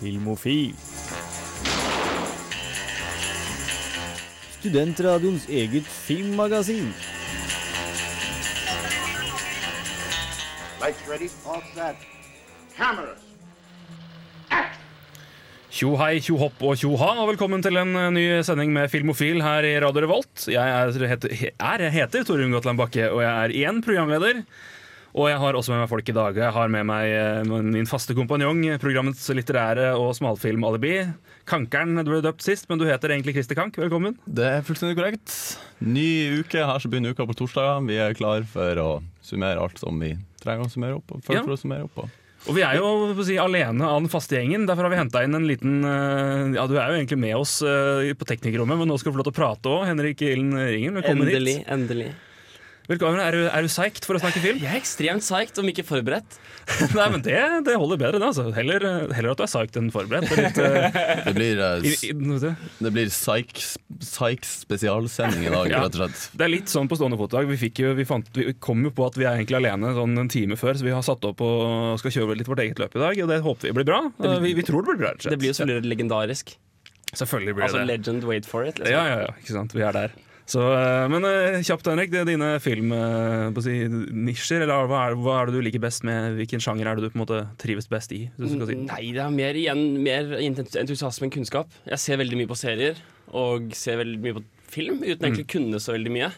Filmofil. 0.00 0.72
Studentradioens 4.60 5.44
eget 5.48 5.84
filmmagasin. 5.84 6.88
Lights 10.80 11.04
ready, 11.04 11.28
all 11.44 11.60
set. 11.74 12.06
Cameras. 12.78 13.20
Tjo 15.70 15.92
hei, 16.00 16.16
tjo 16.24 16.38
hopp 16.40 16.64
og 16.64 16.80
tjo 16.80 16.96
ha, 17.00 17.12
og 17.20 17.28
velkommen 17.34 17.60
til 17.64 17.76
en 17.80 17.92
eh, 17.92 18.10
ny 18.16 18.24
sending 18.44 18.72
med 18.72 18.88
Filmofil 18.92 19.44
her 19.44 19.68
i 19.68 19.76
Radio 19.84 20.06
Revolt. 20.06 20.48
Jeg 20.48 20.64
er, 20.64 21.08
heter, 21.12 21.36
er, 21.52 21.88
heter 21.92 22.24
Torunn 22.24 22.56
Gotland 22.56 22.80
Bakke, 22.80 23.04
og 23.12 23.20
jeg 23.20 23.32
er 23.44 23.54
igjen 23.60 23.84
programleder. 23.84 24.46
Og 25.10 25.26
jeg 25.26 25.40
har 25.42 25.56
også 25.58 25.72
med 25.74 25.80
meg 25.82 25.90
folk 25.90 26.06
i 26.06 26.14
dag. 26.14 26.36
Jeg 26.38 26.54
har 26.54 26.68
med 26.70 26.86
meg 26.86 27.10
eh, 27.10 27.48
min 27.66 27.88
faste 27.90 28.14
kompanjong, 28.14 28.60
programmets 28.82 29.24
litterære 29.34 29.88
og 29.98 30.12
smalfilmalibi. 30.14 30.92
Kankeren 31.50 31.98
du 31.98 32.12
ble 32.12 32.20
døpt 32.22 32.44
sist, 32.46 32.68
men 32.70 32.78
du 32.78 32.86
heter 32.86 33.10
egentlig 33.16 33.34
Christer 33.34 33.58
Kank. 33.58 33.74
Velkommen. 33.80 34.14
Det 34.30 34.46
er 34.46 34.62
fullstendig 34.66 34.94
korrekt. 35.00 35.34
Ny 35.82 36.06
uke. 36.44 36.62
Her 36.62 36.78
så 36.78 36.90
begynner 36.92 37.16
uka 37.16 37.26
på 37.26 37.34
torsdager. 37.42 37.82
Vi 37.90 37.98
er 37.98 38.14
klar 38.14 38.46
for 38.46 38.82
å 38.84 38.88
summere 39.26 39.58
alt 39.66 39.82
som 39.82 39.98
vi 39.98 40.12
trenger 40.44 40.70
å 40.70 40.72
summere 40.76 41.00
opp. 41.02 41.10
Og 41.18 41.24
for, 41.26 41.34
Ja. 41.40 41.42
for 41.42 41.58
å 41.58 41.60
summere 41.64 41.90
opp. 41.90 42.06
Og 42.48 42.54
vi 42.56 42.62
er 42.64 42.78
jo 42.78 43.12
si, 43.26 43.34
alene 43.36 43.84
av 43.84 43.98
den 44.00 44.08
faste 44.08 44.38
gjengen. 44.38 44.62
Derfor 44.70 44.86
har 44.86 44.94
vi 44.94 45.02
henta 45.02 45.24
inn 45.26 45.34
en 45.36 45.44
liten 45.50 45.82
eh, 45.84 46.54
Ja, 46.54 46.68
du 46.70 46.78
er 46.78 46.86
jo 46.94 47.02
egentlig 47.02 47.18
med 47.26 47.34
oss 47.36 47.58
eh, 47.66 48.14
på 48.14 48.30
teknikerrommet, 48.30 48.78
men 48.78 48.88
nå 48.88 48.96
skal 48.96 49.10
du 49.10 49.18
få 49.18 49.24
lov 49.24 49.28
til 49.32 49.34
å 49.34 49.40
prate 49.42 49.74
òg. 49.74 49.84
Henrik 49.90 50.22
Ilden 50.22 50.54
Ringen, 50.54 50.94
velkommen 51.02 51.26
Endelig. 51.26 51.58
hit. 51.64 51.68
endelig 51.68 52.12
Velkommen. 52.90 53.20
Er 53.22 53.30
du, 53.36 53.40
er 53.46 53.62
du 53.62 53.68
psyched 53.70 54.02
for 54.02 54.18
å 54.18 54.20
snakke 54.22 54.40
film? 54.42 54.56
Jeg 54.58 54.66
er 54.66 54.80
ekstremt 54.80 55.22
psyched, 55.22 55.58
om 55.62 55.68
ikke 55.70 55.84
forberedt. 55.86 56.38
Nei, 56.98 57.04
men 57.12 57.22
det, 57.22 57.36
det 57.68 57.76
holder 57.78 58.00
bedre, 58.00 58.18
det. 58.18 58.26
Altså. 58.32 58.48
Heller, 58.56 58.82
heller 59.14 59.30
at 59.30 59.38
du 59.38 59.44
er 59.44 59.50
psyched 59.52 59.76
enn 59.78 59.92
forberedt. 59.94 60.26
Det 60.26 60.40
Litt, 60.40 60.58
uh, 60.58 60.98
Det 61.28 61.34
blir, 61.36 61.60
uh, 61.62 61.86
i, 61.86 61.92
i, 62.08 62.54
det 62.82 62.92
blir 62.96 63.12
psych, 63.12 63.76
psych 64.02 64.48
spesialsending 64.64 65.46
i 65.46 65.52
dag, 65.54 65.70
Ja. 65.70 65.84
rett 65.84 65.94
og 66.00 66.02
slett. 66.02 66.24
det 66.34 66.48
er 66.48 66.52
litt 66.56 66.72
sånn 66.72 66.90
på 66.90 66.98
stående 66.98 67.18
fot 67.20 67.30
i 67.30 67.38
dag. 67.38 67.52
Vi, 67.52 67.60
fikk 67.62 67.78
jo, 67.84 67.92
vi, 67.94 68.08
fant, 68.10 68.26
vi 68.34 68.48
kom 68.58 68.82
jo 68.82 68.90
på 68.96 69.06
at 69.06 69.18
vi 69.20 69.28
er 69.28 69.38
egentlig 69.38 69.60
alene 69.60 69.92
sånn 69.94 70.18
en 70.24 70.32
time 70.34 70.58
før, 70.58 70.74
så 70.80 70.88
vi 70.88 70.96
har 70.96 71.04
satt 71.06 71.28
opp 71.30 71.44
og 71.46 71.94
skal 72.02 72.16
kjøre 72.16 72.40
litt 72.40 72.50
vårt 72.50 72.64
eget 72.64 72.82
løp 72.82 72.98
i 72.98 73.04
dag. 73.04 73.22
Og 73.22 73.30
det 73.30 73.38
håper 73.46 73.70
vi 73.70 73.76
blir 73.78 73.86
bra. 73.92 74.00
blir- 74.18 74.42
vi, 74.48 74.56
vi 74.58 74.66
tror 74.66 74.82
det 74.82 74.90
blir 74.96 75.04
bra. 75.04 75.12
rett 75.14 75.22
og 75.22 75.28
slett. 75.28 75.36
Det 75.36 75.42
blir 75.44 75.52
jo 75.54 75.58
selvfølgelig 75.60 75.94
legendarisk. 75.94 76.56
Selvfølgelig 77.14 77.54
blir 77.54 77.68
Altså 77.68 77.78
det 77.78 77.86
det. 77.86 77.94
legend, 77.94 78.26
wait 78.26 78.50
for 78.50 78.66
it. 78.66 78.82
Liksom. 78.82 78.98
Ja, 78.98 79.06
ja, 79.14 79.22
ja, 79.28 79.38
ikke 79.38 79.54
sant. 79.60 79.78
Vi 79.78 79.86
er 79.86 79.94
der. 79.94 80.18
Så, 80.50 80.62
eh, 80.74 81.06
men 81.12 81.26
eh, 81.28 81.60
kjapt, 81.62 81.86
Henrik. 81.86 82.10
Det 82.10 82.24
er 82.24 82.30
dine 82.32 82.50
filmnisjer, 82.62 84.64
eller 84.64 84.90
hva 84.90 85.04
er, 85.06 85.16
hva 85.20 85.36
er 85.38 85.50
det 85.50 85.58
du 85.58 85.62
liker 85.62 85.82
best 85.82 86.02
med 86.06 86.40
Hvilken 86.40 86.62
sjanger 86.62 86.90
er 86.90 86.98
det 86.98 87.06
du 87.06 87.12
på 87.12 87.20
en 87.20 87.24
måte 87.24 87.42
trives 87.60 87.86
best 87.90 88.14
i? 88.16 88.24
Du 88.34 88.48
skal 88.50 88.66
si. 88.70 88.78
Nei, 88.82 89.04
det 89.14 89.22
er 89.22 89.34
mer 89.34 89.58
igjen 89.58 89.84
mer 90.02 90.34
entusiasme 90.40 91.28
enn 91.28 91.36
kunnskap. 91.38 91.70
Jeg 91.86 92.02
ser 92.02 92.22
veldig 92.22 92.40
mye 92.40 92.50
på 92.50 92.58
serier, 92.58 92.98
og 93.30 93.74
ser 93.78 94.00
veldig 94.02 94.22
mye 94.24 94.40
på 94.40 94.46
film, 94.70 95.04
uten 95.04 95.28
egentlig 95.28 95.46
å 95.46 95.52
kunne 95.54 95.82
så 95.82 95.94
veldig 95.94 96.16
mye. 96.18 96.32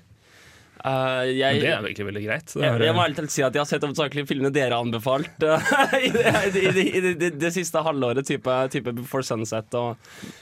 Uh, 0.83 1.23
jeg, 1.31 1.61
det 1.63 1.69
er 1.71 1.79
egentlig 1.79 2.05
veldig 2.09 2.21
greit. 2.25 2.49
Det 2.51 2.63
jeg, 2.65 2.75
er, 2.75 2.83
jeg 2.89 2.95
må 2.97 3.03
ærlig 3.05 3.29
si 3.31 3.43
at 3.47 3.55
jeg 3.55 3.63
har 3.63 3.69
sett 3.71 3.85
hovedsakelig 3.87 4.25
filmene 4.27 4.51
dere 4.51 4.75
har 4.75 4.83
anbefalt 4.83 5.45
uh, 5.47 5.75
i, 5.95 6.09
det, 6.11 6.25
i, 6.27 6.51
det, 6.51 6.63
i, 6.63 6.73
det, 6.75 6.83
i 6.83 7.13
det, 7.21 7.29
det 7.39 7.51
siste 7.55 7.85
halvåret, 7.87 8.27
type, 8.27 8.57
type 8.75 8.95
Before 8.97 9.23
Sunset 9.23 9.77
og 9.79 9.95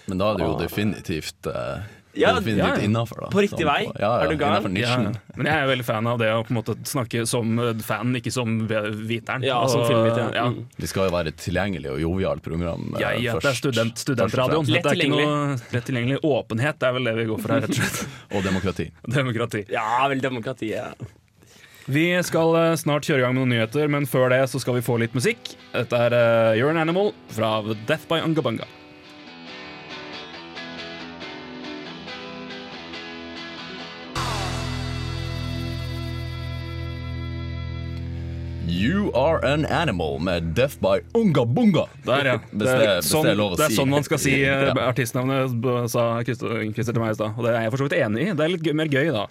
Men 0.09 0.23
da 0.23 0.31
er 0.31 0.41
det 0.41 0.47
jo 0.47 0.55
definitivt, 0.63 1.51
eh, 1.51 1.85
Ja, 2.13 2.33
ja, 2.43 2.55
ja. 2.57 2.71
innafor. 2.83 3.29
På 3.31 3.43
riktig 3.43 3.63
Sånn 3.63 3.69
vei. 3.69 3.85
Ja, 3.87 4.01
ja, 4.03 4.11
Er 4.25 4.33
du 4.33 4.37
gal? 4.41 4.67
Ja, 4.81 4.97
men 5.37 5.47
jeg 5.47 5.55
er 5.55 5.69
veldig 5.71 5.87
fan 5.87 6.09
av 6.11 6.19
det 6.19 6.31
å 6.35 6.41
på 6.43 6.51
en 6.51 6.59
måte 6.59 6.75
snakke 6.89 7.23
som 7.29 7.61
fan, 7.87 8.17
ikke 8.19 8.33
som 8.35 8.57
viteren. 8.67 9.47
Ja, 9.47 9.61
som 9.71 9.85
Og, 9.87 10.09
ja. 10.35 10.49
Mm. 10.51 10.65
Vi 10.81 10.91
skal 10.91 11.07
jo 11.07 11.15
være 11.15 11.31
et 11.35 11.39
tilgjengelig 11.43 11.93
og 11.95 12.03
jovialt 12.03 12.43
program 12.43 12.91
ja, 12.99 13.13
Ja, 13.15 13.37
først. 13.39 13.47
det 13.47 13.53
er 13.53 13.61
student, 13.61 14.03
studentradioen. 14.03 14.73
Lett 14.75 14.91
tilgjengelig. 14.91 15.29
lett 15.77 15.87
tilgjengelig. 15.87 16.21
Åpenhet 16.27 16.83
er 16.83 16.99
vel 16.99 17.11
det 17.11 17.17
vi 17.21 17.31
går 17.31 17.41
for 17.45 17.55
her, 17.55 17.65
rett 17.67 17.77
og 17.77 17.81
slett. 17.81 18.19
Og 18.35 18.45
demokrati. 18.47 18.91
Demokrati. 19.07 19.65
Ja, 19.71 19.87
vel, 20.11 20.23
demokratiet. 20.25 21.09
Vi 21.91 22.05
skal 22.27 22.55
eh, 22.59 22.77
snart 22.79 23.07
kjøre 23.09 23.23
i 23.23 23.25
gang 23.25 23.35
med 23.35 23.43
noen 23.45 23.55
nyheter, 23.57 23.89
men 23.91 24.07
før 24.07 24.31
det 24.31 24.45
så 24.53 24.61
skal 24.63 24.77
vi 24.79 24.85
få 24.85 24.99
litt 25.03 25.17
musikk. 25.17 25.55
Dette 25.73 26.05
er 26.07 26.15
eh, 26.15 26.59
You're 26.61 26.71
an 26.71 26.79
Animal 26.83 27.11
fra 27.35 27.57
Death 27.89 28.07
by 28.11 28.21
Ungabunga. 28.27 28.69
You 38.81 39.11
are 39.15 39.41
an 39.45 39.67
animal 39.67 40.19
med 40.25 40.43
Death 40.57 40.79
by 40.81 41.01
Unga 41.15 41.45
Bunga. 41.45 41.85
Der, 42.07 42.25
ja. 42.31 42.37
Det, 42.53 42.69
sånn, 43.05 43.27
det 43.27 43.35
er 43.35 43.41
lov 43.41 43.57
det 43.61 43.67
er 43.67 43.75
sånn 43.77 43.91
man 43.93 44.07
skal 44.07 44.21
si 44.23 44.33
eh, 44.49 44.71
Ja. 44.71 44.77
artistnavnet, 44.89 45.59
sa 45.93 46.05
Christer 46.25 46.95
til 46.95 47.03
meg 47.03 47.13
i 47.13 47.19
stad. 47.19 47.35
Og 47.37 47.45
det 47.45 47.53
er 47.59 47.67
jeg 47.67 47.75
for 47.75 47.83
så 47.83 47.89
vidt 47.91 47.99
enig 48.01 48.23
i. 48.31 48.31
Det 48.39 48.47
er 48.47 48.55
litt 48.55 48.71
mer 48.81 48.89
gøy, 48.89 49.11
da. 49.13 49.27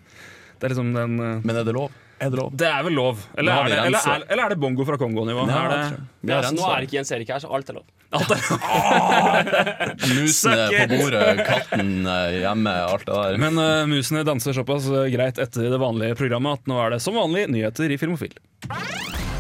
Det 0.59 0.67
er 0.69 0.75
liksom 0.75 0.93
den 0.93 1.17
eh, 1.23 1.39
Men 1.49 1.61
er 1.63 1.65
det 1.65 1.73
lov? 1.79 1.89
Er 2.19 2.29
det 2.33 2.35
lov? 2.35 2.49
Det 2.59 2.67
er 2.67 2.81
vel 2.83 2.97
lov. 2.99 3.21
Eller, 3.39 3.55
er 3.55 3.69
det, 3.71 3.77
eller, 3.87 4.07
er, 4.11 4.23
eller 4.27 4.43
er 4.43 4.51
det 4.53 4.57
bongo 4.59 4.83
fra 4.85 4.97
Kongo-nivå? 4.99 5.45
Ja, 5.47 5.59
Er 5.63 5.69
det- 5.71 5.77
tror. 5.93 6.01
Vi 6.19 6.33
Ja, 6.33 6.35
har 6.41 6.49
så 6.49 6.55
nå 6.59 6.65
er 6.75 6.83
ikke 6.85 6.97
Jens 6.99 7.11
Erik 7.15 7.29
her, 7.31 7.39
så 7.39 7.49
alt 7.55 7.69
er 7.71 7.77
lov. 7.79 7.85
Alt 8.19 8.31
er 8.35 9.93
Musene 10.17 10.65
på 10.73 10.87
bordet, 10.97 11.41
katten 11.47 11.93
eh, 12.05 12.39
hjemme, 12.43 12.73
alt 12.89 13.05
det 13.07 13.15
der. 13.21 13.37
Men 13.39 13.57
uh, 13.61 13.85
musene 13.89 14.25
danser 14.27 14.57
såpass 14.57 14.89
eh, 14.91 15.07
greit 15.15 15.39
etter 15.39 15.69
det 15.71 15.79
vanlige 15.79 16.17
programmet 16.19 16.59
at 16.59 16.67
nå 16.69 16.75
er 16.83 16.97
det 16.97 17.01
som 17.05 17.15
vanlig 17.17 17.47
nyheter 17.55 17.95
i 17.95 17.99
Filmofil. 18.01 18.35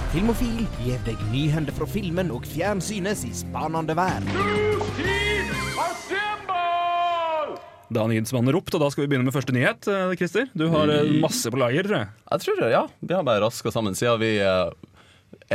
Filmofil 0.09 0.63
gir 0.81 1.01
deg 1.05 1.19
nyhender 1.29 1.75
fra 1.75 1.85
filmen 1.89 2.31
og 2.33 2.47
fjernsynets 2.49 3.21
i 3.27 3.33
spanende 3.37 3.93
vær. 3.97 4.23
Mm. 4.25 4.69
Da 7.89 8.03
har 8.03 8.09
nyhetsmannen 8.11 8.53
ropt, 8.53 8.75
og 8.77 8.83
da 8.83 8.87
skal 8.93 9.03
vi 9.03 9.09
begynne 9.09 9.25
med 9.25 9.33
første 9.33 9.53
nyhet. 9.55 9.87
eh, 9.89 10.11
Christer, 10.17 10.49
du 10.53 10.67
har 10.69 10.91
eh, 10.93 11.07
masse 11.23 11.49
på 11.49 11.57
lager, 11.57 11.87
tror 11.87 11.97
jeg. 11.97 12.09
Jeg 12.35 12.43
tror 12.43 12.59
det, 12.59 12.67
ja. 12.75 12.81
Vi 13.01 13.15
har 13.17 13.23
bare 13.25 13.41
raska 13.41 13.71
sammen. 13.73 13.95
Siden 13.97 14.19
vi 14.21 14.29
eh, 14.45 14.69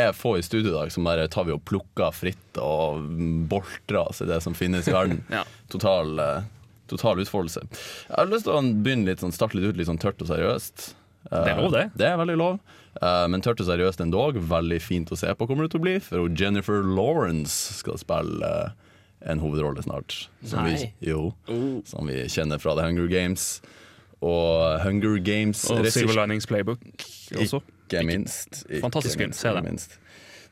er 0.02 0.10
få 0.18 0.32
i 0.38 0.42
studio 0.42 0.72
i 0.72 0.74
dag, 0.74 0.90
så 0.90 1.02
bare 1.06 1.28
tar 1.30 1.46
vi 1.46 1.54
og 1.54 1.62
plukker 1.66 2.10
fritt 2.14 2.58
og 2.58 3.06
boltrer 3.50 4.00
oss 4.02 4.22
i 4.24 4.26
det 4.26 4.40
som 4.42 4.54
finnes 4.58 4.90
i 4.90 4.94
verden. 4.96 5.22
Ja. 5.36 5.44
Total, 5.70 6.10
total 6.90 7.22
utfoldelse. 7.22 7.62
Jeg 7.70 8.16
har 8.18 8.30
lyst 8.30 8.46
til 8.48 8.54
å 8.58 8.62
begynne 8.82 9.06
litt 9.12 9.22
sånn, 9.22 9.34
starte 9.34 9.58
litt 9.58 9.70
ut 9.70 9.78
litt 9.78 9.90
sånn 9.90 10.02
tørt 10.02 10.22
og 10.22 10.30
seriøst. 10.30 10.88
Det 11.30 11.50
er 11.54 11.62
lov, 11.62 11.70
det. 11.72 11.86
Det 11.98 12.10
er 12.10 12.18
veldig 12.20 12.36
lov. 12.42 12.58
Eh, 13.02 13.26
men 13.28 13.42
tørt 13.42 13.60
og 13.62 13.68
seriøst 13.68 14.02
endog. 14.04 14.38
Veldig 14.50 14.80
fint 14.82 15.10
å 15.14 15.18
se 15.18 15.32
på 15.34 15.48
kommer 15.50 15.66
det 15.66 15.74
til 15.74 15.82
å 15.82 15.86
bli. 15.86 15.94
For 16.04 16.28
Jennifer 16.38 16.82
Lawrence 16.86 17.74
skal 17.80 17.98
spille 18.00 18.50
eh, 18.50 19.30
en 19.30 19.40
hovedrolle 19.42 19.82
snart. 19.86 20.28
Som 20.44 20.66
vi, 20.68 20.90
jo, 21.04 21.32
Oh. 21.48 21.80
som 21.88 22.06
vi 22.10 22.24
kjenner 22.28 22.60
fra 22.62 22.76
The 22.76 22.86
Hunger 22.86 23.08
Games. 23.10 23.60
Og 24.24 24.80
Hunger 24.84 25.18
Games 25.20 25.64
Og 25.70 25.84
Silver 25.92 26.16
Linings 26.22 26.46
Playbook 26.48 26.80
også. 27.36 27.60
ikke 27.90 28.04
minst. 28.08 28.62
Ikke 28.70 28.80
Fantastisk 28.86 29.18
film, 29.20 29.32
se 29.36 29.48
den. 29.52 29.76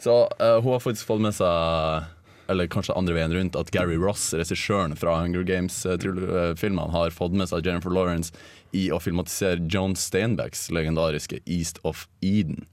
Så 0.02 0.16
uh, 0.28 0.58
hun 0.60 0.72
har 0.74 0.82
faktisk 0.82 1.06
fått 1.08 1.22
med 1.24 1.32
seg 1.32 2.10
eller 2.52 2.66
kanskje 2.68 2.92
andre 2.98 3.14
veien 3.16 3.32
rundt, 3.32 3.56
at 3.56 3.70
Gary 3.72 3.94
Ross, 3.96 4.32
regissøren 4.36 4.92
fra 4.98 5.14
Hunger 5.22 5.44
Games-filmene, 5.46 6.90
har 6.92 7.14
fått 7.14 7.32
med 7.38 7.48
seg 7.48 7.64
Jennifer 7.64 7.94
Lawrence 7.94 8.34
i 8.72 8.88
å 8.92 9.00
filmatisere 9.02 9.62
John 9.70 9.96
Steinbecks 9.98 10.70
legendariske 10.72 11.42
East 11.46 11.80
of 11.86 12.06
Eden. 12.24 12.66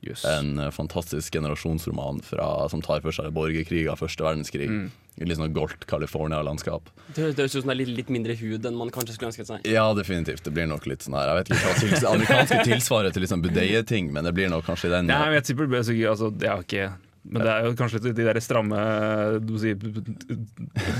Yes. 0.00 0.24
En 0.24 0.58
eh, 0.58 0.70
fantastisk 0.70 1.34
generasjonsroman 1.34 2.22
fra, 2.24 2.68
som 2.72 2.80
tar 2.82 3.02
for 3.04 3.12
seg 3.12 3.34
borgerkrig 3.36 3.84
første 4.00 4.24
verdenskrig. 4.24 4.70
Mm. 4.70 4.88
I 5.20 5.26
litt 5.28 5.36
sånn 5.36 5.52
goldt 5.52 5.82
California-landskap. 5.90 6.86
Det 7.12 7.20
høres 7.20 7.36
det 7.36 7.44
ut 7.50 7.52
som 7.52 7.68
det 7.68 7.74
er 7.74 7.80
litt, 7.82 7.90
litt 7.98 8.12
mindre 8.14 8.36
hud 8.40 8.64
enn 8.64 8.78
man 8.78 8.92
kanskje 8.94 9.18
skulle 9.18 9.34
ønsket 9.34 9.50
seg. 9.50 9.66
Ja, 9.68 9.84
definitivt. 9.92 10.46
Det 10.46 10.54
blir 10.56 10.70
nok 10.70 10.86
litt 10.88 11.04
sånn 11.04 11.18
her 11.18 11.28
Jeg 11.28 11.40
vet 11.40 11.52
ikke 11.52 11.66
hva 11.66 11.74
tils 11.82 12.06
amerikanske 12.08 12.62
tilsvaret 12.70 13.12
til 13.16 13.26
liksom 13.26 13.44
budeie-ting, 13.44 14.08
men 14.14 14.24
det 14.24 14.32
blir 14.38 14.48
nok 14.52 14.64
kanskje 14.70 14.94
den 14.94 15.10
Nei, 15.10 15.20
jeg 15.28 15.36
vet 15.36 15.52
ikke, 15.52 15.68
altså, 16.14 16.32
jeg 16.32 16.48
har 16.54 16.64
ikke 16.64 16.88
Men 17.22 17.44
det 17.44 17.52
er 17.52 17.66
jo 17.68 17.74
kanskje 17.76 17.98
litt 18.00 18.16
de 18.16 18.24
der 18.24 18.38
stramme 18.40 18.78
må 19.44 19.58
si, 19.60 19.74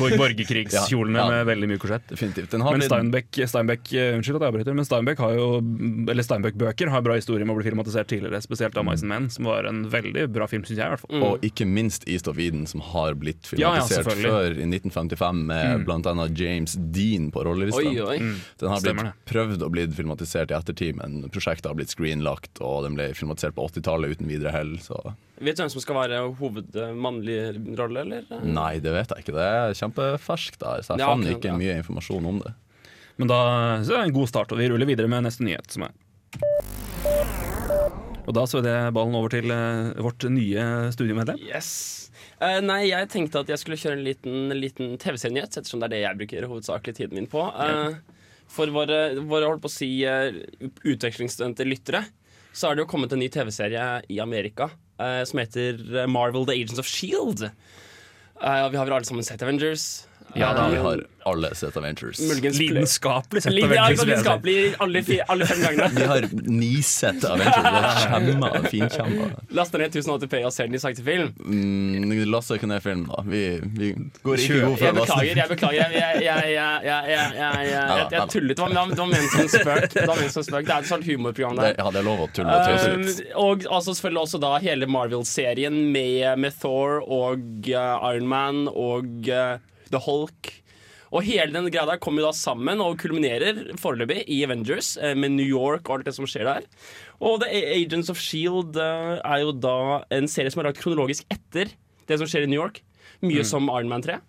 borgerkrigskjolene 0.01 1.19
Ja, 1.21 1.25
ja. 1.25 1.31
med 1.33 1.47
veldig 1.49 1.69
mye 1.71 1.81
korsett. 1.81 2.05
Definitivt. 2.11 2.51
Den 2.53 2.65
har 2.65 2.77
Men 2.77 2.85
Steinbeck, 2.85 3.41
Steinbeck 3.49 3.93
eh, 3.97 4.13
Unnskyld 4.17 4.37
at 4.39 4.45
jeg 4.45 4.53
avbryter, 4.53 4.77
men 4.77 4.87
Steinbeck 4.89 5.23
har 5.25 5.35
jo 5.37 5.47
Eller 6.13 6.27
Steinbeck-bøker 6.27 6.93
har 6.93 7.05
bra 7.07 7.17
historie 7.19 7.47
med 7.47 7.55
å 7.55 7.61
bli 7.61 7.69
filmatisert 7.71 8.11
tidligere, 8.13 8.41
spesielt 8.45 8.77
av 8.81 8.87
Mice 8.89 9.07
and 9.07 9.13
Men, 9.15 9.31
som 9.33 9.49
var 9.49 9.69
en 9.71 9.83
veldig 9.93 10.27
bra 10.35 10.49
film, 10.51 10.65
syns 10.69 10.79
jeg 10.79 10.87
i 10.87 10.95
hvert 10.95 11.05
fall. 11.07 11.25
Og 11.31 11.47
ikke 11.47 11.67
minst 11.69 12.07
East 12.11 12.29
of 12.31 12.39
Eden, 12.41 12.67
som 12.71 12.85
har 12.93 13.17
blitt 13.21 13.49
Ja, 13.57 13.73
ja, 13.79 13.87
filmatisert 13.87 14.23
før 14.27 14.59
i 14.61 14.69
1955 14.69 15.43
med 15.51 15.87
blant 15.89 16.09
annet 16.11 16.37
James 16.39 16.77
Dean 16.95 17.31
på 17.35 17.45
rollelista. 17.49 17.81
Oi, 17.81 17.97
oi. 18.05 18.19
Den 18.61 18.73
har 18.73 18.85
blitt 18.85 18.91
Stemmer 18.91 19.13
prøvd 19.31 19.65
å 19.67 19.73
bli 19.73 19.87
filmatisert 19.97 20.53
i 20.53 20.59
ettertid, 20.59 21.01
men 21.01 21.25
prosjektet 21.33 21.71
har 21.71 21.79
blitt 21.79 21.93
screenlagt, 21.95 22.61
og 22.61 22.85
den 22.87 22.97
ble 22.99 23.11
filmatisert 23.17 23.57
på 23.57 23.67
80-tallet 23.71 24.17
uten 24.19 24.31
videre 24.31 24.55
hell. 24.55 24.77
Så 24.85 24.99
Vet 25.41 25.57
du 25.57 25.63
hvem 25.63 25.71
som 25.73 25.81
skal 25.81 25.97
være 25.97 26.17
hovedmannlig 26.37 27.37
rolle, 27.79 28.03
eller? 28.05 28.27
nei, 28.45 28.75
det 28.85 28.93
vet 28.93 29.15
jeg 29.15 29.25
ikke. 29.25 29.37
Det 29.39 29.45
er 29.47 29.79
kjempeferskt 29.79 30.59
der, 30.61 30.83
så 30.85 30.93
jeg 30.93 31.01
Ja, 31.01 31.15
fant 31.15 31.31
ikke 31.33 31.49
ja. 31.49 31.57
mye 31.57 31.77
informasjon 31.81 32.27
om 32.29 32.43
det. 32.43 32.53
Men 33.17 33.31
da 33.31 33.39
så 33.81 33.95
er 33.95 34.03
det 34.03 34.11
en 34.11 34.19
god 34.19 34.29
start, 34.29 34.53
og 34.53 34.61
vi 34.61 34.69
ruller 34.69 34.89
videre 34.89 35.09
med 35.09 35.25
neste 35.25 35.45
nyhet, 35.47 35.65
som 35.73 35.87
er 35.89 35.97
Og 38.27 38.37
da 38.37 38.45
svødde 38.45 38.75
jeg 38.75 38.93
ballen 38.95 39.17
over 39.17 39.33
til 39.33 39.49
eh, 39.51 39.97
vårt 40.05 40.29
nye 40.29 40.67
studiemedlem. 40.93 41.41
Yes. 41.41 41.71
Uh, 42.41 42.61
nei, 42.61 42.91
jeg 42.91 43.09
tenkte 43.13 43.41
at 43.41 43.49
jeg 43.49 43.61
skulle 43.61 43.81
kjøre 43.81 43.97
en 43.97 44.05
liten, 44.05 44.53
liten 44.55 44.93
TV-serienyhet, 45.01 45.57
ettersom 45.57 45.81
det 45.81 45.89
er 45.89 45.95
det 45.95 46.03
jeg 46.05 46.21
bruker 46.21 46.49
hovedsakelig 46.53 46.97
tiden 47.01 47.17
min 47.17 47.29
på. 47.33 47.43
Eh, 47.49 47.97
for 48.51 48.69
våre, 48.77 49.01
våre 49.25 49.49
holdt 49.49 49.65
på 49.65 49.73
å 49.73 49.73
si 49.73 49.91
uh, 50.05 50.29
utvekslingsstudenter 50.85 51.69
lyttere, 51.69 52.05
så 52.53 52.69
har 52.69 52.77
det 52.77 52.85
jo 52.85 52.93
kommet 52.93 53.13
en 53.17 53.21
ny 53.25 53.29
TV-serie 53.33 53.89
i 54.13 54.21
Amerika 54.21 54.69
som 55.25 55.39
heter 55.43 55.81
eh, 55.97 56.07
Marvel 56.07 56.47
The 56.47 56.57
Agents 56.59 56.79
of 56.79 56.87
Shield. 56.87 57.43
Eh, 57.43 58.69
vi 58.71 58.77
har 58.77 58.85
vel 58.85 58.93
alle 58.93 59.05
sammen 59.05 59.25
sett 59.25 59.43
Avengers. 59.43 60.07
Ja, 60.35 60.55
da, 60.55 60.69
vi 60.69 60.77
har 60.77 61.07
alle 61.23 61.55
sett 61.55 61.77
Avengers. 61.77 62.19
Lidenskapelig 62.59 63.43
sett 63.43 63.53
Avengers. 63.53 64.05
Lidenskapelig 64.05 64.75
alle, 64.79 65.05
alle, 65.27 65.47
fem 65.47 65.63
gangene. 65.63 65.91
vi 65.97 66.05
har 66.05 66.29
ni 66.33 66.83
sett 66.83 67.25
Avengers. 67.25 68.05
Kjemma, 68.05 68.63
finkjemma. 68.71 69.25
Last 69.49 69.73
ned 69.73 69.95
1080p 69.95 70.45
og 70.45 70.53
ser 70.55 70.71
den 70.71 70.79
i 70.79 70.83
sakte 70.83 71.05
film. 71.05 71.33
Mm, 71.45 72.25
Lasse 72.31 72.55
ikke 72.57 72.69
ned 72.71 72.83
film, 72.85 73.05
da. 73.11 73.23
Vi, 73.27 73.43
vi 73.77 73.93
går 74.23 74.45
ikke 74.45 74.61
god 74.65 74.79
for 74.81 74.93
Lasse. 75.01 75.19
Jeg 75.29 75.49
beklager. 75.51 75.87
Jeg 76.21 78.29
tullet. 78.31 78.57
Det 78.57 78.63
var, 78.63 78.97
var 78.97 79.07
ment 79.11 79.33
som 79.35 79.49
spøk. 79.51 79.93
Det 79.95 80.07
var 80.07 80.17
ment 80.21 80.33
som 80.33 80.41
sånn 80.41 80.49
spøk 80.49 80.65
Det 80.69 80.75
er 80.75 80.81
et 80.85 80.91
sånt 80.91 81.07
humorprogram 81.09 81.57
der. 81.61 81.75
Ja, 81.79 81.87
det 81.93 81.99
er 82.03 82.07
lov 82.07 82.21
å 82.27 82.29
tulle 82.35 82.55
og 82.55 82.61
tøyse 82.69 82.89
litt. 82.95 83.21
Um, 83.31 83.35
og 83.47 83.57
altså, 83.69 83.91
selvfølgelig 83.95 84.23
også 84.27 84.39
da 84.43 84.53
hele 84.63 84.85
Marvel-serien 84.91 85.77
med, 85.95 86.39
med, 86.41 86.53
Thor 86.61 86.91
og 87.05 87.41
uh, 87.71 88.11
Iron 88.11 88.29
Man 88.31 88.57
og 88.71 89.07
uh, 89.31 89.37
The 89.91 90.03
Hulk. 90.07 90.53
Og 91.11 91.27
hele 91.27 91.51
den 91.51 91.67
greia 91.73 91.89
der 91.89 91.99
kommer 92.03 92.23
jo 92.23 92.29
da 92.29 92.39
sammen 92.39 92.83
og 92.85 92.99
kulminerer 93.03 93.73
foreløpig 93.81 94.23
i 94.31 94.43
Avengers 94.47 94.93
eh, 95.01 95.17
med 95.19 95.35
New 95.35 95.47
York 95.47 95.89
og 95.89 95.99
alt 95.99 96.11
det 96.11 96.15
som 96.15 96.29
skjer 96.31 96.47
der. 96.47 96.69
Og 97.19 97.41
The 97.43 97.51
Agents 97.75 98.13
of 98.13 98.21
Shield 98.23 98.79
eh, 98.79 99.17
er 99.19 99.43
jo 99.43 99.55
da 99.59 100.05
en 100.15 100.31
serie 100.31 100.53
som 100.55 100.63
er 100.63 100.71
lagt 100.71 100.83
kronologisk 100.83 101.27
etter 101.35 101.73
det 102.07 102.19
som 102.21 102.31
skjer 102.31 102.47
i 102.47 102.51
New 102.53 102.61
York. 102.61 102.83
Mye 103.27 103.43
som 103.45 103.67
Iron 103.69 103.91
Man 103.91 104.07
3. 104.07 104.21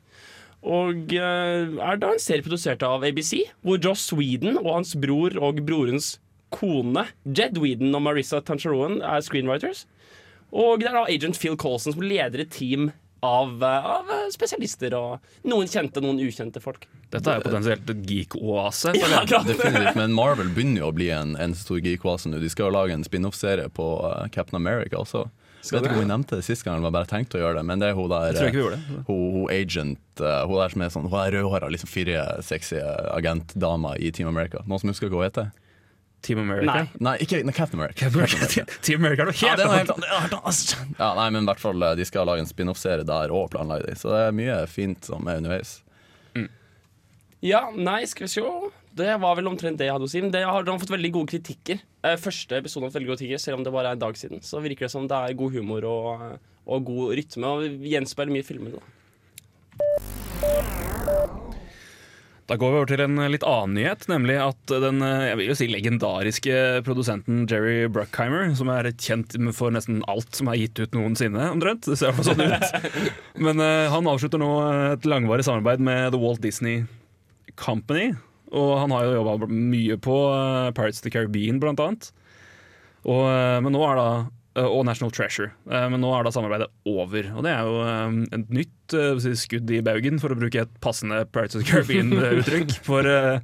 Og 0.62 1.14
eh, 1.14 1.70
er 1.70 2.02
da 2.02 2.12
en 2.14 2.22
serie 2.22 2.46
produsert 2.46 2.84
av 2.86 3.06
ABC, 3.06 3.38
hvor 3.66 3.82
Joss 3.82 4.10
Whedon 4.14 4.58
og 4.62 4.74
hans 4.80 4.96
bror 4.98 5.38
og 5.42 5.62
brorens 5.66 6.16
kone, 6.52 7.06
Jed 7.26 7.62
Whedon 7.62 7.96
og 7.98 8.04
Marissa 8.06 8.42
Tancharoen, 8.44 9.00
er 9.06 9.24
screenwriters. 9.26 9.86
Og 10.52 10.82
det 10.82 10.90
er 10.90 10.98
da 10.98 11.06
agent 11.08 11.40
Phil 11.40 11.56
Colson 11.56 11.96
som 11.96 12.04
leder 12.04 12.44
et 12.44 12.52
team 12.52 12.90
av, 13.22 13.64
eh, 13.64 13.86
av 13.86 14.10
eh, 14.10 14.30
spesialister 14.34 14.96
og 14.98 15.34
noen 15.50 15.70
kjente, 15.70 16.02
noen 16.02 16.20
ukjente 16.26 16.62
folk. 16.64 16.88
Dette 17.14 17.30
er 17.30 17.38
jo 17.38 17.46
potensielt 17.46 17.92
et 17.94 18.02
geek-oase. 18.10 18.96
Ja, 18.98 19.12
jeg. 19.14 19.44
Definitivt, 19.52 20.00
men 20.00 20.16
Marvel 20.18 20.50
begynner 20.56 20.86
jo 20.86 20.90
å 20.90 20.96
bli 20.98 21.12
en, 21.14 21.36
en 21.38 21.54
stor 21.58 21.82
geek-oase 21.84 22.32
nå. 22.32 22.42
De 22.42 22.50
skal 22.50 22.70
jo 22.70 22.76
lage 22.80 22.98
en 22.98 23.06
spin-off-serie 23.06 23.70
på 23.78 23.88
uh, 24.02 24.26
Captain 24.34 24.58
America 24.58 24.98
også. 25.04 25.28
Vet 25.62 25.86
ikke 25.86 25.94
om 25.94 26.02
vi 26.02 26.10
nevnte 26.10 26.40
det 26.40 26.46
sist 26.48 26.66
gang, 26.66 26.80
eller 26.80 26.94
bare 26.96 27.06
tenkte 27.06 27.38
å 27.38 27.44
gjøre 27.44 27.60
det. 27.60 27.66
Men 27.70 27.84
det 27.84 27.92
er 27.92 27.98
hun 28.00 28.10
der 28.10 28.34
Jeg. 28.34 28.56
Hun, 28.58 29.04
hun 29.06 29.52
agent 29.54 30.00
Hun 30.18 30.56
der 30.58 30.74
som 30.74 30.82
er 30.82 30.90
sånn 30.90 31.06
Hun 31.06 31.20
er 31.22 31.36
rødhåra, 31.36 31.70
liksom 31.70 31.92
fire 31.92 32.24
sexy 32.42 32.80
agentdama 32.82 33.94
i 34.02 34.10
Team 34.10 34.32
America. 34.32 34.64
Noen 34.66 34.82
som 34.82 34.90
husker 34.90 35.14
hva 35.14 35.22
hun 35.22 35.30
heter? 35.30 35.52
Team 36.22 36.40
America. 36.44 36.74
Nei. 36.74 36.90
Nei, 37.02 37.14
ikke 37.26 37.40
nei, 37.44 37.54
Captain 37.58 37.80
America. 37.80 37.98
Captain 38.06 38.22
America. 38.22 38.66
Team 38.86 39.00
America 39.02 39.24
er 39.26 39.32
noe 39.32 39.38
Ja, 39.42 39.56
helt 39.58 39.96
annet. 39.96 40.06
helt. 40.46 40.76
Ja, 41.00 41.08
nei, 41.18 41.30
men 41.34 41.42
i 41.44 41.50
hvert 41.50 41.64
fall 41.64 41.82
eh, 41.88 41.96
De 41.98 42.06
skal 42.06 42.28
lage 42.30 42.44
en 42.44 42.50
spin-off-serie 42.50 43.06
der 43.10 43.34
og 43.34 43.50
planlegge 43.56 43.88
det. 43.90 43.96
Så 44.02 44.12
det 44.14 44.20
er 44.28 44.36
mye 44.38 44.60
fint 44.70 45.10
som 45.10 45.26
er 45.32 45.42
underveis. 45.42 45.80
Ja, 47.42 47.64
nei, 47.74 48.04
skal 48.06 48.28
vi 48.28 48.34
se. 48.36 48.42
Det 48.94 49.16
var 49.18 49.34
vel 49.40 49.48
omtrent 49.50 49.80
det 49.82 49.88
jeg 49.88 49.96
hadde 49.96 50.06
å 50.06 50.12
si. 50.12 50.22
Men 50.22 50.30
det 50.36 50.44
har, 50.46 50.62
de 50.62 50.70
har 50.76 50.82
fått 50.84 50.94
veldig 50.94 51.10
gode 51.16 51.32
kritikker. 51.34 51.82
Eh, 52.06 52.18
første 52.22 52.60
episode 52.62 52.86
har 52.86 52.92
fått 52.92 53.00
veldig 53.00 53.10
gode 53.10 53.18
kritikker, 53.24 53.42
selv 53.42 53.58
om 53.58 53.66
det 53.66 53.74
bare 53.74 53.90
er 53.90 53.98
en 53.98 54.04
dag 54.06 54.20
siden. 54.20 54.44
Så 54.46 54.62
virker 54.62 54.86
det 54.86 54.94
som 54.94 55.10
det 55.10 55.18
er 55.26 55.34
god 55.42 55.58
humor 55.58 55.82
og, 55.90 56.06
og 56.70 56.86
god 56.92 57.16
rytme, 57.18 57.56
og 57.58 57.88
gjenspeiler 57.96 58.38
mye 58.38 58.46
filmer. 58.46 58.78
Da. 58.78 58.86
Da 62.52 62.58
går 62.60 62.74
vi 62.74 62.80
over 62.82 62.90
til 62.90 63.00
en 63.00 63.20
litt 63.32 63.46
annen 63.48 63.78
nyhet, 63.78 64.02
nemlig 64.12 64.34
at 64.44 64.72
den 64.84 64.98
eh, 65.08 65.30
jeg 65.30 65.38
vil 65.40 65.46
jo 65.48 65.54
si, 65.56 65.68
legendariske 65.72 66.56
produsenten 66.84 67.46
Jerry 67.48 67.86
Bruckheimer, 67.88 68.50
som 68.60 68.68
er 68.74 68.90
kjent 68.92 69.38
for 69.56 69.72
nesten 69.72 70.02
alt 70.12 70.36
som 70.36 70.50
er 70.52 70.60
gitt 70.60 70.82
ut 70.82 70.98
noensinne, 70.98 71.46
omtrent, 71.54 71.88
det 71.88 71.96
ser 72.02 72.12
i 72.12 72.18
hvert 72.18 72.28
sånn 72.28 72.44
ut. 72.44 73.06
Men 73.48 73.64
eh, 73.64 73.88
han 73.94 74.10
avslutter 74.12 74.42
nå 74.44 74.52
et 74.98 75.08
langvarig 75.08 75.48
samarbeid 75.48 75.80
med 75.88 76.12
The 76.12 76.20
Walt 76.20 76.44
Disney 76.44 76.84
Company. 77.56 78.10
Og 78.52 78.74
han 78.82 78.92
har 78.92 79.08
jo 79.08 79.16
jobba 79.22 79.48
mye 79.48 79.96
på 80.04 80.18
eh, 80.36 80.74
Pirates 80.76 81.00
of 81.00 81.08
the 81.08 81.14
Caribbean, 81.16 81.64
blant 81.64 81.80
annet. 81.80 82.12
Og, 83.08 83.24
eh, 83.32 83.58
men 83.64 83.72
nå 83.72 83.86
er 83.88 83.96
da 83.96 84.08
eh, 84.12 84.30
og 84.60 84.82
National 84.84 85.12
Treasure. 85.16 85.52
Eh, 85.72 85.86
Men 85.94 86.02
nå 86.04 86.10
er 86.18 86.26
da 86.28 86.32
samarbeidet 86.36 86.68
over. 86.90 87.30
Og 87.38 87.46
det 87.46 87.52
er 87.54 87.68
jo 87.70 87.78
eh, 87.86 88.18
et 88.36 88.50
nytt 88.52 88.96
eh, 89.00 89.36
skudd 89.40 89.72
i 89.72 89.80
baugen, 89.86 90.20
for 90.20 90.34
å 90.34 90.38
bruke 90.40 90.66
et 90.66 90.74
passende 90.84 91.22
Pirates 91.32 91.56
of 91.56 91.64
the 91.64 91.70
Caribbean-uttrykk. 91.72 92.74
For 92.84 93.08
eh, 93.08 93.40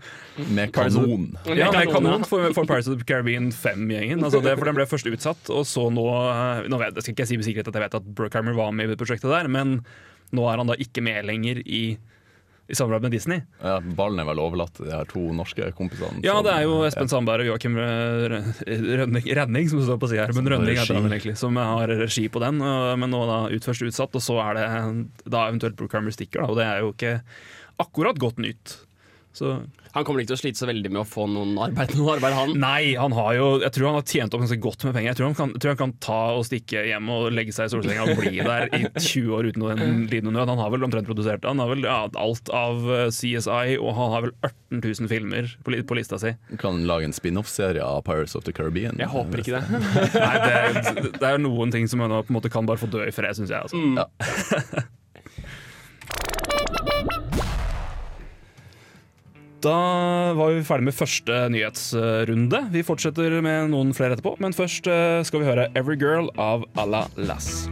Med 0.51 0.73
kanon. 0.75 1.29
ja, 1.47 1.69
med 1.71 1.93
kanon, 1.93 2.25
for, 2.27 2.49
for 2.57 2.67
Pirates 2.67 2.89
of 2.91 2.99
the 2.99 3.07
Caribbean 3.07 3.51
5-gjengen. 3.55 4.23
Altså 4.27 4.41
for 4.43 4.67
den 4.67 4.75
ble 4.81 4.87
først 4.89 5.07
utsatt, 5.07 5.47
og 5.53 5.63
så 5.69 5.87
nå 5.93 6.03
eh, 6.27 6.67
Nå 6.67 6.81
vet, 6.81 6.97
jeg 6.99 7.05
skal 7.07 7.15
ikke 7.15 7.23
jeg 7.27 7.31
si 7.31 7.39
med 7.39 7.47
sikkerhet 7.47 7.71
at 7.71 7.79
jeg 7.79 7.85
vet 7.87 7.97
at 8.01 8.11
Brookheimer 8.19 8.57
var 8.57 8.75
med 8.75 8.91
i 8.91 8.99
prosjektet 8.99 9.31
der, 9.31 9.47
men 9.51 9.77
nå 10.35 10.43
er 10.51 10.59
han 10.59 10.67
da 10.67 10.75
ikke 10.83 10.99
med 11.05 11.23
lenger 11.29 11.61
i, 11.63 11.83
i 12.67 12.75
samarbeid 12.75 13.07
med 13.07 13.13
Disney. 13.15 13.41
Ja, 13.63 13.77
ballen 13.79 14.19
er 14.19 14.27
vel 14.27 14.41
overlatt 14.43 14.73
til 14.75 14.89
de 14.89 14.91
her 14.95 15.07
to 15.07 15.21
norske 15.35 15.69
kompisene. 15.77 16.19
Ja, 16.25 16.35
det 16.43 16.51
er 16.51 16.65
jo 16.67 16.81
Espen 16.87 17.07
Sandberg 17.11 17.45
og 17.45 17.53
Joakim 17.53 17.77
Redning 17.79 19.29
Rønning, 19.39 19.69
som 19.71 19.83
står 19.85 19.99
på 20.01 20.09
sida 20.11 20.25
her, 20.25 20.35
men 20.35 20.51
Rønning 20.51 20.75
er 20.81 20.89
vel 20.91 21.07
egentlig, 21.07 21.37
som 21.39 21.55
har 21.55 21.87
regi 22.03 22.25
på 22.33 22.41
den. 22.43 22.59
Men 22.59 23.13
nå 23.13 23.21
da 23.29 23.39
utførst 23.55 23.87
utsatt, 23.87 24.17
og 24.19 24.23
så 24.23 24.35
er 24.43 24.59
det 24.59 24.67
da 25.31 25.45
eventuelt 25.47 25.79
Brookhammer 25.79 26.11
stikker, 26.15 26.43
da, 26.43 26.51
og 26.51 26.59
det 26.59 26.67
er 26.67 26.83
jo 26.83 26.91
ikke 26.91 27.13
akkurat 27.79 28.19
godt 28.19 28.43
nytt. 28.43 28.77
Så 29.37 29.59
Han 29.97 30.05
kommer 30.07 30.21
ikke 30.23 30.31
til 30.33 30.37
å 30.37 30.41
slite 30.43 30.61
så 30.61 30.67
veldig 30.69 30.91
med 30.93 31.01
å 31.01 31.05
få 31.07 31.25
noen 31.31 31.55
arbeid, 31.67 31.93
noen 31.99 32.13
arbeid 32.17 32.35
han. 32.37 32.53
Nei, 32.61 32.81
han 32.99 33.15
har 33.17 33.31
jo 33.37 33.47
Jeg 33.63 33.73
tror 33.75 33.89
han 33.89 33.97
har 33.99 34.05
tjent 34.07 34.35
opp 34.37 34.43
ganske 34.43 34.59
godt 34.63 34.85
med 34.87 34.95
penger. 34.97 35.09
Jeg 35.11 35.19
tror 35.19 35.29
han 35.31 35.37
kan, 35.39 35.53
tror 35.57 35.73
han 35.73 35.79
kan 35.81 35.93
ta 36.03 36.19
og 36.37 36.45
stikke 36.47 36.83
hjem 36.89 37.11
og 37.13 37.27
legge 37.35 37.55
seg 37.55 37.69
i 37.69 37.73
solsenga 37.73 38.05
og 38.05 38.21
bli 38.21 38.35
der 38.45 38.67
i 38.77 38.81
20 39.09 39.33
år 39.37 39.49
uten 39.51 39.63
noen 39.65 40.05
lidende 40.11 40.35
nød. 40.35 40.53
Han 40.53 40.61
har 40.61 40.73
vel 40.75 40.87
omtrent 40.87 41.09
produsert 41.09 41.47
Han 41.47 41.61
har 41.63 41.71
vel 41.73 41.85
ja, 41.87 41.97
alt 42.21 42.51
av 42.53 42.85
eh, 42.93 43.07
CSI, 43.13 43.77
og 43.81 43.91
han 43.97 44.13
har 44.15 44.27
vel 44.27 44.35
18 44.45 44.83
000 44.83 45.11
filmer 45.11 45.49
på, 45.65 45.75
på 45.87 45.97
lista 45.97 46.19
si. 46.21 46.33
Kan 46.61 46.83
lage 46.89 47.07
en 47.09 47.15
spin-off-serie 47.15 47.83
av 47.83 48.03
Pirates 48.07 48.35
of 48.37 48.45
the 48.47 48.53
Caribbean. 48.55 48.99
Jeg 49.01 49.11
håper 49.13 49.43
ikke 49.43 49.57
det. 49.57 49.81
Nei, 50.27 50.35
det, 50.43 51.07
det 51.17 51.31
er 51.33 51.41
noen 51.41 51.73
ting 51.73 51.89
som 51.89 52.03
han 52.03 52.13
på 52.19 52.31
en 52.31 52.37
måte 52.39 52.51
kan 52.53 52.67
bare 52.67 52.81
få 52.81 52.89
dø 52.91 53.03
i 53.07 53.13
fred, 53.15 53.37
syns 53.37 53.53
jeg. 53.53 53.67
Altså. 53.67 53.81
Ja. 53.97 54.85
Da 59.67 60.33
var 60.37 60.53
vi 60.55 60.61
ferdig 60.63 60.85
med 60.87 60.95
første 60.95 61.39
nyhetsrunde. 61.51 62.61
Vi 62.71 62.85
fortsetter 62.87 63.33
med 63.43 63.73
noen 63.73 63.91
flere 63.97 64.15
etterpå, 64.15 64.37
men 64.43 64.55
først 64.55 64.87
eh, 64.87 65.19
skal 65.27 65.43
vi 65.43 65.49
høre 65.49 65.67
'Every 65.75 65.97
Girl' 65.99 66.31
av 66.39 66.63
Alla 66.79 67.03
Lass. 67.19 67.67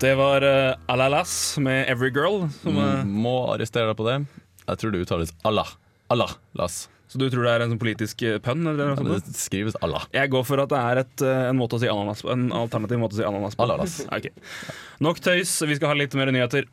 Det 0.00 0.14
var 0.14 0.42
uh, 0.44 0.74
Alla 0.86 1.08
Lass 1.08 1.58
med 1.58 1.86
'Every 1.88 2.10
Girl'. 2.10 2.50
Som, 2.62 2.76
eh, 2.76 3.02
Mm, 3.04 3.08
Må 3.22 3.54
arrestere 3.54 3.86
deg 3.86 3.96
på 3.96 4.06
det. 4.08 4.26
Jeg 4.68 4.78
tror 4.78 4.90
det 4.92 5.00
uttales 5.06 5.32
Allah. 5.44 5.68
Allah, 6.10 6.30
Lass. 6.54 6.88
Så 7.08 7.20
du 7.20 7.26
tror 7.30 7.44
det 7.44 7.52
er 7.52 7.64
en 7.64 7.74
sånn 7.74 7.80
politisk 7.80 8.24
eh, 8.26 8.38
pønn? 8.42 8.64
Eller 8.64 8.94
noe 8.94 8.96
Ja, 8.96 9.18
sånt? 9.18 9.28
Det 9.28 9.38
skrives 9.38 9.76
Allah. 9.84 10.06
Jeg 10.14 10.32
går 10.32 10.46
for 10.48 10.62
at 10.62 10.72
det 10.72 10.80
er 10.80 11.02
et, 11.04 11.24
eh, 11.24 11.42
en, 11.50 11.58
måte 11.60 11.76
å 11.76 11.82
si 11.82 11.90
ananas 11.90 12.24
en 12.24 12.48
alternativ 12.56 13.02
måte 13.02 13.18
å 13.18 13.20
si 13.20 13.28
ananas 13.28 13.58
på. 13.58 13.68
Ananas. 13.68 14.00
Ok. 14.14 14.30
Nok 15.04 15.20
tøys, 15.22 15.52
vi 15.68 15.76
skal 15.76 15.92
ha 15.92 15.98
litt 15.98 16.14
mer 16.16 16.32
nyheter. 16.34 16.68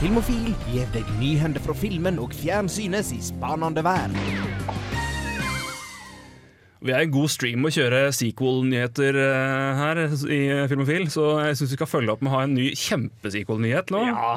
Filmofil 0.00 0.52
gir 0.70 0.86
deg 0.94 1.08
nyhender 1.20 1.62
fra 1.62 1.74
filmen 1.76 2.20
og 2.22 2.34
fjernsynets 2.36 3.12
i 3.16 3.20
spanende 3.24 3.84
verden. 3.84 4.16
Vi 6.80 6.94
er 6.96 7.04
i 7.04 7.10
god 7.12 7.28
stream 7.28 7.66
å 7.68 7.72
kjøre 7.74 8.06
sequel-nyheter 8.16 9.18
eh, 9.20 9.82
her 9.82 9.98
i 10.32 10.40
Filmofil, 10.70 11.10
så 11.12 11.26
jeg 11.44 11.58
syns 11.58 11.74
vi 11.74 11.80
skal 11.80 11.90
følge 11.90 12.14
opp 12.14 12.22
med 12.24 12.32
å 12.32 12.38
ha 12.38 12.46
en 12.46 12.56
ny 12.56 12.70
kjempe-sequel-nyhet 12.72 13.92
nå. 13.92 14.06
Ja, 14.08 14.30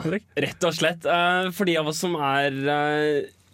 rett 0.43 0.67
og 0.67 0.75
slett. 0.75 1.07
For 1.55 1.69
de 1.69 1.79
av 1.79 1.93
oss 1.93 2.03
som 2.03 2.17
er 2.19 2.59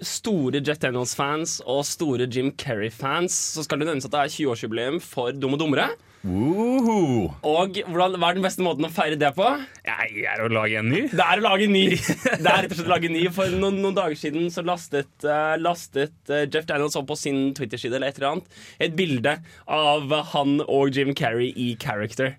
store 0.06 0.62
Jet 0.64 0.82
Daniels-fans 0.84 1.60
og 1.68 1.82
store 1.88 2.28
Jim 2.32 2.54
Carrey-fans, 2.60 3.36
så 3.56 3.66
skal 3.66 3.82
det 3.82 3.90
nevnes 3.90 4.08
at 4.08 4.14
det 4.14 4.22
er 4.22 4.36
20-årsjubileum 4.36 5.02
for 5.04 5.36
Dum 5.36 5.58
og 5.58 5.62
dummere. 5.64 5.90
Woohoo! 6.20 7.30
Og 7.48 7.78
hvordan, 7.88 8.18
hva 8.20 8.32
er 8.32 8.36
den 8.36 8.44
beste 8.44 8.64
måten 8.66 8.84
å 8.84 8.92
feire 8.92 9.16
det 9.20 9.30
på? 9.38 9.46
Jeg 9.88 10.26
er 10.28 10.42
å 10.44 10.50
lage 10.52 10.82
en 10.82 10.90
ny. 10.92 11.06
Det 11.14 11.24
er 11.24 11.40
å 11.40 11.46
lage 11.46 11.70
en 11.70 11.76
ny. 11.78 11.86
Det 11.96 12.44
er 12.44 12.66
rett 12.66 12.74
og 12.74 12.76
slett 12.76 12.90
å 12.90 12.92
lage 12.92 13.08
en 13.08 13.16
ny 13.16 13.24
For 13.32 13.56
noen, 13.56 13.80
noen 13.80 13.96
dager 13.96 14.20
siden 14.20 14.52
så 14.52 14.66
lastet, 14.68 15.12
uh, 15.24 15.56
lastet 15.62 16.18
uh, 16.28 16.44
Jeff 16.44 16.68
Daniels 16.68 17.00
opp 17.00 17.08
på 17.14 17.18
sin 17.20 17.54
Twitter-side 17.56 17.96
eller 17.96 18.12
et 18.12 18.20
eller 18.20 18.34
annet 18.34 18.60
et 18.84 19.00
bilde 19.00 19.38
av 19.72 20.14
han 20.34 20.60
og 20.68 20.96
Jim 20.96 21.16
Carrey 21.16 21.54
i 21.56 21.72
character. 21.80 22.36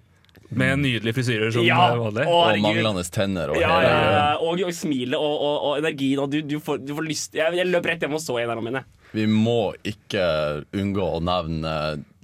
Med 0.50 0.80
nydelige 0.82 1.14
frisyrer 1.14 1.52
som 1.54 1.64
Ja, 1.66 1.94
vanlig. 1.94 2.24
Og, 2.26 2.40
Og 2.50 2.62
manglende 2.64 3.04
tenner. 3.14 3.52
Og 3.52 3.60
Ja, 3.60 3.74
ja, 3.84 3.98
ja. 4.10 4.22
Og, 4.42 4.62
og 4.66 4.74
smilet 4.74 5.18
og, 5.18 5.34
og, 5.36 5.56
og 5.68 5.78
energien. 5.78 6.18
Og 6.22 6.30
du, 6.32 6.40
du, 6.42 6.58
får, 6.62 6.82
du 6.82 6.94
får 6.96 7.06
lyst 7.06 7.38
jeg, 7.38 7.54
jeg 7.60 7.70
løp 7.70 7.86
rett 7.86 8.02
hjem 8.02 8.18
og 8.18 8.24
så 8.24 8.40
en 8.42 8.54
av 8.56 8.64
mine. 8.64 8.82
Vi 9.14 9.26
må 9.30 9.72
ikke 9.86 10.24
unngå 10.76 11.06
å 11.18 11.22
nevne 11.22 11.74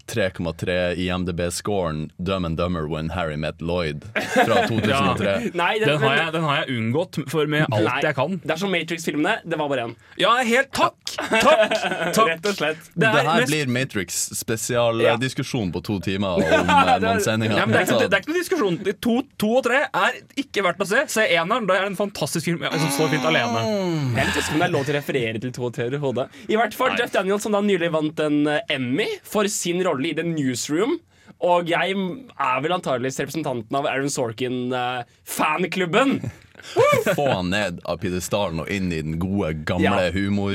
3,3 0.07 0.95
IMDb-scoren 1.03 2.11
Dumb 2.19 2.45
and 2.45 2.57
Dummer 2.57 2.87
When 2.89 3.11
Harry 3.11 3.37
Met 3.37 3.61
Lloyd 3.63 4.05
fra 4.35 4.67
2003. 4.69 5.51
Nei, 5.55 5.79
den, 5.79 5.89
Den 5.89 6.03
har, 6.03 6.17
jeg, 6.17 6.33
den 6.37 6.45
har 6.47 6.61
jeg 6.63 6.77
unngått 6.79 7.19
for 7.31 7.47
med 7.51 7.67
alt 7.71 7.87
Nei, 7.89 7.99
jeg 8.05 8.17
kan. 8.19 8.37
Det 8.43 8.55
er 8.57 8.61
som 8.61 8.73
Matrix-filmene. 8.73 9.37
Det 9.45 9.59
var 9.61 9.71
bare 9.73 9.87
én. 9.89 9.95
Ja, 10.21 10.35
helt 10.47 10.71
takk! 10.77 10.95
Takk! 11.17 11.73
takk. 12.13 12.29
Rett 12.29 12.47
og 12.51 12.57
slett. 12.59 12.83
Det 12.93 13.01
Det 13.01 13.09
er 13.09 13.25
her 13.27 13.41
mest- 13.41 13.51
blir 13.53 13.71
Matrix 13.73 14.19
spesial 14.37 15.01
Ja. 15.03 15.15
eh, 15.17 15.71
på 15.73 15.81
to 15.85 15.99
timer 16.05 16.37
om 16.37 16.43
eh, 16.47 16.99
noen 17.03 17.21
sendinger. 17.25 17.57
Ja, 17.57 17.67
men 17.67 17.73
det, 17.75 17.83
er 17.83 17.87
ikke, 17.89 18.09
det 18.11 18.19
er 18.19 18.23
ikke 18.23 18.33
noe 18.33 18.41
diskusjon. 18.43 18.79
To, 19.07 19.15
to 19.41 19.51
og 19.59 19.65
tre 19.67 19.81
er 19.89 20.19
ikke 20.39 20.63
verdt 20.67 20.83
å 20.85 20.89
se. 20.91 21.05
Se 21.17 21.25
eneren. 21.37 21.67
Det 21.69 21.77
er 21.79 21.87
en 21.89 21.97
fantastisk 21.99 22.51
film 22.51 22.63
som 22.67 22.91
står 22.99 23.13
fint 23.17 23.27
alene. 23.29 23.65
Jeg 23.65 24.23
er 24.23 24.29
litt 24.31 24.37
usikker 24.39 24.57
om 24.59 24.63
det 24.63 24.69
er 24.69 24.75
lov 24.77 24.85
til 24.89 24.95
å 24.95 24.99
referere 25.01 25.43
til 25.43 25.55
to 25.57 25.67
og 25.71 25.75
tre 25.77 25.89
i 25.91 26.01
hodet. 26.03 26.29
I 26.53 26.59
hvert 26.61 26.77
fall 26.77 26.95
Jeff 27.01 27.13
Daniels, 27.15 27.43
som 27.47 27.57
da 27.57 27.63
nylig 27.65 27.91
vant 27.95 28.21
en 28.27 28.39
eh, 28.53 28.61
Emmy 28.77 29.09
for 29.27 29.49
sin 29.51 29.81
rolle 29.87 29.96
i 30.05 30.13
The 30.15 30.23
Newsroom. 30.29 30.99
Og 31.45 31.69
jeg 31.69 31.93
er 31.93 32.61
vel 32.65 32.73
antageligvis 32.77 33.21
representanten 33.21 33.77
av 33.77 33.87
Aaron 33.87 34.11
Sorkin-fanklubben. 34.13 36.21
Få 37.17 37.27
han 37.31 37.51
ned 37.53 37.81
av 37.85 37.99
pidestallen 38.03 38.61
og 38.65 38.71
inn 38.73 38.93
i 38.93 39.03
den 39.05 39.19
gode, 39.21 39.53
gamle 39.69 39.85
Ja. 39.85 39.91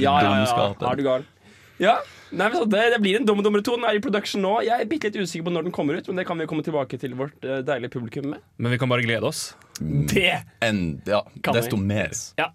ja, 0.01 0.15
ja, 0.25 0.31
ja. 0.45 0.47
Ja. 1.81 1.95
Nei, 2.31 2.47
men 2.47 2.55
så 2.55 2.65
det, 2.69 2.81
det 2.93 2.99
blir 3.03 3.17
en 3.19 3.25
Dum 3.27 3.41
dummere 3.43 3.63
2. 3.65 3.75
Den 3.79 3.87
er 3.89 3.97
i 3.97 4.01
production 4.03 4.41
nå. 4.43 4.51
Jeg 4.63 4.85
er 4.85 4.89
bitte 4.89 5.09
litt 5.09 5.17
usikker 5.19 5.43
på 5.47 5.51
når 5.55 5.63
den 5.67 5.73
kommer 5.75 5.97
ut, 5.97 6.07
men 6.07 6.15
det 6.21 6.25
kan 6.29 6.39
vi 6.39 6.45
komme 6.47 6.63
tilbake 6.63 6.95
til 7.01 7.15
vårt 7.19 7.35
uh, 7.43 7.59
deilige 7.65 7.91
publikum 7.97 8.25
med. 8.31 8.39
Men 8.61 8.71
vi 8.75 8.79
kan 8.81 8.89
bare 8.91 9.03
glede 9.05 9.25
oss. 9.27 9.41
Det 9.81 10.37
En, 10.63 11.01
ja, 11.09 11.23
kan 11.43 11.53
desto 11.57 11.75
vi. 11.79 11.83
mer. 11.89 12.11
Ja. 12.39 12.47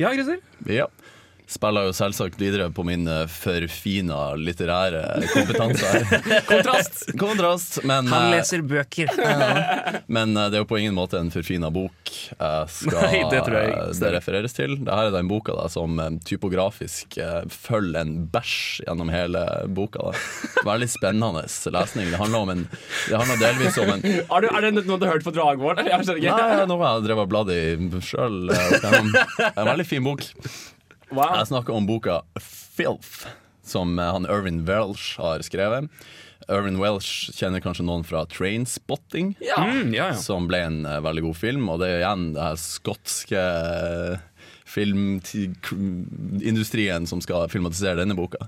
Ja, 0.00 0.08
Christer? 0.16 0.38
Ja. 0.66 0.86
Spiller 1.50 1.88
jo 1.88 1.94
selvsagt 1.96 2.38
videre 2.38 2.68
på 2.70 2.84
min 2.86 3.08
eh, 3.10 3.24
forfina 3.26 4.36
litterære 4.38 5.02
kompetanse 5.32 5.88
her. 5.90 6.22
Kontrast! 6.50 7.00
Kontrast, 7.18 7.78
men, 7.90 8.06
eh, 8.06 8.62
bøker. 8.62 9.10
men 10.06 10.36
eh, 10.36 10.46
det 10.46 10.60
er 10.60 10.62
jo 10.62 10.68
på 10.70 10.78
ingen 10.78 10.94
måte 10.94 11.18
en 11.18 11.32
forfina 11.34 11.72
bok 11.74 11.96
jeg 12.10 12.70
skal 12.74 13.02
Nei, 13.02 13.18
det 13.30 13.42
tror 13.46 13.56
jeg 13.58 13.98
det 13.98 14.12
refereres 14.14 14.54
til. 14.54 14.76
Dette 14.78 15.02
er 15.08 15.12
den 15.14 15.30
boka 15.30 15.54
da, 15.58 15.66
som 15.70 15.98
typografisk 16.26 17.18
følger 17.50 17.98
en 18.00 18.14
bæsj 18.30 18.56
gjennom 18.86 19.10
hele 19.10 19.44
boka. 19.74 20.10
Da. 20.10 20.64
Veldig 20.70 20.90
spennende 20.90 21.44
lesning. 21.74 22.10
Det 22.14 22.18
handler, 22.22 22.46
om 22.46 22.54
en, 22.54 22.66
det 23.08 23.20
handler 23.20 23.42
delvis 23.42 23.78
om 23.82 23.94
en 23.96 24.06
Er, 24.20 24.42
du, 24.42 24.50
er 24.50 24.66
det 24.66 24.74
noe 24.86 24.98
du 24.98 25.06
har 25.06 25.16
hørt 25.16 25.26
på 25.26 25.34
Dragvoll? 25.34 25.82
Jeg. 25.82 26.02
Nei, 26.06 26.66
noe 26.70 26.78
jeg 26.78 26.86
har 26.86 27.06
drevet 27.06 27.24
og 27.26 27.30
bladd 27.30 27.54
i 27.54 27.62
sjøl. 28.06 28.52
En 28.54 29.66
veldig 29.72 29.86
fin 29.88 30.06
bok. 30.06 30.26
Wow. 31.10 31.34
Jeg 31.40 31.48
snakker 31.50 31.74
om 31.74 31.86
boka 31.88 32.20
Filth, 32.38 33.26
som 33.66 33.98
eh, 33.98 34.12
han 34.14 34.26
Irvin 34.30 34.60
Welsh 34.68 35.18
har 35.18 35.42
skrevet. 35.42 35.88
Irvin 36.50 36.78
Welsh 36.80 37.30
kjenner 37.34 37.60
kanskje 37.62 37.84
noen 37.86 38.04
fra 38.06 38.24
Trainspotting, 38.30 39.34
Ja. 39.42 39.64
Mm, 39.66 39.94
ja, 39.94 40.06
ja. 40.12 40.16
som 40.18 40.46
ble 40.50 40.58
en 40.66 40.86
uh, 40.86 41.00
veldig 41.02 41.22
god 41.26 41.36
film. 41.38 41.68
Og 41.70 41.78
det 41.82 41.88
er 41.90 41.98
igjen 42.04 42.34
det 42.36 42.42
her 42.46 42.56
skotske 42.62 43.42
eh, 43.42 44.18
filmindustrien 44.70 47.06
som 47.10 47.20
skal 47.22 47.48
filmatisere 47.50 47.96
denne 48.02 48.14
boka. 48.18 48.38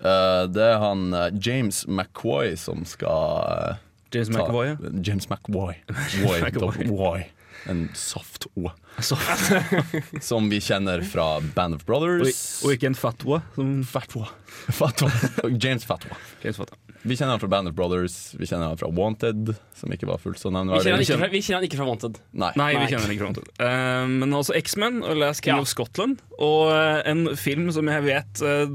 Uh, 0.00 0.44
det 0.50 0.64
er 0.72 0.78
han 0.82 1.00
James 1.36 1.86
McCoy 1.86 2.56
som 2.58 2.84
skal 2.88 3.76
James 4.12 4.30
McVoy, 4.32 4.66
ja. 4.72 4.76
James 5.04 5.28
McVoy. 5.28 5.74
En 7.70 7.88
soft 7.94 8.46
O. 8.58 8.70
Som 10.20 10.50
vi 10.50 10.60
kjenner 10.60 11.02
fra 11.02 11.40
Band 11.54 11.74
of 11.74 11.86
Brothers. 11.88 12.62
og 12.64 12.74
ikke 12.76 12.90
en 12.92 12.98
fatwa. 12.98 13.40
Som 13.56 13.80
Fatwa. 13.88 14.28
Fatwa. 14.70 15.10
James 15.56 15.84
Fatwa. 15.88 16.16
James 16.42 16.56
Fatwa. 16.60 16.76
Vi 17.02 17.16
kjenner 17.16 17.34
han 17.34 17.40
fra 17.42 17.48
Band 17.50 17.68
of 17.68 17.74
Brothers, 17.74 18.14
vi 18.38 18.46
kjenner 18.46 18.68
han 18.70 18.78
fra 18.78 18.86
Wanted, 18.94 19.56
som 19.74 19.90
ikke 19.90 20.06
var 20.06 20.20
fullt 20.22 20.38
så 20.38 20.52
Vi 20.52 20.60
kjenner, 20.60 20.92
han 20.94 21.02
ikke 21.02 21.16
fra, 21.18 21.28
vi 21.32 21.40
kjenner 21.42 21.58
han 21.58 21.66
ikke 21.66 21.78
fra 21.80 21.86
Wanted. 21.88 22.20
Nei. 22.30 22.50
Nei, 22.60 22.68
vi 22.78 22.84
kjenner 22.92 23.08
han 23.08 23.14
ikke. 23.14 23.24
fra 23.24 23.30
Wanted. 23.32 23.48
Uh, 23.58 24.12
men 24.22 24.36
altså 24.38 24.54
X-Men 24.60 25.00
og 25.02 25.18
Last 25.18 25.42
King 25.42 25.56
Ja. 25.56 25.64
of 25.64 25.70
Scotland. 25.70 26.22
Og 26.38 26.70
uh, 26.70 27.00
en 27.10 27.24
film 27.38 27.72
som 27.74 27.90
jeg 27.90 28.06
vet 28.06 28.44
uh, 28.46 28.70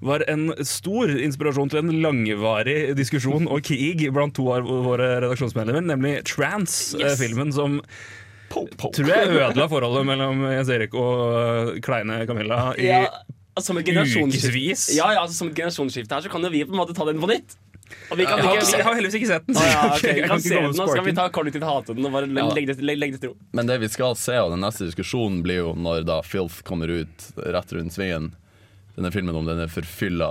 var 0.00 0.24
en 0.32 0.48
stor 0.64 1.12
inspirasjon 1.12 1.74
til 1.74 1.82
en 1.84 1.92
langvarig 2.00 2.94
diskusjon 2.96 3.50
og 3.52 3.60
krig 3.68 4.06
blant 4.16 4.38
to 4.38 4.48
av 4.56 4.64
våre 4.64 5.18
redaksjonsmedlemmer, 5.20 5.84
nemlig 5.92 6.16
Yes. 6.96 7.20
Trans-filmen, 8.50 8.76
som 8.80 8.92
tror 8.96 9.12
jeg 9.12 9.32
ødela 9.36 9.68
forholdet 9.70 10.06
mellom 10.08 10.44
Jens 10.52 10.70
Erik 10.72 10.94
og 10.94 11.22
eh, 11.40 11.80
kleine 11.84 12.22
Camilla 12.28 12.60
i 12.78 12.86
Ja, 12.88 13.04
som 13.60 13.78
et 13.80 13.88
ukevis. 13.88 14.90
Ja, 14.96 15.12
ja, 15.14 15.22
altså, 15.22 15.38
som 15.38 15.48
et 15.48 15.56
generasjonsskifte 15.56 16.14
her, 16.18 16.26
så 16.26 16.32
kan 16.32 16.44
jo 16.44 16.50
vi 16.52 16.64
på 16.66 16.74
en 16.74 16.80
måte 16.82 16.96
ta 16.96 17.06
den 17.08 17.20
på 17.22 17.30
nytt. 17.30 17.56
Og 18.10 18.18
vi 18.18 18.26
kan 18.26 18.38
Jeg 18.38 18.46
har, 18.46 18.56
jeg 18.78 18.84
har 18.84 18.96
heldigvis 18.98 19.16
ikke 19.20 19.28
sett 19.30 19.46
den. 19.46 19.56
Så 19.56 19.66
ja, 19.66 19.82
okay. 19.94 20.16
ok, 20.16 20.20
kan 20.26 20.28
kan 20.28 20.42
se 20.42 20.54
den, 20.54 20.64
med 20.66 20.80
nå 20.80 20.86
skal 20.90 21.04
vi 21.06 21.14
ta 21.16 21.26
kollektivt 21.34 21.66
hate 21.66 21.94
den 21.96 22.08
og 22.08 22.16
bare 22.16 22.26
Ja. 22.28 22.48
legge 22.54 22.74
det, 22.74 22.82
legge 22.82 23.16
det 23.16 23.22
til 23.22 23.32
ro. 23.32 23.36
Men 23.56 23.70
det 23.70 23.78
vi 23.82 23.90
skal 23.92 24.16
se, 24.18 24.34
og 24.42 24.50
den 24.54 24.64
neste 24.66 24.88
diskusjonen 24.88 25.42
blir 25.46 25.62
jo 25.62 25.74
når 25.78 26.06
da 26.08 26.18
Filth 26.26 26.62
kommer 26.66 26.90
ut 26.90 27.28
rett 27.38 27.76
rundt 27.78 27.94
svingen. 27.94 28.32
Denne 28.96 29.10
filmen 29.12 29.36
om 29.36 29.44
denne 29.44 29.66
forfylla 29.68 30.28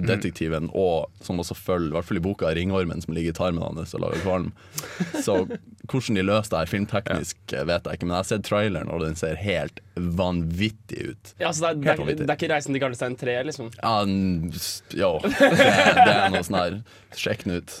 detektiven, 0.00 0.70
og 0.72 1.10
som 1.20 1.40
også 1.42 1.56
følger, 1.58 1.90
i 1.90 1.96
hvert 1.98 2.08
fall 2.08 2.20
i 2.20 2.24
boka, 2.24 2.52
ringormen 2.56 3.02
som 3.04 3.12
ligger 3.12 3.34
i 3.34 3.36
tarmen 3.36 3.60
hans 3.60 3.92
og 3.96 4.06
lager 4.06 4.22
kvalm. 4.24 4.52
Så 5.26 5.42
hvordan 5.86 6.18
de 6.18 6.24
løser 6.24 6.54
det 6.54 6.62
her 6.62 6.70
filmteknisk, 6.70 7.36
vet 7.52 7.86
jeg 7.86 7.98
ikke, 7.98 8.08
men 8.08 8.16
jeg 8.16 8.22
har 8.22 8.30
sett 8.30 8.46
traileren, 8.48 8.88
og 8.90 9.04
den 9.04 9.18
ser 9.20 9.36
helt 9.38 9.82
vanvittig 9.94 11.12
ut. 11.12 11.34
Ja, 11.38 11.52
så 11.52 11.68
det, 11.68 11.92
er, 11.92 12.00
det, 12.00 12.16
er, 12.16 12.24
det 12.24 12.26
er 12.26 12.34
ikke 12.34 12.50
'Reisen 12.50 12.74
til 12.74 12.82
Garnestein 12.82 13.16
3', 13.20 13.36
liksom? 13.46 13.70
Ja, 13.78 13.94
jo, 14.96 15.12
det, 15.22 15.52
det 16.00 16.16
er 16.16 16.32
noe 16.34 16.42
sånn 16.48 16.58
her. 16.58 16.80
Sjekk 17.16 17.46
den 17.46 17.60
ut. 17.60 17.78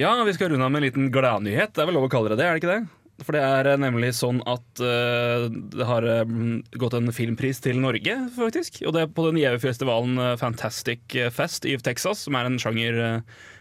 Ja, 0.00 0.14
vi 0.24 0.32
skal 0.32 0.48
runde 0.52 0.64
av 0.64 0.70
med 0.72 0.80
en 0.82 0.88
liten 0.88 1.10
gladnyhet. 1.12 1.74
Det 1.74 1.82
er 1.82 1.88
vel 1.90 1.98
lov 1.98 2.06
å 2.08 2.12
kalle 2.12 2.32
det 2.32 2.40
det, 2.40 2.46
er 2.48 2.56
det 2.56 2.62
ikke 2.62 2.74
det? 2.74 2.99
For 3.20 3.36
det 3.36 3.42
er 3.44 3.68
eh, 3.72 3.80
nemlig 3.80 4.12
sånn 4.16 4.40
at 4.48 4.82
uh, 4.82 5.46
det 5.50 5.86
har 5.86 6.06
eh, 6.08 6.34
gått 6.80 6.96
en 6.96 7.12
filmpris 7.14 7.60
til 7.64 7.80
Norge, 7.82 8.16
faktisk. 8.36 8.80
Og 8.86 8.96
det 8.96 9.04
er 9.04 9.12
på 9.12 9.26
den 9.28 9.40
gjeve 9.40 9.60
festivalen 9.62 10.20
Fantastic 10.40 11.16
Fest 11.34 11.68
i 11.68 11.76
Texas, 11.84 12.24
som 12.26 12.38
er 12.38 12.48
en 12.48 12.60
sjanger, 12.60 13.00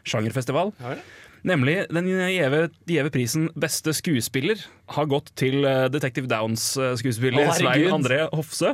sjangerfestival. 0.07 0.73
Ja, 0.81 0.95
ja. 0.97 1.07
Nemlig 1.47 1.85
den 1.87 2.09
gjeve, 2.11 3.11
prisen 3.13 3.45
Beste 3.55 3.93
skuespiller 3.95 4.59
har 4.91 5.07
gått 5.07 5.31
til 5.39 5.63
Detective 5.87 6.27
Downs-skuespiller. 6.27 7.53
Svein 7.55 7.93
André 7.95 8.25
Hofsø. 8.33 8.73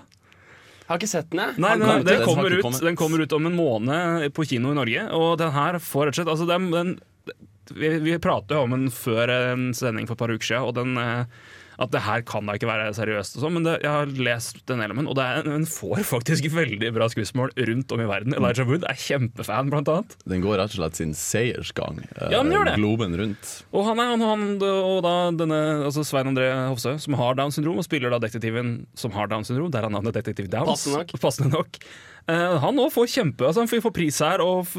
Jeg 0.85 0.91
har 0.93 1.01
ikke 1.01 1.09
sett 1.09 1.31
den, 1.33 1.41
jeg. 1.41 1.57
Nei, 1.63 1.71
nei, 1.81 1.87
den, 1.97 2.03
den, 2.05 2.23
kommer 2.27 2.53
ut, 2.53 2.79
den 2.85 2.97
kommer 2.99 3.23
ut 3.25 3.33
om 3.33 3.49
en 3.49 3.57
måned 3.57 4.27
på 4.37 4.45
kino 4.45 4.69
i 4.69 4.77
Norge, 4.77 5.07
og 5.17 5.39
den 5.41 5.53
her 5.55 5.79
får 5.81 6.11
rett 6.11 6.13
og 6.13 6.19
slett 6.19 6.33
altså 6.35 6.45
den, 6.45 6.99
vi, 7.73 7.89
vi 8.05 8.17
pratet 8.21 8.53
om 8.59 8.75
den 8.75 8.91
før 8.93 9.33
en 9.33 9.71
sending 9.73 10.05
for 10.05 10.13
et 10.13 10.21
par 10.21 10.33
uker 10.35 10.45
siden, 10.45 10.67
og 10.69 10.75
den, 10.77 10.93
eh, 11.01 11.54
at 11.79 11.91
det 11.91 12.01
her 12.05 12.22
kan 12.27 12.46
da 12.48 12.55
ikke 12.55 12.70
være 12.70 12.91
seriøst, 12.96 13.38
og 13.38 13.44
sånn, 13.46 13.53
men 13.58 13.65
det, 13.67 13.74
jeg 13.84 13.91
har 13.91 14.12
lest 14.27 14.62
den 14.70 14.79
elementen, 14.86 15.10
og 15.12 15.17
det 15.20 15.25
er, 15.25 15.41
den 15.48 15.65
får 15.70 16.03
faktisk 16.08 16.48
veldig 16.55 16.91
bra 16.96 17.08
skuespill 17.12 17.51
rundt 17.70 17.91
om 17.96 18.03
i 18.03 18.08
verden. 18.10 18.36
Elijah 18.38 18.67
Wood 18.70 18.86
er 18.88 18.96
kjempefan, 19.00 19.72
blant 19.74 19.91
annet. 19.91 20.15
Den 20.29 20.41
går 20.46 20.60
rett 20.62 20.75
og 20.75 20.79
slett 20.79 21.00
sin 21.01 21.13
seiersgang. 21.17 22.00
eh, 22.15 22.32
Ja, 22.32 22.41
den 22.44 22.53
gjør 22.55 22.70
det. 22.70 22.75
Globen 22.79 23.17
rundt. 23.20 23.51
Og 23.75 23.86
han 23.89 24.00
er 24.00 24.13
han, 24.13 24.22
han 24.25 24.46
og 24.63 25.01
da 25.05 25.15
denne 25.36 25.60
altså 25.86 26.05
Svein 26.08 26.32
André 26.32 26.48
Hofsø, 26.70 26.96
som 27.01 27.17
har 27.20 27.36
Downs 27.36 27.60
syndrom, 27.60 27.77
og 27.82 27.88
spiller 27.88 28.13
da 28.13 28.20
detektiven 28.24 28.86
som 28.96 29.12
har 29.15 29.27
Downs 29.32 29.51
syndrom. 29.51 29.72
Der 29.74 29.84
er 29.88 29.91
navnet 29.94 30.15
Detektiv 30.15 30.48
Downs. 30.51 30.72
Passende 30.86 31.01
nok. 31.03 31.15
Passende 31.22 31.51
nok. 31.53 31.79
Eh, 32.25 32.55
han 32.58 32.79
òg 32.82 32.89
får 32.89 33.10
kjempe 33.13 33.46
altså 33.46 33.62
Han 33.62 33.70
får 33.70 33.91
pris 33.94 34.15
her, 34.25 34.41
og 34.41 34.72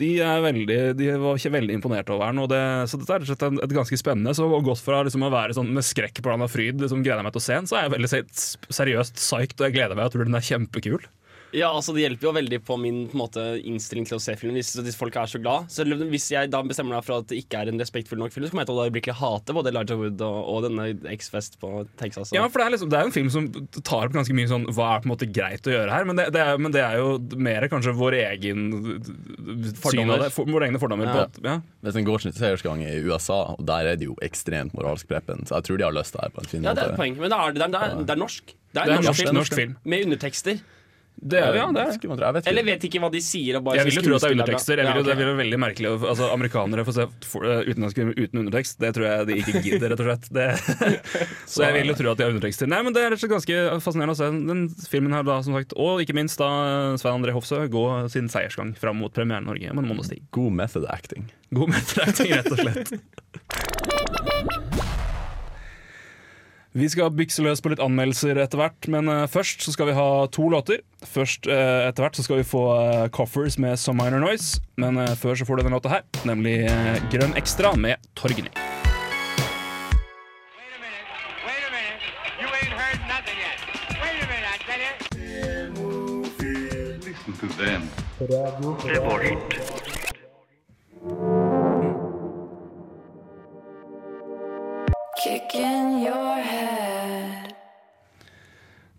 de 0.00 0.08
er 0.18 0.40
veldig 0.42 0.78
De 0.98 1.12
var 1.22 1.38
veldig 1.54 1.76
imponert 1.78 2.10
over. 2.10 2.34
Og 2.42 2.48
det, 2.50 2.62
så 2.90 2.98
dette 2.98 3.20
er 3.20 3.26
og 3.46 3.62
et 3.62 3.76
ganske 3.76 3.98
spennende. 4.00 4.34
Så 4.34 4.48
gått 4.66 4.82
fra 4.82 5.04
liksom 5.06 5.22
å 5.26 5.32
være 5.32 5.54
sånn 5.58 5.70
med 5.76 5.86
skrekk 5.86 6.18
på 6.18 6.26
blanda 6.26 6.50
fryd, 6.50 6.82
liksom 6.82 7.04
gleder 7.04 7.22
jeg 7.22 7.28
meg 7.28 7.36
til 7.36 7.42
å 7.42 7.46
se 7.46 7.58
den, 7.58 7.70
så 7.70 7.78
er 7.78 7.86
jeg 7.86 7.94
veldig 7.96 8.12
seriøst 8.80 9.20
psyched, 9.20 9.58
og 9.60 9.68
jeg 9.68 9.76
gleder 9.78 9.98
meg. 9.98 10.08
Jeg 10.08 10.16
tror 10.16 10.30
den 10.30 10.38
er 10.38 10.48
kjempekul. 10.48 11.06
Ja, 11.52 11.68
altså 11.76 11.92
Det 11.92 12.00
hjelper 12.06 12.28
jo 12.28 12.32
veldig 12.32 12.58
på 12.64 12.76
min 12.80 13.02
på 13.12 13.18
måte, 13.20 13.42
innstilling 13.68 14.06
til 14.08 14.16
å 14.16 14.20
se 14.24 14.32
filmen 14.40 14.56
hvis, 14.56 14.70
hvis 14.80 14.96
folk 14.96 15.16
er 15.20 15.28
så 15.28 15.40
glad. 15.42 15.66
Så 15.72 15.84
Hvis 15.84 16.30
jeg 16.32 16.48
da 16.52 16.62
bestemmer 16.64 16.96
meg 16.96 17.04
for 17.04 17.18
at 17.20 17.28
det 17.28 17.42
ikke 17.42 17.60
er 17.60 17.68
en 17.72 17.80
respektfull 17.82 18.18
nok 18.22 18.32
film, 18.32 18.46
så 18.46 18.54
kommer 18.54 18.64
jeg 18.64 18.70
til 18.70 18.78
å 18.80 18.86
øyeblikkelig 18.88 19.16
hate 19.20 19.56
både 19.58 19.68
Elijah 19.72 19.98
Wood 20.00 20.24
og, 20.24 20.38
og 20.54 20.62
denne 20.66 20.86
X-Fest 21.12 21.58
på 21.60 21.84
Texas. 22.00 22.32
Ja, 22.32 22.46
for 22.48 22.62
det 22.62 22.66
er, 22.66 22.74
liksom, 22.76 22.90
det 22.92 22.98
er 23.02 23.10
en 23.10 23.14
film 23.14 23.28
som 23.34 23.50
tar 23.84 24.08
opp 24.08 24.16
ganske 24.16 24.36
mye 24.36 24.48
sånn 24.50 24.64
Hva 24.72 24.88
er 24.96 25.02
på 25.04 25.08
en 25.10 25.12
måte 25.12 25.28
greit 25.28 25.68
å 25.68 25.74
gjøre 25.76 25.92
her? 25.92 26.08
Men 26.08 26.16
det, 26.22 26.26
det, 26.32 26.40
er, 26.40 26.62
men 26.64 26.72
det 26.72 26.82
er 26.86 26.96
jo 27.02 27.12
mer 27.36 27.68
kanskje 27.72 27.94
vår 28.00 28.16
egen 28.22 28.64
syn 28.72 29.76
Fordommer. 29.82 30.16
av 30.16 30.24
det. 30.26 30.32
For, 30.34 30.48
våre 30.56 30.68
egne 30.70 30.80
fordommer. 30.82 31.08
Ja. 31.10 31.12
På, 31.12 31.26
at- 31.28 31.40
ja. 31.44 31.58
Hvis 31.84 31.96
den 31.98 32.08
går 32.08 32.24
sin 32.24 32.32
seiersgang 32.36 32.82
i 32.86 32.96
USA, 33.04 33.40
og 33.56 33.64
der 33.68 33.92
er 33.92 34.00
det 34.00 34.08
jo 34.08 34.16
ekstremt 34.24 34.72
moralsk 34.78 35.08
preppen, 35.10 35.44
så 35.48 35.58
jeg 35.60 35.68
tror 35.68 35.80
de 35.82 35.88
har 35.88 35.96
løst 35.96 36.16
det 36.16 36.24
her 36.24 36.32
på 36.32 36.44
en 36.44 36.50
fin 36.52 36.62
Ja, 36.64 36.72
det 36.72 36.84
er 36.84 36.92
måte. 36.92 36.96
et 36.96 37.02
poeng. 37.04 37.16
Men 37.20 37.28
det 37.32 37.38
er, 37.38 37.56
det 37.58 37.62
er, 37.66 37.72
det 37.76 37.82
er, 37.82 37.96
det 38.08 38.14
er 38.16 38.22
norsk. 38.24 38.54
Det 38.72 38.80
er, 38.80 38.84
Det 38.84 38.84
er 38.84 38.92
en 38.92 39.02
en 39.02 39.04
norsk, 39.10 39.24
norsk, 39.26 39.34
norsk 39.42 39.58
film. 39.58 39.74
med 39.84 40.06
undertekster. 40.08 40.62
Det 41.22 41.38
er, 41.38 41.54
ja, 41.54 41.66
det 41.70 41.82
er. 41.82 41.92
Jeg 41.94 42.10
vet 42.18 42.42
ikke. 42.42 42.50
Eller 42.50 42.64
vet 42.66 42.84
ikke 42.88 43.00
hva 43.04 43.08
de 43.14 43.20
sier. 43.22 43.58
Og 43.60 43.66
bare 43.68 43.78
Jeg 43.78 43.86
vil 43.86 43.98
jo 44.00 44.02
tro 44.08 44.16
at 44.16 44.24
det 44.24 44.28
er 44.28 44.34
undertekster. 44.34 44.80
Jeg 44.80 44.88
vil 44.88 44.98
jo, 44.98 45.02
Ja, 45.02 45.06
Det 45.06 45.16
blir 45.20 45.36
veldig 45.38 45.60
merkelig 45.62 45.90
altså, 45.94 46.30
Amerikanere 46.34 46.84
får 46.88 46.96
se 46.96 47.04
eh, 47.06 47.60
utenlandske 47.68 48.00
filmer 48.02 48.18
uten 48.18 48.42
undertekst. 48.42 48.78
Det 48.82 48.90
tror 48.96 49.06
jeg 49.06 49.28
de 49.28 49.36
ikke 49.38 49.62
gidder, 49.62 49.94
rett 49.94 50.02
og 50.02 50.08
slett. 50.08 50.26
Det, 50.34 50.48
så 51.54 51.66
jeg 51.68 51.76
vil 51.78 51.92
jo 51.92 51.96
tro 52.00 52.10
at 52.10 52.18
de 52.18 52.26
har 52.26 52.34
undertekster. 52.34 52.70
Nei, 52.72 52.80
men 52.82 52.96
Det 52.96 53.04
er 53.04 53.14
rett 53.14 53.20
og 53.20 53.22
slett 53.22 53.36
ganske 53.36 53.60
fascinerende 53.86 54.16
å 54.16 54.18
se 54.18 54.30
den 54.50 54.64
filmen 54.90 55.14
her, 55.14 55.26
da, 55.30 55.38
som 55.46 55.54
sagt. 55.58 55.76
Og 55.78 56.02
ikke 56.02 56.18
minst 56.18 56.42
da 56.42 56.50
Svein 56.98 57.20
André 57.20 57.36
Hofsø 57.36 57.62
gå 57.70 57.84
sin 58.12 58.26
seiersgang 58.32 58.74
fram 58.78 58.98
mot 58.98 59.14
premieren 59.14 59.46
i 59.46 59.52
Norge 59.52 59.76
om 59.76 59.84
en 59.84 59.90
måneds 59.92 60.10
tid. 60.10 60.26
God 60.34 60.58
method 60.58 60.90
acting. 60.90 61.30
God 61.54 61.70
metteracting, 61.70 62.34
rett 62.34 62.50
og 62.50 62.64
slett. 62.64 62.96
Vi 66.72 66.86
skal 66.88 67.10
bykse 67.12 67.42
løs 67.44 67.60
på 67.60 67.68
litt 67.68 67.82
anmeldelser 67.84 68.38
etter 68.40 68.56
hvert, 68.56 68.86
men 68.88 69.04
eh, 69.12 69.26
først 69.28 69.60
så 69.60 69.74
skal 69.74 69.90
vi 69.90 69.96
ha 69.96 70.24
to 70.32 70.46
låter. 70.48 70.80
Først 71.04 71.44
eh, 71.44 71.84
etter 71.84 72.06
hvert 72.06 72.16
så 72.16 72.24
skal 72.24 72.40
vi 72.40 72.46
få 72.48 72.62
eh, 72.78 73.08
Coffers 73.12 73.58
med 73.60 73.76
Some 73.76 74.00
Minor 74.00 74.24
Noise, 74.24 74.62
men 74.80 74.96
før 75.20 75.36
så 75.36 75.44
får 75.44 75.60
du 75.60 75.66
denne 75.66 75.76
låta 75.76 75.92
her, 75.92 76.06
nemlig 76.24 76.64
Grønn 77.12 77.36
Ekstra 77.36 77.74
med 77.76 78.00
Torgny. 78.16 78.48
Wait 78.48 78.64
a 88.88 89.28
minute. 89.28 89.71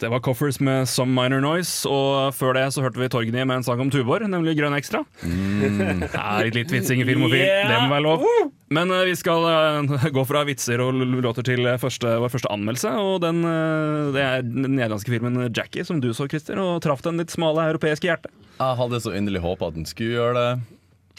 Det 0.01 0.09
var 0.09 0.19
Coffers 0.19 0.59
med 0.59 0.87
Some 0.89 1.13
Minor 1.13 1.39
Noise, 1.43 1.89
og 1.89 2.33
før 2.35 2.55
det 2.57 2.65
så 2.73 2.81
hørte 2.81 2.99
vi 2.99 3.07
Torgny 3.13 3.43
med 3.45 3.59
en 3.59 3.65
sang 3.65 3.79
om 3.79 3.91
Tuborg, 3.93 4.25
nemlig 4.27 4.55
Grønn 4.57 4.73
Ekstra. 4.75 5.03
Det 5.21 6.09
er 6.17 6.49
litt 6.55 6.73
vitsing 6.73 7.03
i 7.03 7.05
Filmofil, 7.07 7.43
Yeah! 7.43 7.69
det 7.69 7.77
må 7.83 7.93
være 7.93 8.03
lov. 8.07 8.25
Men 8.73 8.91
uh, 8.91 9.03
vi 9.05 9.13
skal 9.15 9.45
uh, 9.45 10.07
gå 10.15 10.23
fra 10.25 10.41
vitser 10.47 10.81
og 10.81 10.97
låter 10.97 11.45
til 11.45 11.67
eh, 11.69 11.77
første, 11.81 12.09
vår 12.23 12.31
første 12.33 12.49
anmeldelse. 12.53 12.89
Og 12.99 13.19
den, 13.23 13.43
uh, 13.45 14.09
det 14.15 14.23
er 14.23 14.41
den 14.47 14.73
nederlandske 14.75 15.13
filmen 15.13 15.37
Jackie, 15.53 15.85
som 15.85 16.01
du 16.01 16.09
så, 16.15 16.27
Christer, 16.31 16.59
og 16.63 16.81
traff 16.85 17.03
den 17.05 17.21
litt 17.21 17.33
smale 17.33 17.67
europeiske 17.73 18.09
hjertet. 18.09 18.33
Jeg 18.57 18.79
hadde 18.81 19.03
så 19.03 19.13
inderlig 19.13 19.43
håpa 19.45 19.69
at 19.69 19.77
den 19.77 19.85
skulle 19.89 20.17
gjøre 20.17 20.33
det, 20.39 20.49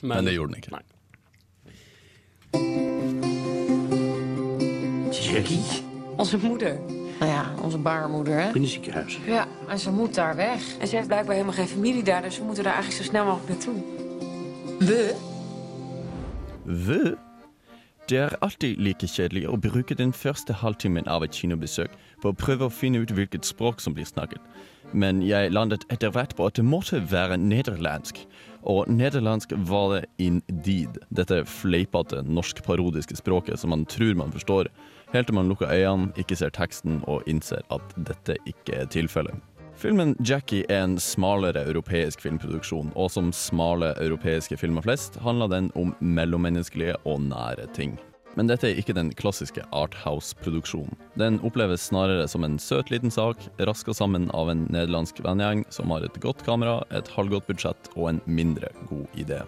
men, 0.02 0.26
det 0.26 0.34
gjorde 0.34 0.54
den 0.54 0.60
ikke. 0.64 0.74
Nei. 0.74 0.84
Jackie? 5.14 5.62
Onze 6.18 6.38
moeder. 6.42 7.03
Nou 7.18 7.30
ja, 7.30 7.52
onze 7.62 7.78
baarmoeder, 7.78 8.40
hè? 8.40 8.54
In 8.54 8.62
het 8.62 8.70
ziekenhuis. 8.70 9.18
Ja, 9.26 9.46
en 9.68 9.78
ze 9.78 9.90
moet 9.90 10.14
daar 10.14 10.36
weg. 10.36 10.78
En 10.78 10.88
ze 10.88 10.96
heeft 10.96 11.06
blijkbaar 11.06 11.34
helemaal 11.34 11.56
geen 11.56 11.68
familie 11.68 12.02
daar, 12.02 12.22
dus 12.22 12.38
we 12.38 12.44
moeten 12.44 12.64
daar 12.64 12.74
eigenlijk 12.74 13.04
zo 13.04 13.10
snel 13.10 13.24
mogelijk 13.24 13.48
naartoe. 13.48 13.74
We? 14.78 15.14
We? 16.64 17.16
Det 18.06 18.18
er 18.18 18.38
alltid 18.38 18.78
like 18.78 19.06
kjedelig 19.08 19.46
å 19.48 19.56
bruke 19.56 19.94
den 19.96 20.10
første 20.12 20.52
halvtimen 20.60 21.06
av 21.08 21.22
et 21.24 21.32
kinobesøk 21.32 21.94
på 22.20 22.28
å 22.28 22.36
prøve 22.36 22.66
å 22.66 22.72
finne 22.72 23.00
ut 23.00 23.14
hvilket 23.16 23.48
språk 23.48 23.80
som 23.80 23.94
blir 23.96 24.04
snakket. 24.04 24.42
Men 24.92 25.22
jeg 25.24 25.54
landet 25.56 25.86
etter 25.88 26.12
hvert 26.12 26.34
på 26.36 26.44
at 26.44 26.58
det 26.58 26.66
måtte 26.68 27.00
være 27.08 27.38
nederlandsk. 27.40 28.20
Og 28.68 28.90
nederlandsk 28.92 29.54
var 29.70 29.94
det 29.94 30.02
indeed. 30.20 31.00
Dette 31.16 31.40
fleipete 31.48 32.20
norsk-parodiske 32.28 33.16
språket 33.22 33.62
som 33.62 33.72
man 33.72 33.86
tror 33.88 34.12
man 34.20 34.36
forstår, 34.36 34.68
helt 35.14 35.30
til 35.30 35.38
man 35.38 35.50
lukker 35.50 35.70
øynene, 35.70 36.12
ikke 36.20 36.36
ser 36.36 36.52
teksten 36.54 37.02
og 37.10 37.26
innser 37.30 37.62
at 37.74 37.94
dette 37.96 38.36
ikke 38.50 38.82
er 38.82 38.90
tilfellet. 38.90 39.38
Filmen 39.74 40.14
Jackie 40.22 40.62
er 40.70 40.84
en 40.84 40.98
smalere 41.02 41.64
europeisk 41.66 42.22
filmproduksjon, 42.22 42.92
og 42.94 43.10
som 43.10 43.32
smale 43.34 43.92
europeiske 44.02 44.56
filmer 44.60 44.84
flest, 44.86 45.18
handler 45.24 45.50
den 45.50 45.70
om 45.74 45.94
mellommenneskelige 45.98 46.94
og 47.04 47.24
nære 47.26 47.66
ting. 47.74 47.96
Men 48.34 48.48
dette 48.50 48.66
er 48.66 48.78
ikke 48.78 48.94
den 48.96 49.12
klassiske 49.14 49.62
Arthouse-produksjonen. 49.74 50.96
Den 51.18 51.38
oppleves 51.46 51.86
snarere 51.86 52.26
som 52.30 52.46
en 52.46 52.58
søt 52.58 52.90
liten 52.90 53.12
sak, 53.14 53.38
raska 53.62 53.94
sammen 53.94 54.30
av 54.34 54.50
en 54.50 54.66
nederlandsk 54.74 55.22
vennegjeng 55.26 55.66
som 55.74 55.94
har 55.94 56.06
et 56.06 56.18
godt 56.22 56.42
kamera, 56.46 56.80
et 56.90 57.10
halvgodt 57.14 57.46
budsjett 57.50 57.92
og 57.94 58.10
en 58.10 58.24
mindre 58.26 58.70
god 58.90 59.06
idé. 59.14 59.44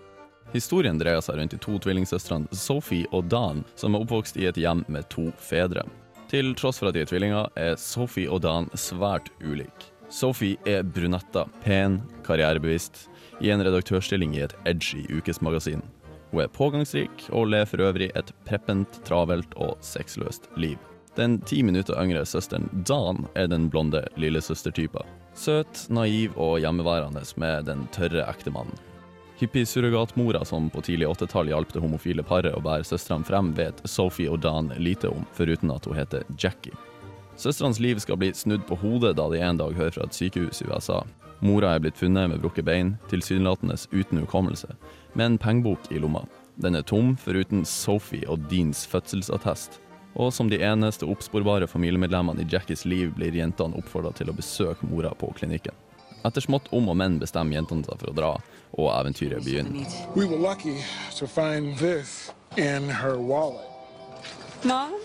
Historien 0.57 0.97
dreier 0.97 1.21
seg 1.21 1.37
rundt 1.37 1.53
de 1.53 1.59
to 1.61 1.77
tvillingsøstrene 1.85 2.57
Sophie 2.57 3.05
og 3.13 3.27
Dan, 3.29 3.61
som 3.77 3.93
er 3.93 4.05
oppvokst 4.07 4.39
i 4.41 4.47
et 4.49 4.57
hjem 4.57 4.87
med 4.89 5.05
to 5.13 5.29
fedre. 5.37 5.85
Til 6.31 6.55
tross 6.57 6.81
for 6.81 6.89
at 6.89 6.97
de 6.97 7.03
er 7.05 7.11
tvillinger, 7.11 7.51
er 7.61 7.77
Sophie 7.81 8.31
og 8.33 8.41
Dan 8.47 8.71
svært 8.73 9.29
ulike. 9.45 9.93
Sophie 10.09 10.57
er 10.65 10.87
brunetta, 10.87 11.45
pen, 11.61 11.99
karrierebevisst, 12.25 13.05
i 13.45 13.53
en 13.53 13.61
redaktørstilling 13.67 14.33
i 14.39 14.47
et 14.47 14.57
edgy 14.65 15.05
ukesmagasin. 15.13 15.85
Hun 16.33 16.47
er 16.47 16.53
pågangsrik 16.57 17.29
og 17.29 17.51
lever 17.53 17.69
for 17.69 17.85
øvrig 17.91 18.11
et 18.17 18.33
preppent, 18.49 19.01
travelt 19.05 19.53
og 19.61 19.77
sexløst 19.85 20.49
liv. 20.57 20.81
Den 21.21 21.39
ti 21.45 21.61
minutter 21.65 22.01
yngre 22.01 22.25
søsteren 22.25 22.71
Dan 22.89 23.27
er 23.37 23.53
den 23.53 23.69
blonde 23.69 24.07
lillesøstertypa. 24.17 25.05
Søt, 25.37 25.87
naiv 25.93 26.33
og 26.41 26.61
hjemmeværende 26.65 27.25
med 27.37 27.69
den 27.69 27.89
tørre 27.93 28.25
ektemannen. 28.25 28.96
Hippiesurrogatmora 29.39 30.45
som 30.45 30.71
på 30.71 30.81
tidlig 30.81 31.07
80-tall 31.07 31.49
hjalp 31.49 31.73
det 31.73 31.81
homofile 31.85 32.23
paret 32.25 32.55
å 32.57 32.63
bære 32.65 32.87
søstrene 32.89 33.27
frem, 33.29 33.51
vet 33.57 33.83
Sophie 33.85 34.31
og 34.33 34.41
Dan 34.41 34.71
lite 34.81 35.11
om, 35.13 35.27
foruten 35.37 35.73
at 35.75 35.85
hun 35.85 35.99
heter 35.99 36.25
Jackie. 36.41 36.73
Søstrenes 37.37 37.81
liv 37.85 38.01
skal 38.01 38.17
bli 38.17 38.31
snudd 38.33 38.65
på 38.65 38.79
hodet 38.81 39.13
da 39.19 39.29
de 39.29 39.43
en 39.45 39.61
dag 39.61 39.77
hører 39.77 39.93
fra 39.93 40.07
et 40.09 40.17
sykehus 40.17 40.63
i 40.65 40.71
USA. 40.71 41.03
Mora 41.45 41.75
er 41.77 41.83
blitt 41.85 42.01
funnet 42.01 42.31
med 42.33 42.41
brukket 42.41 42.65
bein, 42.65 42.95
tilsynelatende 43.13 43.77
uten 43.93 44.25
hukommelse, 44.25 44.73
med 45.13 45.27
en 45.27 45.39
pengebok 45.39 45.91
i 45.93 46.01
lomma. 46.01 46.25
Den 46.57 46.79
er 46.79 46.87
tom, 46.89 47.13
foruten 47.21 47.67
Sophie 47.69 48.25
og 48.25 48.49
Deans 48.49 48.87
fødselsattest. 48.89 49.83
Og 50.17 50.33
som 50.33 50.49
de 50.49 50.63
eneste 50.65 51.05
oppsporbare 51.05 51.69
familiemedlemmene 51.69 52.41
i 52.41 52.49
Jackies 52.49 52.87
liv 52.89 53.13
blir 53.19 53.37
jentene 53.37 53.77
oppfordra 53.77 54.17
til 54.17 54.33
å 54.33 54.37
besøke 54.39 54.89
mora 54.89 55.13
på 55.13 55.29
klinikken. 55.37 55.77
Etter 56.27 56.43
smått 56.43 56.67
om 56.75 56.89
og 56.91 56.97
men 56.99 57.21
bestemmer 57.23 57.61
jentene 57.61 57.87
seg 57.87 58.01
for 58.03 58.11
å 58.11 58.17
dra, 58.17 58.31
og 58.77 58.89
eventyret 58.97 59.45
begynner. 59.47 59.87
We 60.17 60.27
were 60.27 60.41
lucky 60.41 60.81
to 61.19 61.27
find 61.27 61.79
this 61.79 62.33
in 62.59 62.91
her 62.91 63.17
wallet. 63.17 63.69
Mom? 64.65 64.97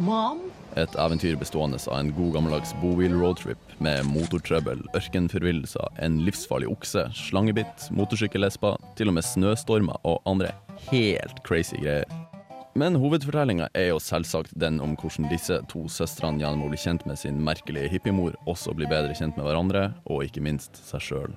Mom? 0.00 0.40
Et 0.80 0.96
eventyr 1.02 1.36
bestående 1.38 1.78
av 1.90 1.98
en 1.98 2.12
god 2.16 2.36
gammeldags 2.38 2.72
bobil-roadtrip 2.80 3.76
med 3.84 4.06
motortrøbbel, 4.08 4.82
ørkenforvillelser, 4.96 5.92
en 6.02 6.20
livsfarlig 6.26 6.70
okse, 6.70 7.04
slangebitt, 7.26 7.90
motorsykkellesper, 7.94 8.78
til 8.98 9.12
og 9.12 9.18
med 9.18 9.26
snøstormer 9.26 10.00
og 10.06 10.22
andre 10.30 10.54
helt 10.90 11.42
crazy 11.46 11.78
greier. 11.82 12.29
Men 12.78 12.94
hovedfortellinga 12.94 13.66
er 13.74 13.88
jo 13.88 13.96
selvsagt 13.98 14.52
den 14.54 14.76
om 14.78 14.92
hvordan 14.94 15.26
disse 15.32 15.56
to 15.72 15.88
søstrene 15.90 16.38
gjennom 16.38 16.68
å 16.68 16.68
bli 16.70 16.78
kjent 16.78 17.02
med 17.08 17.18
sin 17.18 17.40
merkelige 17.42 17.90
hippiemor, 17.90 18.36
også 18.46 18.76
blir 18.78 18.86
bedre 18.90 19.16
kjent 19.18 19.34
med 19.34 19.48
hverandre, 19.48 19.88
og 20.06 20.22
ikke 20.22 20.44
minst 20.46 20.78
seg 20.86 21.02
sjøl. 21.02 21.34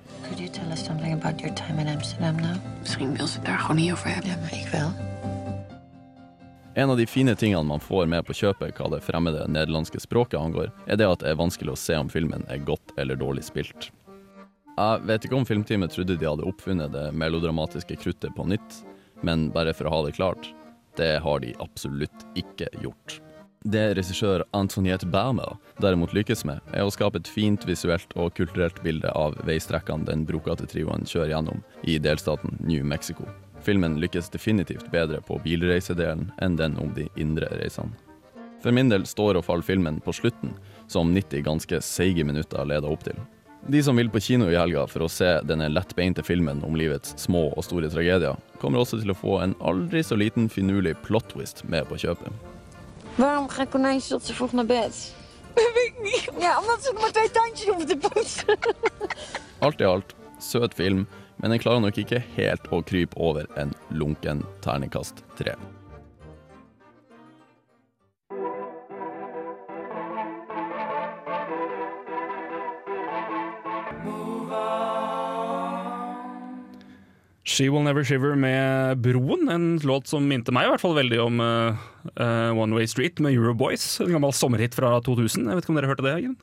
En 6.74 6.90
av 6.90 6.98
de 7.02 7.10
fine 7.10 7.36
tingene 7.38 7.66
man 7.66 7.82
får 7.82 8.08
med 8.14 8.30
på 8.30 8.38
kjøpet 8.38 8.78
hva 8.78 8.94
det 8.94 9.04
fremmede 9.06 9.50
nederlandske 9.50 10.06
språket 10.06 10.38
angår, 10.38 10.70
er 10.86 11.02
det 11.02 11.10
at 11.10 11.26
det 11.26 11.34
er 11.34 11.42
vanskelig 11.42 11.74
å 11.74 11.82
se 11.82 11.98
om 11.98 12.14
filmen 12.14 12.46
er 12.46 12.62
godt 12.62 12.94
eller 13.02 13.18
dårlig 13.18 13.50
spilt. 13.50 13.90
Jeg 14.78 15.06
vet 15.10 15.26
ikke 15.26 15.42
om 15.42 15.50
filmteamet 15.50 15.94
trodde 15.94 16.18
de 16.18 16.30
hadde 16.30 16.46
oppfunnet 16.46 16.94
det 16.94 17.10
melodramatiske 17.18 17.98
kruttet 18.06 18.34
på 18.38 18.46
nytt, 18.54 18.84
men 19.26 19.50
bare 19.54 19.74
for 19.74 19.90
å 19.90 19.94
ha 19.98 20.06
det 20.06 20.18
klart, 20.18 20.54
det 20.98 21.20
har 21.24 21.40
de 21.44 21.54
absolutt 21.64 22.26
ikke 22.40 22.70
gjort. 22.82 23.20
Det 23.64 23.94
regissør 23.96 24.44
Antoniette 24.52 25.08
Bermer 25.08 25.56
derimot 25.80 26.12
lykkes 26.14 26.44
med, 26.46 26.60
er 26.76 26.84
å 26.84 26.92
skape 26.92 27.22
et 27.22 27.30
fint 27.32 27.64
visuelt 27.64 28.12
og 28.20 28.34
kulturelt 28.36 28.82
bilde 28.84 29.12
av 29.16 29.38
veistrekkene 29.48 30.04
den 30.10 30.26
brokete 30.28 30.68
trioen 30.68 31.08
kjører 31.08 31.32
gjennom 31.32 31.62
i 31.88 31.96
delstaten 32.04 32.58
New 32.60 32.84
Mexico. 32.84 33.24
Filmen 33.64 33.96
lykkes 34.04 34.28
definitivt 34.34 34.90
bedre 34.92 35.22
på 35.24 35.38
bilreisedelen 35.46 36.28
enn 36.44 36.58
den 36.60 36.76
om 36.82 36.92
de 36.98 37.08
indre 37.16 37.48
reisene. 37.56 37.96
For 38.64 38.76
min 38.76 38.92
del 38.92 39.08
står 39.08 39.40
og 39.40 39.48
faller 39.48 39.68
filmen 39.68 40.02
på 40.04 40.12
slutten, 40.16 40.54
som 40.88 41.16
90 41.16 41.44
ganske 41.48 41.80
seige 41.84 42.24
minutter 42.28 42.68
leder 42.68 42.92
opp 42.92 43.08
til. 43.08 43.18
De 43.68 43.84
som 43.84 43.96
vil 43.96 44.10
på 44.12 44.20
kino 44.20 44.50
i 44.52 44.58
helga 44.60 44.82
for 44.92 45.06
å 45.06 45.12
se 45.12 45.28
denne 45.48 45.70
lettbeinte 45.72 46.24
filmen 46.26 46.60
om 46.68 46.76
livets 46.76 47.14
små 47.22 47.46
og 47.54 47.64
store 47.64 47.88
tragedier, 47.92 48.36
kommer 48.60 48.82
også 48.82 49.00
til 49.00 49.14
å 49.14 49.16
få 49.16 49.38
en 49.40 49.54
aldri 49.64 50.02
så 50.04 50.18
liten 50.20 50.50
finurlig 50.52 50.98
plot 51.06 51.30
twist 51.32 51.64
med 51.72 51.88
på 51.88 51.96
kjøpet. 52.04 52.28
Waarom 53.16 53.48
gaan 53.48 53.70
konijntjes 53.72 54.10
tot 54.12 54.34
vroeg 54.36 54.56
naar 54.60 54.68
bed? 54.68 55.00
Dat 55.56 55.70
weet 55.78 55.94
ik 55.94 56.04
niet. 56.04 56.44
Ja, 56.44 56.60
omdat 56.60 56.84
ze 56.84 56.94
maar 56.94 57.12
twee 57.12 57.32
tandjes 57.32 57.68
hoeven 57.68 57.88
te 57.88 57.98
poetsen. 57.98 58.58
Alt 59.60 59.82
i 59.82 59.84
alt, 59.88 60.16
søt 60.40 60.74
film, 60.74 61.06
men 61.36 61.54
den 61.54 61.62
klarer 61.62 61.80
nok 61.86 61.98
ikke 62.04 62.20
helt 62.36 62.68
å 62.74 62.82
krype 62.84 63.16
over 63.16 63.48
en 63.56 63.72
lunken 63.94 64.44
terningkast 64.66 65.24
tre. 65.40 65.56
She 77.44 77.68
Will 77.70 77.84
Never 77.84 78.04
Shiver 78.08 78.36
med 78.40 78.98
Broen, 79.04 79.50
en 79.52 79.80
låt 79.84 80.08
som 80.08 80.24
minte 80.28 80.54
meg 80.56 80.68
i 80.68 80.72
hvert 80.72 80.84
fall 80.84 80.96
veldig 80.96 81.20
om 81.26 81.42
uh, 81.44 81.82
One 82.56 82.78
Way 82.78 82.88
Street 82.88 83.20
med 83.20 83.36
Euroboys. 83.36 83.84
En 84.00 84.14
gammel 84.16 84.32
sommerhit 84.32 84.76
fra 84.78 84.96
2000. 85.04 85.50
Jeg 85.50 85.60
vet 85.60 85.66
ikke 85.66 85.74
om 85.76 85.82
dere 85.82 85.92
hørte 85.92 86.06
det? 86.08 86.16
Jørgen? 86.24 86.38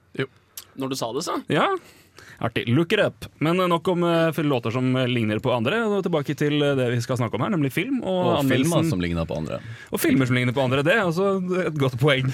Når 0.77 0.93
du 0.93 0.99
sa 1.01 1.09
det, 1.17 1.25
så. 1.25 1.39
Ja, 1.49 1.71
artig. 2.45 2.67
Look 2.69 2.93
it 2.93 3.01
up. 3.01 3.25
Men 3.41 3.59
eh, 3.65 3.69
nok 3.73 3.89
om 3.95 4.05
uh, 4.05 4.43
låter 4.45 4.77
som 4.77 4.93
ligner 5.09 5.41
på 5.41 5.55
andre. 5.57 5.81
Og 5.89 6.05
tilbake 6.05 6.37
til 6.37 6.61
det 6.61 6.93
vi 6.93 7.01
skal 7.01 7.17
snakke 7.17 7.41
om 7.41 7.49
her, 7.49 7.57
nemlig 7.57 7.73
film. 7.73 8.03
Og, 8.05 8.37
Og 8.37 8.53
filmer 8.53 8.85
som 8.93 9.01
ligner 9.01 9.25
på 9.25 9.41
andre. 9.41 9.63
og 9.89 10.05
filmer 10.05 10.29
som 10.29 10.37
ligner 10.37 10.57
på 10.57 10.69
andre. 10.69 10.85
Det 10.85 10.99
er 10.99 11.07
altså 11.09 11.33
et 11.65 11.81
godt 11.81 11.97
poeng. 12.01 12.29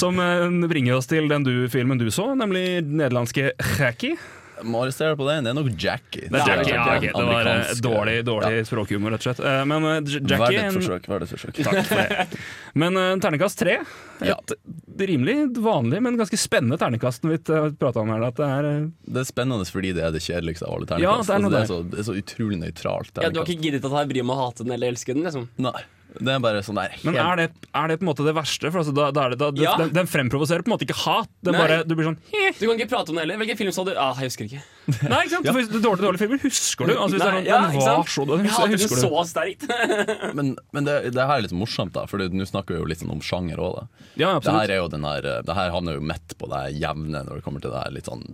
Som 0.00 0.24
bringer 0.72 0.96
oss 0.96 1.12
til 1.12 1.28
den 1.28 1.44
du, 1.44 1.54
filmen 1.68 2.00
du 2.00 2.08
så, 2.08 2.32
nemlig 2.32 2.80
nederlandske 2.80 3.52
Jackie. 3.76 4.16
Må 4.64 4.82
arrestere 4.84 5.16
på 5.16 5.26
den. 5.28 5.46
Det 5.46 5.52
er 5.52 5.56
nok 5.56 5.70
Jackie. 5.74 6.28
Det, 6.28 6.40
er 6.40 6.50
Jackie, 6.52 6.74
ja, 6.74 6.84
okay. 6.84 7.12
det 7.12 7.14
var 7.14 7.30
eh, 7.30 7.50
Amerikansk, 7.50 7.82
dårlig, 7.84 8.14
ja. 8.60 8.64
språkhumor, 8.68 9.14
rett 9.14 9.24
og 9.24 9.28
slett. 9.28 9.42
Eh, 9.50 9.60
Men 9.70 9.88
eh, 9.90 10.00
Jackie 10.18 10.58
et 10.58 10.68
en, 10.68 10.78
forsøk. 10.78 11.08
Vær 11.10 11.26
et 11.26 11.32
forsøk. 11.32 11.60
Takk 11.66 11.80
for 11.88 12.02
det. 12.02 12.26
Men 12.84 13.00
terningkast 13.22 13.60
tre. 13.60 13.76
Ja. 14.24 14.36
Et 14.36 15.06
rimelig 15.10 15.36
vanlig, 15.64 16.02
men 16.04 16.18
ganske 16.20 16.36
spennende 16.36 16.76
terningkast 16.78 17.24
vi 17.24 17.38
om 17.40 18.10
her. 18.12 18.26
At 18.28 18.36
det 18.36 18.48
er 18.48 18.66
Det 19.08 19.22
er 19.22 19.28
spennende 19.28 19.64
fordi 19.70 19.94
det 19.96 20.04
er 20.04 20.12
det 20.14 20.20
kjedeligste 20.22 20.68
av 20.68 20.76
alle 20.76 21.00
Ja, 21.00 21.14
det 21.16 21.32
er 21.32 21.38
altså, 21.40 21.50
det, 21.50 21.62
er 21.62 21.70
så, 21.70 21.78
det 21.88 22.02
er 22.02 22.08
så 22.10 22.18
utrolig 22.20 22.60
nøytralt. 22.60 23.16
Ja, 23.16 23.32
du 23.32 23.40
har 23.40 23.48
ikke 23.48 23.64
giddet 23.64 23.86
å 23.88 23.90
ta 23.90 24.02
deg 24.02 24.12
bryet 24.12 24.28
med 24.28 24.36
å 24.36 24.44
hate 24.44 24.66
den 24.66 24.76
eller 24.76 24.92
elske 24.92 25.16
den? 25.16 25.24
liksom 25.24 25.48
Nei. 25.56 25.80
Det 26.18 26.32
er 26.34 26.40
bare 26.42 26.58
sånn 26.66 26.74
der 26.80 26.94
Men 27.06 27.14
er 27.22 27.36
det, 27.38 27.44
er 27.74 27.86
det 27.92 27.96
på 28.00 28.02
en 28.02 28.08
måte 28.10 28.24
det 28.26 28.32
verste? 28.34 28.70
For 28.72 28.80
altså, 28.82 28.92
da, 28.96 29.10
da 29.14 29.26
er 29.28 29.34
det, 29.34 29.38
da, 29.38 29.48
Ja. 29.62 29.76
den, 29.78 29.92
den 29.94 30.08
fremprovoserer 30.10 30.64
på 30.66 30.70
en 30.70 30.74
måte 30.74 30.86
ikke 30.88 30.96
hat. 31.04 31.28
Den 31.46 31.54
Nei. 31.54 31.60
bare, 31.62 31.76
du 31.86 31.94
blir 31.94 32.08
sånn 32.10 32.16
Du 32.58 32.64
kan 32.66 32.74
ikke 32.80 32.88
prate 32.90 33.12
om 33.12 33.16
det 33.20 33.22
heller. 33.24 33.38
Hvilken 33.42 33.58
film 33.60 33.70
så 33.76 33.84
du? 33.86 33.92
Ah, 33.94 34.14
jeg 34.18 34.32
husker 34.32 34.48
ikke. 34.48 34.62
Nei, 35.06 35.20
ikke 35.24 35.34
sant? 35.36 35.46
For 35.50 35.58
hvis 35.60 35.70
det 35.70 35.78
er 35.78 35.84
dårlige, 35.86 36.04
dårlige 36.08 36.22
filmer 36.24 36.42
husker 36.42 36.90
du. 36.90 36.94
Altså, 36.96 37.14
hvis 37.14 37.22
det 37.22 37.28
er 37.28 37.36
Nei, 37.36 37.42
sånn, 37.42 37.50
ja, 37.50 37.60
den 37.62 37.76
ikke 37.78 37.86
var 37.86 38.10
så 38.16 38.26
dårlig, 38.26 38.40
Jeg 38.40 38.50
husker, 38.50 38.60
hater 38.60 38.70
den 38.70 38.80
husker 38.80 38.96
du. 38.96 39.06
så 39.06 39.24
sterkt. 39.30 39.62
Men, 40.40 40.50
men 40.74 40.84
det, 40.90 40.96
det 41.14 41.26
her 41.30 41.36
er 41.38 41.46
litt 41.46 41.54
morsomt, 41.56 41.92
da 41.94 42.04
for 42.10 42.18
det- 42.22 42.32
nå 42.34 42.46
snakker 42.48 42.74
vi 42.74 42.80
jo 42.82 42.88
litt 42.90 43.00
sånn 43.02 43.14
om 43.14 43.20
sjanger 43.24 43.58
òg. 43.62 43.78
Ja, 44.16 44.32
Det 44.34 44.42
absolutt. 44.42 44.60
her 44.60 44.70
er 44.74 44.82
jo 44.82 44.88
den 44.92 45.04
her, 45.06 45.30
det 45.46 45.56
her 45.56 45.70
havner 45.74 45.96
jo 45.98 46.04
midt 46.10 46.34
på 46.38 46.50
det 46.50 46.64
jevne 46.80 47.22
når 47.26 47.40
det 47.40 47.44
kommer 47.46 47.62
til 47.64 47.70
det 47.74 47.82
her 47.86 47.94
litt 47.94 48.10
sånn 48.10 48.26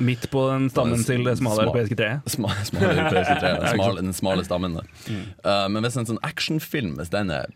Midt 0.00 0.28
på 0.30 0.42
den 0.50 0.68
stammen 0.70 1.02
til 1.04 1.24
det 1.24 1.36
smale 1.38 1.56
Smal- 1.56 1.68
europeiske 1.70 1.96
treet. 1.98 2.30
sma, 2.30 2.48
smale 2.68 2.92
europeiske 2.94 3.36
treet, 3.40 3.60
den, 3.64 3.74
smale, 3.78 4.02
den 4.02 4.12
smale 4.16 4.44
stammen. 4.44 4.78
Mm. 5.08 5.22
Uh, 5.44 5.66
men 5.72 5.82
hvis 5.86 5.96
en 5.96 6.08
sånn 6.08 6.22
actionfilm 6.26 6.96
Hvis 7.00 7.12
den 7.14 7.30
er 7.30 7.46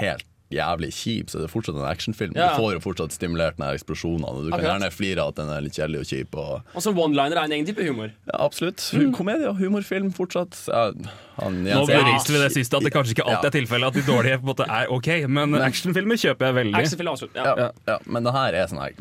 helt 0.00 0.24
jævlig 0.54 0.90
kjip, 0.94 1.30
så 1.32 1.40
det 1.40 1.48
er 1.48 1.52
fortsatt 1.52 1.78
en 1.80 1.86
actionfilm. 1.88 2.36
Ja. 2.36 2.50
Du 2.52 2.62
får 2.62 2.74
jo 2.76 2.80
fortsatt 2.84 3.12
stimulert 3.16 3.56
den 3.58 3.66
her 3.66 3.78
eksplosjonene, 3.78 4.44
du 4.44 4.50
kan 4.50 4.58
Akkurat. 4.60 4.68
gjerne 4.80 4.92
flire 4.92 5.26
at 5.28 5.36
den 5.40 5.50
er 5.54 5.64
litt 5.64 5.76
kjedelig 5.78 6.00
og 6.04 6.08
kjip. 6.12 6.38
Og, 6.38 6.60
Og 6.76 6.84
så 6.84 6.92
one-liner 6.94 7.36
er 7.40 7.44
en 7.48 7.56
egen 7.58 7.66
type 7.68 7.82
humor. 7.86 8.12
ja, 8.28 8.36
absolutt. 8.38 8.84
Mm. 8.92 9.12
Komedie 9.16 9.48
og 9.48 9.56
humorfilm 9.60 10.12
fortsatt. 10.16 10.56
Ja, 10.68 10.92
han, 11.40 11.62
Nå 11.64 11.86
Jens- 11.88 12.28
vi 12.28 12.38
det 12.38 12.52
siste, 12.52 12.76
at 12.76 12.84
det 12.84 12.92
kanskje 12.92 13.16
ikke 13.16 13.24
alltid 13.26 13.48
er 13.48 13.56
tilfellet 13.56 13.86
at 13.88 13.94
de 13.94 14.02
dårlige 14.06 14.38
på 14.38 14.44
en 14.46 14.50
måte 14.52 14.66
er 14.68 14.90
ok, 14.92 15.08
men 15.32 15.54
actionfilmer 15.64 16.20
kjøper 16.20 16.50
jeg 16.50 16.54
veldig. 16.60 16.74
Actionfilm, 16.82 17.12
absolutt. 17.14 17.36
Ja. 17.40 17.54
Ja, 17.56 17.70
ja, 17.88 17.98
men 18.06 18.22
det 18.28 18.32
her 18.36 18.52
er 18.60 18.66
sånn 18.68 18.82
her 18.84 18.92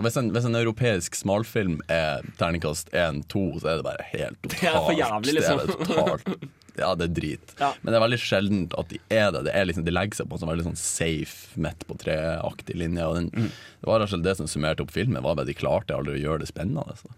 Hvis 0.00 0.16
en, 0.18 0.30
hvis 0.34 0.44
en 0.48 0.56
europeisk 0.58 1.14
smalfilm 1.14 1.76
er 1.92 2.24
terningkast 2.40 2.88
1-2, 2.90 3.60
så 3.60 3.68
er 3.70 3.76
det 3.82 3.84
bare 3.86 4.06
helt 4.14 4.40
totalt 4.42 4.60
Det 4.60 4.72
er 4.72 4.80
for 4.88 4.98
jævlig, 4.98 5.36
liksom. 5.38 6.50
Ja, 6.76 6.94
det 6.98 7.08
er 7.10 7.14
drit. 7.14 7.52
Ja. 7.60 7.72
Men 7.82 7.92
det 7.92 7.98
er 7.98 8.04
veldig 8.04 8.18
sjeldent 8.22 8.74
at 8.78 8.88
de 8.90 8.98
er 9.14 9.28
det. 9.34 9.44
Det, 9.46 9.52
er 9.54 9.68
liksom, 9.68 9.84
de 9.86 9.94
legger 9.94 10.18
seg 10.20 10.28
på 10.30 10.34
en 10.36 10.42
sånn 10.42 10.50
veldig 10.50 10.66
sånn 10.70 10.80
safe, 10.80 11.52
midt 11.60 11.84
på 11.86 11.98
treaktig 12.02 12.78
linje. 12.80 13.10
Den, 13.18 13.30
Mm. 13.34 13.50
Det 13.80 13.90
var 13.90 14.00
rett 14.00 14.22
det 14.24 14.36
som 14.36 14.48
summerte 14.48 14.82
opp 14.82 14.90
filmen. 14.90 15.22
Var 15.22 15.34
bare 15.36 15.46
De 15.46 15.54
klarte 15.54 15.94
aldri 15.94 16.16
å 16.18 16.22
gjøre 16.24 16.40
det 16.44 16.48
spennende. 16.50 16.96
Så. 16.96 17.10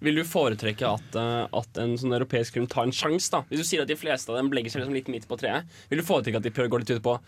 Vil 0.00 0.14
du 0.16 0.24
foretrekke 0.24 0.88
at, 0.88 1.16
eh, 1.16 1.46
at 1.60 1.78
en 1.82 1.96
sånn 2.00 2.14
europeisk 2.16 2.54
film 2.56 2.66
tar 2.66 2.84
en 2.88 2.94
sjanse? 2.94 3.42
Hvis 3.50 3.60
du 3.60 3.64
sier 3.68 3.82
at 3.82 3.88
de 3.90 3.96
fleste 3.96 4.30
av 4.32 4.36
dem 4.38 4.50
legger 4.50 4.70
seg 4.72 4.82
liksom 4.82 4.94
litt 4.96 5.08
midt 5.12 5.28
på 5.28 5.36
treet, 5.40 5.66
vil 5.90 6.00
du 6.00 6.04
foretrekke 6.06 6.40
at 6.40 6.46
de 6.46 6.50
prøver 6.54 6.70
å 6.70 6.76
gå 6.76 6.80
litt 6.84 6.94
ut 6.96 7.02
på 7.04 7.18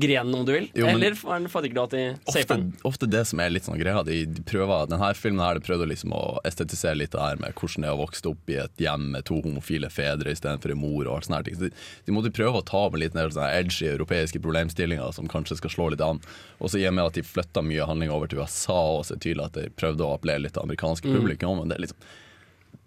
grenen 0.00 0.34
om 0.34 0.44
du 0.46 0.52
vil? 0.54 0.68
Jo, 0.76 0.88
Eller 0.90 1.16
får 1.18 1.46
du 1.46 1.68
ikke 1.68 1.84
de 1.84 1.90
til 1.94 2.40
Ofte, 2.40 2.56
ofte 2.88 3.08
det 3.10 3.22
som 3.28 3.42
er 3.42 3.52
litt 3.52 3.66
sånn 3.68 3.78
greia 3.80 4.02
de, 4.06 4.22
de 4.26 4.44
prøver, 4.46 4.88
Denne 4.90 5.10
filmen 5.18 5.42
her 5.44 5.58
de 5.58 5.64
prøvde 5.64 5.88
liksom 5.90 6.14
å 6.16 6.24
estetisere 6.48 6.98
litt 6.98 7.12
det 7.14 7.22
her 7.22 7.40
med 7.42 7.54
hvordan 7.58 7.86
det 7.86 7.90
er 7.90 7.98
å 7.98 8.02
vokse 8.02 8.24
opp 8.30 8.52
i 8.52 8.58
et 8.62 8.84
hjem 8.84 9.10
med 9.14 9.26
to 9.28 9.40
homofile 9.44 9.90
fedre 9.92 10.32
istedenfor 10.34 10.74
en 10.74 10.82
mor. 10.82 11.04
og 11.06 11.18
alt 11.18 11.28
sånne 11.28 11.42
ting. 11.46 11.58
Så 11.58 11.68
de, 11.68 11.72
de 12.06 12.16
måtte 12.16 12.34
prøve 12.34 12.62
å 12.62 12.66
ta 12.66 12.86
med 12.90 13.04
litt 13.04 13.18
ned 13.18 13.34
sånne 13.36 13.50
edgy 13.60 13.90
europeiske 13.90 14.42
problemstillinger 14.42 15.12
som 15.16 15.30
kanskje 15.30 15.60
skal 15.60 15.74
slå 15.74 15.90
litt 15.94 16.04
an. 16.04 16.22
Og 16.60 16.72
så 16.72 16.80
i 16.80 16.88
og 16.88 16.96
med 16.96 17.10
at 17.10 17.20
de 17.20 17.26
flytta 17.26 17.64
mye 17.66 17.86
handling 17.88 18.12
over 18.14 18.30
til 18.30 18.42
USA, 18.42 18.80
og 18.96 19.04
så 19.04 19.14
er 19.14 19.20
det 19.20 19.26
tydelig 19.28 19.46
at 19.48 19.60
de 19.60 19.68
prøvde 19.76 20.06
å 20.06 20.16
appellere 20.16 20.46
litt 20.46 20.56
til 20.56 20.66
amerikanske 20.66 21.10
Mm. 21.10 21.58
Men 21.60 21.68
det 21.68 21.76
er 21.76 21.84
liksom 21.86 22.02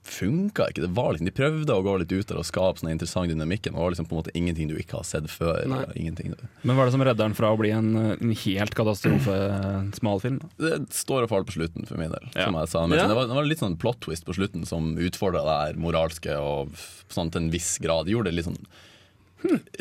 funka 0.04 0.66
ikke. 0.70 0.82
Det 0.84 0.90
var 0.98 1.14
liksom, 1.14 1.28
de 1.30 1.34
prøvde 1.36 1.76
å 1.76 1.84
gå 1.86 1.94
litt 2.02 2.12
ut 2.12 2.28
der 2.28 2.40
og 2.42 2.46
skape 2.48 2.82
sånn 2.82 2.92
interessant 2.92 3.32
dynamikk. 3.32 3.64
Det 3.70 3.74
var 3.76 3.94
liksom 3.94 4.08
på 4.10 4.16
en 4.18 4.20
måte 4.22 4.34
ingenting 4.38 4.68
du 4.72 4.76
ikke 4.80 5.00
har 5.00 5.08
sett 5.08 5.30
før. 5.32 5.62
Men 5.68 6.76
hva 6.76 6.84
er 6.84 6.90
det 6.90 6.96
som 6.96 7.04
redder 7.06 7.24
den 7.24 7.38
fra 7.38 7.52
å 7.54 7.60
bli 7.60 7.72
en, 7.72 7.90
en 8.18 8.34
helt 8.44 8.76
katastrofe-smalfilm? 8.76 10.42
det 10.60 10.74
står 10.96 11.26
og 11.26 11.32
faller 11.32 11.48
på 11.50 11.56
slutten 11.58 11.88
for 11.90 12.00
min 12.02 12.12
del. 12.14 12.28
Ja. 12.36 12.48
Som 12.50 12.60
jeg 12.60 12.72
sa. 12.74 12.86
Men 12.88 13.00
Ja. 13.00 13.08
det, 13.08 13.16
var, 13.18 13.28
det 13.32 13.38
var 13.40 13.48
litt 13.48 13.64
sånn 13.64 13.78
plot 13.80 14.02
twist 14.06 14.26
på 14.28 14.36
slutten 14.36 14.66
som 14.68 14.94
utfordra 14.98 15.44
det 15.48 15.58
her 15.62 15.80
moralske 15.82 16.36
og 16.40 16.74
sånn 17.14 17.32
til 17.32 17.46
en 17.46 17.52
viss 17.54 17.78
grad. 17.84 18.12
Gjorde 18.12 18.32
det 18.32 18.40
litt 18.42 18.50
sånn 18.50 18.60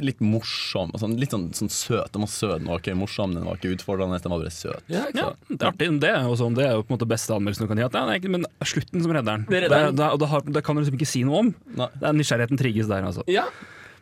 Litt 0.02 0.20
morsom. 0.24 0.90
Sånn, 0.98 1.14
litt 1.20 1.30
sånn, 1.34 1.48
sånn 1.56 1.70
søt. 1.72 2.10
Den 2.14 2.24
var 2.24 2.30
søt, 2.32 2.58
den 2.62 2.70
var 2.72 2.80
ikke 2.82 2.96
morsom, 2.98 3.34
den 3.36 3.44
var 3.48 3.58
ikke 3.60 3.74
utfordrende, 3.76 4.18
den 4.24 4.34
var 4.34 4.42
bare 4.42 4.54
søt. 4.54 4.82
Ja, 4.92 5.04
Ja, 5.14 5.28
det 5.48 5.58
er 5.60 5.68
artig. 5.70 5.90
Det 6.02 6.14
også, 6.22 6.40
sånn, 6.44 6.56
det 6.58 6.66
er 6.68 6.74
jo 6.78 6.82
på 6.86 6.92
en 6.92 6.98
måte 6.98 7.10
beste 7.12 7.34
anmeldelsen 7.36 7.66
du 7.68 7.70
kan 7.72 7.78
gi. 7.82 7.86
At 7.86 7.94
det 7.94 8.02
egentlig, 8.16 8.34
men 8.38 8.48
slutten 8.66 9.04
som 9.04 9.12
redder 9.14 9.30
den. 9.36 9.46
Det. 9.52 9.62
Det, 9.68 9.84
det, 10.00 10.08
det, 10.24 10.32
har, 10.32 10.42
det 10.58 10.64
kan 10.66 10.76
du 10.78 10.82
liksom 10.84 10.98
ikke 10.98 11.12
si 11.12 11.22
noe 11.28 11.44
om. 11.46 11.54
Nei. 11.78 11.88
Det 12.00 12.10
er 12.10 12.18
Nysgjerrigheten 12.18 12.60
trigges 12.60 12.90
der, 12.90 13.06
altså. 13.12 13.24
Ja. 13.30 13.46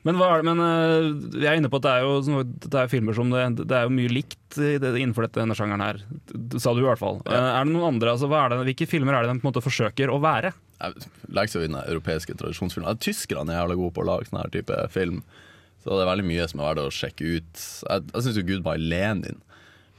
Men, 0.01 0.17
hva 0.17 0.31
er 0.33 0.41
det, 0.41 0.47
men 0.49 0.61
uh, 0.65 1.41
jeg 1.43 1.45
er 1.51 1.59
inne 1.61 1.69
på 1.69 1.77
at 1.77 1.85
det 1.85 1.91
er 1.99 2.05
jo, 2.07 2.13
sånn- 2.25 2.55
det 2.65 2.79
er 2.81 2.89
filmer 2.89 3.13
som 3.19 3.29
det, 3.35 3.43
det 3.69 3.75
er 3.77 3.85
jo 3.85 3.93
mye 3.93 4.09
likt 4.09 4.57
det, 4.57 4.81
innenfor 4.97 5.27
denne 5.35 5.53
sjangeren 5.59 5.85
her. 5.85 5.99
Det 6.33 6.63
sa 6.65 6.73
du 6.73 6.81
i 6.81 6.87
hvert 6.87 7.03
fall. 7.03 7.21
Eh, 7.29 7.37
Er 7.37 7.69
det 7.69 7.75
noen 7.75 7.85
andre, 7.99 8.15
altså, 8.17 8.31
hva 8.33 8.47
er 8.47 8.55
det, 8.55 8.63
Hvilke 8.71 8.89
filmer 8.89 9.13
er 9.19 9.27
det 9.29 9.35
de 9.35 9.43
på 9.43 9.45
en 9.45 9.51
måte 9.53 9.61
forsøker 9.67 10.09
å 10.09 10.17
være? 10.25 10.55
Jeg 10.81 11.05
legger 11.37 11.53
seg 11.53 11.67
i 11.67 11.69
den 11.69 11.77
europeiske 11.83 12.39
tradisjonsfilmen. 12.41 12.89
Ja, 12.89 12.97
Tyskerne 12.97 13.53
er 13.53 13.61
jævla 13.61 13.77
gode 13.83 13.93
på 13.99 14.01
å 14.01 14.09
lage 14.09 14.31
sånn 14.31 14.41
her 14.41 14.49
type 14.57 14.79
film. 14.97 15.21
Så 15.81 15.95
det 15.97 16.03
er 16.05 16.11
veldig 16.13 16.27
mye 16.29 16.49
som 16.51 16.61
er 16.61 16.75
verdt 16.75 16.89
å 16.89 16.91
sjekke 16.93 17.37
ut. 17.39 17.53
Jeg, 17.89 18.11
jeg 18.13 18.27
syns 18.27 18.37
jo 18.37 18.49
Goodbye 18.51 18.81
Lenin 18.83 19.39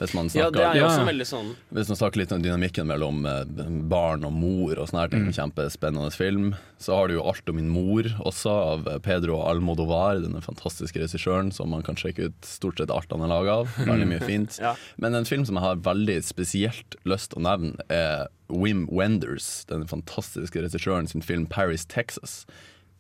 Hvis 0.01 0.13
man 0.17 0.29
ja, 0.33 0.47
snakker, 0.47 0.61
er 0.65 0.77
Ja. 0.77 0.87
sånn 1.29 1.49
Hvis 1.73 1.89
man 1.91 1.97
snakker 1.99 2.17
litt 2.21 2.31
om 2.33 2.41
dynamikken 2.41 2.87
mellom 2.89 3.19
eh, 3.29 3.43
barn 3.89 4.23
og 4.25 4.33
mor 4.33 4.73
og 4.81 4.87
sånne 4.89 5.03
her 5.03 5.11
ting, 5.13 5.27
kjempespennende 5.33 6.09
film. 6.13 6.55
Så 6.81 6.95
har 6.97 7.07
du 7.09 7.15
jo 7.19 7.25
Alt 7.29 7.49
om 7.49 7.57
min 7.59 7.69
mor 7.69 8.09
også, 8.25 8.49
av 8.49 8.87
eh, 8.89 8.97
Pedro 9.05 9.41
Almodovar, 9.45 10.17
denne 10.23 10.41
fantastiske 10.41 11.01
regissøren 11.03 11.51
som 11.53 11.69
man 11.73 11.85
kan 11.85 11.97
sjekke 12.01 12.29
ut 12.31 12.49
stort 12.49 12.81
sett 12.81 12.89
alt 12.93 13.13
han 13.13 13.21
er 13.25 13.29
laga 13.33 13.59
av. 13.61 13.77
Veldig 13.77 14.09
mye 14.09 14.21
fint. 14.25 14.57
Ja. 14.65 14.73
Men 15.01 15.13
en 15.17 15.25
film 15.29 15.45
som 15.45 15.57
jeg 15.57 15.65
har 15.65 15.81
veldig 15.85 16.17
spesielt 16.25 16.97
lyst 17.09 17.31
til 17.33 17.41
å 17.41 17.45
nevne, 17.49 17.85
er 17.93 18.27
Wim 18.49 18.87
Wenders, 18.91 19.63
den 19.69 19.85
fantastiske 19.89 20.61
regissøren 20.65 21.07
sin 21.09 21.21
film 21.25 21.45
'Paris, 21.47 21.85
Texas'. 21.89 22.43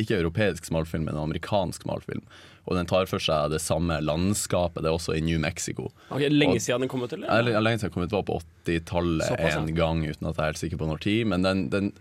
Ikke 0.01 0.17
europeisk 0.19 0.65
smalfilm, 0.69 1.05
men 1.09 1.19
amerikansk 1.19 1.85
smalfilm. 1.85 2.23
Og 2.69 2.77
den 2.77 2.85
tar 2.85 3.07
for 3.09 3.17
seg 3.21 3.49
det 3.49 3.57
samme 3.63 3.95
landskapet. 4.05 4.83
Det 4.83 4.89
er 4.91 4.93
også 4.93 5.15
i 5.17 5.21
New 5.25 5.39
Mexico. 5.41 5.87
Ok, 6.13 6.21
Lenge 6.29 6.59
Og- 6.59 6.61
siden 6.61 6.83
den 6.85 6.91
kom 6.91 7.01
ut, 7.01 7.13
eller? 7.13 7.25
er 7.31 7.61
lenge 7.63 7.79
siden 7.81 7.89
den 7.89 7.95
kom 7.95 8.03
ut 8.05 8.11
var 8.13 8.25
på 8.27 8.37
80-tallet 8.65 9.39
en 9.41 9.71
gang, 9.75 10.03
uten 10.05 10.29
at 10.29 10.35
jeg 10.37 10.43
er 10.43 10.51
helt 10.51 10.61
sikker 10.61 10.77
på 10.77 10.87
når 10.91 11.01
tid. 11.01 11.25
Men 11.31 11.41
den, 11.41 11.63
den, 11.73 11.91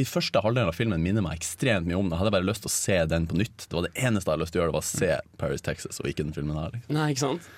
i 0.00 0.06
første 0.08 0.40
halvdelen 0.40 0.72
av 0.72 0.78
filmen 0.78 1.02
minner 1.04 1.22
meg 1.26 1.36
ekstremt 1.38 1.86
mye 1.86 1.98
om 2.00 2.08
den. 2.08 2.16
Jeg 2.16 2.22
hadde 2.24 2.34
bare 2.38 2.48
lyst 2.48 2.64
til 2.64 2.72
å 2.72 2.76
se 2.78 2.98
den 3.12 3.28
på 3.28 3.36
nytt. 3.36 3.68
Det 3.68 3.76
var 3.76 3.84
det 3.88 3.94
eneste 4.00 4.28
jeg 4.30 4.34
hadde 4.34 4.44
lyst 4.46 4.52
til 4.56 4.60
å 4.60 4.64
gjøre, 4.64 4.72
det 4.72 4.78
var 4.80 4.86
å 4.86 4.92
se 4.96 5.12
Paris, 5.44 5.60
Texas, 5.68 6.00
og 6.00 6.08
ikke 6.08 6.24
den 6.24 6.32
filmen 6.32 6.56
her. 6.56 6.72
Liksom. 6.72 6.94
Nei, 6.96 7.10
ikke 7.12 7.26
sant? 7.26 7.50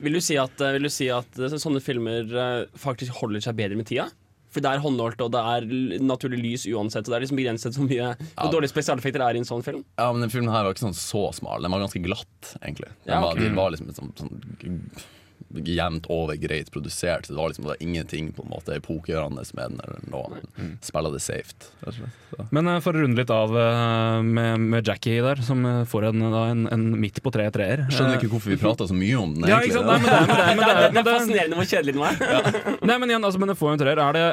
Vil 0.00 0.12
du 0.16 0.20
si 0.24 0.36
at, 0.40 0.60
eh, 0.60 0.72
vil 0.76 0.86
du 0.88 0.92
si 0.92 1.08
at 1.12 1.38
eh, 1.40 1.56
sånne 1.60 1.82
filmer 1.84 2.28
eh, 2.28 2.66
faktisk 2.80 3.12
holder 3.22 3.40
seg 3.44 3.56
bedre 3.58 3.76
med 3.76 3.88
tida? 3.88 4.08
For 4.56 4.64
det 4.64 4.70
er 4.72 4.80
håndholdt, 4.80 5.20
og 5.20 5.32
det 5.34 5.40
er 5.52 5.66
naturlig 6.00 6.38
lys 6.40 6.62
uansett. 6.72 7.04
Og 7.04 7.12
det 7.12 7.16
er 7.18 7.24
liksom 7.26 7.36
begrenset 7.42 7.76
så 7.76 7.84
mye 7.84 8.06
hvor 8.38 8.54
dårlige 8.54 8.72
spesialeffekter 8.72 9.20
det 9.20 9.26
er 9.28 9.36
i 9.36 9.42
en 9.42 9.48
sånn 9.48 9.64
film. 9.66 9.82
Ja, 10.00 10.06
men 10.16 10.24
den 10.24 10.32
filmen 10.32 10.48
her 10.54 10.64
var 10.64 10.72
ikke 10.72 10.86
sånn 10.86 10.96
så 10.96 11.26
smal. 11.36 11.60
Den 11.66 11.74
var 11.76 11.84
ganske 11.84 12.00
glatt, 12.06 12.54
egentlig. 12.62 12.88
Den 13.04 13.12
Ja, 13.18 13.20
var, 13.20 13.36
ok. 13.36 13.44
de 13.44 13.52
var 13.58 13.74
liksom 13.76 13.92
sånn, 13.98 14.14
sånn 14.16 14.80
jevnt 15.54 16.06
over 16.12 16.36
greit 16.36 16.70
produsert. 16.74 17.26
Så 17.26 17.32
det 17.32 17.38
var 17.38 17.48
liksom 17.52 17.64
det 17.64 17.70
var 17.74 17.82
ingenting 17.84 18.32
på 18.36 18.42
en 18.44 18.50
måte 18.50 18.74
epokegjørende 18.76 19.44
med 19.54 19.70
den. 19.70 19.80
eller 19.84 20.00
noe. 20.10 20.40
spiller 20.84 21.12
det 21.14 21.20
safe. 21.22 21.54
slett. 21.86 22.50
Men 22.52 22.68
eh, 22.68 22.80
for 22.84 22.96
å 22.96 23.02
runde 23.04 23.20
litt 23.20 23.30
av 23.32 23.54
eh, 23.56 24.22
med, 24.26 24.60
med 24.60 24.86
Jackie 24.88 25.22
der, 25.24 25.40
som 25.46 25.64
eh, 25.66 25.84
får 25.88 26.08
en, 26.10 26.24
da, 26.32 26.42
en, 26.52 26.66
en 26.72 26.86
midt 27.00 27.22
på 27.24 27.32
tre 27.34 27.48
treer. 27.54 27.86
Skjønner 27.90 28.18
ikke 28.18 28.32
hvorfor 28.34 28.52
vi 28.52 28.60
prata 28.60 28.86
så 28.90 28.96
mye 28.96 29.16
om 29.20 29.34
den, 29.38 29.48
egentlig. 29.48 29.76
Ja, 29.76 29.84
Nei, 29.86 29.98
men 30.02 30.08
det, 30.10 30.20
men 30.26 30.36
det, 30.36 30.46
men 30.56 30.64
det, 30.66 30.76
Det 30.76 30.92
det, 30.96 31.04
er- 31.06 31.20
fascinerende 31.20 31.60
hvor 31.60 31.70
kjedelig 31.70 31.96
den 31.96 32.06
er. 32.06 32.16
Nei, 32.90 32.98
men 33.02 33.12
igjen, 33.14 33.24
altså, 33.30 33.42
men 33.42 33.52
det 33.52 33.58
får 33.60 33.72
en 33.76 33.82
treer. 33.84 34.02
Er 34.06 34.16
det, 34.18 34.26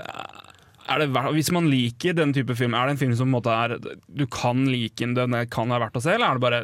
er 0.93 0.99
det, 1.04 1.10
hvis 1.38 1.52
man 1.56 1.69
liker 1.71 2.17
den 2.17 2.34
type 2.36 2.58
film, 2.60 2.73
er 2.76 2.89
det 2.89 2.95
en 2.97 3.02
film 3.06 3.13
som 3.15 3.28
på 3.28 3.32
en 3.32 3.38
måte 3.38 3.54
er 3.56 3.78
Du 4.12 4.26
kan 4.28 4.65
like 4.67 4.99
den, 4.99 5.13
den 5.15 5.38
kan 5.54 5.71
være 5.71 5.86
verdt 5.88 6.02
å 6.02 6.04
se, 6.04 6.17
eller 6.17 6.34
er 6.34 6.39
det 6.41 6.43
bare 6.43 6.63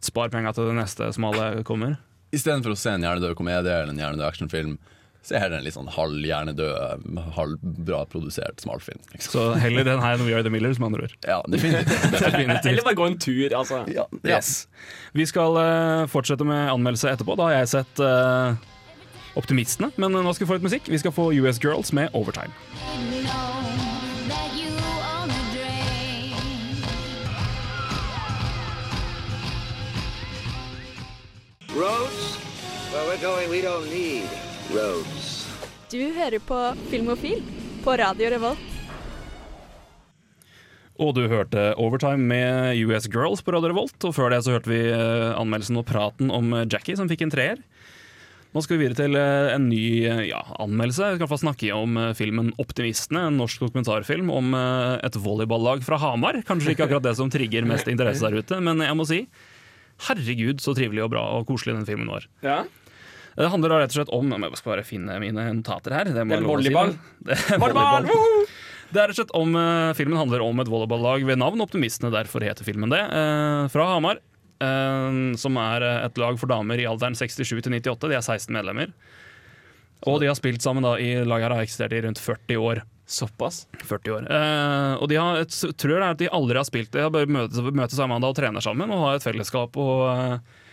spar 0.00 0.30
penga 0.32 0.52
til 0.56 0.70
det 0.70 0.76
neste 0.78 1.10
som 1.12 1.26
alle 1.28 1.48
kommer? 1.68 1.98
Istedenfor 2.32 2.74
å 2.74 2.78
se 2.78 2.92
en 2.94 3.02
hjernedød 3.06 3.34
komedie 3.38 3.72
eller 3.74 3.92
en 3.94 3.98
hjernedød 4.00 4.26
actionfilm, 4.28 4.78
Så 5.22 5.34
er 5.36 5.50
det 5.52 5.58
en 5.58 5.64
litt 5.66 5.74
sånn 5.76 5.90
halvhjernedød, 5.92 7.02
halvbra 7.36 7.98
produsert 8.08 8.62
smalfilm. 8.64 9.02
Liksom. 9.12 9.34
Så 9.34 9.42
heller 9.60 9.84
den 9.84 10.00
her 10.00 10.16
enn 10.16 10.24
We 10.24 10.32
Are 10.32 10.42
The 10.46 10.48
Millers, 10.50 10.78
med 10.80 10.86
andre 10.94 11.02
ord. 11.10 11.16
Ja, 11.28 11.42
definitivt. 11.44 12.06
Definitivt. 12.14 12.70
Eller 12.72 12.86
bare 12.86 12.96
gå 12.96 13.06
en 13.10 13.18
tur, 13.20 13.52
altså. 13.58 13.82
Ja, 13.92 14.06
Yes. 14.24 14.64
Vi 15.12 15.26
skal 15.28 15.60
uh, 15.60 16.06
fortsette 16.08 16.46
med 16.48 16.72
anmeldelse 16.72 17.12
etterpå. 17.12 17.36
Da 17.36 17.50
har 17.50 17.58
jeg 17.58 17.72
sett 17.76 18.00
uh, 18.00 18.56
Optimistene, 19.36 19.92
men 20.00 20.16
nå 20.16 20.32
skal 20.32 20.46
vi 20.46 20.50
få 20.54 20.58
litt 20.58 20.68
musikk. 20.70 20.88
Vi 20.88 20.98
skal 21.04 21.12
få 21.12 21.28
US 21.36 21.60
Girls 21.62 21.92
med 21.92 22.08
Overtime. 22.16 23.59
Roads? 31.70 32.34
Where 32.90 33.06
we're 33.06 33.22
going, 33.22 33.48
we 33.48 33.62
don't 33.62 33.86
need 33.86 34.26
roads. 34.74 35.46
Du 35.90 36.00
hører 36.12 36.42
på 36.42 36.56
Filmofil 36.90 37.44
på 37.84 37.94
Radio 37.94 38.30
Revolt. 38.30 38.64
Og 40.98 41.14
du 41.14 41.28
hørte 41.30 41.68
Overtime 41.78 42.26
med 42.26 42.80
US 42.82 43.06
Girls 43.06 43.44
på 43.46 43.54
Radio 43.54 43.70
Revolt. 43.70 43.94
Og 44.02 44.16
før 44.16 44.34
det 44.34 44.40
så 44.42 44.56
hørte 44.56 44.72
vi 44.72 44.80
eh, 44.82 45.28
anmeldelsen 45.38 45.78
og 45.78 45.86
praten 45.86 46.32
om 46.34 46.50
eh, 46.58 46.66
Jackie, 46.66 46.98
som 46.98 47.06
fikk 47.06 47.22
en 47.28 47.34
treer. 47.36 47.62
Nå 48.50 48.64
skal 48.66 48.74
vi 48.74 48.88
videre 48.88 49.04
til 49.04 49.20
eh, 49.20 49.52
en 49.54 49.70
ny 49.70 49.84
ja, 50.26 50.42
anmeldelse. 50.58 51.12
Vi 51.14 51.20
skal 51.20 51.30
fall 51.30 51.42
snakke 51.44 51.70
om 51.76 52.02
filmen 52.18 52.50
'Optimistene', 52.58 53.28
en 53.30 53.38
norsk 53.38 53.62
dokumentarfilm 53.68 54.34
om 54.34 54.58
et 54.58 55.22
volleyballag 55.22 55.86
fra 55.86 56.02
Hamar. 56.02 56.42
Kanskje 56.50 56.74
ikke 56.74 56.90
akkurat 56.90 57.06
det 57.06 57.14
som 57.22 57.30
trigger 57.30 57.70
mest 57.70 57.86
interesse 57.86 58.26
der 58.26 58.42
ute, 58.42 58.58
men 58.58 58.82
jeg 58.82 58.98
må 58.98 59.06
si 59.06 59.22
herregud 60.08 60.62
så 60.64 60.74
trivelig 60.76 61.04
og 61.04 61.12
bra 61.12 61.24
og 61.36 61.48
koselig 61.48 61.76
den 61.76 61.88
filmen 61.88 62.10
var. 62.10 62.26
Ja. 62.44 62.62
Det 63.40 63.48
handler 63.52 63.72
da 63.72 63.82
rett 63.82 63.92
og 63.94 64.00
slett 64.00 64.10
om 64.14 64.32
Jeg 64.34 64.58
skal 64.58 64.72
bare 64.74 64.86
finne 64.86 65.20
mine 65.22 65.44
notater 65.54 65.94
her. 65.94 66.10
Det, 66.10 66.24
må 66.26 66.34
Det 66.34 66.40
er 66.40 66.48
volleyball. 66.48 66.96
Det 67.28 67.36
er 67.36 67.62
Volleyball! 67.62 68.08
volleyball. 68.08 68.50
Det 68.90 68.98
er 68.98 69.06
rett 69.06 69.14
og 69.14 69.20
slett 69.20 69.36
om, 69.38 69.54
uh, 69.54 69.92
Filmen 69.94 70.18
handler 70.18 70.42
om 70.42 70.60
et 70.62 70.70
volleyballag 70.70 71.24
ved 71.28 71.38
navn 71.38 71.62
Optimistene, 71.62 72.10
derfor 72.10 72.42
heter 72.42 72.66
filmen 72.66 72.90
det. 72.90 73.04
Uh, 73.06 73.68
fra 73.70 73.86
Hamar. 73.92 74.18
Uh, 74.60 75.32
som 75.40 75.56
er 75.56 75.80
eh, 75.86 76.02
et 76.04 76.18
lag 76.20 76.36
for 76.36 76.50
damer 76.50 76.82
i 76.82 76.84
alderen 76.84 77.14
67 77.16 77.62
til 77.64 77.72
98. 77.78 78.10
De 78.10 78.16
er 78.18 78.20
16 78.20 78.52
medlemmer. 78.52 78.90
Og 80.10 80.18
de 80.20 80.28
har 80.28 80.36
spilt 80.36 80.64
sammen 80.64 80.84
da 80.84 80.96
i 81.00 81.14
laget 81.24 81.52
har 81.54 81.62
eksistert 81.62 81.94
i 81.96 82.02
rundt 82.04 82.20
40 82.20 82.60
år. 82.60 82.82
Såpass. 83.10 83.64
40 83.82 84.12
år. 84.14 84.26
Eh, 84.30 84.92
og 85.02 85.08
de 85.10 85.18
har 85.18 85.40
et, 85.42 85.60
tror 85.74 85.96
det 85.96 86.00
er 86.00 86.08
at 86.12 86.20
de 86.20 86.28
aldri 86.30 86.60
har 86.60 86.66
spilt 86.68 86.92
De 86.94 87.02
har 87.02 87.10
bare 87.10 87.26
møtes, 87.26 87.58
møtes 87.58 87.98
sammen 87.98 88.22
og 88.22 88.36
trener 88.38 88.62
sammen 88.62 88.92
og 88.94 89.06
har 89.08 89.18
et 89.20 89.26
fellesskap. 89.26 89.78
og... 89.82 90.04
eh, 90.14 90.66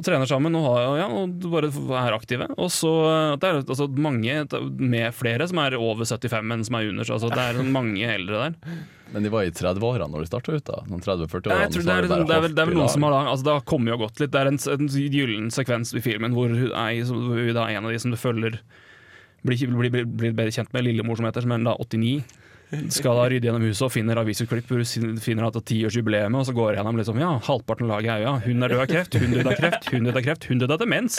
og 0.00 0.06
trener 0.06 0.24
sammen 0.24 0.54
og, 0.56 0.64
har, 0.64 0.86
ja, 0.96 1.06
og 1.12 1.42
bare 1.52 1.68
er 2.00 2.14
aktive. 2.16 2.46
Og 2.56 2.70
så 2.72 2.88
eh, 3.04 3.34
Det 3.36 3.48
er 3.48 3.58
altså 3.60 3.84
mange 4.00 4.38
med 4.80 5.12
flere 5.12 5.44
som 5.50 5.60
er 5.60 5.76
over 5.76 6.08
75, 6.08 6.54
enn 6.56 6.64
som 6.64 6.78
er 6.78 6.88
under. 6.88 7.04
Så 7.04 7.18
altså, 7.18 7.28
det 7.34 7.44
er 7.50 7.68
mange 7.68 8.08
eldre 8.08 8.46
der. 8.46 8.78
Men 9.12 9.26
de 9.26 9.32
var 9.32 9.44
i 9.44 9.52
30-åra 9.52 10.06
når 10.08 10.24
de 10.24 10.30
starta 10.30 10.54
ut, 10.56 10.64
da? 10.64 10.80
Noen 10.88 11.04
30-40 11.04 11.50
Jeg 11.50 11.56
årene, 11.56 11.72
det, 11.74 11.96
er, 11.96 12.08
det, 12.08 12.36
er 12.36 12.44
vel, 12.46 12.54
det 12.56 12.62
er 12.62 12.70
vel 12.70 12.78
noen 12.78 12.92
som 12.92 13.04
har 13.04 13.16
altså 13.18 13.44
Det 13.48 13.56
har 13.58 13.66
kommet 13.68 13.96
og 13.96 14.06
gått 14.06 14.22
litt. 14.22 14.32
Det 14.32 14.40
er 14.40 14.52
en, 14.52 14.60
en 14.76 14.92
gyllen 15.16 15.50
sekvens 15.52 15.92
i 15.92 16.04
filmen 16.04 16.36
hvor 16.36 16.48
hun 16.48 16.70
er, 16.70 17.02
hvor 17.10 17.36
hun 17.36 17.52
da 17.56 17.66
er 17.66 17.76
en 17.80 17.90
av 17.90 17.92
de 17.92 18.00
som 18.00 18.14
du 18.14 18.20
følger 18.20 18.60
blir, 19.46 19.66
blir, 19.76 19.90
blir, 19.94 20.04
blir 20.06 20.36
bedre 20.36 20.52
kjent 20.54 20.72
med 20.76 20.86
lillemor, 20.88 21.16
som 21.20 21.26
heter, 21.30 21.46
som 21.46 21.56
er 21.56 21.66
da 21.70 21.76
89. 21.80 22.20
Skal 22.94 23.16
da 23.18 23.24
rydde 23.26 23.48
gjennom 23.48 23.64
huset 23.66 23.82
og 23.82 23.90
finner 23.90 24.20
avisutklipp 24.20 24.68
hvor 24.70 24.78
hun 24.78 25.16
finner 25.18 25.42
at 25.48 25.56
det 25.56 25.62
er 25.64 25.68
tiårsjubileet, 25.72 26.30
og 26.38 26.44
så 26.46 26.52
går 26.54 26.68
jeg 26.68 26.78
gjennom 26.78 27.00
liksom, 27.00 27.16
ja, 27.18 27.30
halvparten 27.48 27.88
av 27.88 27.90
laget 27.96 28.12
er 28.14 28.22
ja, 28.22 28.34
hun 28.44 28.62
er 28.62 28.70
død 28.70 28.82
av 28.84 28.86
kreft, 28.92 29.16
hun 29.18 29.32
døde 29.34 29.50
av 29.50 29.56
kreft, 29.58 29.88
hun 29.90 30.06
døde 30.06 30.20
av 30.20 30.26
kreft, 30.28 30.46
hun 30.46 30.60
døde 30.62 30.76
av 30.76 30.78
demens, 30.84 31.16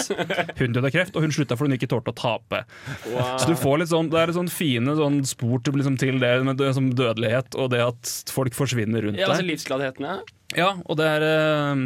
hun 0.62 0.78
døde 0.78 0.88
av 0.88 0.94
kreft, 0.96 1.18
og 1.20 1.26
hun 1.26 1.36
slutta 1.36 1.58
fordi 1.60 1.74
hun 1.74 1.76
ikke 1.82 1.90
tålte 1.92 2.14
å 2.14 2.18
tape. 2.22 2.62
Så 3.04 3.50
du 3.50 3.58
får 3.60 3.82
litt 3.84 3.92
sånn, 3.92 4.14
det 4.14 4.22
er 4.24 4.32
sånn 4.40 4.54
fine 4.54 4.96
sånn 5.02 5.20
spor 5.28 5.60
til, 5.68 5.76
liksom, 5.82 6.00
til 6.00 6.24
det 6.24 6.32
med 6.48 6.62
dø- 6.62 6.72
som 6.78 6.88
dødelighet 6.96 7.60
og 7.60 7.74
det 7.76 7.84
at 7.84 8.16
folk 8.32 8.56
forsvinner 8.56 9.04
rundt 9.10 9.20
deg. 9.20 9.26
Ja, 9.28 9.34
altså 9.36 9.50
livsgladheten, 9.52 10.08
ja. 10.08 10.18
Ja, 10.56 10.72
og 10.88 11.02
det 11.04 11.12
er 11.18 11.28
eh, 11.28 11.84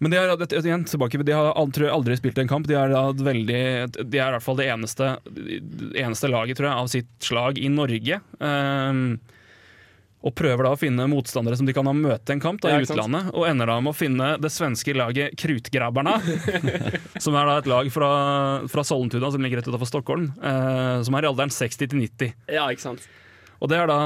Men 0.00 0.10
de 0.10 0.16
har, 0.16 0.30
det- 0.36 0.56
igjen, 0.64 0.84
tilbake, 0.88 1.18
de 1.22 1.32
har 1.32 1.52
aldri, 1.52 1.88
aldri 1.88 2.16
spilt 2.16 2.38
en 2.40 2.48
kamp. 2.48 2.66
De 2.66 2.74
veldig, 2.74 3.60
de 4.00 4.18
er 4.18 4.30
i 4.30 4.36
hvert 4.36 4.42
fall 4.42 4.56
det 4.56 4.70
eneste, 4.72 5.10
eneste 5.92 6.30
laget 6.32 6.56
tror 6.56 6.70
jeg, 6.70 6.78
av 6.78 6.88
sitt 6.88 7.10
slag 7.20 7.60
i 7.60 7.68
Norge. 7.68 8.20
Um, 8.40 9.20
og 10.20 10.34
prøver 10.36 10.64
da 10.64 10.72
å 10.72 10.80
finne 10.80 11.04
motstandere 11.08 11.56
som 11.56 11.68
de 11.68 11.72
kan 11.76 11.88
ha 11.88 11.92
møte 11.96 12.32
en 12.32 12.40
kamp 12.40 12.60
da, 12.64 12.74
i 12.76 12.84
utlandet. 12.84 13.28
Og 13.32 13.44
ender 13.48 13.68
da 13.68 13.78
med 13.80 13.92
å 13.92 13.96
finne 13.96 14.32
det 14.40 14.52
svenske 14.52 14.96
laget 14.96 15.36
Krutgrabberna. 15.40 16.16
som 17.24 17.36
er 17.36 17.48
da 17.48 17.60
et 17.60 17.68
lag 17.68 17.92
fra, 17.92 18.10
fra 18.72 18.84
Sollentuna, 18.84 19.32
som 19.32 19.44
ligger 19.44 19.60
rett 19.60 19.68
utenfor 19.68 19.88
Stockholm. 19.88 20.30
Uh, 20.40 21.00
som 21.04 21.16
er 21.16 21.28
i 21.28 21.30
alderen 21.34 21.52
60 21.52 21.92
til 21.92 22.04
90. 22.08 22.36
Ja, 22.56 22.68
ikke 22.72 22.88
sant. 22.88 23.08
Og 23.60 23.68
det 23.68 23.76
er 23.76 23.90
da 23.90 23.98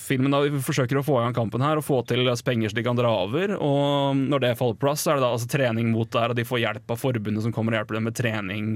filmen 0.00 0.32
da 0.32 0.40
vi 0.46 0.62
forsøker 0.64 1.00
å 1.00 1.04
få 1.04 1.18
i 1.18 1.24
gang 1.26 1.36
kampen 1.36 1.64
her 1.64 1.80
og 1.80 1.84
få 1.84 2.00
til 2.08 2.24
penger 2.44 2.72
så 2.72 2.78
de 2.78 2.84
kan 2.86 2.96
dra 2.96 3.10
over. 3.26 3.52
Og 3.60 4.16
når 4.16 4.44
det 4.44 4.54
faller 4.60 4.78
på 4.78 4.86
plass, 4.86 5.04
så 5.04 5.12
er 5.12 5.18
det 5.18 5.26
da 5.26 5.32
altså, 5.36 5.50
trening 5.52 5.92
mot 5.92 6.08
der, 6.14 6.32
og 6.32 6.38
de 6.38 6.46
får 6.48 6.62
hjelp 6.62 6.94
av 6.94 7.02
forbundet 7.02 7.44
som 7.44 7.52
kommer 7.52 7.76
og 7.76 7.82
hjelper 7.82 7.98
dem 7.98 8.08
med 8.08 8.16
trening. 8.16 8.70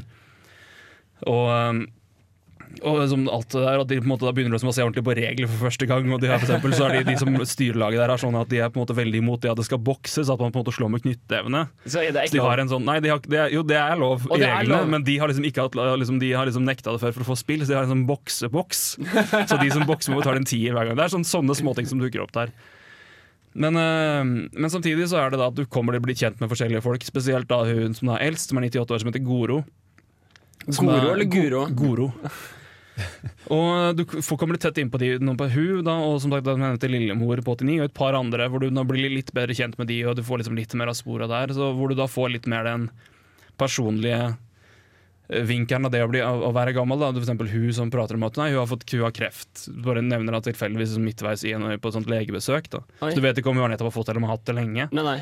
Og, 1.23 1.47
um, 1.49 1.85
og 2.83 3.01
som 3.11 3.27
alt 3.29 3.49
det 3.53 3.61
der, 3.63 3.79
og 3.83 3.87
de 3.91 3.99
på 4.01 4.07
en 4.07 4.11
måte 4.13 4.25
da 4.25 4.33
begynner 4.33 4.57
de 4.57 4.69
å 4.69 4.73
se 4.75 4.83
ordentlig 4.85 5.05
på 5.05 5.15
regler 5.19 5.51
for 5.51 5.67
første 5.69 5.87
gang. 5.91 6.07
Og 6.15 6.21
de 6.23 6.31
har 6.31 6.39
for 6.41 6.47
eksempel, 6.49 6.73
så 6.79 6.87
er 6.89 6.97
de, 6.99 7.13
de 7.13 7.17
som 7.21 7.37
styrelaget 7.37 8.01
der 8.01 8.13
er 8.15 8.23
sånn 8.23 8.39
at 8.41 8.49
de 8.49 8.61
er 8.65 8.71
på 8.73 8.81
en 8.81 8.85
måte 8.87 8.97
veldig 8.97 9.21
imot 9.23 9.43
det 9.45 9.51
at 9.53 9.61
det 9.61 9.67
skal 9.69 9.79
bokses, 9.85 10.31
at 10.33 10.41
man 10.41 10.51
på 10.55 10.61
en 10.61 10.65
måte 10.65 10.75
slår 10.77 10.93
med 10.95 11.05
knyttnevene. 11.05 11.63
Så 11.85 12.01
er 12.03 12.13
det 12.17 12.27
Så 12.31 12.39
de 12.39 12.45
har 12.47 12.59
en 12.65 12.73
sånn, 12.73 12.85
nei, 12.89 12.99
de 13.05 13.13
har, 13.13 13.21
det 13.27 13.39
er, 13.45 13.49
jo, 13.55 13.63
det 13.67 13.77
er 13.83 13.97
lov 14.01 14.27
Og 14.31 14.37
i 14.39 14.43
reglene, 14.47 14.81
lov. 14.83 14.89
men 14.97 15.05
de 15.05 15.19
har 15.21 15.29
liksom 15.33 15.45
ikke 15.51 15.67
hatt, 15.69 15.79
liksom, 16.01 16.19
de 16.23 16.33
har 16.33 16.47
liksom 16.49 16.65
nekta 16.65 16.95
det 16.97 17.03
før 17.05 17.13
for 17.19 17.27
å 17.27 17.31
få 17.35 17.39
spill, 17.43 17.67
så 17.67 17.75
de 17.75 17.79
har 17.81 17.89
en 17.89 17.95
sånn 17.97 18.07
bokseboks. 18.09 18.85
så 19.51 19.59
de 19.61 19.71
som 19.75 19.85
bokser, 19.89 20.15
må 20.15 20.23
betale 20.23 20.41
en 20.41 20.49
tier 20.49 20.73
hver 20.73 20.89
gang. 20.89 20.97
Det 20.97 21.05
er 21.09 21.15
sånn, 21.19 21.27
sånne 21.29 21.59
småting 21.59 21.87
som 21.91 22.01
dukker 22.01 22.25
opp 22.25 22.33
der. 22.37 22.55
Men, 23.53 23.77
øh, 23.77 24.25
men 24.57 24.71
samtidig 24.73 25.11
så 25.11 25.19
er 25.21 25.35
det 25.35 25.39
da 25.43 25.51
at 25.51 25.57
du 25.59 25.67
kommer 25.69 25.93
til 25.93 26.01
å 26.01 26.07
bli 26.07 26.15
kjent 26.17 26.39
med 26.41 26.49
forskjellige 26.49 26.81
folk, 26.87 27.03
spesielt 27.05 27.51
da 27.51 27.59
hun 27.69 27.93
som 27.93 28.09
er 28.15 28.23
eldst, 28.31 28.49
som 28.49 28.57
er 28.57 28.65
98 28.71 28.95
år, 28.97 29.03
som 29.03 29.11
heter 29.13 29.25
Goro. 29.27 29.59
Som 30.71 30.87
Goro 30.87 31.11
er- 31.11 31.15
eller 31.19 31.29
Guro? 31.29 31.67
Goro. 31.77 32.07
Og 33.53 33.97
du 33.99 34.05
kommer 34.07 34.57
litt 34.57 34.65
tett 34.65 34.79
inn 34.81 34.91
på 34.93 35.01
de 35.01 35.15
noen 35.21 35.39
på 35.41 35.49
hun, 35.53 35.83
da, 35.87 35.97
og 36.05 36.21
som 36.23 36.33
sagt, 36.33 36.47
da 36.47 36.55
nevnte 36.59 36.91
Lillemor 36.91 37.43
på 37.45 37.57
89, 37.57 37.81
og 37.81 37.89
et 37.89 37.97
par 37.97 38.17
andre, 38.19 38.49
hvor 38.53 38.63
du 38.63 38.71
da 38.73 38.85
blir 38.87 39.13
litt 39.13 39.33
bedre 39.37 39.57
kjent 39.57 39.79
med 39.81 39.91
de, 39.91 39.99
og 40.07 40.17
du 40.19 40.23
får 40.27 40.43
liksom 40.43 40.57
litt 40.59 40.77
mer 40.79 40.93
av 40.93 40.99
spora 40.99 41.29
der, 41.31 41.55
så 41.57 41.73
hvor 41.77 41.93
du 41.93 41.99
da 41.99 42.09
får 42.11 42.35
litt 42.37 42.49
mer 42.51 42.69
den 42.69 42.89
personlige 43.61 44.21
eh, 44.31 45.45
vinkelen 45.49 45.89
av 45.89 45.95
det 45.95 46.05
å, 46.05 46.11
bli, 46.13 46.23
av 46.25 46.45
å 46.49 46.53
være 46.55 46.75
gammel. 46.77 47.01
Da. 47.03 47.13
For 47.13 47.25
eksempel 47.25 47.51
hun 47.53 47.69
som 47.77 47.93
prater 47.93 48.19
om 48.19 48.27
at 48.29 48.41
nei, 48.41 48.51
hun 48.55 48.63
har 48.63 48.71
fått 48.71 48.89
kua 48.89 49.13
kreft. 49.15 49.67
Bare 49.85 50.05
nevner 50.05 50.39
det 50.39 50.51
tilfeldigvis 50.51 50.97
midtveis 51.03 51.45
i 51.49 51.55
en, 51.57 51.69
på 51.77 51.93
et 51.93 51.99
sånt 51.99 52.11
legebesøk. 52.13 52.73
Da. 52.73 52.85
Oi. 53.01 53.13
Så 53.13 53.21
du 53.21 53.25
vet 53.27 53.41
ikke 53.41 53.53
om 53.53 53.61
hun 53.61 53.67
har 53.67 53.75
nettopp 53.75 53.93
har 53.93 53.99
fått 54.01 54.13
eller 54.13 54.25
har 54.29 54.37
hatt 54.37 54.49
det 54.49 54.59
lenge. 54.59 54.89
Nei, 54.93 55.07
nei. 55.07 55.21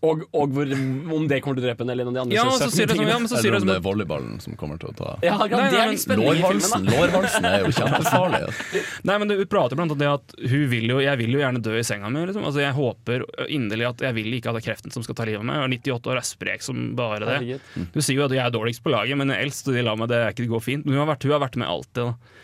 Og, 0.00 0.22
og 0.32 0.54
hvor, 0.56 0.70
om 1.12 1.26
det 1.28 1.42
kommer 1.44 1.58
til 1.58 1.64
å 1.64 1.66
drepe 1.66 1.84
henne, 1.84 1.92
eller 1.92 2.06
en 2.06 2.08
av 2.08 2.14
de 2.16 2.20
andre 2.22 2.36
Ja, 2.38 2.44
så 2.56 2.70
sier 2.72 2.88
det 2.88 2.94
ja, 2.96 3.18
men 3.20 3.28
så 3.28 3.36
sier 3.36 3.50
Eller 3.50 3.60
det 3.60 3.66
om 3.66 3.68
det 3.68 3.74
er 3.76 3.82
volleyballen 3.84 4.38
som 4.40 4.54
kommer 4.56 4.78
til 4.80 4.88
å 4.88 4.94
ta 4.96 5.10
Ja, 5.20 5.34
ja, 5.44 5.58
Nei, 5.60 5.66
det 5.68 5.76
nei, 5.76 5.82
er 5.82 5.90
litt 5.92 6.00
spennende 6.00 6.32
Lårhalsen, 6.38 6.86
lårhalsen 6.88 7.48
er 7.50 7.66
jo 7.66 7.74
kjempefarlig. 7.76 8.40
altså. 8.48 8.82
Nei, 9.10 9.18
men 9.20 9.32
du 9.34 9.34
prater 9.50 9.76
blant 9.76 9.92
annet 9.92 10.00
det 10.00 10.08
at 10.08 10.34
hun 10.54 10.64
vil 10.72 10.88
jo, 10.94 10.98
jeg 11.04 11.20
vil 11.20 11.36
jo 11.36 11.42
gjerne 11.42 11.62
dø 11.68 11.76
i 11.76 11.84
senga 11.84 12.08
mi. 12.14 12.24
Liksom. 12.30 12.48
Altså, 12.48 12.64
jeg 12.64 12.76
håper 12.80 13.26
inderlig 13.52 13.90
at 13.90 14.06
jeg 14.08 14.16
vil 14.16 14.32
ikke 14.38 14.54
at 14.54 14.56
det 14.56 14.62
er 14.64 14.68
kreften 14.70 14.96
som 14.96 15.04
skal 15.04 15.20
ta 15.20 15.28
livet 15.28 15.44
av 15.44 15.48
meg. 15.50 15.60
Jeg 15.60 15.68
er 15.68 15.76
98 16.00 16.12
år, 16.14 16.20
er 16.22 16.28
sprek 16.30 16.64
som 16.64 16.82
bare 16.96 17.20
det. 17.28 17.60
Du 17.92 18.00
sier 18.00 18.22
jo 18.22 18.24
at 18.30 18.36
jeg 18.38 18.44
er 18.46 18.56
dårligst 18.56 18.80
på 18.86 18.94
laget, 18.96 19.20
men 19.20 19.36
eldst, 19.36 19.68
og 19.68 19.76
de 19.76 19.84
lar 19.84 20.00
meg 20.00 20.08
det 20.12 20.22
ikke 20.32 20.48
gå 20.54 20.62
fint. 20.64 20.88
Men 20.88 20.96
hun 20.96 21.04
har 21.04 21.12
vært, 21.12 21.28
hun 21.28 21.36
har 21.36 21.44
vært 21.44 21.60
med 21.60 21.68
alltid. 21.68 22.08
Da. 22.08 22.39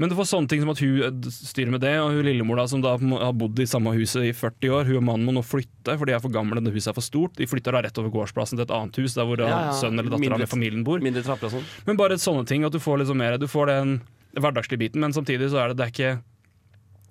Men 0.00 0.08
du 0.08 0.14
får 0.16 0.30
sånne 0.30 0.48
ting 0.48 0.62
som 0.62 0.70
at 0.72 0.80
hun 0.80 1.02
eh, 1.04 1.30
styrer 1.30 1.72
med 1.74 1.82
det, 1.84 1.92
og 2.00 2.14
hun 2.14 2.24
lillemor 2.24 2.56
da, 2.56 2.64
som 2.70 2.80
da 2.80 2.94
har 2.96 3.34
bodd 3.36 3.58
i 3.60 3.66
samme 3.68 3.92
huset 3.98 4.30
i 4.30 4.32
40 4.36 4.72
år, 4.78 4.86
hun 4.88 5.00
og 5.02 5.04
mannen 5.10 5.28
må 5.28 5.34
nå 5.36 5.42
flytte, 5.44 5.92
for 5.92 6.08
de 6.08 6.14
er 6.16 6.22
for 6.24 6.32
gamle, 6.32 6.62
det 6.64 6.72
huset 6.72 6.94
er 6.94 6.96
for 6.96 7.04
stort. 7.04 7.36
De 7.36 7.48
flytter 7.50 7.76
da 7.76 7.82
rett 7.84 8.00
over 8.00 8.14
gårdsplassen 8.14 8.56
til 8.56 8.64
et 8.64 8.72
annet 8.72 8.96
hus, 9.02 9.18
der 9.18 9.28
hvor 9.28 9.42
Ja, 9.44 9.50
ja. 9.50 9.76
sønnen 9.76 10.00
eller 10.00 10.16
dattera 10.16 10.40
med 10.40 10.48
familien 10.48 10.86
bor. 10.86 11.04
Mindre 11.04 11.24
trapper 11.26 11.50
og 11.50 11.58
sånn. 11.58 11.68
Men 11.84 12.00
bare 12.00 12.16
sånne 12.20 12.46
ting, 12.48 12.64
at 12.64 12.72
du 12.72 12.80
får 12.80 13.02
liksom 13.02 13.20
mer 13.20 13.36
Du 13.40 13.46
får 13.50 13.68
den 13.68 13.94
hverdagslige 14.40 14.80
biten, 14.86 15.04
men 15.04 15.12
samtidig 15.12 15.50
så 15.52 15.64
er 15.64 15.72
det, 15.72 15.80
det 15.80 15.86
er 15.86 15.94
ikke 15.94 16.12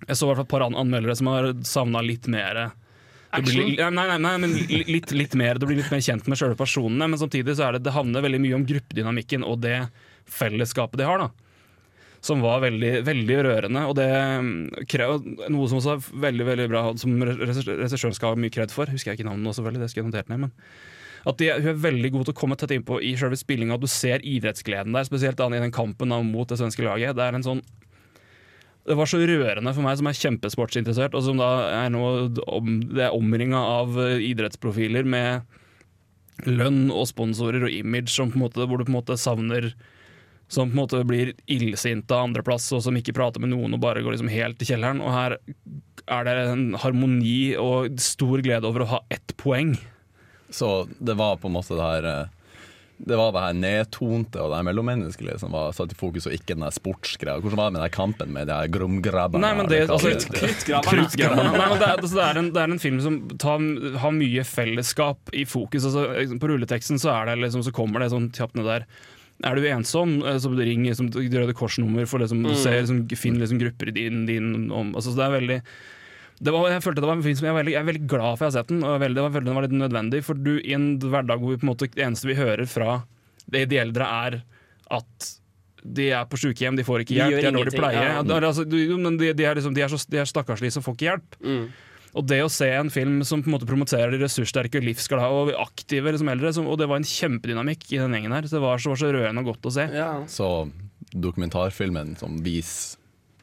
Jeg 0.07 0.17
så 0.17 0.25
i 0.25 0.29
hvert 0.31 0.41
fall 0.41 0.47
et 0.47 0.53
par 0.55 0.65
anmeldere 0.65 1.15
som 1.19 1.29
har 1.29 1.51
savna 1.67 2.01
litt 2.01 2.25
mer 2.31 2.71
det 3.29 3.43
blir, 3.45 3.91
nei, 3.93 4.05
nei, 4.09 4.17
nei, 4.17 4.37
men 4.41 4.55
litt, 4.89 5.11
litt 5.13 5.35
mer 5.37 5.59
Du 5.61 5.67
blir 5.69 5.77
litt 5.77 5.91
mer 5.93 6.01
kjent 6.01 6.25
med 6.25 6.39
sjøle 6.39 6.57
personene, 6.57 7.05
men 7.05 7.19
samtidig 7.21 7.53
så 7.59 7.67
er 7.67 7.77
det 7.77 7.83
Det 7.85 7.93
handler 7.93 8.25
veldig 8.25 8.39
mye 8.41 8.57
om 8.57 8.65
gruppedynamikken 8.65 9.45
og 9.45 9.59
det 9.61 9.75
fellesskapet 10.29 10.97
de 11.01 11.05
har, 11.05 11.21
da. 11.21 11.48
Som 12.25 12.43
var 12.43 12.59
veldig, 12.65 12.93
veldig 13.07 13.35
rørende. 13.47 13.85
Og 13.87 13.95
det 13.95 14.07
mm, 14.11 14.53
noe 15.53 15.67
som 15.71 15.79
også 15.79 15.95
er 15.95 16.07
veldig 16.27 16.47
veldig 16.49 16.69
bra, 16.71 16.85
som 16.99 17.15
regissøren 17.23 18.15
skal 18.17 18.33
ha 18.33 18.39
mye 18.39 18.53
kred 18.53 18.73
for. 18.75 18.91
Husker 18.91 19.13
jeg 19.13 19.21
ikke 19.21 19.29
navnet 19.29 19.47
nå, 19.47 19.55
selvfølgelig, 19.55 19.85
det 19.85 19.91
skal 19.93 20.03
jeg 20.03 20.09
notert 20.11 20.33
ned. 20.33 20.47
men 20.47 20.55
at 21.27 21.39
de, 21.39 21.49
Hun 21.51 21.73
er 21.73 21.83
veldig 21.83 22.11
god 22.15 22.27
til 22.27 22.35
å 22.35 22.39
komme 22.39 22.55
tett 22.59 22.71
innpå 22.75 23.01
i 23.03 23.13
selve 23.19 23.39
spillinga. 23.39 23.79
Du 23.79 23.87
ser 23.91 24.23
idrettsgleden 24.23 24.95
der, 24.95 25.07
spesielt 25.07 25.39
i 25.39 25.59
den 25.59 25.75
kampen 25.75 26.15
mot 26.31 26.47
det 26.47 26.59
svenske 26.59 26.85
laget. 26.85 27.17
Det 27.17 27.25
er 27.25 27.39
en 27.39 27.45
sånn 27.45 27.63
det 28.89 28.95
var 28.97 29.05
så 29.05 29.19
rørende 29.21 29.69
for 29.75 29.85
meg 29.85 29.97
som 29.99 30.07
er 30.09 30.17
kjempesportsinteressert, 30.17 31.13
og 31.13 31.21
som 31.21 31.37
da 31.37 31.49
er 31.83 31.93
om, 31.93 32.69
det 32.89 33.03
er 33.05 33.13
omringa 33.13 33.59
av 33.59 33.99
eh, 34.01 34.23
idrettsprofiler 34.31 35.05
med 35.05 35.43
lønn 36.47 36.87
og 36.89 37.05
sponsorer 37.11 37.67
og 37.67 37.75
image 37.75 38.09
som 38.09 38.31
på 38.31 38.39
en 38.39 38.45
måte, 38.47 38.65
hvor 38.65 38.79
du 38.79 38.87
på 38.87 38.93
en 38.93 38.97
måte 38.97 39.19
savner 39.19 39.67
som 40.49 40.69
på 40.69 40.73
en 40.73 40.81
måte 40.81 41.03
blir 41.05 41.35
illsinte 41.45 42.15
av 42.15 42.25
andreplass, 42.25 42.71
og 42.73 42.81
som 42.81 42.97
ikke 42.97 43.13
prater 43.13 43.41
med 43.43 43.51
noen 43.53 43.75
og 43.77 43.83
bare 43.83 44.01
går 44.01 44.15
liksom 44.15 44.31
helt 44.33 44.57
til 44.57 44.71
kjelleren. 44.73 45.03
Og 45.05 45.13
her 45.13 45.37
er 46.09 46.25
det 46.25 46.35
en 46.49 46.65
harmoni 46.81 47.53
og 47.61 48.01
stor 48.01 48.41
glede 48.41 48.65
over 48.65 48.83
å 48.83 48.91
ha 48.95 48.99
ett 49.13 49.35
poeng. 49.37 49.75
Så 50.49 50.87
det 50.97 51.13
var 51.19 51.37
på 51.37 51.51
en 51.51 51.53
måte 51.59 51.77
det 51.77 51.85
her 51.85 52.05
eh, 52.09 52.31
Det 53.05 53.17
var 53.19 53.35
det 53.35 53.43
her 53.43 53.53
nedtonte 53.53 54.41
og 54.41 54.49
det 54.49 54.57
her 54.57 54.65
mellommenneskelige 54.65 55.37
som 55.43 55.53
var 55.53 55.69
satt 55.77 55.93
i 55.93 55.99
fokus, 55.99 56.25
og 56.25 56.33
ikke 56.33 56.55
den 56.55 56.65
der 56.65 56.73
sportsgreia. 56.73 57.37
Hvordan 57.43 57.61
var 57.61 57.69
det 57.69 57.75
med 57.75 57.79
den 57.79 57.85
der 57.85 57.93
kampen 57.99 58.33
med 58.33 58.49
de 58.49 58.57
her 58.57 58.73
gromgrabberne? 58.73 59.45
Nei, 59.45 59.53
men 59.61 59.69
det, 59.69 59.83
altså, 59.85 60.15
Kruttgrabberne. 60.17 61.45
Nei, 61.53 61.69
men 61.69 61.77
det, 61.77 61.85
er, 61.85 62.01
altså, 62.01 62.15
det, 62.17 62.25
er 62.25 62.41
en, 62.41 62.51
det 62.57 62.65
er 62.65 62.73
en 62.73 62.81
film 62.81 62.99
som 63.05 63.21
tar, 63.37 63.69
har 64.01 64.17
mye 64.17 64.49
fellesskap 64.49 65.29
i 65.37 65.45
fokus. 65.45 65.85
Altså, 65.85 66.09
på 66.41 66.51
rulleteksten 66.51 66.97
så, 66.97 67.13
er 67.13 67.29
det 67.29 67.39
liksom, 67.45 67.63
så 67.69 67.75
kommer 67.77 68.01
det 68.01 68.09
sånn 68.17 68.31
kjapt 68.33 68.57
ned 68.57 68.67
der. 68.73 68.89
Er 69.43 69.55
du 69.55 69.63
ensom, 69.71 70.17
eh, 70.25 70.35
så 70.41 70.51
ring 70.57 70.83
som 70.95 71.07
Røde 71.09 71.53
Kors-nummer. 71.55 72.05
For 72.07 72.19
liksom, 72.19 72.41
Mm. 72.43 72.49
du 72.49 72.55
ser, 72.55 72.81
liksom, 72.81 73.07
Finn 73.17 73.39
liksom, 73.39 73.59
grupper 73.59 73.87
i 73.89 73.91
din, 73.91 74.25
din 74.25 74.71
om, 74.71 74.93
altså, 74.95 75.13
så 75.13 75.15
det 75.15 75.25
er 75.29 75.39
veldig 75.39 75.61
det 76.41 76.53
var, 76.55 76.69
jeg 76.71 76.81
følte 76.81 77.01
det 77.03 77.07
var 77.09 77.17
en 77.17 77.23
film 77.23 77.35
som 77.35 77.45
jeg 77.47 77.51
er 77.51 77.57
veldig, 77.59 77.71
jeg 77.73 77.81
er 77.81 77.87
veldig 77.91 78.07
glad 78.07 78.37
for 78.37 78.45
jeg 78.45 78.51
har 78.53 78.63
sett 78.63 78.69
den. 78.71 78.83
Og 78.87 78.99
veldig, 79.01 79.23
jeg 79.25 79.33
følte 79.33 79.49
den 79.49 79.57
var 79.57 79.65
litt 79.67 79.75
nødvendig 79.75 80.23
For 80.23 80.33
du, 80.39 80.53
i 80.63 80.71
en 80.73 80.85
hverdag 80.99 81.41
hvor 81.41 81.51
vi 81.51 81.57
på 81.59 81.65
en 81.67 81.71
måte, 81.73 81.89
det 81.91 82.05
eneste 82.05 82.29
vi 82.29 82.35
hører 82.39 82.65
fra 82.65 83.03
de, 83.51 83.65
de 83.65 83.75
eldre, 83.81 84.07
er 84.07 84.37
at 84.89 85.27
de 85.83 86.09
er 86.11 86.25
på 86.31 86.39
sykehjem, 86.39 86.75
de 86.79 86.83
får 86.83 87.03
ikke 87.03 87.15
hjelp, 87.15 87.35
de, 87.35 87.41
de 87.41 87.47
er 87.47 87.55
dårlig 87.55 87.75
pleie. 87.75 87.99
ja. 88.03 88.23
Altså, 88.39 88.63
de, 88.67 89.33
de, 89.33 89.43
er 89.47 89.55
liksom, 89.59 89.75
de, 89.75 89.81
er 89.83 89.91
så, 89.91 89.99
de 90.11 90.17
er 90.19 90.27
stakkarslige 90.27 90.71
som 90.75 90.83
får 90.83 90.95
ikke 90.95 91.07
hjelp. 91.09 91.37
Mm. 91.43 91.67
Og 92.17 92.25
det 92.25 92.39
å 92.41 92.51
se 92.51 92.69
en 92.73 92.89
film 92.93 93.19
som 93.27 93.43
på 93.43 93.51
en 93.51 93.57
måte 93.57 93.69
promoterer 93.69 94.13
de 94.13 94.21
ressurssterke, 94.23 94.81
livsglade 94.81 95.29
og 95.29 95.51
aktive 95.61 96.13
liksom 96.15 96.31
eldre, 96.33 96.53
som, 96.55 96.69
og 96.69 96.79
det 96.81 96.89
var 96.89 97.01
en 97.01 97.09
kjempedynamikk 97.09 97.85
i 97.93 97.99
den 98.01 98.15
gjengen 98.17 98.33
her. 98.33 98.47
Så 98.49 98.57
det 98.57 98.63
var 98.65 98.81
så, 98.81 98.93
var 98.93 99.03
så 99.03 99.11
rørende 99.13 99.43
og 99.43 99.51
godt 99.53 99.69
å 99.69 99.75
se. 99.75 99.85
Så 100.31 100.49
dokumentarfilmen 101.13 102.15
som 102.19 102.37
viser 102.45 102.97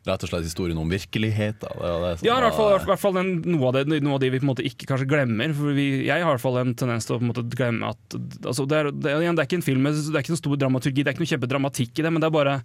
rett 0.06 0.22
og 0.22 0.30
slett 0.30 0.46
historien 0.46 0.78
om 0.78 0.90
virkeligheten. 0.90 1.66
Det 1.66 1.94
det 2.02 2.26
Ja, 2.26 2.36
i 2.38 2.44
hvert 2.44 2.56
fall, 2.56 2.76
hvert 2.86 3.02
fall 3.02 3.16
den, 3.18 3.32
noe, 3.46 3.70
av 3.70 3.76
det, 3.78 4.00
noe 4.04 4.16
av 4.16 4.20
det, 4.22 4.30
vi 4.30 4.40
på 4.40 4.46
en 4.46 4.52
måte 4.52 4.66
ikke 4.66 4.88
kanskje 4.90 5.08
glemmer. 5.10 5.54
For 5.56 5.74
vi, 5.76 5.86
jeg 6.06 6.14
har 6.14 6.28
i 6.28 6.34
hvert 6.34 6.44
fall 6.44 6.60
en 6.62 6.74
tendens 6.78 7.08
til 7.08 7.16
å 7.16 7.20
på 7.20 7.26
en 7.26 7.32
måte 7.32 7.46
glemme 7.56 7.90
at 7.90 8.18
altså 8.46 8.68
det, 8.70 8.78
er, 8.78 8.92
det, 8.94 9.16
igjen, 9.24 9.38
det 9.38 9.42
er 9.42 9.50
ikke 9.50 9.58
en 9.60 9.66
film 9.66 9.88
Det 9.88 10.14
er 10.14 10.22
ikke 10.22 10.34
noen 10.34 10.44
stor 10.44 10.60
dramaturgi, 10.62 11.02
det 11.02 11.10
er 11.10 11.16
ikke 11.16 11.24
noe 11.24 11.32
kjempedramatikk 11.34 11.98
i 11.98 12.06
det, 12.06 12.14
men 12.14 12.22
det 12.22 12.30
er 12.30 12.36
bare 12.38 12.56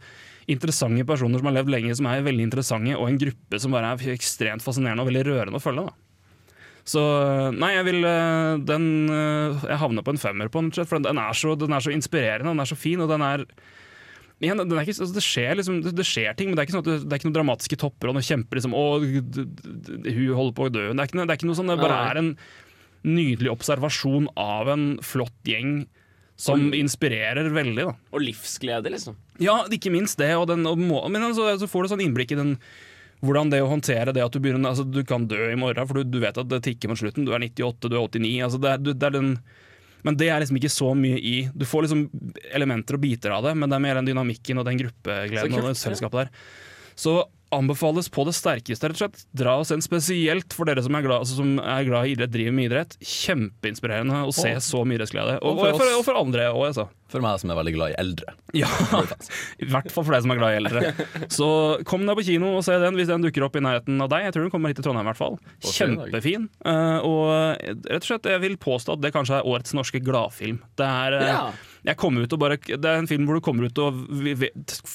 interessante 0.52 1.06
personer 1.08 1.42
som 1.42 1.50
har 1.50 1.58
levd 1.60 1.72
lenge, 1.74 1.98
som 1.98 2.08
er 2.12 2.24
veldig 2.26 2.46
interessante, 2.50 2.96
og 2.98 3.10
en 3.10 3.20
gruppe 3.22 3.60
som 3.64 3.74
bare 3.76 3.94
er 3.96 4.14
ekstremt 4.16 4.64
fascinerende 4.66 5.04
og 5.06 5.12
veldig 5.12 5.26
rørende 5.30 5.62
å 5.62 5.64
følge. 5.64 5.90
da 5.90 5.98
så 6.92 7.02
nei, 7.54 7.76
jeg 7.76 7.86
vil 7.86 8.00
eh, 8.10 8.56
Den 8.66 8.86
eh, 9.14 9.60
Jeg 9.70 9.78
havner 9.84 10.02
på 10.02 10.16
en 10.16 10.18
femmer 10.18 10.50
på 10.50 10.64
den, 10.64 10.72
slett, 10.74 10.90
for 10.90 10.98
den 10.98 11.20
er, 11.22 11.36
så, 11.38 11.54
den 11.54 11.76
er 11.78 11.84
så 11.86 11.92
inspirerende, 11.94 12.50
den 12.56 12.64
er 12.64 12.70
så 12.72 12.78
fin, 12.80 13.04
og 13.04 13.12
den 13.12 13.22
er 13.22 13.44
Igjen, 14.42 14.58
den 14.58 14.74
ikke, 14.82 14.96
altså 14.98 15.14
det, 15.14 15.22
skjer 15.22 15.60
liksom, 15.60 15.76
det, 15.86 16.06
skjer 16.10 16.34
ting, 16.34 16.50
men 16.50 16.58
det 16.58 16.64
er 16.64 16.66
ikke, 16.66 16.74
sånn 16.80 16.88
det, 16.88 16.96
det 17.06 17.14
er 17.14 17.20
ikke 17.20 17.28
noen 17.30 17.36
dramatiske 17.36 17.78
topper 17.78 18.10
og 18.10 18.16
noen 18.18 18.26
kjemper 18.26 18.58
liksom, 18.58 18.74
å, 18.74 18.86
hun 18.98 20.32
holder 20.34 20.56
på 20.58 20.66
å 20.66 20.72
dø. 20.74 20.88
Det 20.90 20.98
er 20.98 21.12
ikke, 21.12 21.20
noe- 21.20 21.28
det 21.30 21.36
er 21.36 21.38
ikke 21.38 21.50
noe 21.52 21.60
sånn, 21.60 21.70
det 21.70 21.78
bare 21.78 22.00
er 22.10 22.20
en 22.24 22.32
nydelig 23.06 23.52
observasjon 23.54 24.32
av 24.42 24.72
en 24.74 24.88
flott 25.06 25.38
gjeng 25.46 25.84
som 26.42 26.72
inspirerer 26.74 27.50
veldig. 27.54 27.84
da 27.86 27.94
Og 28.16 28.24
livsglede, 28.24 28.94
liksom. 28.94 29.18
ja, 29.42 29.60
ikke 29.70 29.92
minst 29.94 30.18
det. 30.22 30.32
Og 30.40 30.48
den, 30.50 30.66
og 30.70 30.80
må, 30.80 31.04
men 31.14 31.30
altså, 31.30 31.52
så 31.62 31.70
får 31.70 31.86
du 31.86 31.94
sånn 31.94 32.06
innblikk 32.08 32.34
i 32.34 32.40
den 32.40 32.56
hvordan 33.22 33.52
det 33.52 33.60
å 33.62 33.70
håndtere 33.70 34.14
det 34.16 34.24
at 34.26 34.34
du 34.34 34.40
begynner 34.42 34.72
Altså, 34.72 34.82
du 34.82 35.04
kan 35.06 35.28
dø 35.30 35.52
i 35.52 35.58
morgen, 35.60 35.86
for 35.86 36.00
du, 36.00 36.08
du 36.10 36.22
vet 36.24 36.38
at 36.42 36.48
det 36.50 36.64
tikker 36.66 36.90
mot 36.90 36.98
slutten. 36.98 37.28
Du 37.28 37.36
er 37.36 37.44
98, 37.44 37.92
du 37.92 37.98
er 37.98 38.02
89. 38.02 38.32
Altså, 38.48 38.62
det, 38.62 38.72
er, 38.72 38.82
du, 38.82 38.94
det 38.96 39.10
er 39.10 39.18
den 39.20 39.36
Men 40.02 40.18
det 40.18 40.32
er 40.34 40.42
liksom 40.42 40.58
ikke 40.58 40.74
så 40.74 40.96
mye 40.98 41.20
i 41.22 41.36
Du 41.54 41.68
får 41.70 41.86
liksom 41.86 42.08
elementer 42.58 42.98
og 42.98 43.04
biter 43.04 43.36
av 43.36 43.46
det, 43.46 43.54
men 43.54 43.70
det 43.70 43.78
er 43.78 43.86
mer 43.86 44.00
den 44.00 44.10
dynamikken 44.10 44.58
og 44.58 44.66
den 44.66 44.82
gruppegleden 44.82 45.60
og 45.60 45.70
det 45.70 45.78
selskapet 45.78 46.24
der. 46.24 46.34
Så 46.98 47.20
anbefales 47.52 48.08
på 48.12 48.24
det 48.28 48.34
sterkeste, 48.38 48.88
rett 48.90 48.98
og 48.98 49.04
slett. 49.04 49.26
Dra 49.38 49.58
og 49.60 49.68
se 49.68 49.76
den 49.78 49.84
spesielt 49.86 50.56
for 50.56 50.70
dere 50.70 50.84
som 50.86 50.96
er 50.98 51.04
glad, 51.06 51.24
altså, 51.26 51.38
som 51.42 51.58
er 51.60 51.86
glad 51.88 52.08
i 52.08 52.16
idrett, 52.16 52.32
driver 52.34 52.56
med 52.58 52.70
idrett. 52.70 52.98
Kjempeinspirerende 53.04 54.24
å 54.28 54.34
se 54.36 54.54
så 54.64 54.84
mye 54.88 55.00
idrettsglede. 55.00 55.38
Og, 55.42 55.60
og 55.60 55.78
for, 55.80 55.94
og 56.00 56.04
for 56.08 56.20
andre 56.22 56.48
òg, 56.52 56.66
altså. 56.72 56.88
For 57.12 57.24
meg 57.24 57.42
som 57.42 57.52
er 57.52 57.58
veldig 57.60 57.74
glad 57.76 57.92
i 57.92 57.98
eldre. 58.00 58.34
Ja, 58.56 58.70
i 59.60 59.68
hvert 59.68 59.92
fall 59.92 60.06
for 60.08 60.16
deg 60.16 60.24
som 60.24 60.32
er 60.32 60.40
glad 60.40 60.54
i 60.56 60.60
eldre. 60.62 60.94
Så 61.38 61.48
kom 61.88 62.06
deg 62.08 62.16
på 62.20 62.24
kino 62.30 62.54
og 62.56 62.64
se 62.64 62.78
den 62.80 62.96
hvis 62.96 63.10
den 63.12 63.26
dukker 63.26 63.44
opp 63.48 63.58
i 63.60 63.64
nærheten 63.64 64.00
av 64.04 64.12
deg. 64.14 64.30
Jeg 64.30 64.36
tror 64.38 64.48
den 64.48 64.54
kommer 64.54 64.72
hit 64.72 64.80
til 64.80 64.88
Trondheim 64.88 65.10
i 65.10 65.12
hvert 65.12 65.20
fall. 65.20 65.36
Kjempefin. 65.74 66.48
Eh, 66.64 67.08
og 67.08 67.34
rett 67.92 68.00
og 68.00 68.08
slett, 68.08 68.32
jeg 68.32 68.44
vil 68.46 68.56
påstå 68.64 68.96
at 68.96 69.04
det 69.04 69.12
kanskje 69.16 69.42
er 69.42 69.52
årets 69.52 69.76
norske 69.76 70.00
gladfilm. 70.04 70.62
Det 70.80 70.88
er, 70.88 71.18
eh, 71.20 71.28
Ja. 71.32 71.44
Jeg 71.82 71.98
kom 71.98 72.18
ut 72.22 72.34
og 72.36 72.40
bare, 72.44 72.60
det 72.62 72.86
er 72.86 73.00
en 73.02 73.08
film 73.10 73.26
hvor 73.26 73.40
du 73.40 73.42
kommer 73.42 73.66
ut 73.66 73.80
og 73.82 73.96
vi- 74.22 74.36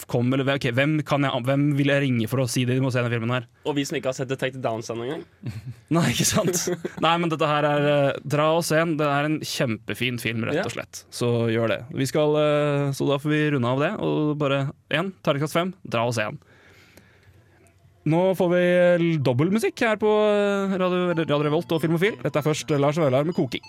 kom, 0.07 0.29
eller, 0.33 0.47
okay, 0.55 0.71
hvem, 0.71 1.01
kan 1.03 1.25
jeg, 1.27 1.43
hvem 1.49 1.65
vil 1.75 1.91
jeg 1.91 2.03
ringe 2.05 2.29
for 2.31 2.45
å 2.45 2.47
si 2.51 2.63
det, 2.65 2.77
de 2.79 2.85
må 2.85 2.93
se 2.95 3.01
denne 3.03 3.11
filmen 3.11 3.33
her? 3.35 3.49
Og 3.67 3.75
vi 3.75 3.83
som 3.89 3.99
ikke 3.99 4.13
har 4.13 4.19
sett 4.21 4.31
Detective 4.31 4.63
Downs 4.63 4.91
ennå 4.95 5.03
engang. 5.09 5.25
Nei, 5.97 6.05
ikke 6.13 6.29
sant? 6.29 6.61
Nei, 7.03 7.15
men 7.19 7.33
dette 7.33 7.49
her 7.51 7.67
er 7.67 7.89
eh, 7.91 8.21
Dra 8.23 8.53
og 8.55 8.63
se 8.69 8.79
den. 8.79 8.95
Det 9.01 9.09
er 9.11 9.27
en 9.27 9.39
kjempefin 9.43 10.21
film, 10.23 10.45
rett 10.47 10.63
og 10.63 10.75
slett. 10.77 11.03
Så 11.11 11.31
gjør 11.51 11.75
det. 11.75 11.81
Vi 11.99 12.07
skal, 12.07 12.39
eh, 12.43 12.93
så 12.95 13.09
da 13.11 13.19
får 13.23 13.35
vi 13.35 13.41
runde 13.57 13.73
av 13.75 13.83
det. 13.83 13.91
Og 14.07 14.37
bare 14.39 14.61
én, 14.95 15.11
terningkast 15.27 15.59
fem, 15.59 15.75
dra 15.83 16.07
og 16.07 16.15
se 16.15 16.29
den. 16.29 16.39
Nå 18.07 18.21
får 18.39 18.53
vi 18.55 18.63
eh, 18.63 19.09
dobbeltmusikk 19.27 19.83
her 19.83 19.99
på 19.99 20.15
Radio, 20.79 21.09
Radio 21.19 21.43
Revolt 21.49 21.75
og 21.75 21.83
Filmofil. 21.83 22.15
Dette 22.23 22.39
er 22.39 22.47
først 22.47 22.71
Lars 22.79 23.03
Vaular 23.03 23.27
med 23.27 23.35
'Koking'. 23.35 23.67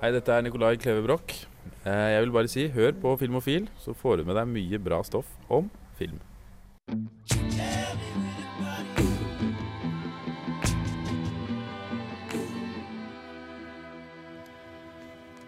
Hei, 0.00 0.10
dette 0.14 0.30
er 0.30 0.44
Nikolai 0.46 0.76
Kleve 0.78 1.02
Broch. 1.02 1.34
Eh, 1.82 1.90
Jeg 2.14 2.22
vil 2.22 2.32
bare 2.36 2.48
si, 2.52 2.68
hør 2.68 2.92
på 3.02 3.16
Filmofil, 3.18 3.66
så 3.82 3.94
får 3.98 4.20
du 4.20 4.24
med 4.28 4.38
deg 4.38 4.46
mye 4.52 4.78
bra 4.78 5.00
stoff 5.02 5.26
om 5.50 5.70
film. 5.98 6.20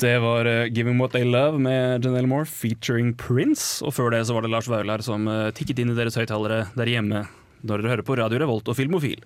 Det 0.03 0.19
var 0.21 0.45
eh, 0.51 0.67
'Giving 0.67 0.99
What 0.99 1.13
They 1.13 1.25
Love' 1.25 1.59
med 1.63 2.05
Janelle 2.05 2.27
Moore 2.27 2.45
featuring 2.45 3.15
Prince. 3.15 3.85
Og 3.87 3.95
før 3.95 4.11
det 4.11 4.27
så 4.27 4.35
var 4.35 4.43
det 4.43 4.51
Lars 4.51 4.69
Vaular 4.69 4.99
som 4.99 5.29
eh, 5.29 5.53
tikket 5.55 5.79
inn 5.79 5.95
i 5.95 5.97
deres 5.97 6.19
høyttalere 6.19 6.67
der 6.75 6.91
hjemme 6.91 7.23
når 7.67 7.83
dere 7.83 7.95
hører 7.97 8.07
på 8.07 8.17
Radio 8.19 8.41
Revolt 8.43 8.73
og 8.73 8.79
Filmofil. 8.79 9.23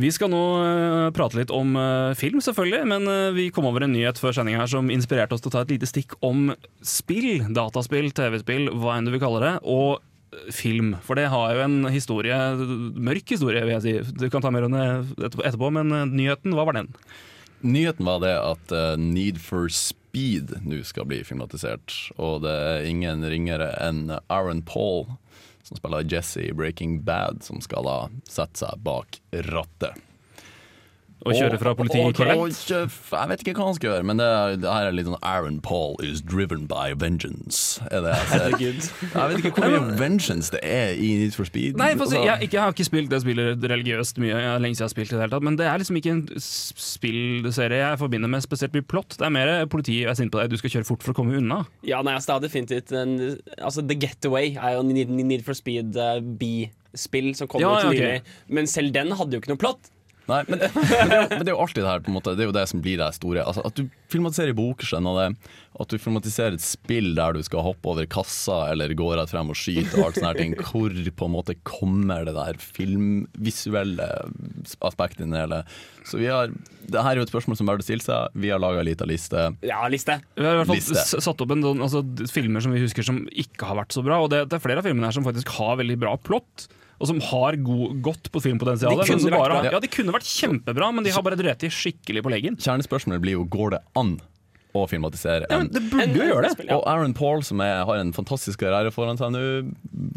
Vi 0.00 0.10
skal 0.14 0.30
nå 0.32 0.42
eh, 0.62 1.08
prate 1.14 1.36
litt 1.36 1.50
om 1.54 1.74
eh, 1.76 2.12
film, 2.18 2.40
selvfølgelig, 2.44 2.84
men 2.88 3.08
eh, 3.10 3.32
vi 3.36 3.48
kom 3.52 3.66
over 3.68 3.84
en 3.84 3.92
nyhet 3.92 4.20
før 4.22 4.36
sendinga 4.36 4.62
her 4.62 4.70
som 4.70 4.90
inspirerte 4.92 5.36
oss 5.36 5.42
til 5.44 5.50
å 5.50 5.56
ta 5.56 5.64
et 5.66 5.74
lite 5.74 5.88
stikk 5.90 6.14
om 6.24 6.52
spill. 6.86 7.42
Dataspill, 7.56 8.12
TV-spill, 8.16 8.70
hva 8.80 8.96
enn 8.96 9.08
du 9.08 9.12
vil 9.14 9.22
kalle 9.22 9.42
det. 9.44 9.52
Og 9.68 9.98
film. 10.54 10.94
For 11.02 11.18
det 11.18 11.26
har 11.32 11.56
jo 11.56 11.64
en 11.64 11.88
historie, 11.90 12.36
mørk 13.02 13.34
historie, 13.34 13.64
vil 13.66 13.74
jeg 13.80 13.82
si. 13.82 14.14
Du 14.14 14.28
kan 14.30 14.44
ta 14.44 14.52
mer 14.54 14.68
om 14.68 14.76
det 14.76 14.86
etterpå- 15.26 15.72
men 15.74 15.90
nyheten, 16.14 16.54
hva 16.54 16.68
var 16.68 16.78
den? 16.78 16.92
Nyheten 17.66 18.06
var 18.06 18.22
det 18.22 18.36
at 18.38 18.72
Need 19.02 19.40
for 19.42 19.66
Speed 19.74 20.54
nå 20.64 20.78
skal 20.86 21.10
bli 21.10 21.18
filmatisert. 21.26 21.96
Og 22.14 22.46
det 22.46 22.54
er 22.54 22.86
ingen 22.88 23.26
ringere 23.26 23.72
enn 23.82 24.06
Aaron 24.30 24.62
Paul, 24.62 25.10
som 25.70 25.78
spiller 25.78 26.06
Jesse 26.12 26.42
i 26.42 26.52
Breaking 26.52 27.02
Bad, 27.06 27.44
som 27.46 27.62
skal 27.62 27.86
da 27.86 27.98
sette 28.26 28.58
seg 28.64 28.82
bak 28.82 29.20
rattet. 29.30 29.94
Og 31.26 31.36
kjøre 31.36 31.58
fra 31.60 31.74
politiet 31.76 32.16
korrekt? 32.16 32.70
Jeg 32.70 33.28
vet 33.30 33.42
ikke 33.44 33.52
hva 33.58 33.66
han 33.68 33.76
skal 33.76 33.90
gjøre, 33.90 34.04
men 34.08 34.20
det, 34.20 34.26
er, 34.26 34.54
det 34.62 34.70
her 34.72 34.88
er 34.88 34.94
litt 34.96 35.08
sånn 35.08 35.18
Aaron 35.26 35.58
Paul 35.64 35.98
is 36.04 36.22
driven 36.24 36.64
by 36.70 36.94
vengeance. 36.96 37.82
Er 37.90 38.06
det 38.06 38.14
jeg 38.14 38.28
ser. 38.30 38.54
Jeg 39.10 39.32
vet 39.32 39.42
ikke 39.42 39.52
hvor 39.58 39.74
mye 39.74 39.98
vengeance 40.00 40.52
det 40.54 40.62
er 40.64 40.94
i 40.96 41.10
Need 41.20 41.36
for 41.36 41.48
Speed. 41.48 41.76
Nei, 41.80 41.92
for 41.96 42.08
Altså, 42.10 42.22
jeg, 42.24 42.48
ikke, 42.48 42.56
jeg 42.56 42.64
har 42.64 42.72
ikke 42.74 42.86
spilt 42.88 43.12
Jeg 43.12 43.22
spiller 43.22 43.68
religiøst 43.70 44.18
mye. 44.22 44.32
Jeg 44.32 44.48
har 44.48 44.62
lenge 44.62 44.78
siden 44.78 44.86
jeg 44.86 44.88
har 44.88 44.94
spilt 44.94 45.12
det 45.12 45.20
hele 45.20 45.34
tatt 45.34 45.46
Men 45.46 45.58
det 45.60 45.66
er 45.68 45.82
liksom 45.82 45.98
ikke 46.00 46.14
en 46.16 46.24
spillserie 46.40 47.82
jeg 47.84 48.00
forbinder 48.00 48.32
med 48.32 48.42
spesielt 48.46 48.74
mye 48.74 48.88
plott. 48.94 49.14
Det 49.20 49.28
er 49.28 49.34
mer 49.34 49.52
politiet 49.70 50.08
er 50.10 50.18
sint 50.18 50.32
på 50.32 50.40
deg, 50.40 50.50
du 50.50 50.58
skal 50.58 50.72
kjøre 50.78 50.88
fort 50.88 51.04
for 51.04 51.12
å 51.12 51.20
komme 51.20 51.36
unna. 51.38 51.62
Ja, 51.86 52.00
nei, 52.06 52.16
altså, 52.16 52.32
det 52.32 52.36
er 52.40 52.48
definitivt 52.48 52.96
en, 52.96 53.14
altså, 53.60 53.84
The 53.86 53.96
Getaway 54.00 54.56
er 54.56 54.78
jo 54.78 54.82
Need, 54.88 55.12
Need 55.20 55.44
for 55.46 55.58
Speed 55.58 55.96
uh, 56.00 56.18
B-spill 56.40 57.32
som 57.38 57.50
kom 57.50 57.62
Ja, 57.62 57.76
ut 57.76 57.92
nylig, 57.92 58.20
okay. 58.20 58.36
Men 58.48 58.70
selv 58.70 58.94
den 58.96 59.12
hadde 59.20 59.36
jo 59.36 59.44
ikke 59.44 59.52
noe 59.52 59.60
plott. 59.60 59.92
Nei, 60.30 60.40
men, 60.46 60.62
men, 60.74 61.10
det 61.10 61.18
jo, 61.18 61.26
men 61.32 61.42
det 61.42 61.50
er 61.50 61.56
jo 61.56 61.62
alltid 61.64 61.82
det 61.82 61.90
her 61.90 62.04
på 62.04 62.12
en 62.12 62.16
måte. 62.18 62.34
Det 62.38 62.44
er 62.44 62.50
jo 62.50 62.56
det 62.56 62.66
som 62.70 62.82
blir 62.84 63.00
det 63.00 63.10
store. 63.16 63.44
Altså, 63.44 63.64
At 63.66 63.78
du 63.78 63.86
filmatiserer 64.12 64.56
bokersen 64.56 64.90
skjønner 64.90 65.18
det? 65.18 65.52
At 65.80 65.92
du 65.92 66.00
filmatiserer 66.02 66.56
et 66.56 66.64
spill 66.64 67.12
der 67.16 67.36
du 67.36 67.44
skal 67.46 67.62
hoppe 67.62 67.92
over 67.92 68.06
kassa 68.10 68.72
Eller 68.72 68.90
gå 68.98 69.06
rett 69.14 69.30
frem 69.30 69.52
og 69.52 69.58
skyte 69.58 69.94
og 69.96 70.08
alt 70.08 70.18
sånne 70.18 70.32
her 70.32 70.40
ting. 70.40 70.56
Hvor 70.58 70.94
på 71.20 71.28
en 71.28 71.34
måte 71.34 71.56
kommer 71.66 72.26
det 72.26 72.34
der 72.36 72.58
filmvisuelle 72.60 74.08
aspektet 74.86 75.24
inn 75.24 75.34
i 75.34 75.38
det 75.38 75.44
hele? 75.44 75.62
Så 76.08 76.20
vi 76.20 76.26
har 76.30 76.50
Det 76.50 77.04
her 77.04 77.14
er 77.14 77.22
jo 77.22 77.28
et 77.28 77.32
spørsmål 77.32 77.60
som 77.60 77.70
burde 77.70 77.86
stille 77.86 78.04
seg. 78.04 78.34
Vi 78.34 78.50
har 78.52 78.62
laget 78.62 78.82
ei 78.82 78.90
lita 78.90 79.08
liste. 79.08 79.46
Ja, 79.66 79.84
liste. 79.92 80.18
Vi 80.34 80.46
har 80.46 80.58
i 80.58 80.62
hvert 80.62 80.72
fall 80.72 81.22
satt 81.22 81.46
opp 81.46 81.54
en 81.54 81.64
sånn 81.64 81.86
altså, 81.86 82.04
filmer 82.32 82.64
som 82.64 82.74
vi 82.74 82.82
husker 82.82 83.06
som 83.06 83.24
ikke 83.30 83.68
har 83.70 83.78
vært 83.82 83.94
så 83.96 84.04
bra. 84.06 84.20
Og 84.24 84.32
det, 84.32 84.46
det 84.50 84.58
er 84.58 84.64
flere 84.64 84.82
av 84.82 84.88
filmene 84.88 85.08
her 85.08 85.16
som 85.16 85.26
faktisk 85.26 85.54
har 85.58 85.78
veldig 85.80 85.98
bra 86.02 86.16
plott. 86.18 86.68
Og 87.00 87.08
som 87.08 87.20
har 87.30 87.56
god, 87.64 88.00
godt 88.04 88.28
på 88.32 88.42
filmpotensial. 88.44 88.92
De. 89.00 89.70
Ja, 89.72 89.80
de 89.80 89.88
kunne 89.92 90.12
vært 90.12 90.28
kjempebra, 90.28 90.90
men 90.92 91.06
de 91.06 91.14
har 91.14 91.24
bare 91.24 91.38
drept 91.40 91.64
de 91.64 91.70
skikkelig 91.72 92.22
på 92.26 92.32
leggen. 92.32 92.58
Kjernespørsmålet 92.60 93.24
blir 93.24 93.38
jo 93.38 93.46
går 93.48 93.78
det 93.78 93.80
an 93.96 94.18
å 94.76 94.84
filmatisere 94.86 95.48
Ja, 95.50 95.64
det 95.66 95.80
burde 95.90 96.14
jo 96.14 96.26
gjøre 96.28 96.52
det. 96.52 96.66
Og 96.76 96.84
Aaron 96.86 97.14
Paul, 97.16 97.42
som 97.46 97.62
er, 97.64 97.80
har 97.88 97.98
en 97.98 98.12
fantastisk 98.14 98.60
karriere 98.62 98.92
foran 98.94 99.18
seg 99.18 99.32
nå, 99.34 99.42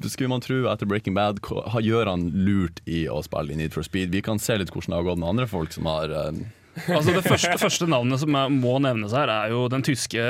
skulle 0.06 0.30
man 0.30 0.44
tro 0.46 0.60
etter 0.70 0.90
Breaking 0.90 1.16
Bad, 1.18 1.42
gjør 1.82 2.12
han 2.12 2.28
lurt 2.36 2.84
i 2.86 3.06
å 3.10 3.22
spille 3.26 3.56
i 3.56 3.62
Need 3.64 3.74
for 3.74 3.86
Speed. 3.88 4.14
Vi 4.14 4.22
kan 4.26 4.42
se 4.42 4.60
litt 4.60 4.74
hvordan 4.74 4.94
det 4.94 5.00
har 5.00 5.08
gått 5.08 5.24
med 5.24 5.32
andre 5.32 5.50
folk 5.50 5.74
som 5.74 5.90
har 5.90 6.14
eh, 6.14 6.44
Altså 6.74 7.14
Det 7.14 7.22
første, 7.26 7.54
første 7.62 7.88
navnet 7.90 8.22
som 8.22 8.34
må 8.34 8.74
nevnes 8.82 9.14
her, 9.14 9.30
er 9.30 9.52
jo 9.54 9.68
den 9.70 9.84
tyske 9.86 10.24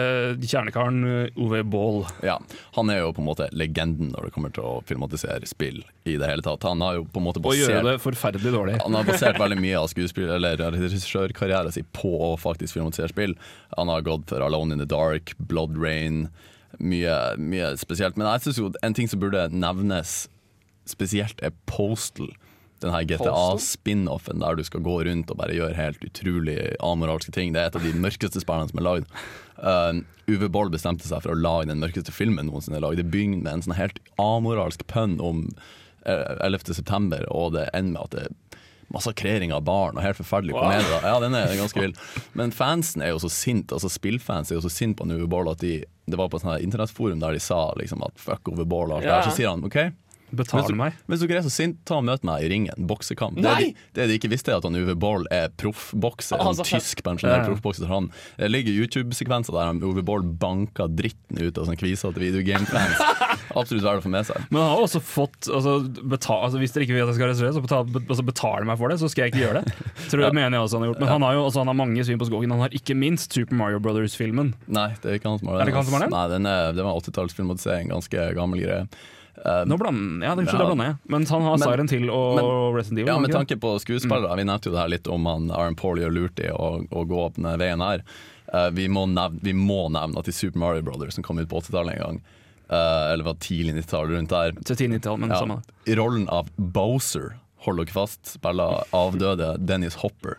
kjernekaren 0.44 1.00
uh, 1.08 1.40
Ove 1.40 1.62
Baall. 1.64 2.02
Ja, 2.26 2.38
Han 2.76 2.92
er 2.92 3.00
jo 3.00 3.14
på 3.16 3.24
en 3.24 3.30
måte 3.30 3.48
legenden 3.56 4.12
når 4.12 4.28
det 4.28 4.34
kommer 4.36 4.54
til 4.56 4.68
å 4.68 4.74
filmatisere 4.88 5.48
spill 5.50 5.82
i 6.04 6.18
det 6.20 6.30
hele 6.30 6.44
tatt. 6.46 6.68
Han 6.68 6.84
har 6.84 7.00
jo 7.00 7.06
på 7.08 7.22
en 7.22 7.28
måte 7.30 7.44
basert, 7.44 7.64
Og 7.64 7.72
gjøre 7.72 7.86
det 7.88 7.96
forferdelig 8.04 8.54
dårlig. 8.56 8.78
Han 8.84 9.00
har 9.00 9.08
basert 9.08 9.40
veldig 9.40 9.60
mye 9.64 9.80
av 9.80 9.90
skuespill 9.92 10.34
Eller 10.36 10.60
regissørkarrieren 10.76 11.72
sin 11.76 11.88
på 11.96 12.12
å 12.28 12.34
faktisk 12.40 12.76
filmatisere 12.76 13.14
spill. 13.14 13.38
Han 13.78 13.92
har 13.92 14.04
gått 14.06 14.28
for 14.34 14.44
Alone 14.44 14.76
in 14.76 14.84
the 14.84 14.90
Dark, 14.90 15.36
Blood 15.40 15.80
Rain, 15.80 16.28
mye, 16.80 17.18
mye 17.40 17.74
spesielt. 17.80 18.20
Men 18.20 18.28
jeg 18.34 18.48
synes 18.48 18.62
jo 18.62 18.72
en 18.84 18.96
ting 18.98 19.10
som 19.10 19.22
burde 19.24 19.48
nevnes 19.54 20.26
spesielt, 20.90 21.40
er 21.40 21.56
Postal. 21.70 22.34
Den 22.84 22.94
her 22.94 23.06
GTA-spin-offen 23.08 24.42
der 24.44 24.56
du 24.60 24.64
skal 24.68 24.84
gå 24.86 24.98
rundt 25.08 25.32
og 25.32 25.40
bare 25.40 25.56
gjøre 25.56 25.78
helt 25.78 26.04
utrolig 26.06 26.58
amoralske 26.84 27.32
ting. 27.36 27.54
Det 27.56 27.62
er 27.64 27.72
et 27.72 27.78
av 27.80 27.86
de 27.86 27.94
mørkeste 27.96 28.44
spillene 28.44 28.70
som 28.72 28.82
er 28.82 28.88
lagd. 28.90 29.14
Uh, 29.58 30.02
Uwe 30.28 30.50
Boll 30.52 30.72
bestemte 30.74 31.08
seg 31.08 31.24
for 31.24 31.34
å 31.34 31.40
lage 31.40 31.70
den 31.72 31.82
mørkeste 31.84 32.14
filmen 32.16 32.48
noensinne 32.52 32.82
lagd. 32.84 33.00
Det 33.02 33.10
begynner 33.12 33.44
med 33.44 33.54
en 33.58 33.66
sånn 33.66 33.78
helt 33.80 34.00
amoralsk 34.22 34.86
pønn 34.92 35.18
om 35.24 35.46
eh, 36.06 36.38
11. 36.44 36.74
september, 36.78 37.26
og 37.32 37.54
det 37.58 37.70
ender 37.76 37.98
med 37.98 38.04
at 38.06 38.16
det 38.16 38.28
er 38.28 38.60
massakrering 38.94 39.50
av 39.56 39.64
barn 39.66 39.98
og 39.98 40.04
helt 40.06 40.20
forferdelig 40.20 40.54
Wow. 40.54 40.68
komedie. 40.68 41.00
Ja, 41.02 41.16
den 41.24 41.34
er 41.36 41.56
ganske 41.58 41.82
vill. 41.82 41.96
Men 42.38 42.52
fansen 42.54 43.02
er 43.02 43.10
jo 43.14 43.20
så 43.24 43.32
sint, 43.32 43.72
altså 43.74 43.90
spillfans 43.90 44.52
er 44.52 44.60
jo 44.60 44.64
så 44.68 44.72
sint 44.72 45.00
på 45.00 45.08
Uwe 45.10 45.28
Boll 45.32 45.50
at 45.52 45.64
de 45.64 45.80
Det 46.06 46.18
var 46.20 46.28
på 46.28 46.36
et 46.36 46.64
internettforum 46.66 47.20
der 47.22 47.32
de 47.32 47.40
sa 47.40 47.72
liksom 47.80 48.02
at 48.04 48.12
fuck 48.20 48.50
Uwe 48.52 48.66
Boll 48.68 48.92
og 48.92 48.98
alt 48.98 49.06
Ja. 49.08 49.22
der. 49.22 49.30
Så 49.32 49.38
sier 49.38 49.50
han 49.50 49.64
OK, 49.64 49.78
Betal 50.34 50.64
hvis, 50.64 50.72
du, 50.74 50.78
meg. 50.80 50.96
hvis 51.08 51.22
dere 51.22 51.38
er 51.40 51.46
så 51.46 51.52
sint, 51.54 51.78
ta 51.86 52.00
og 52.02 52.06
møt 52.08 52.24
meg 52.26 52.42
i 52.46 52.50
ringen. 52.50 52.88
Boksekamp. 52.90 53.38
Det, 53.38 53.54
de, 53.60 53.68
det 53.94 54.08
de 54.10 54.16
ikke 54.18 54.32
visste, 54.32 54.50
er 54.54 54.58
at 54.58 54.66
han 54.66 54.76
Uwe 54.80 54.96
Boll 54.98 55.28
er 55.34 55.52
proffbokser. 55.62 56.40
En 56.42 56.48
Altså, 56.54 56.66
tysk 56.68 57.04
pensjonert 57.06 57.44
Ja. 57.44 57.48
proffbokser. 57.52 57.88
Han- 57.88 58.10
Det 58.38 58.50
ligger 58.50 58.74
YouTube-sekvenser 58.74 59.54
der 59.54 59.66
han 59.70 59.82
Uwe 59.84 60.02
Boll 60.04 60.24
banker 60.24 60.88
dritten 60.90 61.38
ut 61.40 61.58
av 61.58 61.66
sånne 61.68 61.78
kvisete 61.78 62.18
videogame-fans. 62.18 62.98
Absolutt 63.56 63.84
verdt 63.86 64.02
å 64.02 64.06
få 64.08 64.10
med 64.10 64.26
seg. 64.26 64.38
Men 64.50 64.62
han 64.64 64.72
har 64.74 64.82
også 64.82 65.00
fått 65.04 65.46
altså, 65.54 65.76
betal, 66.10 66.40
altså, 66.48 66.58
Hvis 66.58 66.74
dere 66.74 66.88
ikke 66.88 66.96
vil 66.96 67.04
at 67.06 67.12
jeg 67.12 67.20
skal 67.20 67.30
regissere, 67.30 67.54
så 67.54 67.62
betal, 67.62 67.86
be, 67.86 68.02
altså, 68.10 68.26
betaler 68.26 68.66
meg 68.66 68.80
for 68.82 68.90
det, 68.90 68.98
så 69.04 69.10
skal 69.12 69.28
jeg 69.28 69.34
ikke 69.36 69.44
gjøre 69.46 69.62
det. 69.62 69.76
Tror 70.10 70.24
jeg 70.26 70.34
mener 70.34 70.58
jeg 70.58 70.66
også 70.66 70.80
han 70.80 70.86
har 70.88 70.92
gjort 70.94 71.04
Men 71.04 71.12
han 71.14 71.22
har 71.28 71.34
jo 71.38 71.44
altså, 71.46 71.62
han 71.62 71.70
har 71.70 71.78
mange 71.78 72.06
svin 72.08 72.18
på 72.22 72.30
skogen. 72.32 72.50
Han 72.56 72.64
har 72.66 72.74
ikke 72.74 72.98
minst 72.98 73.34
Super 73.38 73.56
Mario 73.60 73.80
Brothers-filmen. 73.84 74.54
Nei, 74.68 74.90
det 75.04 75.06
er 75.12 75.20
ikke 75.20 75.30
han 75.30 75.38
som 75.44 75.52
har 75.54 75.60
den. 75.60 75.62
Er 75.62 75.66
det 75.70 75.74
ikke 75.76 75.84
han 75.84 75.90
som 75.92 75.98
har 76.00 76.08
den? 76.08 76.16
Nei, 76.18 76.26
den 76.34 76.50
er, 76.50 76.72
det 76.74 76.88
var 76.88 76.98
80-tallsfilmatisering. 76.98 77.94
Ganske 77.94 78.26
gammel 78.40 78.64
greie. 78.66 78.88
Eh, 79.36 79.64
Nå 79.66 79.78
blander, 79.82 80.28
ja, 80.28 80.36
det, 80.36 80.46
Ja. 80.46 80.58
blander 80.60 80.86
jeg. 80.86 80.96
Men 81.10 81.26
han 81.26 81.42
har 81.42 81.58
Siren 81.58 81.88
til 81.90 82.10
og 82.10 82.36
men- 82.36 82.76
Resident 82.78 83.00
Evil. 83.00 83.08
Ja, 83.14 83.20
Med 83.20 83.32
tanke 83.32 83.58
på 83.60 83.80
skuespillere, 83.82 84.36
vi 84.38 84.44
nevnte 84.44 84.70
jo 84.70 84.72
det 84.76 84.80
her 84.84 84.88
litt 84.94 85.08
om 85.08 85.26
han 85.26 85.50
Aaron 85.52 85.76
Paul 85.76 85.98
gjør 85.98 86.14
lurt 86.14 86.40
i 86.40 86.50
å, 86.54 86.86
å 86.88 87.06
gå 87.08 87.18
opp 87.26 87.36
denne 87.36 87.58
veien 87.58 87.82
her. 87.82 88.04
Uh, 88.54 88.70
vi, 88.70 88.88
må 88.88 89.08
nevne, 89.10 89.40
vi 89.42 89.54
må 89.54 89.90
nevne 89.90 90.20
at 90.20 90.28
i 90.28 90.32
Super 90.32 90.60
Mario 90.60 90.84
Brothers, 90.84 91.16
som 91.16 91.24
kom 91.24 91.40
ut 91.40 91.50
på 91.50 91.58
80-tallet 91.64 91.96
en 91.96 92.04
gang, 92.04 92.22
uh, 92.70 93.12
eller 93.12 93.24
var 93.24 93.34
tidlig 93.42 93.74
90-tall 93.82 94.12
rundt 94.14 94.30
der. 94.30 94.52
Til 94.64 94.76
10-90-tall, 94.76 95.18
men 95.18 95.30
ja, 95.34 95.40
samme. 95.42 95.64
i 95.88 95.96
rollen 95.98 96.28
av 96.30 96.50
Bowser, 96.58 97.40
hold 97.66 97.80
dere 97.80 97.94
fast, 97.96 98.34
spiller 98.36 98.84
avdøde 98.96 99.54
Dennis 99.66 99.96
Hopper, 100.02 100.38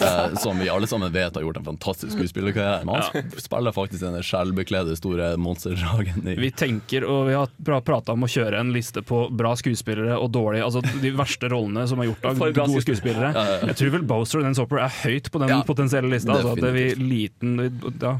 eh, 0.00 0.34
som 0.42 0.58
vi 0.60 0.68
alle 0.68 0.86
sammen 0.90 1.12
vet 1.14 1.34
har 1.38 1.42
gjort 1.46 1.56
en 1.60 1.64
fantastisk 1.70 2.12
skuespillerkarriere. 2.16 2.84
Men 2.84 2.98
han 2.98 3.06
sp- 3.08 3.40
spiller 3.44 3.72
faktisk 3.76 4.04
denne 4.04 4.20
skjellbekledde 4.24 4.96
store 5.00 5.30
monsterdragen 5.40 6.28
i 6.28 6.36
Vi 6.40 6.50
tenker, 6.52 7.06
og 7.08 7.26
vi 7.30 7.36
har 7.38 7.48
pra 7.64 7.80
prata 7.84 8.12
om 8.16 8.26
å 8.26 8.30
kjøre 8.30 8.60
en 8.60 8.72
liste 8.74 9.02
på 9.02 9.24
bra 9.32 9.54
skuespillere 9.58 10.18
og 10.20 10.30
dårlige 10.34 10.64
Altså 10.68 10.82
de 11.02 11.10
verste 11.16 11.48
rollene 11.52 11.86
som 11.88 12.00
er 12.02 12.10
gjort 12.10 12.24
av 12.28 12.38
gode 12.38 12.82
skuespillere. 12.82 13.32
skuespillere. 13.32 13.68
Jeg 13.72 13.76
tror 13.80 13.94
vel 13.96 14.02
Bowser 14.14 14.40
og 14.40 14.44
Dennis 14.48 14.58
Hopper 14.62 14.82
er 14.84 14.92
høyt 15.02 15.30
på 15.32 15.40
den 15.42 15.48
Ja, 15.54 15.62
potensielle 15.66 16.10
lista. 16.12 16.34
Altså 16.36 16.52
at 16.56 16.60
det 16.66 16.74
vi 16.76 16.86
liten 17.00 17.56
ja. 18.02 18.18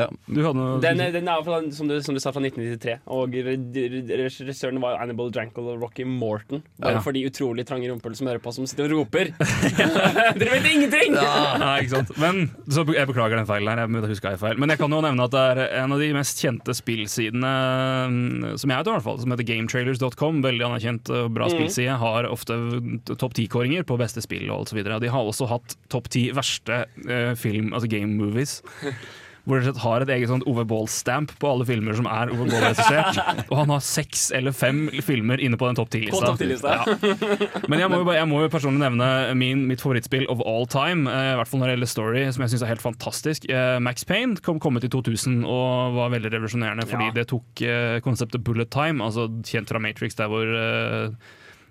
Ja. 0.00 0.08
Du 0.26 0.40
hadde 0.42 0.56
noe 0.58 0.80
Den, 0.82 1.00
den 1.14 1.28
er 1.30 1.42
fra, 1.46 1.60
som, 1.76 1.90
du, 1.90 1.96
som 2.04 2.16
du 2.16 2.20
sa, 2.22 2.32
fra 2.34 2.42
1993. 2.42 2.96
Og 3.12 3.34
re- 3.36 3.56
re- 3.56 4.28
regissøren 4.30 4.80
var 4.82 4.98
Annabelle 5.02 5.32
Drankle 5.34 5.74
og 5.74 5.84
Rocky 5.84 6.06
Morton. 6.08 6.62
Bare 6.80 6.98
Ja. 6.98 7.02
for 7.04 7.16
de 7.16 7.24
utrolig 7.28 7.66
trange 7.68 7.90
rumpehull 7.90 8.16
som 8.18 8.30
hører 8.30 8.42
på, 8.42 8.52
som 8.56 8.66
sitter 8.68 8.90
og 8.90 9.04
roper. 9.04 9.32
Dere 10.40 10.50
vet 10.56 10.68
ingenting! 10.70 11.14
Nei, 11.16 11.74
ikke 11.84 11.94
sant. 11.98 12.14
Men 12.20 12.48
så 12.70 12.84
Jeg 12.90 13.06
beklager 13.10 13.38
den 13.38 13.48
feilen 13.48 13.70
her. 13.70 13.84
Jeg 13.84 14.10
husker 14.14 14.34
jeg 14.34 14.42
feil. 14.42 14.58
Men 14.60 14.72
jeg 14.72 14.80
kan 14.80 14.92
jo 14.96 15.02
nevne 15.04 15.26
at 15.28 15.34
det 15.34 15.44
er 15.52 15.62
en 15.84 15.94
av 15.94 16.02
de 16.02 16.10
mest 16.16 16.40
kjente 16.42 16.74
spillsidene 16.76 17.52
mm, 18.10 18.58
som 18.60 18.72
jeg 18.72 18.80
vet 18.80 18.90
i 18.90 18.94
hvert 18.96 19.06
fall, 19.06 19.20
som 19.22 19.34
heter 19.34 19.48
gametrailers.com. 19.52 20.42
Veldig 20.46 20.66
anerkjent 20.70 21.12
og 21.14 21.32
bra 21.36 21.48
mm. 21.48 21.54
spillside. 21.56 21.98
Har 22.00 22.28
ofte 22.30 22.56
topp 23.14 23.36
ti-kåringer 23.38 23.86
på 23.88 23.98
beste 24.00 24.22
spill 24.24 24.48
og 24.50 24.66
osv. 24.66 24.82
De 24.82 25.12
har 25.12 25.32
også 25.32 25.48
hatt 25.50 25.76
topp 25.92 26.10
ti 26.12 26.28
verste 26.36 26.84
eh, 27.06 27.32
film, 27.38 27.72
altså 27.74 27.90
game 27.90 28.16
movies. 28.18 28.60
Hvor 29.50 29.64
de 29.66 29.72
har 29.82 30.04
et 30.06 30.10
eget 30.14 30.30
sånt 30.30 30.44
Ove 30.46 30.62
Ball-stamp 30.70 31.32
på 31.42 31.48
alle 31.50 31.66
filmer 31.66 31.96
som 31.98 32.06
er 32.06 32.30
Ove 32.30 32.46
Ball-regissert. 32.46 33.18
Og 33.50 33.56
han 33.58 33.72
har 33.74 33.82
seks 33.82 34.28
eller 34.38 34.54
fem 34.54 34.84
filmer 35.02 35.42
inne 35.42 35.58
på 35.58 35.66
den 35.66 35.78
topp 35.80 35.90
ti-lista. 35.90 36.30
10-lista. 36.38 36.76
Ja. 36.78 37.58
Men 37.66 37.82
jeg 37.82 37.90
må, 37.90 37.98
jo, 38.00 38.06
bare- 38.06 38.20
jeg 38.20 38.28
må 38.30 38.44
jo 38.44 38.52
personlig 38.52 38.84
nevne 38.84 39.08
min, 39.40 39.64
mitt 39.66 39.82
favorittspill 39.82 40.28
of 40.30 40.40
all 40.46 40.68
time. 40.70 41.10
eh, 41.10 41.32
I 41.32 41.38
hvert 41.40 41.50
fall 41.50 41.64
når 41.64 41.72
det 41.72 41.74
gjelder 41.76 41.92
story, 41.96 42.22
som 42.30 42.46
jeg 42.46 42.54
syns 42.54 42.62
er 42.68 42.70
helt 42.76 42.84
fantastisk. 42.86 43.48
Eh, 43.50 43.78
Max 43.82 44.06
Payne 44.06 44.38
kom 44.46 44.60
kommet 44.62 44.86
i 44.86 44.92
2000 44.94 45.42
og 45.44 45.96
var 45.98 46.14
veldig 46.14 46.30
revolusjonerende 46.36 46.86
fordi 46.86 47.10
Ja. 47.10 47.16
det 47.18 47.26
tok 47.34 47.64
eh, 47.66 47.98
konseptet 48.06 48.44
bullet 48.46 48.70
time, 48.70 49.02
altså 49.02 49.26
kjent 49.50 49.68
fra 49.74 49.82
Matrix, 49.82 50.14
der 50.20 50.30
hvor 50.30 50.46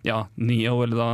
ja, 0.04 0.26
Neo 0.38 0.82
eller 0.84 0.96
da 1.00 1.10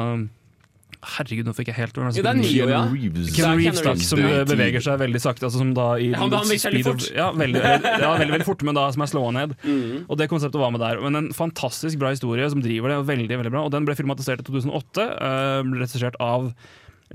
Herregud, 1.05 1.45
nå 1.47 1.53
fikk 1.57 1.69
jeg 1.71 1.77
helt 1.77 1.97
Jo, 1.99 2.09
det 2.15 2.25
er 2.31 2.37
Neo, 2.39 2.67
ja. 2.71 2.81
Reeves. 2.89 3.31
Er 3.39 3.55
Reeves, 3.59 3.81
da, 3.85 3.93
som 4.01 4.19
eh, 4.25 4.43
beveger 4.49 4.81
seg 4.83 4.97
veldig 5.03 5.21
sakte. 5.21 5.45
Altså 5.47 5.61
som 5.61 5.73
da 5.77 5.87
i 6.01 6.11
Han- 6.13 6.31
han 6.31 6.47
beveger 6.47 6.71
veldig 6.71 6.85
of- 6.85 6.87
fort. 6.95 7.09
Ja, 7.15 7.27
veldig, 7.31 7.61
ja, 7.61 8.11
veldig, 8.17 8.31
veldig 8.35 8.47
fort, 8.47 8.63
men 8.67 8.75
da 8.79 8.87
som 8.95 9.05
er 9.05 9.11
slåa 9.11 9.33
ned. 9.37 9.53
Mm. 9.63 10.05
Og 10.09 10.17
det 10.17 10.29
konseptet 10.31 10.59
var 10.59 10.71
med 10.73 10.81
der. 10.81 11.01
Men 11.05 11.15
en 11.21 11.29
fantastisk 11.33 11.99
bra 12.01 12.09
historie 12.15 12.49
som 12.49 12.61
driver 12.65 12.89
det, 12.89 12.97
og 13.03 13.05
veldig, 13.07 13.29
veldig 13.37 13.51
bra. 13.53 13.63
Og 13.67 13.71
den 13.71 13.85
ble 13.85 13.95
filmatisert 13.95 14.41
i 14.41 14.47
2008. 14.49 15.05
Uh, 15.21 15.61
ble 15.69 15.83
regissert 15.85 16.17
av 16.19 16.51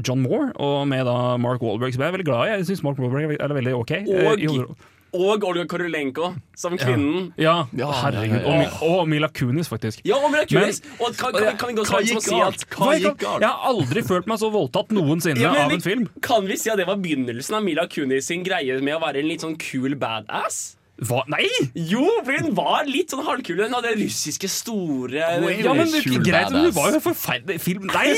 John 0.07 0.23
Moore, 0.23 0.53
og 0.63 0.87
med 0.87 1.05
da 1.05 1.37
Mark 1.37 1.61
Wahlberg, 1.61 1.93
som 1.93 2.03
jeg 2.05 2.13
er 2.13 2.17
veldig 2.17 2.29
glad 2.31 2.47
i. 2.47 2.57
Jeg 2.61 2.69
syns 2.71 2.85
Mark 2.87 2.97
Wahlberg 3.03 3.37
er 3.41 3.55
veldig 3.59 3.75
ok. 3.83 3.93
Og 4.07 4.39
i 4.39 4.47
hovedrollen. 4.47 4.77
Og 5.13 5.43
Olga 5.45 5.65
Korolenko 5.67 6.29
som 6.57 6.77
kvinnen. 6.79 7.33
Ja, 7.41 7.67
Ja, 7.77 7.89
herregud. 8.03 8.45
Og, 8.47 8.83
og 8.87 9.09
Mila 9.11 9.29
Kunis, 9.29 9.69
faktisk. 9.69 10.01
Ja, 10.07 10.17
og 10.23 10.31
Mila 10.31 10.45
Kunis! 10.47 10.83
Men- 10.85 11.01
Og 11.07 11.17
kan, 11.19 11.33
kan, 11.33 11.57
kan 11.59 11.69
vi 11.69 11.75
gå 11.81 11.85
så 11.87 11.99
langt 11.99 12.09
som 12.09 12.19
å 12.19 12.23
si 12.23 12.41
at 12.41 12.67
Hva 12.77 12.91
gikk 12.99 13.19
galt? 13.25 13.41
Jeg 13.43 13.49
har 13.51 13.71
aldri 13.73 14.03
følt 14.07 14.27
meg 14.31 14.39
så 14.39 14.51
voldtatt 14.55 14.93
noensinne 14.95 15.41
Ja, 15.43 15.53
men 15.53 15.67
av 15.67 15.73
en 15.73 15.81
film. 15.81 16.09
Kan 16.23 16.47
vi 16.47 16.57
si 16.57 16.71
at 16.71 16.79
det 16.79 16.87
var 16.87 16.97
begynnelsen 17.03 17.57
av 17.59 17.65
Mila 17.67 17.87
Kunis 17.91 18.27
sin 18.31 18.45
greie 18.47 18.81
med 18.81 18.95
å 18.95 19.01
være 19.03 19.19
en 19.25 19.29
litt 19.29 19.41
sånn 19.43 19.59
kul 19.59 19.97
badass? 19.99 20.77
Hva? 21.09 21.23
Nei! 21.33 21.47
Jo, 21.75 22.03
for 22.27 22.37
hun 22.37 22.51
var 22.57 22.89
litt 22.89 23.13
sånn 23.13 23.23
halvkul. 23.25 23.63
Hun 23.65 23.77
hadde 23.79 23.95
russiske 23.97 24.51
store 24.53 25.31
Hun 25.39 25.47
er 25.49 25.63
Ja, 25.65 25.75
men 25.77 25.89
det, 25.89 26.03
greit, 26.27 26.53
men 26.53 26.69
det 26.69 26.75
var 26.77 26.91
jo 26.93 26.99
en 26.99 27.05
forferdelig 27.05 27.61
film. 27.65 27.89
Nei! 27.89 28.13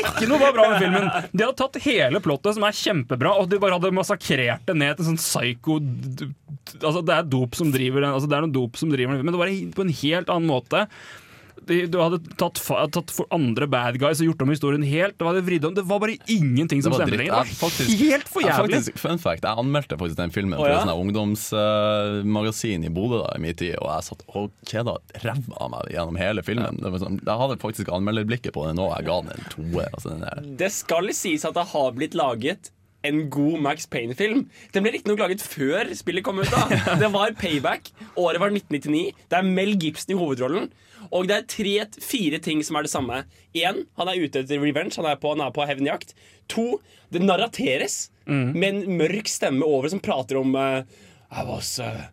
Ikke 0.00 0.26
noe 0.30 0.40
var 0.42 0.56
bra 0.56 0.66
med 0.72 0.82
filmen. 0.82 1.06
De 1.30 1.46
hadde 1.46 1.58
tatt 1.60 1.78
hele 1.86 2.22
plottet, 2.24 2.56
som 2.58 2.66
er 2.66 2.78
kjempebra, 2.80 3.36
og 3.38 3.50
de 3.52 3.60
bare 3.62 3.78
hadde 3.78 3.94
massakrert 3.94 4.66
det 4.66 4.76
ned 4.78 4.98
til 4.98 5.10
sånn 5.12 5.20
psycho 5.22 5.78
Altså, 6.78 7.00
det 7.06 7.14
er 7.14 7.28
dop 7.30 7.56
som 7.56 7.70
driver 7.72 8.02
den, 8.04 8.12
altså, 8.12 8.28
det 8.28 8.36
er 8.36 8.44
noen 8.44 8.52
dop 8.52 8.76
som 8.76 8.90
driver 8.92 9.16
den, 9.16 9.24
men 9.24 9.34
det 9.34 9.40
var 9.40 9.52
på 9.78 9.84
en 9.86 9.94
helt 10.02 10.32
annen 10.34 10.50
måte. 10.50 10.82
De, 11.66 11.86
du 11.90 11.98
hadde 11.98 12.18
tatt, 12.38 12.60
fa- 12.62 12.86
tatt 12.92 13.10
for 13.14 13.26
andre 13.34 13.66
bad 13.70 13.98
guys 14.00 14.20
og 14.22 14.28
gjort 14.30 14.42
om 14.46 14.52
historien 14.54 14.84
helt. 14.86 15.16
Det 15.18 15.26
var, 15.26 15.34
det 15.38 15.42
om. 15.68 15.74
Det 15.74 15.84
var 15.88 15.98
bare 16.02 16.16
ingenting 16.30 16.82
som 16.84 16.92
stemte 16.94 17.16
lenger. 17.18 17.32
Det 17.32 17.58
var 17.58 17.68
faktisk- 17.68 17.98
helt 17.98 18.28
for 18.28 18.40
jeg 18.44 18.50
jævlig. 18.52 18.78
Faktisk, 18.78 18.98
fun 19.02 19.18
fact, 19.18 19.42
jeg 19.44 19.58
anmeldte 19.64 19.98
faktisk 19.98 20.16
den 20.20 20.30
filmen 20.34 20.58
for 20.58 20.68
ja? 20.68 20.78
et 20.82 20.88
ungdomsmagasin 20.88 20.96
ungdomsmagasin 21.02 22.84
i 22.84 22.92
Bodø 22.92 23.20
da, 23.22 23.34
i 23.36 23.42
min 23.42 23.54
tid, 23.58 23.76
og 23.82 23.90
jeg 23.92 24.06
satt 24.08 24.24
og 24.38 24.50
kjeda 24.68 24.96
ræva 25.24 25.60
av 25.60 25.70
meg 25.74 25.92
gjennom 25.94 26.18
hele 26.20 26.44
filmen. 26.46 26.78
Det 26.80 26.92
var 26.94 27.02
sånn, 27.02 27.20
jeg 27.24 27.42
hadde 27.42 27.58
faktisk 27.62 27.92
anmelderblikket 27.94 28.54
på 28.56 28.66
den 28.68 28.78
nå, 28.80 28.88
jeg 28.96 29.08
ga 29.08 29.20
den 29.24 29.34
en 29.36 29.46
toer. 29.52 29.88
Altså, 29.92 30.16
Det 30.58 30.70
skal 30.74 31.08
sies 31.16 31.44
at 31.48 31.56
det 31.58 31.66
har 31.72 31.94
blitt 31.96 32.14
laget 32.18 32.70
en 33.06 33.28
god 33.30 33.60
Max 33.62 33.86
Payne-film. 33.86 34.46
Den 34.74 34.84
ble 34.84 34.92
riktignok 34.96 35.20
laget 35.22 35.42
før 35.44 35.92
spillet 35.94 36.24
kom 36.26 36.40
ut. 36.42 36.50
da 36.50 36.96
Det 37.02 37.10
var 37.14 37.30
Payback. 37.38 37.92
Året 38.18 38.42
var 38.42 38.50
1999. 38.50 39.14
Det 39.30 39.38
er 39.38 39.46
Mel 39.46 39.76
Gibson 39.78 40.16
i 40.16 40.18
hovedrollen. 40.18 40.66
Og 41.12 41.28
det 41.28 41.36
er 41.36 41.46
tre-fire 41.48 42.38
ting 42.44 42.62
som 42.66 42.76
er 42.76 42.86
det 42.86 42.90
samme. 42.92 43.22
Én, 43.56 43.84
han 43.98 44.08
er 44.12 44.20
ute 44.20 44.42
etter 44.44 44.60
revenge. 44.62 44.96
Han 45.00 45.06
er 45.10 45.16
på, 45.20 45.32
han 45.34 45.40
er 45.46 45.50
på 45.54 45.66
hevnjakt. 45.68 46.14
To, 46.54 46.78
det 47.12 47.22
narrateres 47.24 48.10
med 48.28 48.64
en 48.68 48.98
mørk 48.98 49.28
stemme 49.28 49.64
over 49.64 49.88
som 49.88 50.00
prater 50.04 50.36
om 50.36 50.54
uh, 50.54 50.82
I 51.32 51.44
was 51.48 51.78
uh, 51.80 52.06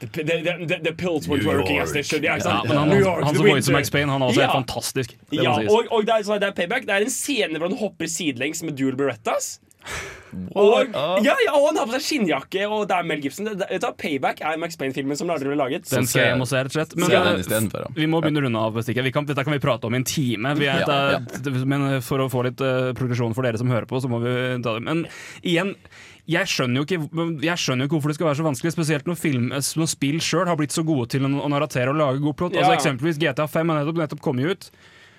The, 0.00 0.06
the, 0.24 0.66
the, 0.66 0.76
the 0.82 0.92
pills 0.96 1.28
weren't 1.28 1.44
working 1.44 1.78
as 1.78 1.92
they 1.92 2.02
should. 2.02 2.24
Ja, 2.24 2.38
men 2.64 2.76
han, 2.76 2.88
New 2.88 3.02
York, 3.02 3.22
han 3.22 3.34
the 3.34 3.38
som 3.42 3.46
voicer. 3.50 3.72
Max 3.74 3.90
Payne, 3.92 4.08
han 4.10 4.22
er 4.22 4.30
også 4.30 4.40
Ja. 4.40 4.46
helt 4.46 4.56
fantastisk. 4.64 5.10
Det 5.30 5.42
Ja, 5.44 5.52
og, 5.68 5.90
og 5.92 6.06
det, 6.06 6.14
er, 6.14 6.22
så 6.24 6.38
det 6.40 6.48
er 6.48 6.54
payback. 6.56 6.86
Det 6.88 6.94
er 6.94 7.04
en 7.04 7.10
scene 7.12 7.58
hvor 7.60 7.68
han 7.68 7.76
hopper 7.76 8.08
sidelengs 8.08 8.62
med 8.64 8.78
dual 8.80 8.96
berettas. 8.96 9.58
Og, 10.30 10.92
ja, 11.24 11.34
ja, 11.42 11.52
og 11.56 11.64
han 11.70 11.78
har 11.80 11.88
på 11.88 11.94
seg 11.96 12.04
skinnjakke, 12.06 12.66
og 12.70 12.84
det 12.90 12.94
er 12.94 13.06
Mel 13.08 13.22
Gibson. 13.24 13.48
Det, 13.48 13.56
det, 13.64 13.80
det 13.82 13.90
Payback 13.98 14.42
er 14.46 14.60
Max 14.62 14.78
Payne-filmen 14.78 15.18
som 15.18 15.30
aldri 15.32 15.50
ble 15.50 15.58
laget. 15.58 15.88
Den 15.90 16.06
skal 16.06 16.22
jeg 16.22 16.34
hjem 16.34 16.44
og 16.44 16.50
se, 16.50 16.60
rett 16.60 16.70
og 16.70 16.76
slett. 16.76 16.94
Men 17.00 17.10
vi, 17.10 17.16
eh, 17.18 17.88
vi 17.96 18.06
må 18.10 18.20
begynne 18.22 18.42
å 18.42 18.44
runde 18.46 18.62
av. 18.68 18.78
Vi 18.78 19.14
kan, 19.14 19.26
dette 19.26 19.46
kan 19.46 19.56
vi 19.56 19.62
prate 19.62 19.88
om 19.88 19.96
i 19.96 20.00
en 20.00 20.06
time. 20.06 20.54
Vi 20.60 20.68
er, 20.70 20.84
Ja, 20.86 21.00
ja. 21.16 21.56
Men 21.66 21.88
for 22.06 22.22
å 22.22 22.28
få 22.30 22.44
litt 22.46 22.62
uh, 22.62 22.92
progresjon 22.98 23.34
for 23.34 23.46
dere 23.46 23.58
som 23.58 23.70
hører 23.70 23.88
på, 23.90 23.98
så 24.02 24.10
må 24.10 24.22
vi 24.22 24.32
ta 24.62 24.76
det. 24.76 24.86
Men 24.86 25.04
igjen 25.42 25.74
jeg 26.30 26.46
skjønner, 26.46 26.78
jo 26.78 26.86
ikke, 26.86 27.26
jeg 27.42 27.58
skjønner 27.58 27.82
jo 27.82 27.88
ikke 27.88 27.96
hvorfor 27.96 28.12
det 28.12 28.16
skal 28.20 28.28
være 28.28 28.38
så 28.38 28.46
vanskelig, 28.46 28.72
spesielt 28.76 29.08
når, 29.08 29.18
film, 29.18 29.48
når 29.50 29.88
spill 29.90 30.20
sjøl 30.22 30.46
har 30.46 30.58
blitt 30.60 30.74
så 30.74 30.84
gode 30.86 31.08
til 31.16 31.26
å, 31.26 31.48
narratere 31.50 31.90
og 31.90 31.98
lage 31.98 32.22
god 32.22 32.36
plott. 32.38 32.54
Ja. 32.54 32.62
Altså 32.62 32.76
Eksempelvis 32.78 33.18
GTA 33.18 33.48
5 33.50 33.72
har 33.72 33.80
nettopp, 33.80 33.98
nettopp 34.04 34.22
kommet 34.22 34.52
ut. 34.52 34.70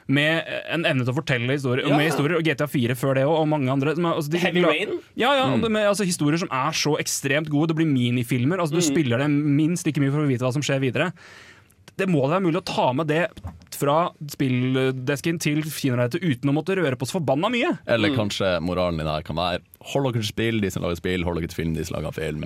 Med 0.07 0.43
en 0.69 0.83
evne 0.85 1.05
til 1.05 1.13
å 1.13 1.17
fortelle 1.23 1.47
historier, 1.53 1.87
Ja. 1.87 1.95
med 1.97 2.09
historier 2.11 2.37
og 2.37 2.43
GTA 2.43 2.67
4 2.67 2.95
før 2.95 3.13
det 3.15 3.23
òg, 3.25 3.37
og 3.41 3.47
mange 3.47 3.69
andre. 3.71 3.95
Som 3.95 4.05
er, 4.05 4.13
altså, 4.15 4.29
de, 4.31 4.37
Heavy 4.39 4.63
Rain? 4.63 4.99
Ja, 5.15 5.33
ja, 5.35 5.55
med 5.55 5.85
altså, 5.87 6.05
historier 6.05 6.37
som 6.37 6.49
er 6.51 6.71
så 6.71 6.97
ekstremt 6.99 7.49
gode. 7.49 7.67
Det 7.69 7.77
blir 7.77 7.87
minifilmer. 7.87 8.57
Altså, 8.59 8.71
du 8.71 8.81
Mm. 8.81 8.89
spiller 8.95 9.17
det 9.19 9.29
minst 9.29 9.85
like 9.85 9.97
mye 10.01 10.11
for 10.11 10.19
å 10.25 10.27
vite 10.27 10.41
hva 10.41 10.51
som 10.53 10.61
skjer 10.61 10.79
videre. 10.81 11.13
Det 11.97 12.07
må 12.09 12.21
da 12.27 12.39
være 12.39 12.45
mulig 12.51 12.61
å 12.61 12.65
ta 12.65 12.93
med 12.93 13.07
det 13.07 13.29
fra 13.77 14.09
spilldesken 14.25 15.39
til 15.39 15.61
kinoreitet 15.63 16.21
uten 16.23 16.49
å 16.49 16.53
måtte 16.55 16.75
røre 16.75 16.95
på 16.97 17.05
så 17.05 17.19
forbanna 17.19 17.49
mye. 17.51 17.77
Eller 17.87 18.09
Mm. 18.09 18.15
kanskje 18.17 18.61
moralen 18.61 18.97
din 18.97 19.07
her 19.07 19.21
kan 19.21 19.35
være 19.35 19.59
Hold 19.83 20.13
dere 20.13 20.21
til 20.21 20.31
spill, 20.33 20.61
de 20.61 20.69
som 20.69 20.83
lager 20.83 20.97
spill. 20.97 21.23
Hold 21.23 21.37
dere 21.37 21.47
til 21.47 21.55
film, 21.65 21.73
de 21.73 21.83
som 21.83 21.95
lager 22.01 22.13
film. 22.13 22.43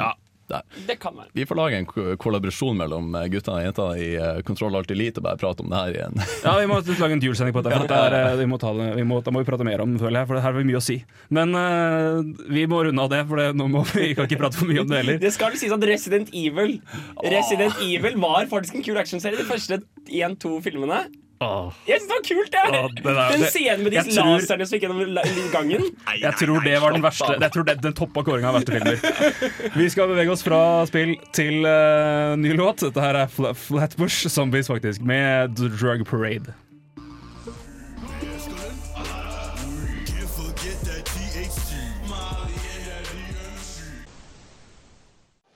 Der. 0.51 0.61
Det 0.87 0.99
kan 1.01 1.15
være. 1.17 1.31
Vi 1.33 1.45
får 1.49 1.57
lage 1.57 1.79
en 1.81 1.87
kollaborasjon 2.21 2.77
mellom 2.77 3.07
gutta 3.31 3.31
guttene 3.33 3.55
og 3.55 3.65
jenta 3.65 3.85
i 3.97 4.09
uh, 4.19 4.41
Kontroll 4.45 4.77
Alt 4.77 4.91
Elite 4.93 5.21
og 5.21 5.25
bare 5.25 5.39
prate 5.41 5.65
om 5.65 5.71
det 5.71 5.79
her 5.79 5.95
igjen. 5.95 6.21
Ja, 6.45 6.53
Vi 6.59 6.67
må 6.69 6.77
lage 6.85 7.17
en 7.17 7.23
dual-sending 7.23 7.55
på 7.55 7.63
dette. 7.65 7.79
For 7.79 7.87
dette 7.87 8.01
er, 8.11 8.17
eh, 8.19 8.37
vi 8.43 8.47
må 8.49 8.59
ta 8.61 8.73
det, 8.77 8.91
vi 8.99 9.05
må, 9.07 9.19
da 9.25 9.33
må 9.33 9.41
vi 9.41 9.49
prate 9.49 9.65
mer 9.65 9.81
om 9.81 9.97
føler 10.01 10.21
jeg, 10.21 10.29
for 10.29 10.39
her 10.39 10.45
har 10.45 10.57
vi 10.59 10.67
mye 10.69 10.79
å 10.81 10.85
si. 10.85 10.99
Men 11.33 11.57
uh, 11.57 12.21
vi 12.53 12.67
må 12.69 12.83
runde 12.85 13.07
av 13.07 13.11
det, 13.13 13.23
for 13.29 13.41
det, 13.41 13.49
nå 13.57 13.69
må 13.71 13.85
vi 13.89 14.11
kan 14.17 14.29
ikke 14.29 14.41
prate 14.43 14.61
for 14.61 14.69
mye 14.69 14.85
om 14.85 14.91
det 14.91 15.01
heller. 15.01 15.21
Det 15.21 15.33
skal 15.33 15.53
vel 15.53 15.61
sies 15.61 15.73
at 15.73 15.89
Resident 15.89 16.31
Evil 16.35 16.77
Resident 17.25 17.81
Evil 17.85 18.17
var 18.21 18.49
faktisk 18.51 18.77
en 18.77 18.85
kul 18.85 19.01
actionserie. 19.01 19.39
De 19.39 19.47
første 19.49 19.81
én-to 20.13 20.59
filmene. 20.65 21.05
Jeg 21.41 21.99
synes 21.99 22.07
det 22.07 22.15
var 22.15 22.23
kult, 22.27 22.51
det! 22.51 22.61
Åh, 22.65 22.87
det 22.95 23.03
der- 23.03 23.31
den 23.31 23.41
det- 23.41 23.49
scenen 23.51 23.83
med 23.83 23.91
de 23.91 23.95
jeg 23.97 24.05
tror- 24.15 24.39
laserne 24.39 24.65
som 24.67 24.77
gikk 24.79 24.85
gjennom 24.87 25.13
la- 25.13 25.51
gangen. 25.51 25.83
Jeg 26.21 26.33
tror 26.39 26.63
det 26.63 26.81
var 26.81 26.91
den 26.95 27.01
verste 27.03 27.39
Jeg 27.39 27.51
tror 27.51 27.63
det, 27.65 27.81
Den 27.81 27.93
toppa 27.93 28.23
kåringa 28.23 28.47
av 28.47 28.55
verste 28.55 28.71
filmer. 28.71 29.75
Vi 29.81 29.89
skal 29.89 30.07
bevege 30.07 30.31
oss 30.31 30.43
fra 30.43 30.85
spill 30.87 31.15
til 31.33 31.65
eh, 31.65 32.35
ny 32.39 32.53
låt. 32.55 32.77
Dette 32.87 33.01
her 33.01 33.15
er 33.15 33.27
Fla 33.27 33.51
Flatbush 33.53 34.27
Zombies, 34.29 34.67
faktisk, 34.67 35.01
med 35.01 35.55
The 35.57 35.67
Drug 35.69 36.05
Parade. 36.07 36.53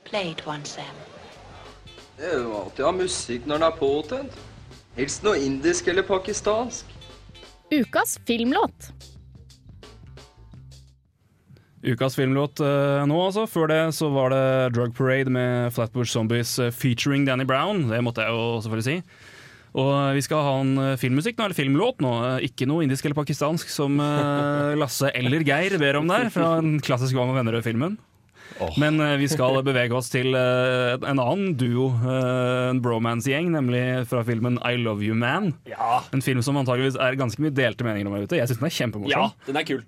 Play 0.05 0.31
it 0.31 0.45
once, 0.47 0.69
Sam. 0.75 0.95
Det 2.17 2.25
er 2.33 2.39
jo 2.41 2.53
alltid 2.57 2.83
å 2.83 2.89
ha 2.89 2.95
musikk 2.97 3.45
når 3.47 3.61
den 3.61 3.67
er 3.69 3.75
påtent. 3.79 4.39
Helst 4.99 5.23
noe 5.23 5.39
indisk 5.39 5.87
eller 5.87 6.03
pakistansk. 6.03 6.89
Ukas 7.71 8.17
filmlåt. 8.27 8.89
Ukas 11.87 12.17
filmlåt 12.19 12.59
eh, 12.59 13.05
nå, 13.07 13.19
altså. 13.23 13.45
Før 13.47 13.69
det 13.71 13.79
så 13.95 14.09
var 14.11 14.33
det 14.33 14.41
Drug 14.75 14.91
Parade 14.97 15.31
med 15.31 15.71
Flatbush 15.71 16.11
Zombies 16.11 16.57
eh, 16.59 16.73
featuring 16.75 17.23
Danny 17.29 17.47
Brown. 17.47 17.85
Det 17.87 18.01
måtte 18.03 18.27
jeg 18.27 18.35
jo 18.35 18.59
selvfølgelig 18.65 18.87
si. 18.89 18.97
Og 19.79 19.93
eh, 19.93 20.11
vi 20.19 20.25
skal 20.27 20.43
ha 20.43 20.59
en 20.65 20.75
filmmusikk 20.99 21.39
nå, 21.39 21.47
eller 21.47 21.61
filmlåt 21.61 22.03
nå. 22.03 22.13
Ikke 22.49 22.67
noe 22.67 22.83
indisk 22.83 23.07
eller 23.07 23.21
pakistansk 23.21 23.71
som 23.71 23.95
Lasse 24.83 25.13
eller 25.15 25.47
Geir 25.47 25.79
ber 25.79 26.01
om 26.01 26.11
der, 26.11 26.27
fra 26.33 26.57
den 26.59 26.81
klassiske 26.83 27.15
Hva 27.15 27.29
med 27.31 27.39
venner-filmen. 27.39 27.95
Men 28.81 28.99
eh, 29.03 29.17
vi 29.21 29.27
skal 29.31 29.61
bevege 29.65 29.95
oss 29.95 30.11
til 30.13 30.33
eh, 30.37 30.95
en 30.97 31.21
annen 31.21 31.53
duo, 31.59 31.91
eh, 31.99 32.69
en 32.71 32.81
bromance-gjeng, 32.83 33.51
nemlig 33.55 33.83
fra 34.09 34.23
filmen 34.27 34.59
I 34.65 34.75
Love 34.81 35.05
You 35.05 35.17
Man. 35.17 35.53
Ja. 35.69 36.01
En 36.15 36.23
film 36.25 36.43
som 36.45 36.59
antageligvis 36.59 36.99
er 36.99 37.19
ganske 37.19 37.43
mye 37.43 37.55
delte 37.55 37.87
meninger 37.87 38.09
om 38.09 38.17
her 38.17 38.27
ute. 38.27 38.39
Jeg 38.39 38.51
syns 38.51 38.61
den 38.61 39.07
er 39.07 39.15
Ja, 39.15 39.31
den 39.47 39.61
er 39.61 39.67
kul. 39.67 39.87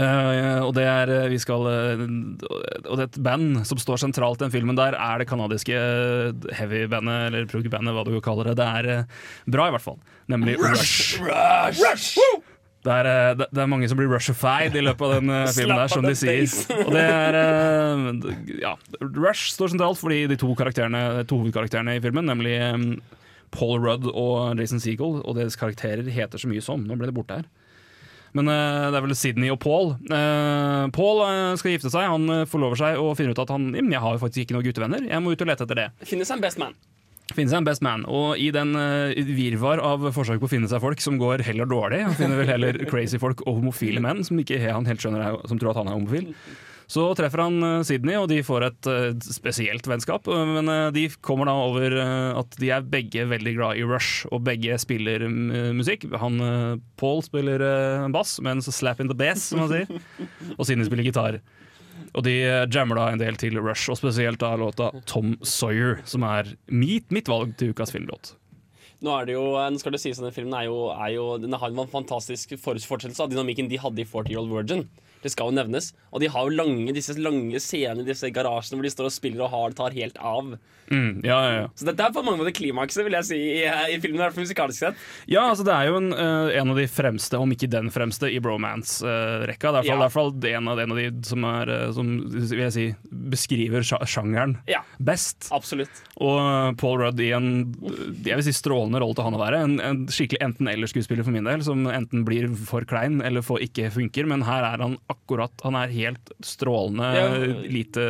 Uh, 0.00 0.64
og 0.64 0.70
det 0.78 0.86
er 0.88 1.10
vi 1.28 1.36
skal 1.36 1.66
Og 1.68 2.94
det 2.96 3.02
er 3.02 3.02
et 3.02 3.18
band 3.20 3.66
som 3.68 3.76
står 3.76 4.00
sentralt 4.00 4.40
i 4.40 4.46
den 4.46 4.54
filmen 4.54 4.78
der, 4.78 4.96
er 4.96 5.20
det 5.20 5.28
kanadiske 5.28 5.76
heavy-bandet, 6.56 7.26
eller 7.28 7.44
prog-bandet, 7.52 7.92
hva 7.92 8.06
du 8.08 8.16
kaller 8.24 8.48
det. 8.48 8.56
Det 8.62 8.64
er 8.64 9.04
bra, 9.44 9.68
i 9.68 9.76
hvert 9.76 9.84
fall. 9.84 10.00
Nemlig 10.32 10.56
Rush! 10.62 11.20
Rush. 11.20 11.84
Rush! 11.84 12.16
Det 12.84 12.92
er, 12.92 13.06
eh, 13.08 13.30
det, 13.40 13.46
det 13.54 13.62
er 13.62 13.68
mange 13.70 13.88
som 13.88 13.96
blir 13.96 14.10
rushified 14.12 14.74
i 14.76 14.82
løpet 14.84 15.06
av 15.06 15.14
den 15.16 15.32
eh, 15.32 15.48
filmen 15.56 15.78
der, 15.80 15.88
som 15.92 16.04
de 16.04 16.12
sier. 16.18 16.44
Og 16.84 16.92
det 16.92 17.04
er 17.08 17.38
eh, 17.40 18.30
Ja, 18.60 18.74
Rush 19.00 19.54
står 19.54 19.72
sentralt 19.72 20.00
fordi 20.00 20.24
de 20.28 20.36
to, 20.40 20.50
karakterene, 20.58 21.24
to 21.30 21.40
hovedkarakterene 21.40 21.96
i 21.96 22.02
filmen, 22.04 22.28
nemlig 22.28 22.58
Paul 23.54 23.80
Rudd 23.80 24.08
og 24.12 24.60
Jason 24.60 24.82
Segel, 24.82 25.20
og 25.24 25.38
deres 25.38 25.56
karakterer 25.56 26.04
heter 26.12 26.40
så 26.42 26.50
mye 26.50 26.64
som. 26.64 26.84
Nå 26.84 26.98
ble 27.00 27.08
det 27.08 27.16
borte 27.16 27.40
her. 27.40 27.48
Men 28.34 28.48
det 28.50 28.98
er 28.98 29.04
vel 29.04 29.14
Sydney 29.14 29.52
og 29.52 29.60
Paul. 29.62 29.92
Paul 30.96 31.20
skal 31.60 31.76
gifte 31.76 31.92
seg, 31.92 32.08
han 32.10 32.48
forlover 32.50 32.80
seg 32.80 32.98
og 32.98 33.12
finner 33.14 33.30
ut 33.30 33.42
at 33.44 33.52
han 33.54 33.68
«Hm, 33.76 33.92
jeg 33.94 34.02
har 34.02 34.16
jo 34.16 34.22
faktisk 34.24 34.42
ikke 34.42 34.56
noen 34.56 34.66
guttevenner. 34.66 35.06
Jeg 35.06 35.22
må 35.22 35.30
ut 35.36 35.44
og 35.46 35.52
lete 35.52 35.62
etter 35.68 35.78
det. 35.78 35.86
Finnes 36.10 36.34
en 36.34 36.42
best 36.42 36.58
man. 36.58 36.74
Finne 37.34 37.50
seg 37.50 37.60
en 37.62 37.66
best 37.66 37.82
man. 37.84 38.04
Og 38.06 38.38
i 38.38 38.50
den 38.54 38.74
uh, 38.78 39.10
virvar 39.34 39.82
av 39.82 40.04
forsøk 40.14 40.38
på 40.42 40.46
å 40.48 40.52
finne 40.56 40.70
seg 40.70 40.82
folk 40.84 41.00
som 41.02 41.16
går 41.20 41.42
heller 41.46 41.66
dårlig, 41.70 42.04
han 42.06 42.14
finner 42.18 42.38
vel 42.40 42.52
heller 42.52 42.78
crazy 42.92 43.18
folk 43.22 43.42
og 43.46 43.58
homofile 43.62 44.02
menn 44.04 44.22
som 44.26 44.38
ikke 44.38 44.60
han 44.64 44.86
helt 44.86 45.02
skjønner 45.02 45.24
er, 45.32 45.40
som 45.50 45.58
tror 45.58 45.72
at 45.74 45.82
han 45.82 45.90
er 45.90 45.98
homofil. 45.98 46.30
Så 46.94 47.00
treffer 47.16 47.40
han 47.40 47.54
eh, 47.64 47.78
Sydney, 47.88 48.12
og 48.20 48.26
de 48.28 48.42
får 48.44 48.66
et 48.66 48.88
eh, 48.92 49.06
spesielt 49.24 49.86
vennskap. 49.88 50.28
eh, 50.28 50.42
Men 50.58 50.68
eh, 50.68 50.90
de 50.92 51.06
kommer 51.24 51.48
da 51.48 51.54
over 51.64 51.96
eh, 51.96 52.36
at 52.36 52.58
de 52.60 52.68
er 52.76 52.84
begge 52.92 53.24
veldig 53.30 53.54
glad 53.56 53.80
i 53.80 53.86
Rush, 53.88 54.26
og 54.28 54.42
begge 54.44 54.76
spiller 54.82 55.24
musikk. 55.72 56.04
Han, 56.20 56.36
eh, 56.44 56.76
Paul 57.00 57.24
spiller 57.24 57.64
eh, 57.64 58.04
bass, 58.12 58.36
mens 58.44 58.68
Slap 58.76 59.00
in 59.00 59.08
the 59.08 59.16
bass, 59.16 59.48
som 59.48 59.64
man 59.64 59.72
sier. 59.72 59.88
Og 60.58 60.68
Sydney 60.68 60.84
spiller 60.90 61.08
gitar. 61.08 61.40
Og 62.14 62.24
de 62.26 62.34
eh, 62.46 62.64
jammer 62.70 62.98
da 62.98 63.08
en 63.10 63.20
del 63.20 63.38
til 63.40 63.58
Rush, 63.58 63.90
og 63.90 63.98
spesielt 63.98 64.40
da 64.42 64.54
låta 64.60 64.92
Tom 65.10 65.34
Sawyer, 65.42 65.98
som 66.08 66.26
er 66.28 66.54
mitt, 66.70 67.10
mitt 67.14 67.30
valg 67.30 67.56
til 67.58 67.74
ukas 67.74 67.94
filmlåt. 67.94 68.36
Nå 69.04 69.12
er 69.18 69.26
det 69.28 69.34
jo, 69.34 69.44
nå 69.58 69.80
skal 69.82 69.92
det 69.92 70.00
sies 70.00 70.16
at 70.16 70.22
denne 70.22 70.34
filmen 70.34 70.54
er 70.56 70.68
jo, 70.68 70.78
er 70.94 71.10
jo, 71.16 71.24
den 71.42 71.56
har 71.58 71.72
en 71.72 71.90
fantastisk 71.90 72.54
forutsettelse 72.62 73.26
av 73.26 73.32
dynamikken 73.32 73.68
de 73.68 73.80
hadde 73.82 74.00
i 74.00 74.08
40 74.08 74.32
Year 74.32 74.40
Old 74.44 74.54
Virgin. 74.54 74.86
Det 75.24 75.32
skal 75.32 75.48
jo 75.50 75.56
nevnes. 75.56 75.90
Og 76.12 76.20
de 76.22 76.28
har 76.30 76.44
jo 76.46 76.52
lange, 76.54 76.92
disse 76.94 77.16
lange 77.18 77.58
scener 77.64 78.04
i 78.04 78.08
disse 78.12 78.28
garasjene 78.34 78.76
hvor 78.78 78.84
de 78.86 78.92
står 78.92 79.08
og 79.08 79.14
spiller 79.16 79.46
og 79.46 79.52
har, 79.56 79.74
tar 79.78 79.96
helt 79.96 80.18
av. 80.20 80.54
Mm, 80.92 81.22
ja, 81.24 81.36
ja, 81.48 81.52
ja. 81.62 81.68
Så 81.80 81.86
dette 81.88 82.04
er 82.04 82.12
på 82.12 82.20
mange 82.26 82.42
måter 82.42 82.52
klimakset 82.52 83.06
vil 83.06 83.16
jeg 83.16 83.24
si, 83.30 83.38
i, 83.40 83.62
i 83.64 83.96
filmen. 84.02 84.18
i 84.20 84.22
hvert 84.26 84.34
fall 84.36 84.44
musikalisk 84.44 84.82
sett. 84.84 84.98
Ja, 85.32 85.46
altså 85.48 85.64
det 85.64 85.72
er 85.72 85.88
jo 85.88 85.96
en, 85.96 86.10
eh, 86.12 86.50
en 86.60 86.74
av 86.74 86.76
de 86.76 86.84
fremste, 86.92 87.40
om 87.40 87.54
ikke 87.56 87.70
den 87.72 87.88
fremste, 87.94 88.28
i 88.28 88.36
bromance-rekka. 88.44 89.72
det 89.72 89.80
er 89.88 89.94
i 89.94 89.98
hvert 90.02 90.12
fall- 90.12 90.34
det 90.38 90.52
en 90.54 90.68
av, 90.68 90.76
de 90.76 91.10
som, 91.24 91.44
er, 91.44 91.70
eh, 91.70 91.92
som 91.96 92.12
vil 92.28 92.58
jeg 92.66 92.72
si, 92.72 92.94
beskriver 93.10 93.80
sjangeren 94.04 94.58
Ja. 94.68 94.82
best. 95.00 95.48
Absolutt. 95.50 96.02
Og 96.20 96.36
eh, 96.38 96.72
Paul 96.76 96.98
Rudd 97.00 97.20
i 97.20 97.30
en 97.32 97.74
jeg 98.24 98.36
vil 98.36 98.42
si 98.44 98.52
strålende 98.52 99.00
rolle 99.00 99.14
til 99.14 99.24
han 99.24 99.34
å 99.34 99.40
være. 99.40 99.62
En, 99.64 99.80
en 99.80 100.06
skikkelig 100.06 100.40
enten-eller-skuespiller 100.42 101.24
for 101.24 101.30
min 101.32 101.44
del, 101.44 101.62
som 101.64 101.86
enten 101.86 102.24
blir 102.26 102.48
for 102.54 102.84
klein 102.84 103.22
eller 103.24 103.40
for 103.42 103.58
ikke 103.58 103.90
funker. 103.90 104.26
Men 104.26 104.42
her 104.42 104.62
er 104.64 104.78
han 104.84 104.98
akkurat 105.08 105.13
Han 105.64 105.78
er 105.78 105.92
helt 105.94 106.32
strålende 106.44 107.10
Ja. 107.14 107.28
lite 107.68 108.04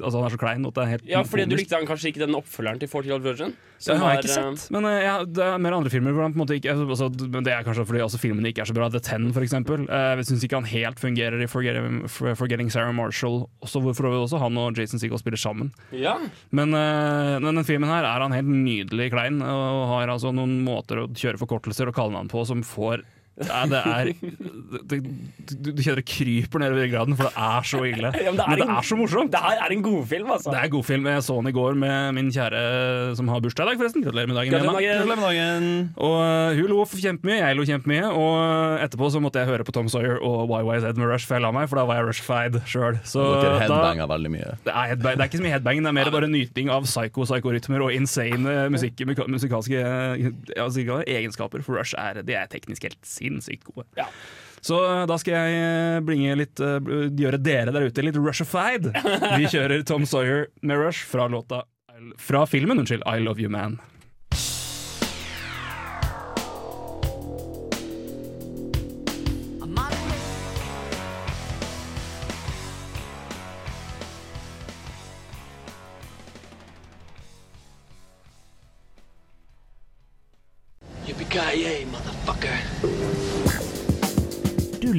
Altså 0.00 0.18
Han 0.18 0.26
er 0.28 0.34
så 0.36 0.40
klein 0.40 0.66
at 0.66 0.74
det 0.74 0.82
er 0.84 0.90
helt 0.94 1.08
Ja, 1.08 1.22
fordi 1.22 1.48
du 1.48 1.56
likte 1.56 1.76
han 1.76 1.86
kanskje 1.88 2.12
ikke 2.12 2.26
den 2.26 2.34
oppfølgeren 2.38 2.80
til 2.80 2.88
40 2.88 3.06
Year 3.06 3.18
Old 3.18 3.24
Virgin? 3.24 3.56
Det 3.80 3.96
har 3.96 4.12
jeg 4.12 4.24
ikke 4.24 4.32
eh, 4.34 4.56
sett. 4.56 4.70
Men 4.74 4.84
eh, 4.84 4.98
ja, 5.06 5.14
det 5.24 5.40
er 5.40 5.60
mer 5.62 5.76
andre 5.78 5.92
filmer 5.92 6.12
hvor 6.12 6.26
han 6.26 6.34
på 6.34 6.40
en 6.40 6.42
måte 6.42 6.56
ikke 6.58 6.74
altså, 6.74 7.08
men 7.32 7.46
Det 7.46 7.52
er 7.54 7.64
kanskje 7.64 7.86
fordi 7.88 8.02
også 8.04 8.20
filmene 8.20 8.52
ikke 8.52 8.64
er 8.66 8.68
så 8.68 8.76
bra. 8.76 8.90
The 8.92 9.00
Ten, 9.00 9.30
for 9.32 9.44
eksempel. 9.46 9.86
Eh, 9.88 10.08
Jeg 10.20 10.28
syns 10.28 10.44
ikke 10.44 10.60
han 10.60 10.68
helt 10.68 11.00
fungerer 11.00 11.40
i 11.40 11.48
Forgetting, 11.48 12.02
Forgetting 12.36 12.70
Sarah 12.72 12.92
Marshall. 12.94 13.46
Også 13.64 13.80
hvorfor 13.80 14.10
også 14.10 14.40
han 14.42 14.58
og 14.60 14.76
Jason 14.76 15.00
Segel 15.00 15.20
spiller 15.20 15.40
sammen. 15.40 15.72
Ja. 15.96 16.18
Men 16.52 16.74
uh, 16.76 17.38
denne 17.40 17.64
filmen 17.64 17.88
her 17.88 18.04
er 18.04 18.20
han 18.24 18.34
helt 18.34 18.50
nydelig 18.50 19.10
klein, 19.14 19.40
og 19.40 19.86
har 19.94 20.12
altså 20.12 20.32
noen 20.34 20.58
måter 20.66 21.04
å 21.04 21.08
kjøre 21.08 21.40
forkortelser 21.40 21.88
og 21.88 21.96
kallenavn 21.96 22.28
på 22.30 22.44
som 22.48 22.64
får 22.66 23.04
Ja, 23.40 23.64
det 23.70 23.80
er 23.80 24.10
det, 24.90 24.98
du, 25.50 25.70
du 25.72 25.80
kjenner 25.82 26.00
det 26.00 26.06
kryper 26.08 26.62
nedover 26.62 26.84
ryggraden, 26.84 27.16
for 27.18 27.28
det 27.28 27.44
er 27.46 27.66
så 27.66 27.80
ille. 27.88 28.10
Ja, 28.20 28.30
men 28.32 28.38
det 28.38 28.44
er 28.44 28.50
men 28.52 28.60
det 28.62 28.68
er 28.76 28.86
så 28.86 28.98
morsomt. 28.98 29.32
Det 29.32 29.40
her 29.42 29.62
er 29.64 29.74
en 29.74 29.84
godfilm, 29.84 30.32
altså. 30.34 30.52
Det 30.52 30.60
er 30.60 30.72
godfilm. 30.74 31.08
Jeg 31.10 31.24
så 31.26 31.36
den 31.40 31.50
i 31.50 31.54
går 31.56 31.78
med 31.80 32.14
min 32.18 32.30
kjære 32.34 32.62
som 33.18 33.30
har 33.32 33.42
bursdag 33.44 33.66
i 33.66 33.70
dag, 33.72 33.80
forresten. 33.80 34.04
Gratulerer 34.04 34.30
med 34.30 34.38
dagen. 34.40 34.54
Gratulerer 34.54 35.08
med 35.08 35.24
dagen. 35.24 35.68
Og 35.96 36.16
uh, 36.20 36.58
hun 36.58 36.70
lo 36.70 36.84
kjempemye, 36.90 37.38
jeg 37.40 37.58
lo 37.58 37.66
kjempemye. 37.68 38.10
Og 38.20 38.84
etterpå 38.84 39.10
så 39.14 39.22
måtte 39.24 39.42
jeg 39.42 39.50
høre 39.50 39.66
på 39.66 39.74
Tom 39.76 39.88
Sawyer 39.92 40.20
og 40.20 40.52
YYZ 40.52 40.90
med 41.00 41.08
Rush, 41.08 41.28
for 41.28 41.38
jeg 41.38 41.46
la 41.46 41.52
meg, 41.56 41.70
for 41.70 41.80
da 41.80 41.86
var 41.88 42.00
jeg 42.02 42.10
Rush-fied 42.10 42.60
sjøl. 42.70 43.00
Så 43.08 43.24
Dere 43.40 43.70
da 43.70 44.06
veldig 44.10 44.34
mye. 44.36 44.54
det 44.66 44.74
er, 44.74 44.92
headbang, 44.92 45.16
det 45.16 45.24
er 45.24 45.32
ikke 45.32 45.40
så 45.40 45.46
mye 45.46 45.54
headbang, 45.56 45.82
det 45.84 45.90
er 45.92 45.96
mer 45.96 46.12
bare 46.14 46.30
nyting 46.30 46.70
av 46.72 46.86
psycho-psykorytmer 46.88 47.86
og 47.86 47.94
insane 47.96 48.56
musikk, 48.72 49.00
muka- 49.08 49.28
musikalske 49.30 49.80
ja, 49.80 50.32
altså, 50.60 51.00
egenskaper. 51.06 51.64
For 51.64 51.78
Rush 51.80 51.96
er, 51.98 52.22
de 52.26 52.36
er 52.36 52.50
teknisk 52.52 52.86
helt 52.88 52.98
sinnssykt 53.06 53.29
gode. 53.64 53.86
Så 54.60 54.76
eh, 54.84 55.04
da 55.08 55.18
skal 55.20 55.36
jeg 55.36 55.60
eh, 55.60 56.00
bringe 56.04 56.36
litt 56.38 56.60
eh, 56.60 56.78
gjøre 57.16 57.40
dere 57.40 57.74
der 57.74 57.88
ute 57.88 58.04
litt 58.04 58.18
Rushified. 58.20 58.90
Vi 59.38 59.48
kjører 59.50 59.84
Tom 59.88 60.06
Sawyer 60.08 60.48
med 60.60 60.80
Rush 60.82 61.06
fra 61.08 61.28
låta 61.32 61.64
Fra 62.20 62.46
filmen, 62.48 62.80
unnskyld, 62.80 63.04
I 63.08 63.20
Love 63.24 63.42
You 63.42 63.52
Man. 63.52 63.78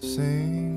sing. 0.00 0.68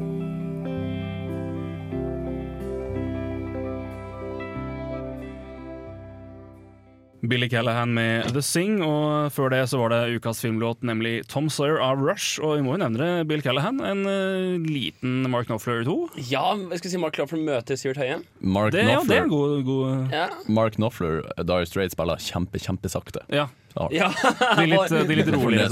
Billy 7.22 7.50
Callahan 7.50 7.94
med 7.94 8.34
The 8.34 8.42
Sing, 8.42 8.80
og 8.82 9.30
før 9.36 9.52
det 9.54 9.62
så 9.70 9.78
var 9.78 9.94
det 9.94 10.18
ukas 10.18 10.42
filmlåt, 10.42 10.82
nemlig 10.82 11.22
Tom 11.30 11.52
Sawyer 11.54 11.78
av 11.84 12.02
Rush. 12.02 12.42
Og 12.42 12.58
vi 12.58 12.64
må 12.66 12.74
jo 12.74 12.82
nevne 12.82 12.98
det, 12.98 13.28
Bill 13.30 13.44
Callahan, 13.46 13.78
en 13.86 14.02
uh, 14.10 14.58
liten 14.66 15.30
Mark 15.30 15.52
Knopfler 15.52 15.86
2. 15.86 15.96
Ja, 16.32 16.56
jeg 16.58 16.82
skal 16.82 16.96
si 16.96 17.02
Mark 17.02 17.16
Knopfler 17.20 17.44
møter 17.46 17.78
Sivert 17.78 18.02
Høie. 18.02 18.18
Mark 18.42 18.74
Det, 18.74 18.88
ja, 18.88 18.98
det 19.06 19.20
er 19.22 19.30
Knopfler, 19.30 19.30
en 19.30 19.34
god, 19.36 19.64
god 19.70 20.18
Ja. 20.18 20.28
Mark 20.50 20.80
Knopfler 20.80 21.22
Dire 21.38 21.70
Straits 21.70 21.94
spiller 21.94 22.26
kjempe, 22.26 22.62
kjempesakte. 22.62 23.22
Ja. 23.30 23.48
Ja. 23.76 24.10
De 24.58 24.66
litt, 24.68 24.94
de 25.10 25.16
litt 25.20 25.30
rolige. 25.32 25.68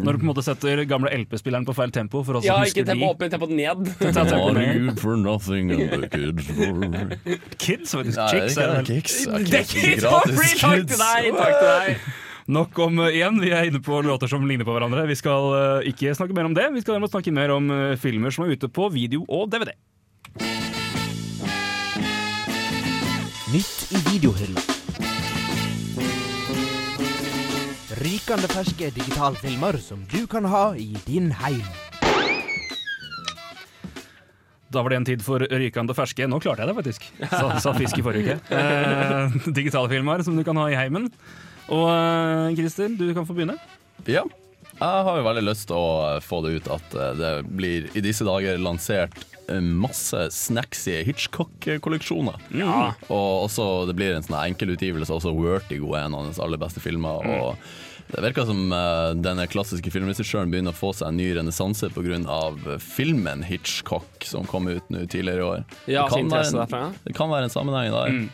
Når 0.00 0.12
du 0.12 0.18
på 0.18 0.24
en 0.24 0.28
måte 0.28 0.44
setter 0.44 0.84
gamle 0.88 1.12
LP-spilleren 1.22 1.66
på 1.68 1.74
feil 1.76 1.92
tempo 1.94 2.22
for 2.26 2.40
oss 2.40 2.46
Ja, 2.48 2.60
ikke 2.66 2.84
tempo 2.88 3.10
opp, 3.12 3.20
men 3.22 3.32
tempo 3.32 3.48
ned. 3.48 3.78
Kids 7.60 7.90
for 7.90 7.90
Kids, 7.90 7.94
faktisk. 7.94 8.18
Nei, 8.18 8.28
Chicks 8.30 8.56
det 8.56 8.64
er 8.64 8.74
vel. 8.74 8.88
Kicks. 8.90 9.20
Det 9.50 9.62
kids 9.70 10.04
for 10.04 10.34
free! 10.34 10.56
Takk 10.60 10.90
til 10.90 11.00
deg! 11.00 11.30
Takk 11.36 11.54
til 11.54 11.70
deg. 11.70 12.10
Nok 12.50 12.78
om 12.82 12.98
uh, 12.98 13.10
igjen, 13.12 13.38
vi 13.42 13.52
er 13.54 13.68
inne 13.68 13.78
på 13.84 14.00
låter 14.02 14.30
som 14.30 14.46
ligner 14.48 14.66
på 14.66 14.74
hverandre. 14.74 15.04
Vi 15.10 15.16
skal 15.18 15.52
uh, 15.54 15.86
ikke 15.86 16.14
snakke 16.18 16.34
mer 16.36 16.48
om 16.48 16.56
det. 16.56 16.66
Vi 16.74 16.82
skal 16.82 16.96
derimot 16.96 17.14
snakke 17.14 17.34
mer 17.34 17.54
om 17.54 17.70
uh, 17.70 17.94
filmer 18.00 18.34
som 18.34 18.46
er 18.46 18.56
ute 18.58 18.70
på 18.72 18.90
video 18.90 19.22
og 19.28 19.50
DVD. 19.52 19.74
Nytt 23.50 23.90
i 23.90 24.04
videohylla. 24.10 24.79
Rykende 28.00 28.48
ferske 28.48 28.88
digitalfilmer 28.96 29.76
som 29.84 30.00
du 30.08 30.22
kan 30.30 30.46
ha 30.48 30.70
i 30.72 30.94
din 31.04 31.26
heim. 31.36 31.66
Da 34.72 34.80
var 34.80 34.94
det 34.94 34.96
en 34.96 35.04
tid 35.04 35.24
for 35.26 35.44
rykende 35.44 35.92
ferske. 35.98 36.24
Nå 36.30 36.38
klarte 36.40 36.64
jeg 36.64 36.70
det, 36.70 36.76
faktisk. 36.78 37.08
Sa, 37.28 37.58
sa 37.60 37.74
fisk 37.76 38.00
i 38.00 38.04
forrige 38.06 38.38
uke. 38.38 38.56
Eh, 38.56 39.36
digitale 39.58 39.90
filmer 39.92 40.24
som 40.24 40.38
du 40.38 40.44
kan 40.46 40.56
ha 40.62 40.70
i 40.72 40.78
heimen. 40.78 41.10
Og 41.68 41.90
eh, 41.92 42.54
Christer, 42.56 42.88
du 42.96 43.10
kan 43.12 43.28
få 43.28 43.36
begynne. 43.36 43.58
Ja. 44.08 44.24
Jeg 44.80 45.04
har 45.04 45.20
jo 45.20 45.26
veldig 45.26 45.44
lyst 45.44 45.68
til 45.68 45.76
å 45.76 46.16
få 46.24 46.40
det 46.46 46.54
ut 46.56 46.72
at 46.72 46.96
eh, 46.96 47.12
det 47.20 47.34
blir 47.52 47.90
i 47.92 48.04
disse 48.06 48.24
dager 48.24 48.56
lansert 48.64 49.20
eh, 49.50 49.60
masse 49.60 50.30
snacksy 50.38 51.02
Hitchcock-kolleksjoner. 51.04 52.40
Ja. 52.56 52.94
Og 53.10 53.44
også 53.44 53.68
det 53.90 53.98
blir 54.00 54.16
en 54.16 54.24
sånn 54.24 54.40
enkelutgivelse. 54.40 55.12
Også 55.20 55.36
Vertigo 55.36 55.92
er 55.92 56.08
en 56.08 56.16
av 56.16 56.30
hans 56.30 56.40
aller 56.40 56.64
beste 56.64 56.80
filmer. 56.80 57.28
Mm. 57.28 57.36
Og 57.44 57.89
det 58.10 58.24
virker 58.24 58.46
som 58.48 58.72
uh, 58.74 59.12
denne 59.14 59.46
klassiske 59.50 59.92
filmregissøren 59.94 60.50
begynner 60.50 60.74
å 60.74 60.78
få 60.78 60.92
seg 60.96 61.10
en 61.10 61.18
ny 61.20 61.30
renessanse 61.38 61.90
pga. 61.94 62.18
filmen 62.82 63.44
Hitchcock 63.46 64.26
som 64.26 64.46
kom 64.48 64.68
ut 64.68 64.86
nå 64.90 65.06
tidligere 65.06 65.40
i 65.40 65.46
år. 65.46 65.64
Ja, 65.86 66.04
det, 66.04 66.10
kan 66.12 66.30
være 66.30 66.44
være 66.50 66.62
derfra, 66.64 66.84
ja. 66.84 66.92
en, 66.92 67.02
det 67.06 67.16
kan 67.16 67.32
være 67.32 67.48
en 67.48 67.54
sammenheng 67.54 67.94
der. 67.94 68.14
Mm. 68.18 68.28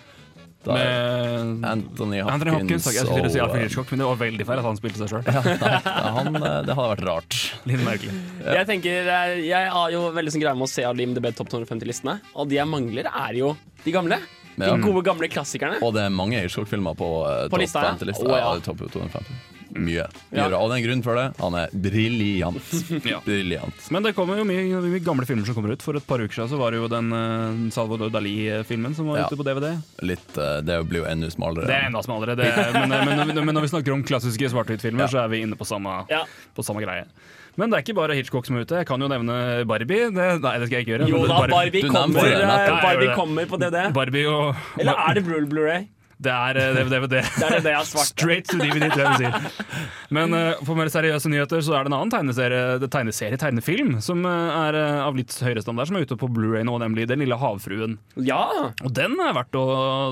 Der 0.66 0.74
Med 0.74 1.64
Anthony 1.64 2.20
Hopkins, 2.20 2.32
Anthony 2.32 2.54
Hopkins 2.56 2.86
Jeg 2.90 3.06
skulle 3.06 3.30
si 3.30 3.38
Alfred 3.38 3.62
Hitchcock, 3.62 3.90
men 3.92 4.02
det 4.02 4.08
var 4.08 4.18
veldig 4.18 4.46
feil 4.48 4.62
at 4.62 4.66
han 4.66 4.78
spilte 4.80 4.98
seg 4.98 5.12
sjøl. 5.12 5.28
ja, 5.30 5.42
eh, 5.46 6.56
Det 6.66 6.74
hadde 6.74 6.88
vært 6.90 7.04
rart. 7.06 7.36
Litt 7.70 7.84
merkelig. 7.86 8.14
Jeg 8.42 8.68
tenker, 8.72 9.12
eh, 9.14 9.34
jeg 9.46 9.70
har 9.76 9.94
jo 9.94 10.08
veldig 10.16 10.34
sånn 10.34 10.42
greie 10.42 10.58
med 10.58 10.66
å 10.66 10.72
se 10.72 10.86
Alim 10.88 11.14
The 11.14 11.22
Bed 11.22 11.38
Top 11.38 11.52
250-listene, 11.54 12.18
og 12.34 12.50
de 12.50 12.58
jeg 12.58 12.70
mangler, 12.70 13.06
er 13.06 13.38
jo 13.38 13.54
de 13.84 13.94
gamle. 13.94 14.18
De 14.56 14.72
gode, 14.80 15.04
gamle 15.06 15.28
klassikerne. 15.30 15.78
Og 15.84 15.92
det 15.94 16.06
er 16.08 16.14
mange 16.14 16.40
Hitchcock-filmer 16.40 16.96
på, 16.98 17.10
På 17.52 17.60
lista, 17.60 17.84
ja. 17.86 17.94
50-lista. 17.94 18.26
Å, 18.26 18.40
ja. 18.40 19.52
Ja, 19.76 19.76
topp 19.76 19.76
250. 19.76 19.84
Mye. 19.84 20.06
mye 20.32 20.38
Ja. 20.38 20.46
Og 20.58 20.70
det 20.70 20.74
er 20.74 20.80
en 20.80 20.86
grunn 20.88 21.02
for 21.06 21.14
det. 21.20 21.26
Han 21.40 21.54
er 21.60 21.68
briljant. 21.72 22.70
Ja. 23.12 23.20
Briljant. 23.24 23.90
Men 23.94 24.02
det 24.06 24.14
kommer 24.16 24.38
jo 24.40 24.44
mye, 24.48 24.80
mye 24.82 25.02
gamle 25.04 25.26
filmer 25.28 25.46
som 25.46 25.54
kommer 25.58 25.74
ut. 25.76 25.82
For 25.84 25.96
et 25.98 26.06
par 26.08 26.18
uker 26.24 26.32
siden 26.34 26.50
så 26.52 26.58
var 26.60 26.72
det 26.74 26.80
jo 26.80 26.88
den 26.90 27.12
uh, 27.12 27.70
Salvador 27.74 28.10
Dali-filmen 28.14 28.94
som 28.96 29.06
var 29.12 29.22
Ja. 29.22 29.28
ute 29.30 29.38
på 29.40 29.46
DVD. 29.46 29.72
Litt, 30.06 30.28
uh, 30.40 30.58
det 30.66 30.80
blir 30.90 31.04
jo 31.04 31.08
enda 31.10 31.30
smalere. 31.30 31.66
Det 31.68 31.76
er 31.76 31.88
enda 31.90 32.02
smalere. 32.06 32.36
Det 32.38 32.48
er, 32.50 32.72
men, 32.76 32.88
men, 32.92 33.24
men, 33.28 33.44
men 33.46 33.54
når 33.60 33.66
vi 33.68 33.72
snakker 33.76 33.92
om 33.94 34.04
klassiske 34.06 34.50
svart-hvitt-filmer, 34.52 35.06
Ja. 35.06 35.12
så 35.12 35.24
er 35.24 35.32
vi 35.34 35.42
inne 35.46 35.56
på 35.60 35.66
samme, 35.68 36.02
Ja. 36.10 36.24
på 36.56 36.64
samme 36.66 36.82
greie. 36.84 37.06
Men 37.56 37.70
det 37.72 37.78
er 37.78 37.84
ikke 37.86 37.94
bare 37.96 38.12
Hitchcock 38.18 38.44
som 38.44 38.58
er 38.58 38.66
ute. 38.66 38.76
Jeg 38.82 38.84
kan 38.86 39.00
jo 39.00 39.06
nevne 39.08 39.64
Barbie. 39.64 40.10
Det, 40.12 40.24
nei, 40.44 40.56
det 40.60 40.66
skal 40.68 40.76
jeg 40.76 40.84
ikke 40.84 40.92
gjøre. 40.92 41.06
Jo 41.08 41.22
da, 41.24 41.38
Barbie, 41.48 41.80
Barbie 41.80 41.88
kommer, 41.88 42.26
eh, 42.28 42.80
Barbie 42.84 43.14
kommer 43.16 43.46
på 43.48 43.56
DVD. 43.62 43.86
Barbie 43.96 44.26
og 44.28 44.56
Eller 44.76 44.92
er 45.08 45.14
det 45.16 45.22
Blu- 45.24 45.46
Blu-ray? 45.48 45.86
Det 46.16 46.32
er 46.32 46.56
eh, 46.56 46.78
DVD. 46.88 47.18
Det 47.20 47.44
er 47.44 47.58
det 47.60 47.72
jeg 47.74 47.76
har 47.76 47.88
svart. 47.88 48.08
Straight 48.14 48.46
to 48.48 48.56
DVD, 48.56 48.88
tror 48.88 49.02
jeg 49.04 49.12
vi 49.12 49.26
sier. 49.26 49.88
Men 50.16 50.32
uh, 50.32 50.62
for 50.64 50.78
mer 50.78 50.88
seriøse 50.92 51.28
nyheter 51.28 51.60
så 51.64 51.74
er 51.76 51.84
det 51.84 51.90
en 51.92 51.96
annen 51.98 52.12
tegneserie, 52.12 52.78
det 52.80 52.88
tegneserie 52.92 53.36
tegnefilm, 53.40 53.96
som 54.04 54.24
eh, 54.24 54.56
er 54.62 54.78
av 55.04 55.16
litt 55.18 55.34
høyere 55.44 55.60
standard, 55.64 55.90
som 55.90 55.98
er 55.98 56.06
ute 56.06 56.16
på 56.16 56.30
Blu-ray 56.32 56.64
nå, 56.66 56.78
nemlig 56.80 57.04
Den 57.10 57.20
lille 57.20 57.36
havfruen. 57.40 57.98
Ja! 58.16 58.40
Og 58.80 58.94
den 58.96 59.18
er 59.20 59.34
verdt 59.36 59.58
å, 59.60 59.66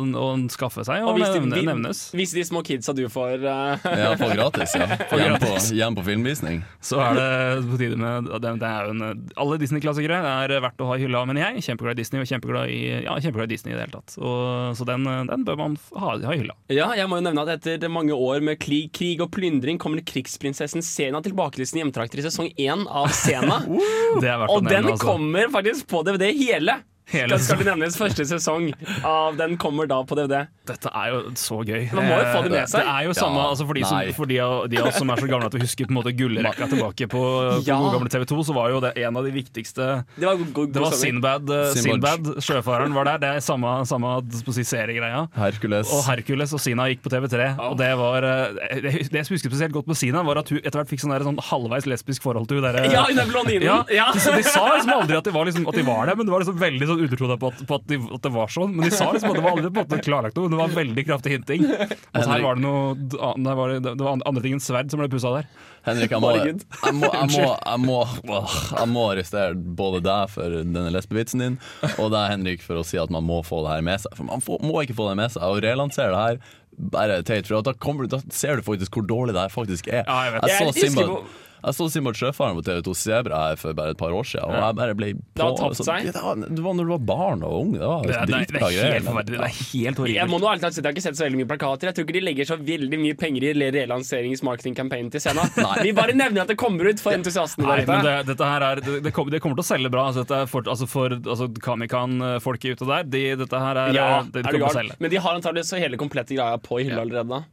å 0.05 0.27
skaffe 0.53 0.85
seg 0.85 1.07
og, 1.07 1.15
Og 1.15 1.23
hvis 1.23 1.33
de, 1.33 1.41
nevne, 1.47 1.63
nevnes. 1.71 2.03
hvis 2.17 2.35
de 2.37 2.45
små 2.45 2.61
kidsa 2.67 2.93
du 2.97 3.07
får 3.13 3.41
uh... 3.41 3.87
Ja, 4.05 4.13
får 4.21 4.35
gratis. 4.37 4.77
Ja. 4.77 4.89
På 5.11 5.21
Hjem, 5.25 5.39
på, 5.41 5.51
hjem 5.77 5.97
på 5.97 6.03
filmvisning. 6.05 6.61
Så 6.85 6.99
er 7.01 7.17
det 7.17 7.29
på 7.71 7.79
tide 7.81 7.97
med 8.01 8.27
det, 8.43 8.51
det 8.61 8.69
er 8.69 8.89
jo 8.89 8.93
en, 8.93 9.23
Alle 9.41 9.57
Disney-klassikere 9.63 10.19
er 10.21 10.53
verdt 10.65 10.83
å 10.85 10.89
ha 10.91 10.99
i 10.99 11.05
hylla, 11.05 11.23
mener 11.29 11.47
jeg. 11.47 11.65
Kjempeglad 11.71 11.97
i 11.97 12.03
Disney 12.03 12.21
og 12.21 12.29
kjempeglad 12.29 12.73
i, 12.73 12.81
ja, 13.07 13.15
kjempeglad 13.23 13.49
i 13.49 13.55
Disney 13.55 13.73
i 13.73 13.79
det 13.79 13.87
hele 13.87 13.95
tatt. 13.97 14.17
Og, 14.21 14.75
så 14.77 14.87
den, 14.89 15.07
den 15.31 15.47
bør 15.47 15.61
man 15.61 15.79
ha, 16.01 16.15
i 16.19 16.39
hylla. 16.41 16.57
Ja, 16.73 16.89
jeg 16.99 17.09
må 17.11 17.19
jo 17.21 17.27
nevne 17.27 17.45
at 17.45 17.67
etter 17.69 17.93
mange 17.93 18.17
år 18.17 18.43
med 18.45 18.59
krig, 18.63 18.91
krig 18.95 19.23
og 19.25 19.31
plyndring 19.35 19.79
kommer 19.81 20.03
krigsprinsessen 20.07 20.85
Sena 20.85 21.23
tilbake 21.25 21.61
til 21.61 21.69
sin 21.69 21.83
hjemtrakter 21.83 22.23
i 22.23 22.27
sesong 22.27 22.51
én 22.55 22.87
av 22.89 23.11
Sena. 23.15 23.63
Det 24.23 24.35
og 24.47 24.67
den 24.67 24.91
altså. 24.93 25.01
kommer 25.03 25.51
faktisk 25.55 25.89
på 25.91 26.05
DVD 26.07 26.31
hele! 26.35 26.81
Hele 27.13 27.37
Skal, 27.43 27.59
det 27.61 27.67
nevnes 27.69 27.97
første 28.01 28.25
sesong 28.25 28.71
av 29.05 29.35
den 29.37 29.59
kommer 29.61 29.85
da 29.91 29.99
på 30.09 30.17
DVD? 30.17 30.47
Dette 30.65 30.89
er 30.97 31.11
jo 31.13 31.19
så 31.37 31.59
gøy. 31.61 31.83
Man 31.93 32.07
må 32.09 32.15
jo 32.17 32.29
få 32.33 32.41
det 32.47 32.53
med 32.55 32.71
seg. 32.73 32.81
Det 32.81 32.93
er 32.95 33.05
jo 33.05 33.13
samme, 33.19 33.43
Ja, 33.43 33.49
altså 33.53 33.67
for, 33.69 33.77
de 33.77 33.83
som, 33.85 33.99
for 34.17 34.31
de, 34.31 34.39
av, 34.41 34.55
de 34.73 34.79
av 34.81 34.89
oss 34.89 34.97
som 35.03 35.11
er 35.13 35.21
så 35.21 35.29
gamle 35.29 35.51
at 35.51 35.57
vi 35.59 35.61
husker 35.61 35.85
på 35.91 35.93
en 35.93 35.99
måte 35.99 36.15
gullrekka 36.17 36.69
tilbake 36.71 37.09
på, 37.13 37.21
på 37.21 37.67
Ja. 37.69 37.77
gode 37.83 37.93
gamle 37.99 38.13
TV 38.15 38.25
2, 38.33 38.39
så 38.49 38.57
var 38.57 38.71
jo 38.73 38.81
det 38.81 38.95
en 39.05 39.19
av 39.21 39.29
de 39.29 39.35
viktigste 39.35 39.89
Det 40.17 40.25
var 40.25 40.39
god, 40.41 40.53
god, 40.57 40.73
Det 40.73 40.85
var. 40.87 40.97
Sinbad, 40.97 41.53
eh, 41.53 41.67
Sinbad. 41.77 42.09
Sinbad, 42.25 42.41
sjøfareren 42.49 42.97
var 42.97 43.11
der. 43.11 43.21
Det 43.27 43.31
er 43.37 43.45
samme, 43.45 43.75
samme 43.91 44.15
si, 44.41 44.65
seriegreia. 44.65 45.27
Hercules. 45.37 45.93
Og 45.93 46.03
Hercules 46.09 46.57
og 46.57 46.63
Sina 46.65 46.89
gikk 46.89 47.05
på 47.05 47.13
TV3. 47.13 47.51
Og 47.69 47.77
det 47.83 47.91
var 48.01 48.25
eh, 48.31 48.81
Det 48.81 48.95
det 49.13 49.21
jeg 49.21 49.29
husker 49.35 49.53
spesielt 49.53 49.77
godt 49.77 49.93
med 49.93 50.01
Sina, 50.01 50.25
var 50.25 50.41
at 50.41 50.49
hun 50.49 50.63
etter 50.63 50.81
hvert 50.81 50.89
fikk 50.95 51.05
sånn, 51.05 51.13
der, 51.13 51.27
sånn 51.29 51.39
halvveis 51.51 51.85
lesbisk 51.91 52.25
forhold 52.25 52.49
til 52.49 52.63
hun 52.63 52.67
derre 52.71 52.89
Ja, 52.89 53.05
hun 53.11 53.21
er 53.21 53.29
blondinen. 53.29 53.69
Ja, 53.69 53.83
Ja. 53.93 54.09
De, 54.17 54.25
de 54.41 54.43
sa 54.49 54.65
liksom 54.73 54.91
aldri 54.97 55.21
at 55.21 55.29
de 55.29 55.33
var, 55.35 55.45
liksom, 55.51 55.69
at 55.69 55.77
de 55.77 55.85
var 55.87 56.09
det, 56.09 56.17
men 56.17 56.27
det 56.27 56.33
var 56.33 56.41
liksom 56.45 56.57
veldig 56.61 56.89
sånn 56.89 56.94
undertro 56.99 57.29
på, 57.41 57.51
at, 57.53 57.63
på 57.69 57.75
at, 57.79 57.87
de, 57.91 57.99
at 58.17 58.23
det 58.27 58.33
var 58.35 58.53
sånn. 58.55 58.73
Men 58.77 58.89
de 58.89 58.93
sa 58.95 59.11
liksom 59.13 59.31
at 59.33 59.39
det 59.39 59.45
var 59.45 59.57
aldri 59.57 59.71
på 59.71 59.83
en 59.83 59.87
måte 59.89 59.99
klarlagt 60.07 60.39
noe, 60.41 60.51
det 60.53 60.61
var 60.61 60.75
veldig 60.77 61.05
kraftig 61.09 61.35
hinting. 61.37 61.65
Og 61.69 62.19
så 62.23 62.27
her 62.31 62.43
var 62.45 62.59
det 62.59 62.65
noe 62.65 63.55
var 63.61 63.75
det, 63.75 63.81
det 63.87 64.05
var 64.05 64.19
andre 64.25 64.43
ting 64.45 64.57
enn 64.59 64.63
sverd 64.65 64.91
som 64.93 65.03
ble 65.03 65.09
pussa 65.13 65.33
der. 65.37 65.49
Henrik, 65.85 66.15
jeg 66.15 66.23
må, 66.25 66.31
jeg 66.33 66.95
må, 66.97 67.11
jeg 67.13 67.29
må, 67.29 67.45
jeg 67.53 67.81
må, 67.85 68.39
jeg 68.79 68.89
må 68.95 69.03
arrestere 69.13 69.55
både 69.55 70.01
deg 70.07 70.31
for 70.33 70.55
denne 70.63 70.87
lesbevitsen 70.95 71.43
din, 71.45 71.59
og 71.99 72.09
deg, 72.15 72.31
Henrik, 72.33 72.63
for 72.65 72.81
å 72.81 72.87
si 72.89 72.97
at 73.03 73.13
man 73.13 73.27
må 73.29 73.43
få 73.45 73.61
det 73.67 73.75
her 73.77 73.85
med 73.85 74.01
seg. 74.01 74.15
For 74.17 74.25
man 74.31 74.41
får, 74.45 74.63
må 74.65 74.81
ikke 74.87 74.97
få 74.97 75.11
det 75.11 75.19
med 75.21 75.35
seg. 75.35 75.45
Og 75.45 75.61
relansere 75.65 76.15
det 76.15 76.23
her 76.25 76.61
bare 76.95 77.21
teit, 77.23 77.47
for 77.47 77.63
da, 77.63 77.71
kommer, 77.79 78.09
du- 78.09 78.17
da 78.17 78.23
ser 78.35 78.57
du 78.59 78.65
faktisk 78.67 78.97
hvor 78.99 79.05
dårlig 79.07 79.37
det 79.37 79.45
her 79.45 79.53
faktisk 79.53 79.87
er. 79.93 80.03
Ja, 80.09 80.17
jeg 80.27 80.33
vet. 80.41 80.49
Jeg 80.51 80.91
så 80.97 81.05
på- 81.05 81.21
jeg 81.65 81.77
så 81.79 81.87
Simon 81.93 82.17
Sjøfaren 82.17 82.59
på 82.59 82.65
TV2 82.67 82.95
Sebra 82.99 83.41
her 83.49 83.61
for 83.61 83.77
bare 83.77 83.95
et 83.95 84.01
par 84.01 84.13
år 84.15 84.27
siden, 84.29 84.45
og 84.51 84.57
jeg 84.61 84.77
bare 84.81 84.97
ble 84.99 85.11
på, 85.17 85.25
Det 85.35 85.45
har 85.45 85.55
tapt 85.61 85.81
seg. 85.81 86.09
Det 86.15 86.23
var, 86.25 86.43
det 86.45 86.65
var 86.65 86.77
når 86.79 86.89
du 86.89 86.93
var 86.95 87.05
barn 87.11 87.45
og 87.47 87.55
ung. 87.61 87.73
Det 87.77 87.89
var 87.89 88.29
dritbra 88.29 88.69
er 88.69 88.77
greier. 88.77 89.25
Det 89.31 89.39
er 89.39 89.57
helt 89.61 90.03
Jeg 90.13 90.29
må 90.31 90.41
nå 90.43 90.51
ærlig 90.51 90.65
talt 90.65 90.77
si 90.77 90.83
at 90.83 90.85
jeg 90.85 90.91
har 90.91 90.97
ikke 90.97 91.07
sett 91.07 91.21
så 91.21 91.27
veldig 91.27 91.41
mye 91.41 91.51
plakater. 91.55 91.91
Jeg 91.91 91.97
tror 91.99 92.07
ikke 92.09 92.17
de 92.19 92.25
legger 92.25 92.51
så 92.51 92.59
veldig 92.61 93.01
mye 93.01 93.19
penger 93.25 93.49
i 93.49 93.71
relanseringsmarketing-campaignen 93.79 95.13
til 95.15 95.25
scenen. 95.25 95.57
Vi 95.87 95.95
bare 95.97 96.17
nevner 96.17 96.45
at 96.45 96.53
det 96.53 96.59
kommer 96.61 96.91
ut 96.91 97.03
for 97.03 97.17
entusiastene 97.17 97.69
der 97.71 97.89
men 97.89 98.01
ute. 98.05 98.09
det, 98.09 98.17
dette 98.33 98.51
her 98.53 98.67
er, 98.69 98.85
det, 98.85 98.99
det, 99.09 99.15
kommer, 99.17 99.35
det 99.35 99.43
kommer 99.45 99.59
til 99.61 99.67
å 99.67 99.71
selge 99.71 99.93
bra. 99.95 100.09
Altså, 100.11 100.25
dette 100.25 100.43
er 100.45 100.51
for, 100.51 100.69
altså 100.71 100.89
for 100.91 101.17
altså 101.17 101.49
Kamikan-folket 101.65 102.79
ute 102.79 102.91
der, 102.91 103.09
de, 103.17 103.25
dette 103.45 103.65
her 103.67 103.83
er, 103.87 103.97
Ja, 103.97 104.09
det, 104.23 104.43
de 104.43 104.45
er 104.45 104.51
kommer 104.51 104.67
til 104.67 104.71
å 104.71 104.79
selge. 104.81 105.01
Men 105.01 105.15
de 105.15 105.23
har 105.27 105.41
antakeligvis 105.41 105.75
hele 105.81 106.01
komplette 106.01 106.37
greia 106.37 106.61
på 106.61 106.81
i 106.83 106.89
hylla 106.89 107.05
allerede. 107.07 107.45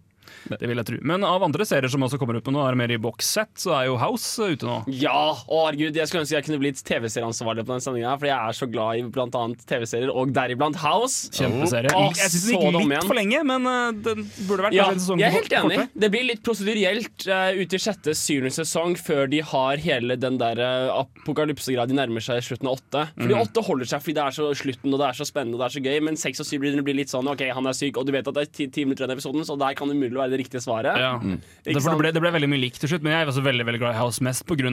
Det 0.61 0.69
vil 0.69 0.79
jeg 0.81 0.87
tro. 0.87 0.99
Men 1.07 1.25
av 1.27 1.43
andre 1.45 1.65
serier 1.67 1.91
som 1.91 2.03
også 2.05 2.19
kommer 2.21 2.37
ut 2.37 2.47
med 2.47 2.55
nå, 2.57 2.63
er 2.65 2.75
det 2.75 2.81
mer 2.81 2.93
i 2.95 2.99
bokssett, 3.01 3.53
så 3.61 3.73
er 3.77 3.87
jo 3.89 3.97
House 4.01 4.47
ute 4.53 4.67
nå. 4.67 4.81
Ja! 5.01 5.33
Å 5.41 5.61
herregud, 5.67 5.97
Jeg 5.97 6.09
skulle 6.09 6.25
ønske 6.25 6.37
jeg 6.37 6.47
kunne 6.47 6.61
blitt 6.61 6.81
TV-serieansvarlig 6.87 7.65
på 7.67 7.75
den 7.75 7.83
sendinga, 7.85 8.15
for 8.19 8.29
jeg 8.29 8.37
er 8.37 8.57
så 8.57 8.67
glad 8.71 8.99
i 8.99 9.05
annet 9.41 9.65
TV-serier, 9.69 10.11
og 10.11 10.33
deriblant 10.35 10.79
House. 10.81 11.31
Kjempeserie. 11.35 11.93
Å, 11.95 12.09
jeg 12.17 12.33
syns 12.33 12.47
den 12.47 12.55
så 12.55 12.59
gikk 12.59 12.77
litt 12.77 12.95
igjen. 12.95 13.07
for 13.07 13.19
lenge, 13.19 13.43
men 13.51 13.69
uh, 13.69 14.01
den 14.09 14.25
burde 14.49 14.67
vært 14.67 14.77
Ja, 14.77 14.89
en 14.91 15.01
sesong 15.01 15.21
jeg 15.21 15.29
er 15.29 15.37
helt 15.37 15.55
enig. 15.61 15.79
Det 16.03 16.11
blir 16.13 16.27
litt 16.27 16.43
prosedurielt 16.45 17.27
uh, 17.29 17.51
ut 17.57 17.77
i 17.77 17.81
sjette, 17.81 18.15
syvende 18.17 18.53
sesong 18.55 18.97
før 18.99 19.29
de 19.31 19.41
har 19.51 19.81
hele 19.83 20.17
den 20.19 20.39
der 20.41 20.61
uh, 20.61 21.01
apokalypsegreia 21.01 21.87
de 21.89 21.97
nærmer 21.97 22.23
seg 22.23 22.41
i 22.41 22.45
slutten 22.45 22.69
av 22.69 22.79
åtte. 22.79 23.07
Fordi 23.15 23.37
mm. 23.37 23.41
åtte 23.41 23.65
holder 23.67 23.91
seg 23.93 24.03
fordi 24.03 24.17
det 24.17 24.25
er 24.25 24.37
så 24.37 24.51
slutten, 24.57 24.91
og 24.91 25.01
det 25.01 25.07
er 25.07 25.19
så 25.21 25.27
spennende 25.27 25.57
og 25.57 25.63
det 25.63 25.69
er 25.69 25.75
så 25.77 25.83
gøy, 25.85 25.99
men 26.07 26.19
seks 26.19 26.43
og 26.43 26.47
syv 26.47 26.63
blir 26.63 26.81
blir 26.85 26.97
litt 26.97 27.11
sånn 27.11 27.29
OK, 27.31 27.43
han 27.53 27.69
er 27.69 27.77
syk, 27.77 27.99
og 27.99 28.07
du 28.07 28.13
vet 28.15 28.27
at 28.27 28.37
det 28.37 28.45
er 28.45 28.51
ti, 28.51 28.67
ti 28.73 28.85
minutter 28.87 29.05
igjen 29.05 29.15
i 29.15 29.19
episoden, 29.19 29.45
så 29.47 29.57
der 29.59 29.77
kan 29.77 29.89
det 29.89 29.97
umulig 29.97 30.19
være 30.19 30.30
det 30.33 30.39
riktige 30.41 30.61
svaret. 30.63 30.97
Ja. 30.97 31.13
Mm. 31.21 31.37
Det, 31.63 31.75
for 31.81 31.91
det, 31.91 31.97
ble, 32.01 32.11
det 32.15 32.21
ble 32.23 32.31
veldig 32.33 32.49
mye 32.51 32.61
likt 32.63 32.79
til 32.81 32.89
slutt, 32.91 33.03
men 33.05 33.13
jeg 33.13 33.25
er 33.25 33.31
også 33.31 33.43
veldig 33.45 33.65
veldig 33.67 33.81
glad 33.83 33.95
i 33.95 33.99
House. 34.01 34.23
Mest 34.23 34.45
pga. 34.49 34.71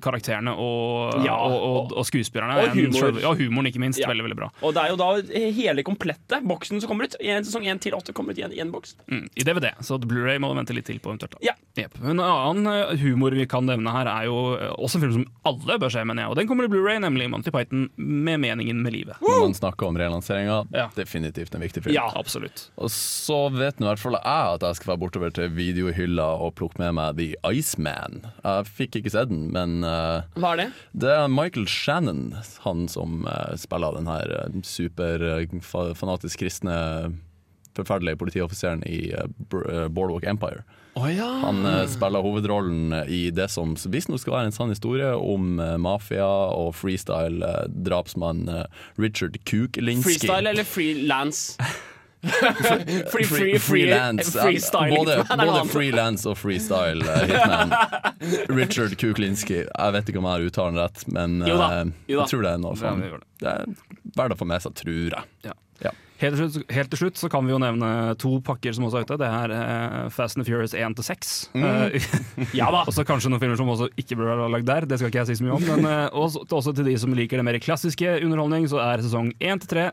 karakterene 0.00 0.52
og, 0.56 1.24
Ja, 1.26 1.34
og, 1.36 1.56
og, 1.60 1.92
og 2.00 2.06
skuespillerne. 2.08 2.56
og 2.60 2.74
humor. 2.76 3.20
Ja, 3.20 3.32
humoren, 3.36 3.68
ikke 3.70 3.82
minst. 3.82 4.00
Ja. 4.00 4.08
Veldig, 4.10 4.24
veldig 4.28 4.38
bra. 4.38 4.50
Og 4.62 4.74
det 4.76 4.82
er 4.84 4.92
jo 4.94 4.98
da 5.00 5.08
hele 5.60 5.84
komplette 5.86 6.40
boksen 6.46 6.80
som 6.80 6.90
kommer 6.90 7.08
ut. 7.10 7.16
I 7.20 7.32
en 7.36 7.46
sesong 7.46 7.66
1 7.68 7.82
til 7.84 7.96
8 7.96 8.14
kommer 8.16 8.32
ut 8.34 8.40
i 8.40 8.44
en, 8.46 8.54
i 8.56 8.60
en 8.62 8.72
boks. 8.72 8.96
Mm, 9.10 9.26
I 9.36 9.46
DVD, 9.46 9.70
så 9.84 9.98
Blu-ray 10.00 10.40
må 10.42 10.50
du 10.52 10.58
vente 10.60 10.76
litt 10.76 10.86
til 10.88 11.00
på. 11.02 11.12
eventuelt 11.12 11.36
da. 11.36 11.42
Ja. 11.50 11.54
Yep. 11.78 12.00
En 12.12 12.20
annen 12.20 12.66
eh, 12.70 12.94
humor 13.04 13.34
vi 13.36 13.46
kan 13.50 13.66
nevne 13.68 13.92
her, 13.94 14.08
er 14.10 14.26
jo 14.28 14.38
eh, 14.58 14.72
også 14.76 14.98
en 14.98 15.04
film 15.06 15.14
som 15.20 15.26
alle 15.50 15.78
bør 15.80 15.92
se, 15.94 16.02
mener 16.04 16.24
jeg. 16.26 16.32
Og 16.34 16.40
den 16.40 16.48
kommer 16.50 16.66
i 16.66 16.72
Blu-ray, 16.72 16.98
nemlig 17.02 17.28
Monty 17.32 17.52
Python 17.54 17.88
med 17.96 18.40
meningen 18.42 18.82
med 18.84 18.94
livet. 18.96 19.20
Når 19.22 19.44
man 19.46 19.54
snakker 19.58 19.90
om 19.90 19.98
relanseringa, 20.00 20.60
Ja. 20.74 20.88
definitivt 20.96 21.54
en 21.54 21.62
viktig 21.64 21.84
film. 21.84 21.94
Ja. 21.94 22.08
Absolutt. 22.20 22.68
Og 22.76 22.90
så 22.92 23.38
vet 23.54 23.78
nå 23.80 23.86
i 23.86 23.90
hvert 23.94 24.02
fall 24.02 24.18
jeg 24.18 24.24
at 24.60 24.66
jeg 24.68 24.80
skal 24.80 24.92
være 24.92 25.02
bortover 25.04 25.32
til 25.34 25.50
videohylla 25.56 26.26
og 26.44 26.54
plukke 26.60 26.80
med 26.82 26.94
meg 26.98 27.16
The 27.18 27.56
Iceman. 27.56 28.20
Jeg 28.44 28.68
fikk 28.68 29.00
ikke 29.00 29.14
sett 29.16 29.32
den, 29.32 29.48
men 29.54 29.80
uh, 29.86 30.28
Hva 30.36 30.52
er 30.54 30.62
det? 30.62 30.68
det 31.06 31.14
er 31.16 31.32
Michael 31.32 31.66
Shannon, 31.70 32.36
han 32.66 32.86
som 32.92 33.24
uh, 33.24 33.56
spiller 33.60 33.96
den 33.96 34.10
her 34.10 34.36
uh, 34.44 34.60
superfanatisk 34.66 36.44
kristne 36.44 36.78
forferdelige 37.76 38.18
politioffiseren 38.20 38.82
i 38.86 39.10
eh, 39.14 39.26
eh, 39.72 39.88
Boardwalk 39.88 40.26
Empire. 40.26 40.64
Han 40.96 41.64
eh, 41.66 41.84
spiller 41.88 42.24
hovedrollen 42.24 42.94
i 43.08 43.30
det 43.34 43.48
som 43.52 43.76
visstnok 43.78 44.20
skal 44.20 44.36
være 44.36 44.50
en 44.50 44.56
sann 44.56 44.72
historie 44.74 45.12
om 45.14 45.60
eh, 45.62 45.76
mafia 45.80 46.26
og 46.26 46.74
freestyle-drapsmann 46.80 48.48
Richard 48.98 49.38
Kuklinski. 49.46 50.18
Freestyle 50.18 50.50
eller 50.54 50.66
freelance? 50.66 51.56
free, 52.22 53.24
free, 53.24 53.24
free, 53.24 53.58
freelance. 53.58 54.32
freestyle. 54.42 54.96
Både, 54.96 55.24
både 55.38 55.64
freelance 55.72 56.28
og 56.28 56.36
freestyle 56.38 57.06
eh, 57.06 57.32
hitman. 57.32 57.72
Richard 58.60 58.96
Kuklinski. 59.00 59.62
Jeg 59.64 59.96
vet 59.96 60.12
ikke 60.12 60.20
om 60.20 60.28
jeg 60.28 60.36
har 60.36 60.50
uttalen 60.50 60.82
rett, 60.82 61.06
men 61.08 61.40
Jo 61.46 61.56
da, 61.56 61.70
eh, 61.80 61.96
jo 62.10 62.20
da. 62.20 62.26
jeg 62.26 62.34
tror 62.34 62.46
det 62.46 62.52
er 62.52 62.62
noe 62.66 62.76
Ja, 62.76 62.82
sånn. 62.84 63.00
vi 63.00 63.10
gjør 63.10 63.24
det. 63.24 63.56
Er 63.56 64.14
verdt 64.20 64.36
å 64.36 64.40
få 64.42 64.48
med 64.52 64.64
seg, 64.66 64.76
tror 64.82 65.02
jeg. 65.16 65.26
Ja. 65.48 65.56
Ja. 65.80 65.94
Helt 66.20 66.36
til, 66.36 66.50
slutt, 66.52 66.72
helt 66.76 66.90
til 66.92 67.00
slutt 67.00 67.16
så 67.16 67.30
kan 67.32 67.46
vi 67.48 67.54
jo 67.54 67.58
nevne 67.62 67.90
to 68.20 68.34
pakker 68.44 68.74
som 68.76 68.84
også 68.84 69.00
er 69.00 69.06
ute. 69.08 69.16
Det 69.22 69.30
er 69.32 69.54
uh, 69.56 70.10
Fast 70.12 70.36
and 70.36 70.44
Furious 70.44 70.74
1 70.76 70.98
til 70.98 71.06
6. 71.06 71.30
Ja 72.52 72.68
da. 72.68 72.82
og 72.84 72.92
så 72.92 73.06
kanskje 73.08 73.32
noen 73.32 73.40
filmer 73.40 73.56
som 73.56 73.72
også 73.72 73.88
ikke 73.96 74.18
burde 74.20 74.36
vært 74.42 74.52
lagd 74.58 74.68
der. 74.68 74.88
Det 74.90 75.00
skal 75.00 75.08
ikke 75.08 75.22
jeg 75.22 75.30
si 75.30 75.38
så 75.40 75.46
mye 75.46 75.56
om. 75.56 75.64
Men 75.70 75.88
uh, 75.88 76.20
også, 76.20 76.44
også 76.44 76.76
til 76.76 76.90
de 76.90 76.98
som 77.00 77.16
liker 77.16 77.40
det 77.40 77.46
mer 77.48 77.56
klassiske 77.64 78.18
underholdning, 78.20 78.68
så 78.68 78.82
er 78.84 79.00
sesong 79.06 79.32
1 79.40 79.64
til 79.64 79.72
3 79.72 79.88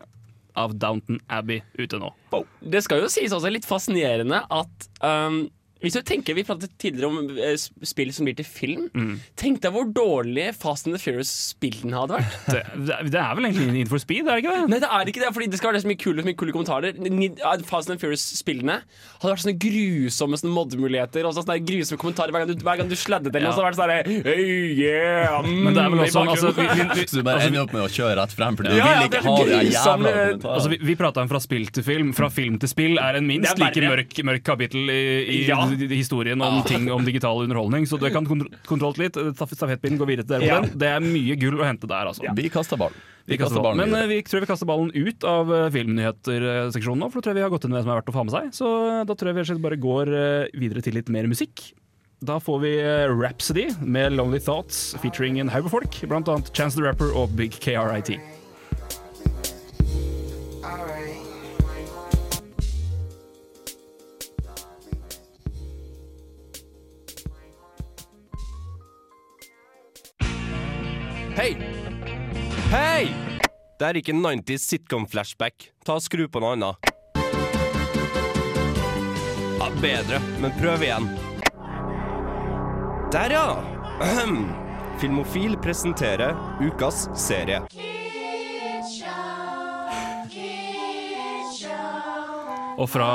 av 0.57 0.73
Downton 0.79 1.19
Abbey 1.31 1.61
ute 1.77 1.99
nå. 2.01 2.11
Det 2.59 2.81
skal 2.85 3.03
jo 3.03 3.11
sies 3.11 3.33
også 3.35 3.51
litt 3.53 3.67
fascinerende 3.67 4.41
at 4.43 4.89
um, 5.05 5.45
hvis 5.83 5.97
du 5.97 6.01
tenker, 6.01 6.35
Vi 6.37 6.43
pratet 6.47 6.73
tidligere 6.81 7.09
om 7.09 7.37
eh, 7.37 7.55
spill 7.57 8.11
som 8.13 8.27
blir 8.27 8.35
til 8.37 8.45
film. 8.47 8.87
Mm. 8.93 9.15
Tenk 9.39 9.61
deg 9.63 9.73
hvor 9.73 9.87
dårlig 9.93 10.49
Fast 10.57 10.87
and 10.87 10.95
the 10.95 11.01
Furious-spillene 11.01 11.95
hadde 11.97 12.17
vært. 12.19 12.37
Det, 12.87 12.97
det 13.11 13.19
er- 13.19 13.35
vel 13.37 13.47
egentlig 13.49 13.67
Need 13.73 13.89
for 13.91 14.01
Speed, 14.01 14.25
er 14.27 14.37
det 14.37 14.43
ikke 14.45 14.53
det? 14.55 14.69
Nei, 14.71 14.79
det 14.81 14.89
er 14.89 15.09
ikke 15.11 15.21
det, 15.23 15.31
fordi 15.35 15.47
det 15.51 15.59
skal 15.59 15.73
være 15.73 15.81
så 15.83 15.89
mye 15.91 15.99
kule, 16.01 16.23
så 16.23 16.27
mye 16.29 16.37
kule 16.39 16.53
kommentarer. 16.55 16.97
Fast 17.67 17.89
and 17.91 17.97
the 17.97 18.01
Furious-spillene 18.01 18.77
hadde 18.81 19.31
vært 19.33 19.43
sånne 19.43 19.57
grusomme 19.61 20.39
sånne 20.39 20.53
moddemuligheter 20.55 21.27
og 21.27 21.35
sånne 21.37 21.57
grusomme 21.67 22.01
kommentarer 22.01 22.33
hver 22.33 22.45
gang 22.45 22.51
du, 22.53 22.63
hver 22.65 22.81
gang 22.81 22.91
du 22.91 22.95
sladdet 22.97 23.35
eller 23.35 23.49
noe. 23.49 23.53
Ja. 23.53 23.57
Så 23.57 23.65
hadde 23.65 23.77
det 23.77 23.91
vært 23.93 24.09
sånn 24.11 24.27
hey, 24.27 24.47
yeah, 24.77 25.37
mm, 25.43 25.61
Men 25.67 25.77
det 25.77 25.83
er 25.83 25.93
vel 25.93 26.03
også 26.05 26.17
sånn, 26.17 26.31
altså, 26.33 26.53
vi, 26.57 26.67
vi, 26.67 26.87
vi, 26.93 27.07
Så 27.07 27.19
du 27.19 27.23
bare 27.27 27.41
altså, 27.41 27.51
ender 27.51 27.65
opp 27.65 27.75
med 27.75 27.83
å 27.85 27.89
kjøre 27.97 28.17
rett 28.21 28.35
frem, 28.37 28.57
for 28.59 28.67
du 28.67 28.73
Ja, 28.73 28.77
ja, 28.77 28.97
vil 28.97 29.09
ikke 29.09 29.21
er 29.21 29.27
ha 29.27 29.35
de 29.37 29.57
jævla 29.57 29.93
kommentarene. 29.97 30.53
Altså, 30.57 30.73
vi, 30.73 30.79
vi 30.89 30.97
prata 30.99 31.23
om 31.25 31.31
fra 31.31 31.41
spill 31.43 31.69
til 31.77 31.85
film. 31.87 32.13
Fra 32.17 32.29
film 32.33 32.57
til 32.61 32.71
spill 32.71 33.01
er 33.01 33.19
en 33.21 33.27
minst 33.29 33.53
er 33.53 33.61
like 33.61 33.83
mørk, 33.85 34.17
mørk 34.31 34.45
kapittel 34.47 34.91
i, 34.93 35.01
i 35.37 35.41
Ja. 35.47 35.59
Historien 35.91 36.41
om 36.41 36.61
ting 36.67 36.87
om 36.91 37.03
digital 37.05 37.41
underholdning. 37.43 37.85
Så 37.89 37.99
det 37.99 38.11
kan 38.13 38.25
kontro- 38.27 38.51
kontrollt 38.67 38.97
litt. 39.01 39.17
Stafettpinnen 39.37 39.97
går 39.99 40.07
videre 40.11 40.25
til 40.27 40.35
dere 40.37 40.41
på 40.41 40.47
Ja. 40.53 40.61
den. 40.61 40.77
Det 40.79 40.87
er 40.87 40.99
mye 41.03 41.35
gull 41.39 41.59
å 41.61 41.65
hente 41.67 41.87
der, 41.87 42.05
altså. 42.07 42.23
Vi 42.35 42.49
kaster 42.49 42.77
ballen. 42.77 42.95
Vi 43.27 43.37
kaster 43.37 43.59
ballen. 43.61 43.77
Men 43.89 43.93
eh, 44.01 44.07
vi 44.07 44.21
tror 44.23 44.39
vi 44.41 44.47
kaster 44.47 44.65
ballen 44.69 44.91
ut 44.95 45.23
av 45.27 45.51
eh, 45.51 45.69
filmnyheter-seksjonen 45.75 46.99
nå, 47.03 47.09
for 47.11 47.19
da 47.19 47.25
tror 47.27 47.33
jeg 47.33 47.39
vi 47.41 47.45
har 47.47 47.51
gått 47.51 47.65
inn 47.67 47.73
i 47.73 47.77
det 47.77 47.83
som 47.83 47.91
er 47.91 47.99
verdt 48.01 48.13
å 48.13 48.15
få 48.15 48.23
med 48.27 48.35
seg. 48.37 48.53
Så 48.55 48.69
eh, 49.01 49.03
da 49.09 49.13
tror 49.19 49.33
jeg 49.33 49.45
vi 49.57 49.61
bare 49.67 49.81
går 49.83 50.13
videre 50.55 50.81
til 50.85 50.93
litt 50.95 51.09
mer 51.09 51.27
musikk. 51.27 51.73
Da 52.23 52.39
får 52.41 52.61
vi 52.63 52.71
Rhapsody 53.13 53.67
med 53.85 54.13
Lonely 54.17 54.39
Thoughts 54.39 54.95
featuring 55.03 55.37
en 55.39 55.49
haug 55.53 55.67
med 55.67 55.71
folk, 55.75 55.99
blant 56.09 56.27
annet 56.31 56.49
Chance 56.55 56.75
the 56.79 56.81
Rapper 56.81 57.11
og 57.13 57.35
Big 57.37 57.51
KRIT. 57.61 58.15
Hei! 72.67 73.07
Det 73.79 73.85
er 73.87 73.97
ikke 74.01 74.11
90s 74.11 74.65
sitcom-flashback. 74.67 75.69
Ta 75.87 75.93
og 75.95 76.01
Skru 76.03 76.25
på 76.27 76.41
noe 76.43 76.57
annet. 76.57 76.89
Ja, 79.55 79.69
bedre, 79.79 80.19
men 80.43 80.51
prøv 80.59 80.83
igjen. 80.83 81.07
Der, 83.13 83.31
ja! 83.37 83.45
Filmofil 84.99 85.55
presenterer 85.63 86.35
ukas 86.59 87.05
serie. 87.15 87.61
Og 92.77 92.91
fra 92.91 93.07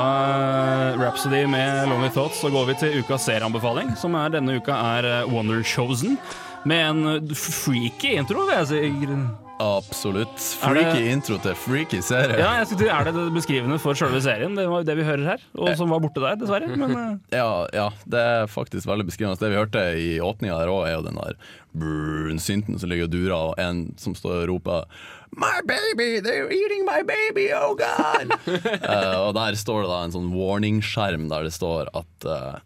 Rhapsody 0.97 1.45
med 1.45 1.91
Lonely 1.93 2.09
Thoughts 2.09 2.41
så 2.41 2.49
går 2.49 2.71
vi 2.71 2.79
til 2.81 2.99
ukas 3.03 3.29
serieanbefaling, 3.29 3.93
som 4.01 4.17
er 4.17 4.33
denne 4.33 4.57
uka 4.57 4.81
er 4.97 5.11
eh, 5.11 5.29
Wonder 5.29 5.61
Chosen. 5.61 6.17
Med 6.65 6.89
en 6.89 7.35
freaky 7.35 8.17
intro, 8.17 8.47
vil 8.49 8.63
jeg 8.63 8.71
si. 8.73 9.42
Absolutt. 9.61 10.39
Freaky 10.59 11.05
intro 11.11 11.37
til 11.43 11.55
freaky 11.57 11.99
serie. 12.03 12.39
Ja, 12.41 12.55
jeg 12.59 12.67
skulle 12.71 12.89
Er 12.89 13.05
det 13.07 13.13
det 13.17 13.33
beskrivende 13.35 13.77
for 13.81 13.97
selve 13.97 14.21
serien? 14.23 14.55
Det 14.57 14.65
var 14.69 14.81
jo 14.81 14.87
det 14.87 14.95
vi 14.97 15.05
hører 15.07 15.25
her, 15.33 15.43
og 15.55 15.73
som 15.77 15.93
var 15.93 16.01
borte 16.03 16.23
der, 16.23 16.39
dessverre. 16.41 16.69
Men 16.79 16.95
eh, 17.01 17.37
Ja, 17.37 17.65
ja, 17.73 17.87
det 18.09 18.23
er 18.33 18.47
faktisk 18.51 18.89
veldig 18.89 19.07
beskrivende. 19.11 19.39
Det 19.39 19.51
vi 19.53 19.59
hørte 19.59 19.83
i 19.99 20.09
åpninga 20.23 20.57
der 20.61 20.73
òg, 20.73 20.87
er 20.89 20.97
jo 20.97 21.05
den 21.05 21.19
der 21.21 21.37
brrrn, 21.73 22.41
synten 22.41 22.79
som 22.81 22.89
ligger 22.91 23.09
og 23.09 23.13
durer, 23.13 23.35
og 23.37 23.61
en 23.61 23.85
som 24.01 24.17
står 24.17 24.43
og 24.43 24.49
roper 24.55 24.89
My 25.33 25.61
baby, 25.65 26.19
they're 26.21 26.51
eating 26.51 26.85
my 26.85 27.01
baby, 27.01 27.47
oh 27.57 27.73
god! 27.73 28.29
uh, 28.45 29.17
og 29.25 29.31
der 29.33 29.57
står 29.57 29.81
det 29.81 29.89
da 29.89 30.01
en 30.05 30.13
sånn 30.13 30.29
warning-skjerm 30.35 31.25
der 31.31 31.47
det 31.47 31.55
står 31.55 31.89
at 31.97 32.27
eh, 32.29 32.59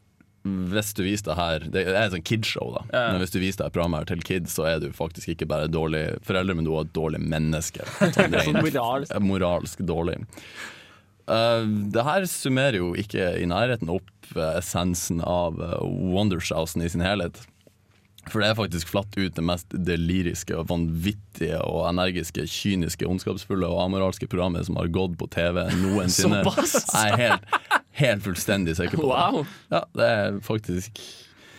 hvis 0.71 0.93
du 0.97 1.03
viser 1.05 1.29
det 1.29 1.37
her 1.37 1.65
Det 1.73 1.83
er 1.85 1.99
et 2.01 2.13
sånn 2.15 2.25
kidshow, 2.25 2.71
da. 2.77 2.83
Ja. 2.93 3.03
Men 3.11 3.23
hvis 3.23 3.33
du 3.33 3.39
viser 3.41 3.61
det 3.61 3.67
her 3.69 3.75
programmet 3.75 4.03
her 4.03 4.11
til 4.15 4.23
kids, 4.25 4.55
så 4.57 4.67
er 4.69 4.81
du 4.83 4.89
faktisk 4.95 5.33
ikke 5.33 5.49
bare 5.49 5.69
dårlig 5.71 6.05
forelder, 6.27 6.57
men 6.57 6.67
du 6.67 6.73
er 6.75 6.87
et 6.87 6.95
dårlig 6.95 7.21
menneske. 7.23 7.85
Sånn 8.17 8.59
moralsk. 8.61 9.13
Moralsk 9.23 9.83
dårlig. 9.87 10.19
Uh, 11.27 11.67
det 11.91 12.05
her 12.07 12.25
summerer 12.31 12.79
jo 12.79 12.93
ikke 12.95 13.33
i 13.41 13.47
nærheten 13.49 13.89
opp 13.91 14.29
eh, 14.31 14.53
essensen 14.61 15.19
av 15.19 15.59
uh, 15.59 15.81
Wondershausen 15.83 16.85
i 16.85 16.91
sin 16.91 17.03
helhet. 17.03 17.41
For 18.31 18.43
det 18.43 18.51
er 18.51 18.57
faktisk 18.57 18.91
flatt 18.91 19.17
ut 19.17 19.35
det 19.37 19.43
mest 19.45 19.73
deliriske, 19.87 20.55
og 20.57 20.69
vanvittige 20.71 21.59
og 21.63 21.87
energiske, 21.89 22.45
kyniske, 22.51 23.07
ondskapsfulle 23.07 23.69
og 23.69 23.81
amoralske 23.85 24.29
programmet 24.29 24.67
som 24.67 24.79
har 24.79 24.91
gått 24.93 25.17
på 25.19 25.29
TV 25.33 25.63
noensinne. 25.81 26.43
Jeg 26.43 27.13
er 27.13 27.21
helt, 27.21 27.59
helt 28.01 28.25
fullstendig 28.25 28.77
sikker 28.79 28.99
på 28.99 29.11
Wow. 29.11 29.43
det. 29.43 29.77
Ja, 29.77 29.83
det 29.97 30.09
er 30.17 30.41
faktisk 30.45 31.01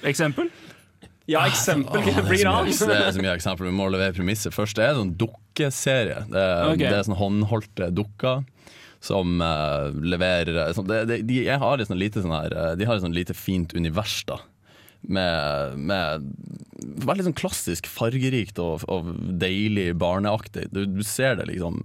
Eksempel? 0.06 0.50
Ja, 1.28 1.42
eksempel 1.44 2.00
Åh, 2.00 2.06
det, 2.06 2.22
blir 2.24 2.38
er 2.38 2.44
så 2.46 2.52
av. 2.54 2.64
mye, 2.64 2.86
det 2.88 3.00
er 3.04 3.12
så 3.12 3.22
mye 3.24 3.32
eksempel. 3.36 3.66
Vi 3.68 3.74
må 3.76 3.88
levere 3.92 4.14
premisset 4.16 4.54
først. 4.54 4.78
Det 4.78 4.86
er 4.86 4.94
en 4.94 5.02
sånn 5.02 5.16
dukkeserie. 5.20 6.22
Det 6.30 6.40
er, 6.40 6.62
okay. 6.70 6.86
det 6.86 6.94
er 6.94 7.04
sånn 7.04 7.18
håndholdte 7.18 7.90
dukker 7.92 8.46
som 9.04 9.42
uh, 9.44 9.90
leverer 9.92 10.72
sånn, 10.74 10.88
det, 10.88 11.02
det, 11.10 11.18
de, 11.28 11.42
har 11.52 11.78
et 11.78 11.90
sånn 11.90 12.00
lite 12.00 12.22
sånn 12.24 12.34
her, 12.34 12.54
eh, 12.54 12.72
De 12.80 12.86
har 12.88 12.98
et 12.98 13.04
sånn 13.04 13.14
lite 13.14 13.36
fint 13.36 13.74
univers, 13.76 14.22
da. 14.26 14.40
Med, 15.02 15.78
med 15.78 16.26
veldig 17.06 17.28
sånn 17.28 17.38
klassisk 17.38 17.86
fargerikt 17.90 18.58
og, 18.60 18.82
og 18.90 19.12
deilig 19.40 19.92
barneaktig. 20.00 20.66
Du, 20.74 20.82
du 20.90 21.04
ser 21.06 21.38
det 21.38 21.46
liksom 21.52 21.84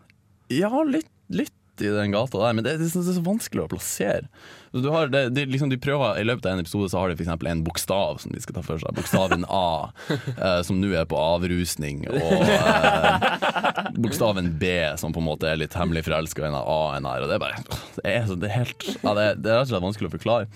Ja, 0.52 0.72
litt, 0.84 1.10
litt 1.32 1.56
i 1.80 1.88
den 1.96 2.12
gata 2.12 2.38
der, 2.42 2.54
men 2.58 2.66
det, 2.68 2.74
det, 2.82 2.90
så- 2.92 3.00
det 3.06 3.14
er 3.14 3.20
så 3.22 3.24
vanskelig 3.26 3.64
å 3.64 3.70
plassere. 3.72 4.28
Du 4.72 4.88
har, 4.92 5.08
det, 5.12 5.46
liksom, 5.52 5.68
de 5.72 5.76
prøver, 5.82 6.20
I 6.22 6.24
løpet 6.24 6.46
av 6.48 6.54
en 6.56 6.62
episode 6.64 6.88
så 6.92 7.00
har 7.02 7.10
de 7.12 7.18
eksempel 7.20 7.50
en 7.52 7.64
bokstav 7.66 8.20
som 8.24 8.32
de 8.32 8.40
skal 8.44 8.56
ta 8.56 8.62
for 8.64 8.80
seg. 8.80 8.94
Bokstaven 8.96 9.44
A, 9.52 9.92
eh, 10.12 10.60
som 10.68 10.80
nå 10.80 10.92
er 10.96 11.08
på 11.12 11.20
avrusning. 11.20 12.06
Og 12.08 12.44
eh, 12.48 13.90
bokstaven 14.00 14.52
B, 14.62 14.70
som 15.00 15.12
på 15.16 15.20
en 15.24 15.28
måte 15.28 15.50
er 15.52 15.60
litt 15.60 15.76
hemmelig 15.76 16.06
forelska 16.08 16.44
i 16.44 16.48
den 16.50 16.60
A-en 16.60 17.08
her. 17.10 17.24
Og 17.26 17.32
det 17.32 17.36
er 17.40 17.44
bare 17.44 17.64
Det 17.98 18.06
er, 18.16 18.24
så, 18.30 18.38
det 18.40 18.48
er 18.52 18.58
helt 18.62 18.88
ja, 19.02 19.16
det, 19.18 19.26
er, 19.26 19.42
det 19.44 19.52
er 19.52 19.60
rett 19.60 19.68
og 19.68 19.74
slett 19.74 19.86
vanskelig 19.90 20.12
å 20.12 20.16
forklare. 20.16 20.48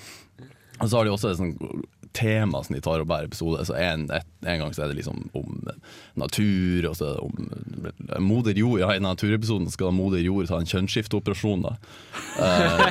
Og 0.76 0.89
så 0.91 0.97
har 0.99 1.07
de 1.07 1.11
også 1.16 1.30
et 1.32 1.38
sånt 1.39 1.61
tema 2.16 2.61
som 2.63 2.76
de 2.76 2.82
tar 2.84 3.03
opp 3.03 3.09
hver 3.11 3.28
episode. 3.28 3.66
Så 3.68 3.76
en, 3.78 4.07
et, 4.16 4.28
en 4.47 4.61
gang 4.63 4.74
så 4.76 4.86
er 4.86 4.91
det 4.91 4.99
liksom 5.01 5.26
om 5.36 5.57
natur, 6.20 6.88
og 6.89 6.97
så 6.97 7.09
er 7.11 7.18
det 7.18 7.26
om 8.20 8.26
moder 8.26 8.57
jord. 8.57 8.80
Ja, 8.82 8.93
I 8.95 9.03
naturepisoden 9.03 9.70
skal 9.74 9.93
moder 9.95 10.24
jord 10.24 10.47
ta 10.49 10.61
en 10.61 10.70
kjønnsskifteoperasjon. 10.72 11.66
da 11.68 11.76
Eh, 12.36 12.86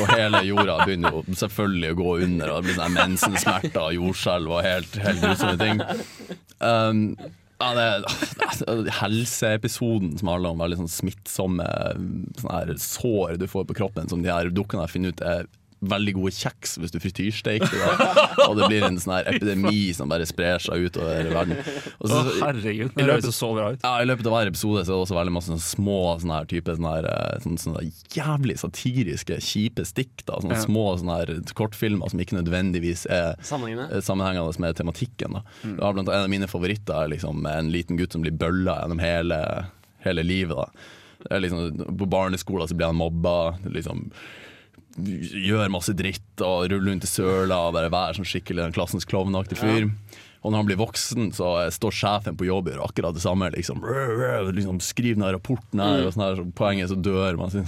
Og 0.00 0.08
hele 0.14 0.40
jorda 0.48 0.78
begynner 0.84 1.12
jo 1.14 1.24
selvfølgelig 1.36 1.92
å 1.92 1.98
gå 1.98 2.12
under, 2.26 2.50
og 2.50 2.60
det 2.60 2.68
blir 2.68 2.78
sånne 2.78 2.96
mensensmerter, 2.96 3.88
jordskjelv 3.98 4.54
og 4.56 4.62
helt, 4.64 5.00
helt 5.04 5.24
grusomme 5.24 5.58
ting. 5.60 5.82
Um, 6.64 7.02
ja, 7.60 7.68
det 7.76 7.84
altså, 8.04 8.76
helseepisoden 9.00 10.16
som 10.18 10.32
handler 10.32 10.54
om 10.54 10.62
veldig 10.64 10.80
sånn 10.82 10.90
smittsomme 10.90 11.66
sånne 12.40 12.56
her 12.56 12.72
sår 12.82 13.38
du 13.40 13.46
får 13.50 13.68
på 13.70 13.76
kroppen, 13.78 14.08
som 14.10 14.24
de 14.24 14.32
her 14.32 14.50
dukkene 14.54 14.88
funnet 14.90 15.14
ut 15.14 15.24
er 15.28 15.46
veldig 15.90 16.14
gode 16.16 16.32
kjeks 16.36 16.76
hvis 16.80 16.92
du 16.94 16.98
frityrsteker 17.02 17.74
det. 17.74 18.08
Og 18.48 18.56
det 18.58 18.68
blir 18.70 18.86
en 18.86 18.98
sånn 19.02 19.14
her 19.18 19.28
epidemi 19.34 19.92
som 19.96 20.10
bare 20.10 20.26
sprer 20.28 20.62
seg 20.62 20.86
utover 20.88 21.28
verden. 21.32 21.58
Og 22.00 22.10
Å, 22.10 22.22
herregud, 22.40 22.92
det 22.94 23.04
i 23.04 23.06
høres 23.06 23.24
løpet, 23.26 23.36
så 23.38 23.50
bra 23.56 23.68
ut. 23.74 23.84
ja, 23.84 23.92
I 24.02 24.08
løpet 24.08 24.28
av 24.30 24.36
hver 24.36 24.50
episode 24.52 24.84
så 24.84 24.90
er 24.90 24.94
det 24.94 25.02
også 25.06 25.18
veldig 25.18 25.34
masse 25.36 25.50
sånne 25.52 25.66
små 25.66 25.98
sånne 26.22 26.38
her 26.40 26.48
type 26.50 26.74
sånne 26.78 26.94
her, 26.96 27.08
eh, 27.12 27.38
sånne, 27.44 27.62
sånne 27.64 27.84
jævlig 28.14 28.58
satiriske, 28.62 29.38
kjipe 29.44 29.86
stikk. 29.88 30.24
Da, 30.28 30.40
sånne 30.40 30.58
Ja. 30.58 30.64
Små 30.64 30.84
sånne 31.00 31.18
her 31.20 31.34
kortfilmer 31.58 32.10
som 32.10 32.20
ikke 32.22 32.38
nødvendigvis 32.38 33.06
er 33.10 33.34
Sammenhengende. 33.44 34.58
med 34.60 34.76
tematikken. 34.76 35.32
Da. 35.38 35.42
Mm. 35.64 35.76
Det 35.76 35.82
var 35.82 35.92
blant 35.94 36.08
En 36.08 36.24
av 36.24 36.30
mine 36.30 36.46
favoritter 36.46 36.94
er 37.04 37.08
liksom 37.08 37.44
en 37.46 37.70
liten 37.72 37.96
gutt 37.98 38.12
som 38.12 38.22
blir 38.22 38.32
bølla 38.36 38.80
gjennom 38.82 39.00
hele, 39.00 39.38
hele 40.04 40.22
livet. 40.22 40.56
Da. 40.56 41.38
Liksom, 41.40 41.96
på 41.98 42.06
barneskolen 42.06 42.68
så 42.68 42.76
blir 42.76 42.86
han 42.86 42.96
mobba. 42.96 43.58
Liksom, 43.64 44.10
gjør 44.98 45.72
masse 45.74 45.94
dritt 45.96 46.44
og 46.44 46.68
ruller 46.70 46.92
rundt 46.92 47.04
i 47.06 47.10
søla 47.10 47.58
og 47.68 47.74
bare 47.76 47.90
være 47.92 48.18
sånn 48.20 48.28
skikkelig 48.28 48.62
den 48.68 48.76
klassens 48.76 49.06
klovnaktig 49.08 49.58
fyr. 49.58 49.88
Og 50.44 50.52
når 50.52 50.60
han 50.60 50.66
blir 50.68 50.76
voksen, 50.76 51.30
så 51.32 51.54
står 51.72 51.94
sjefen 51.96 52.34
på 52.36 52.44
jobb 52.44 52.66
og 52.68 52.74
gjør 52.74 52.82
akkurat 52.84 53.14
det 53.16 53.22
samme. 53.24 53.46
Liksom, 53.54 53.78
liksom 54.52 54.76
Skriv 54.84 55.16
den 55.16 55.24
rapporten 55.32 55.80
her, 55.80 56.02
Mm. 56.02 56.06
og 56.06 56.12
sånn 56.12 56.24
her, 56.26 56.36
så 56.36 56.44
poenget 56.52 56.90
så 56.92 56.98
dør 57.00 57.38
man. 57.40 57.48
Så 57.54 57.64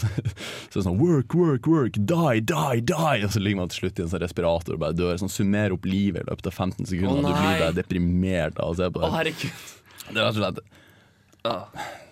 så 0.77 0.83
sånn 0.85 0.99
work, 1.01 1.33
work, 1.35 1.67
work, 1.67 1.97
die, 1.97 2.41
die, 2.45 2.81
die! 2.85 3.25
Og 3.25 3.31
så 3.33 3.41
ligger 3.41 3.63
man 3.63 3.73
til 3.73 3.81
slutt 3.87 3.99
i 3.99 4.03
en 4.05 4.13
sånn 4.13 4.21
respirator 4.21 4.77
og 4.77 4.83
bare 4.85 4.93
dør. 4.99 5.17
Sånn 5.17 5.33
Summerer 5.33 5.73
opp 5.73 5.89
livet 5.89 6.27
i 6.27 6.29
løpet 6.29 6.51
av 6.53 6.53
15 6.53 6.85
sekunder. 6.93 7.17
oh, 7.17 7.25
og 7.25 7.33
du 7.33 7.41
blir 7.49 7.63
bare 7.65 7.77
deprimert 7.81 8.61
av 8.61 8.75
å 8.75 8.77
se 8.77 8.91
på 8.93 9.01
det. 9.01 9.09
Oh, 9.09 9.17
herregud. 9.17 9.65
Det 10.13 10.21
er 10.21 10.27
rett 10.29 10.37
og 10.37 10.43
slett 10.45 10.61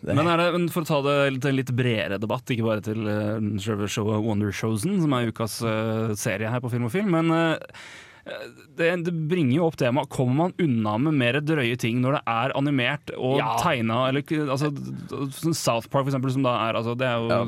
Det- 0.05 0.15
Men, 0.19 0.27
det, 0.37 0.47
men 0.53 0.67
for 0.69 0.85
å 0.85 0.89
ta 0.89 0.99
det 1.07 1.41
til 1.41 1.51
en 1.55 1.57
litt 1.57 1.71
bredere 1.73 2.19
debatt, 2.21 2.51
ikke 2.53 2.67
bare 2.67 2.83
til 2.85 3.07
uh, 3.09 3.39
selve 3.65 3.87
showet 3.89 4.21
Wondershowsen, 4.27 4.99
som 5.01 5.15
er 5.17 5.31
ukas 5.33 5.55
eh, 5.65 6.13
serie 6.21 6.51
her 6.53 6.61
på 6.61 6.69
Film 6.75 6.85
og 6.91 6.93
Film, 6.93 7.09
men 7.17 7.31
eh, 7.33 7.57
det, 8.77 8.91
det 9.05 9.13
bringer 9.29 9.59
jo 9.59 9.67
opp 9.71 9.75
temaet 9.81 10.09
Kommer 10.13 10.35
man 10.47 10.55
unna 10.61 10.95
med 11.07 11.17
mer 11.21 11.37
drøye 11.45 11.77
ting 11.81 11.99
når 12.01 12.19
det 12.19 12.23
er 12.35 12.55
animert 12.57 13.11
og 13.17 13.37
Ja. 13.41 13.51
tegna? 13.61 14.03
Eller, 14.09 14.25
altså, 14.53 14.71
South 15.53 15.89
Park, 15.93 16.05
for 16.07 16.13
eksempel, 16.13 16.33
som 16.37 16.45
da 16.47 16.55
er 16.69 16.79
altså, 16.81 16.95
Det 16.97 17.05
er 17.09 17.21
jo 17.21 17.29
ja. 17.29 17.43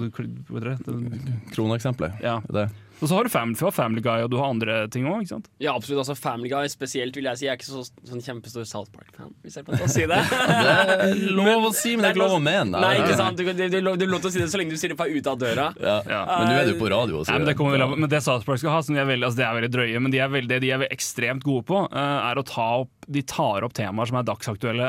Kroneksempler. 1.54 2.16
Ja. 2.24 2.40
Det. 2.52 2.66
Og 2.96 3.08
så 3.10 3.12
har 3.18 3.26
du 3.26 3.30
Family, 3.32 3.56
du 3.60 3.70
Family 3.76 4.00
Guy, 4.04 4.22
og 4.24 4.30
du 4.32 4.36
har 4.40 4.48
andre 4.54 4.76
ting 4.92 5.04
òg? 5.10 5.26
Ja, 5.60 5.74
absolutt. 5.76 6.00
altså 6.00 6.14
Family 6.16 6.48
Guy 6.48 6.68
spesielt, 6.72 7.16
vil 7.18 7.28
jeg 7.28 7.36
si. 7.40 7.44
Jeg 7.46 7.52
er 7.52 7.58
ikke 7.60 7.68
så, 7.68 7.82
sånn 8.08 8.22
kjempestor 8.24 8.64
South 8.68 8.88
Park-fan, 8.94 9.34
hvis 9.44 9.58
jeg 9.58 9.66
kan 9.66 9.82
å 9.84 9.88
si 9.92 10.06
det. 10.08 10.20
Det 10.66 10.72
er 11.10 11.14
lov 11.36 11.66
å 11.68 11.72
si, 11.76 11.92
men 11.96 12.06
det 12.06 12.08
er 12.08 12.16
ikke 12.16 12.22
lov 12.24 12.36
å 12.38 12.42
mene. 12.42 12.80
Nei, 12.80 12.94
ikke 13.02 13.18
sant. 13.18 13.36
Du, 13.36 13.44
du, 13.52 13.62
du, 13.68 13.76
du 13.84 14.04
er 14.06 14.10
lov 14.10 14.22
til 14.24 14.30
å 14.30 14.34
si 14.34 14.40
det 14.40 14.48
så 14.52 14.60
lenge 14.60 14.72
du 14.72 14.80
sier 14.80 14.94
det 14.94 14.98
fra 14.98 15.08
ut 15.10 15.28
av 15.30 15.36
døra. 15.40 15.68
Ja. 15.76 15.98
Men 16.06 16.48
nå 16.50 16.56
er 16.62 16.70
du 16.72 16.74
på 16.80 16.88
radio. 16.92 17.20
også. 17.20 17.32
Nei, 17.34 17.38
men, 17.42 17.50
det 17.50 17.56
kommer 17.60 17.76
vel 17.76 17.84
av- 17.86 17.96
men 17.98 18.10
det 18.12 18.22
South 18.24 18.46
Park 18.48 18.62
skal 18.62 18.72
ha, 18.78 18.80
som 18.86 18.96
de 18.96 19.02
er 19.04 19.08
veldig, 19.12 19.28
altså, 19.28 19.42
de 19.42 19.46
er 19.50 19.56
veldig 19.60 19.72
drøye, 19.76 20.02
men 20.06 20.14
de 20.14 20.22
er 20.24 20.32
veldig, 20.32 20.50
det 20.54 20.60
de 20.64 20.72
er 20.78 20.86
ekstremt 20.88 21.44
gode 21.46 21.66
på, 21.68 21.84
eh, 21.92 22.18
er 22.30 22.40
å 22.40 22.46
ta 22.48 22.68
opp 22.82 22.92
De 23.06 23.22
tar 23.22 23.62
opp 23.62 23.74
temaer 23.76 24.08
som 24.10 24.16
er 24.18 24.24
dagsaktuelle 24.26 24.86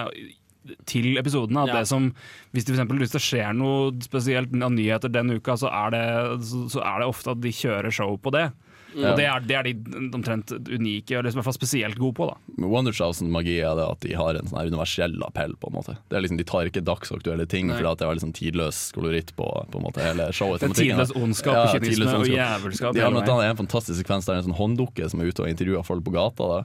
til 0.86 1.18
episodene. 1.18 1.64
At 1.64 1.74
Ja. 1.74 1.80
det 1.82 1.88
som, 1.88 2.14
hvis 2.54 2.66
det 2.66 2.74
for 2.76 2.78
eksempel, 2.80 3.02
hvis 3.04 3.16
det 3.16 3.24
skjer 3.24 3.54
noe 3.58 3.92
spesielt 4.02 4.54
av 4.64 4.72
nyheter 4.72 5.12
den 5.12 5.36
uka, 5.38 5.58
så 5.58 5.72
er, 5.72 5.92
det, 5.92 6.06
så, 6.48 6.68
så 6.78 6.86
er 6.86 7.00
det 7.00 7.08
ofte 7.12 7.32
at 7.32 7.42
de 7.42 7.52
kjører 7.52 7.92
show 7.92 8.18
på 8.18 8.32
det. 8.36 8.52
Ja. 8.96 9.12
Og 9.12 9.20
det 9.20 9.26
er, 9.28 9.44
det 9.46 9.56
er 9.58 9.68
de 9.68 10.10
omtrent 10.16 10.52
unike, 10.72 11.18
og 11.18 11.26
liksom 11.26 11.38
i 11.38 11.42
hvert 11.42 11.48
fall 11.50 11.58
spesielt 11.58 11.98
gode 12.00 12.16
på. 12.18 12.28
da 12.30 12.56
Men 12.56 12.70
Wondershowsen 12.72 13.30
magi 13.34 13.58
er 13.60 13.76
det 13.78 13.86
at 13.86 14.00
de 14.06 14.16
har 14.18 14.40
en 14.40 14.48
sånn 14.48 14.58
her 14.58 14.72
universell 14.72 15.18
appell. 15.28 15.54
på 15.60 15.70
en 15.70 15.76
måte 15.76 15.98
Det 16.10 16.18
er 16.18 16.24
liksom, 16.26 16.40
De 16.40 16.48
tar 16.48 16.70
ikke 16.72 16.84
dagsaktuelle 16.88 17.46
ting, 17.52 17.70
for 17.70 17.84
det 17.84 18.08
er 18.08 18.24
sånn 18.24 18.34
tidløs 18.34 18.80
koloritt 18.96 19.36
på, 19.38 19.46
på 19.72 19.82
en 19.82 19.86
måte 19.86 20.02
hele 20.02 20.30
showet. 20.32 20.64
Det 20.64 20.72
er 20.72 20.80
tidløs 20.82 21.14
ondskap 21.20 21.60
ja, 21.60 21.68
kynisme 21.76 22.16
og 22.16 22.32
jævelskap 22.32 22.96
De 22.98 23.04
har 23.04 23.14
blant 23.14 23.30
annet 23.36 23.52
en 23.54 23.62
fantastisk 23.66 24.02
sekvens 24.02 24.26
der 24.26 24.38
det 24.38 24.40
er 24.40 24.46
en 24.46 24.50
sånn 24.50 24.62
hånddukke 24.62 25.12
som 25.12 25.22
er 25.22 25.30
ute 25.32 25.46
og 25.46 25.52
intervjuer 25.52 25.86
folk 25.86 26.04
på 26.08 26.16
gata. 26.16 26.48
Da. 26.48 26.60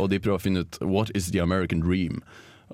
Og 0.00 0.10
de 0.12 0.20
prøver 0.22 0.38
å 0.38 0.42
finne 0.46 0.64
ut 0.64 0.80
What 0.80 1.12
is 1.18 1.32
the 1.32 1.42
American 1.42 1.82
dream? 1.84 2.22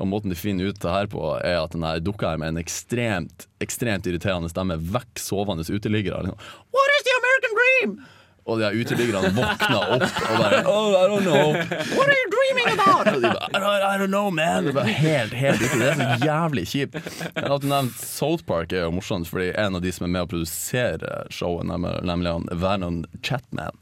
Og 0.01 0.09
Måten 0.09 0.33
de 0.33 0.37
finner 0.39 0.71
ut 0.73 0.81
det 0.81 0.91
her 0.91 1.07
på, 1.13 1.21
er 1.45 1.59
at 1.61 1.75
den 1.77 1.85
her 1.85 2.01
dukka 2.01 2.33
her 2.33 2.41
med 2.41 2.55
en 2.55 2.63
ekstremt 2.63 3.47
ekstremt 3.63 4.09
irriterende 4.09 4.49
stemme 4.51 4.79
vekk 4.81 5.21
sovende 5.21 5.67
uteliggere. 5.69 6.25
Liksom. 6.25 6.39
What 6.73 6.97
is 6.97 7.05
the 7.07 7.15
American 7.21 7.57
dream? 7.61 7.95
Og 8.45 8.59
de 8.59 8.71
uteliggerne 8.75 9.29
våkner 9.37 9.93
opp 9.95 10.03
og 10.03 10.41
bare 10.41 10.63
Oh, 10.73 10.97
I 10.99 11.05
don't 11.07 11.23
know. 11.23 11.53
What 11.95 12.09
are 12.09 12.17
you 12.19 12.31
dreaming 12.33 12.73
about? 12.75 13.13
Og 13.13 13.21
de 13.23 13.29
bare, 13.29 13.51
I 13.55 13.61
don't, 13.63 13.85
I 13.87 13.99
don't 14.01 14.11
know, 14.11 14.31
man. 14.31 14.67
Det 14.67 14.77
er 14.83 14.97
helt, 14.99 15.37
helt 15.39 15.63
ute. 15.63 15.79
Det 15.79 15.91
er 15.93 16.01
så 16.01 16.27
jævlig 16.27 16.67
kjipt. 16.73 16.99
Men 17.37 17.53
At 17.53 17.63
du 17.63 17.69
nevnte 17.71 18.07
South 18.07 18.43
Park 18.49 18.73
er 18.75 18.89
jo 18.89 18.97
morsomt, 18.97 19.31
fordi 19.31 19.53
en 19.55 19.79
av 19.79 19.85
de 19.85 19.93
som 19.95 20.09
er 20.09 20.15
med 20.17 20.27
å 20.27 20.31
produsere 20.33 21.21
showet, 21.31 21.69
nemlig 21.71 22.35
han 22.35 22.49
Vernon 22.65 23.05
Chatman 23.23 23.79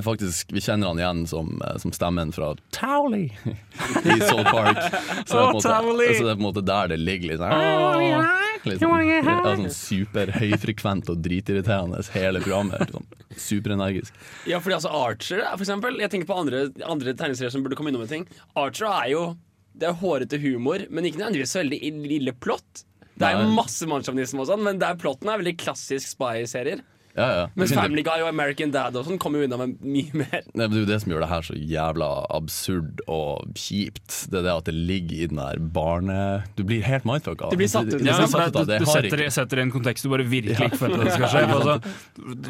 faktisk, 0.00 0.52
Vi 0.52 0.60
kjenner 0.60 0.88
han 0.88 0.98
igjen 0.98 1.26
som, 1.26 1.62
eh, 1.66 1.76
som 1.78 1.92
stemmen 1.92 2.32
fra 2.32 2.54
Towley 2.70 3.24
i 4.04 4.20
Soul 4.28 4.44
Park. 4.44 4.78
Så 5.26 5.36
det, 5.36 5.42
er 5.42 5.52
på 5.52 5.58
en 5.58 5.58
måte, 5.58 5.68
oh, 5.68 6.14
så 6.16 6.24
det 6.24 6.30
er 6.30 6.38
på 6.38 6.40
en 6.40 6.46
måte 6.46 6.64
der 6.64 6.92
det 6.94 6.98
ligger 7.02 7.32
litt 7.34 7.42
sånn, 7.42 8.70
litt 8.70 8.80
sånn, 8.80 9.42
sånn 9.44 9.74
superhøyfrekvent 9.76 11.12
og 11.12 11.20
dritirriterende 11.24 12.00
hele 12.14 12.40
programmet. 12.44 12.86
Liksom. 12.86 13.08
Superenergisk. 13.36 14.22
Ja, 14.48 14.60
fordi 14.64 14.78
altså 14.78 14.92
Archer, 14.96 15.44
for 15.50 15.66
eksempel. 15.66 16.00
Jeg 16.00 16.14
tenker 16.14 16.30
på 16.30 16.38
andre, 16.40 16.64
andre 16.88 17.16
tegneserier 17.18 17.52
som 17.52 17.64
burde 17.66 17.76
komme 17.76 17.92
innom 17.92 18.06
en 18.06 18.14
ting. 18.14 18.28
Archer 18.56 18.88
er 18.88 19.08
jo 19.12 19.24
Det 19.72 19.86
er 19.88 19.94
hårete 19.96 20.36
humor, 20.36 20.82
men 20.92 21.06
ikke 21.08 21.16
nødvendigvis 21.16 21.54
så 21.54 21.62
veldig 21.62 21.78
lille 22.04 22.32
plott. 22.36 22.82
Det 23.16 23.24
er 23.24 23.38
jo 23.38 23.54
masse 23.56 23.86
mannssjåvinisme 23.88 24.42
og 24.42 24.48
sånn, 24.50 24.60
men 24.66 24.80
det 24.80 24.88
er 24.88 24.98
plotten 25.00 25.30
er 25.32 25.40
veldig 25.40 25.54
klassisk 25.62 26.10
spy-serier. 26.10 26.82
Ja, 27.12 27.26
ja. 27.36 27.40
Mens 27.60 27.72
Family 27.76 28.00
Guy 28.06 28.22
og 28.24 28.28
American 28.30 28.70
Dad 28.72 28.94
og 28.96 29.04
sånn 29.04 29.18
kommer 29.20 29.42
jo 29.42 29.44
unna 29.48 29.58
med 29.60 29.74
mye 29.84 30.14
mer. 30.16 30.46
Nei, 30.56 30.64
men 30.64 30.70
Det 30.72 30.78
er 30.78 30.84
jo 30.84 30.88
det 30.88 30.96
som 31.02 31.12
gjør 31.12 31.20
det 31.24 31.28
her 31.28 31.42
så 31.44 31.56
jævla 31.58 32.08
absurd 32.38 33.02
og 33.12 33.50
kjipt. 33.58 34.14
Det 34.32 34.38
er 34.40 34.46
det 34.46 34.54
at 34.54 34.70
det 34.70 34.74
ligger 34.78 35.18
i 35.18 35.28
den 35.28 35.40
der 35.42 35.60
barne... 35.76 36.16
Du 36.56 36.62
blir 36.64 36.80
helt 36.86 37.04
mindfucka. 37.04 37.50
Du 37.52 37.58
blir 37.60 37.68
satt 37.68 37.90
ut, 37.90 37.98
Du, 38.00 38.06
Ja, 38.08 38.16
blir 38.16 38.48
du, 38.56 38.64
det. 38.70 38.78
du 38.80 38.88
setter, 38.88 39.24
ikke- 39.26 39.34
setter 39.36 39.60
i 39.60 39.66
en 39.66 39.74
kontekst 39.74 40.06
du 40.06 40.08
bare 40.14 40.24
virkelig 40.24 40.56
Ja. 40.56 40.70
ikke 40.70 40.80
forventer 40.80 41.04
at 41.04 41.10
det 41.10 41.18
skal 41.18 41.28
skje. 41.36 41.44
Altså, 41.52 41.76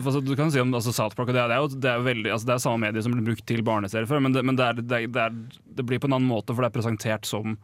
altså, 0.04 0.20
du 0.30 0.32
kan 0.38 0.50
si 0.54 0.60
om 0.62 0.72
altså, 0.78 0.92
South 0.94 1.16
Park 1.18 1.28
og 1.28 1.34
det, 1.34 1.42
er- 1.42 1.48
det 1.50 1.56
er 1.58 1.62
jo 1.66 1.68
det 1.82 1.90
er 1.90 2.06
veldig, 2.06 2.30
altså, 2.36 2.46
det 2.46 2.54
er 2.54 2.62
samme 2.68 2.86
medie 2.86 3.02
som 3.02 3.12
blir 3.18 3.26
brukt 3.32 3.46
til 3.50 3.62
barneserier 3.66 4.06
før, 4.06 4.22
men, 4.22 4.32
det, 4.32 4.44
men 4.46 4.56
det, 4.56 4.64
er, 4.70 4.72
det, 4.78 4.92
er, 5.02 5.06
det, 5.10 5.26
er, 5.26 5.60
det 5.82 5.86
blir 5.90 5.98
på 5.98 6.06
en 6.06 6.14
annen 6.20 6.30
måte, 6.30 6.54
for 6.54 6.62
det 6.62 6.70
er 6.70 6.78
presentert 6.78 7.26
som 7.26 7.58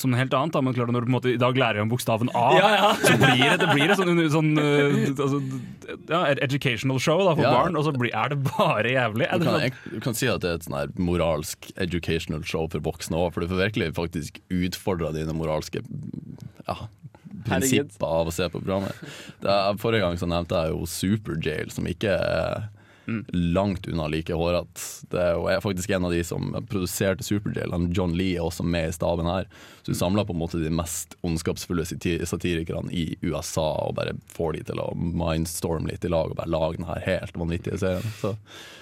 som 0.00 0.14
helt 0.16 0.32
annet. 0.34 0.54
Da. 0.56 0.60
Men 0.64 0.74
klart, 0.76 0.88
når 0.94 1.04
du 1.04 1.06
på 1.06 1.10
en 1.10 1.16
måte 1.18 1.32
i 1.34 1.40
dag 1.40 1.58
lærer 1.60 1.82
om 1.82 1.90
bokstaven 1.92 2.30
A, 2.34 2.44
Ja, 2.56 2.68
ja. 2.74 2.90
så 3.02 3.16
blir 3.20 3.42
det, 3.44 3.56
det 3.60 3.68
blir 3.74 3.92
et 3.92 4.00
sånn, 4.00 4.20
sånn 4.32 4.52
uh, 4.56 4.96
altså, 5.12 5.40
ja, 6.08 6.20
educational 6.46 7.00
show 7.02 7.20
da, 7.26 7.34
for 7.36 7.44
Ja. 7.44 7.52
barn, 7.58 7.76
og 7.76 7.84
så 7.84 7.92
blir, 7.96 8.12
er 8.16 8.32
det 8.32 8.40
bare 8.48 8.92
jævlig. 8.94 9.28
Er 9.28 9.38
Du 9.42 9.44
kan, 9.48 9.60
jeg, 9.66 9.74
du 9.92 9.98
kan 10.06 10.16
si 10.16 10.30
at 10.32 10.40
det 10.44 10.50
er 10.50 10.60
et 10.60 10.68
sånn 10.68 10.78
her 10.78 10.94
moralsk 10.96 11.68
educational 11.76 12.44
show 12.48 12.64
for 12.72 12.80
voksne 12.88 13.18
òg, 13.20 13.34
for 13.36 13.44
du 13.44 13.50
får 13.52 13.66
virkelig 13.68 13.92
faktisk 13.98 14.40
utfordra 14.48 15.12
dine 15.16 15.34
moralske 15.36 15.82
ja, 16.66 16.78
prinsipper 17.46 18.06
av 18.08 18.30
å 18.30 18.34
se 18.34 18.48
på 18.50 18.62
programmet. 18.62 18.96
Det 19.44 19.52
er, 19.52 19.76
forrige 19.82 20.06
gang 20.08 20.16
så 20.18 20.28
nevnte 20.30 20.64
jeg 20.64 20.72
jo 20.72 20.88
Superjail, 20.90 21.70
som 21.74 21.86
ikke 21.90 22.16
er 22.16 22.64
langt 23.32 23.86
unna 23.88 24.06
like 24.10 24.34
hårete. 24.34 24.82
Det 25.12 25.24
jo 25.36 25.46
er 25.52 25.60
faktisk 25.64 25.90
en 25.94 26.04
av 26.08 26.12
de 26.14 26.22
som 26.26 26.50
produserte 26.70 27.24
Superjail. 27.26 27.74
John 27.94 28.16
Lee 28.18 28.36
er 28.36 28.44
også 28.46 28.64
med 28.66 28.90
i 28.90 28.96
staben 28.96 29.28
her. 29.30 29.46
Så 29.82 29.92
hun 29.92 30.00
samler 30.00 30.26
på 30.26 30.34
en 30.34 30.40
måte 30.40 30.58
de 30.62 30.72
mest 30.74 31.14
ondskapsfulle 31.26 31.84
sati- 31.86 32.18
satirikerne 32.26 32.90
i 32.90 33.16
USA 33.22 33.68
og 33.86 33.94
bare 33.98 34.16
får 34.34 34.58
de 34.58 34.64
til 34.72 34.82
å 34.82 34.90
mindstorme 34.96 35.90
litt 35.92 36.04
i 36.04 36.10
lag 36.12 36.32
og 36.32 36.38
bare 36.40 36.50
lage 36.50 36.80
den 36.80 36.88
her 36.90 37.02
helt 37.06 37.38
vanvittige 37.38 37.78
serien. 37.80 38.14
Så 38.20 38.34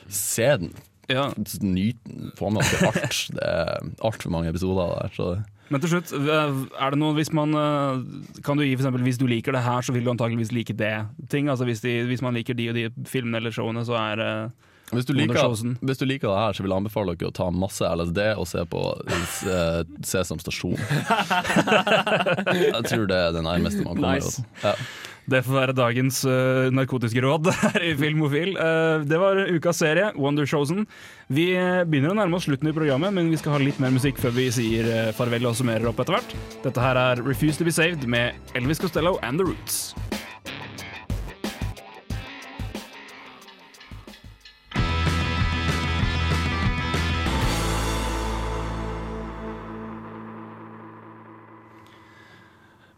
se 0.09 0.51
den. 0.65 0.73
Ja. 1.13 1.31
Nyt 1.61 2.01
den. 2.09 2.31
Få 2.39 2.49
med 2.55 2.65
dere 2.65 2.93
alt. 2.95 3.27
Det 3.37 3.45
er 3.45 3.91
altfor 4.01 4.33
mange 4.33 4.49
episoder 4.55 4.95
der. 5.03 5.13
Så 5.17 5.29
Men 5.73 5.81
til 5.81 5.95
slutt, 5.95 6.13
er 6.13 6.93
det 6.93 6.99
noe 7.01 7.17
hvis 7.17 7.31
man 7.33 7.57
eh, 7.57 8.03
Kan 8.45 8.59
du 8.59 8.65
gi 8.67 8.75
eksempel, 8.77 9.05
Hvis 9.07 9.21
du 9.21 9.25
liker 9.31 9.55
det 9.57 9.65
her, 9.65 9.81
så 9.81 9.95
vil 9.95 10.05
du 10.05 10.13
antakeligvis 10.13 10.53
like 10.53 10.77
det 10.77 11.07
ting. 11.33 11.49
Altså 11.49 11.65
hvis, 11.65 11.81
de, 11.81 12.03
hvis 12.09 12.23
man 12.23 12.37
liker 12.37 12.57
de 12.59 12.69
og 12.69 12.77
de 12.77 12.89
filmene 13.09 13.41
eller 13.41 13.55
showene, 13.55 13.85
så 13.87 13.97
er 13.97 14.25
eh, 14.25 14.71
hvis 14.93 15.07
du, 15.09 15.15
liker, 15.17 15.55
hvis 15.81 16.01
du 16.01 16.05
liker 16.07 16.29
det 16.29 16.37
her, 16.39 16.57
så 16.57 16.65
vil 16.65 16.75
jeg 16.75 16.83
anbefale 16.83 17.15
dere 17.17 17.33
å 17.33 17.35
ta 17.35 17.49
masse 17.55 17.89
LSD 17.89 18.21
og 18.37 18.47
se 18.51 18.67
på 18.69 18.83
eh, 19.09 19.81
Sesam 20.05 20.43
Stasjon. 20.43 20.77
Jeg 22.75 22.85
tror 22.91 23.09
det 23.11 23.19
er 23.19 23.35
det 23.35 23.43
nærmeste 23.47 23.83
man 23.83 23.97
kommer. 23.97 24.21
Nice. 24.21 24.45
altså. 24.45 24.69
Ja. 24.69 24.77
Det 25.25 25.41
får 25.47 25.57
være 25.57 25.75
dagens 25.77 26.19
uh, 26.29 26.69
narkotiske 26.75 27.23
råd 27.25 27.49
her 27.63 27.85
i 27.87 27.95
Filmofil. 27.97 28.59
Uh, 28.59 29.01
det 29.09 29.21
var 29.21 29.41
ukas 29.49 29.81
serie, 29.81 30.11
Wonder 30.21 30.47
Chosen. 30.47 30.85
Vi 31.33 31.47
eh, 31.57 31.81
begynner 31.89 32.13
å 32.13 32.19
nærme 32.19 32.37
oss 32.37 32.45
slutten 32.45 32.69
i 32.69 32.75
programmet, 32.77 33.15
men 33.17 33.31
vi 33.33 33.39
skal 33.41 33.57
ha 33.57 33.63
litt 33.63 33.81
mer 33.81 33.95
musikk 33.95 34.21
før 34.21 34.35
vi 34.37 34.51
sier 34.53 34.91
uh, 34.91 35.15
farvel 35.17 35.49
og 35.49 35.57
summerer 35.57 35.89
opp 35.89 36.05
etter 36.05 36.19
hvert. 36.19 36.37
Dette 36.67 36.85
her 36.85 37.01
er 37.01 37.25
Refuse 37.25 37.57
to 37.57 37.65
be 37.65 37.73
Saved 37.73 38.05
med 38.05 38.37
Elvis 38.59 38.85
Costello 38.85 39.17
and 39.25 39.41
The 39.41 39.49
Roots. 39.49 39.95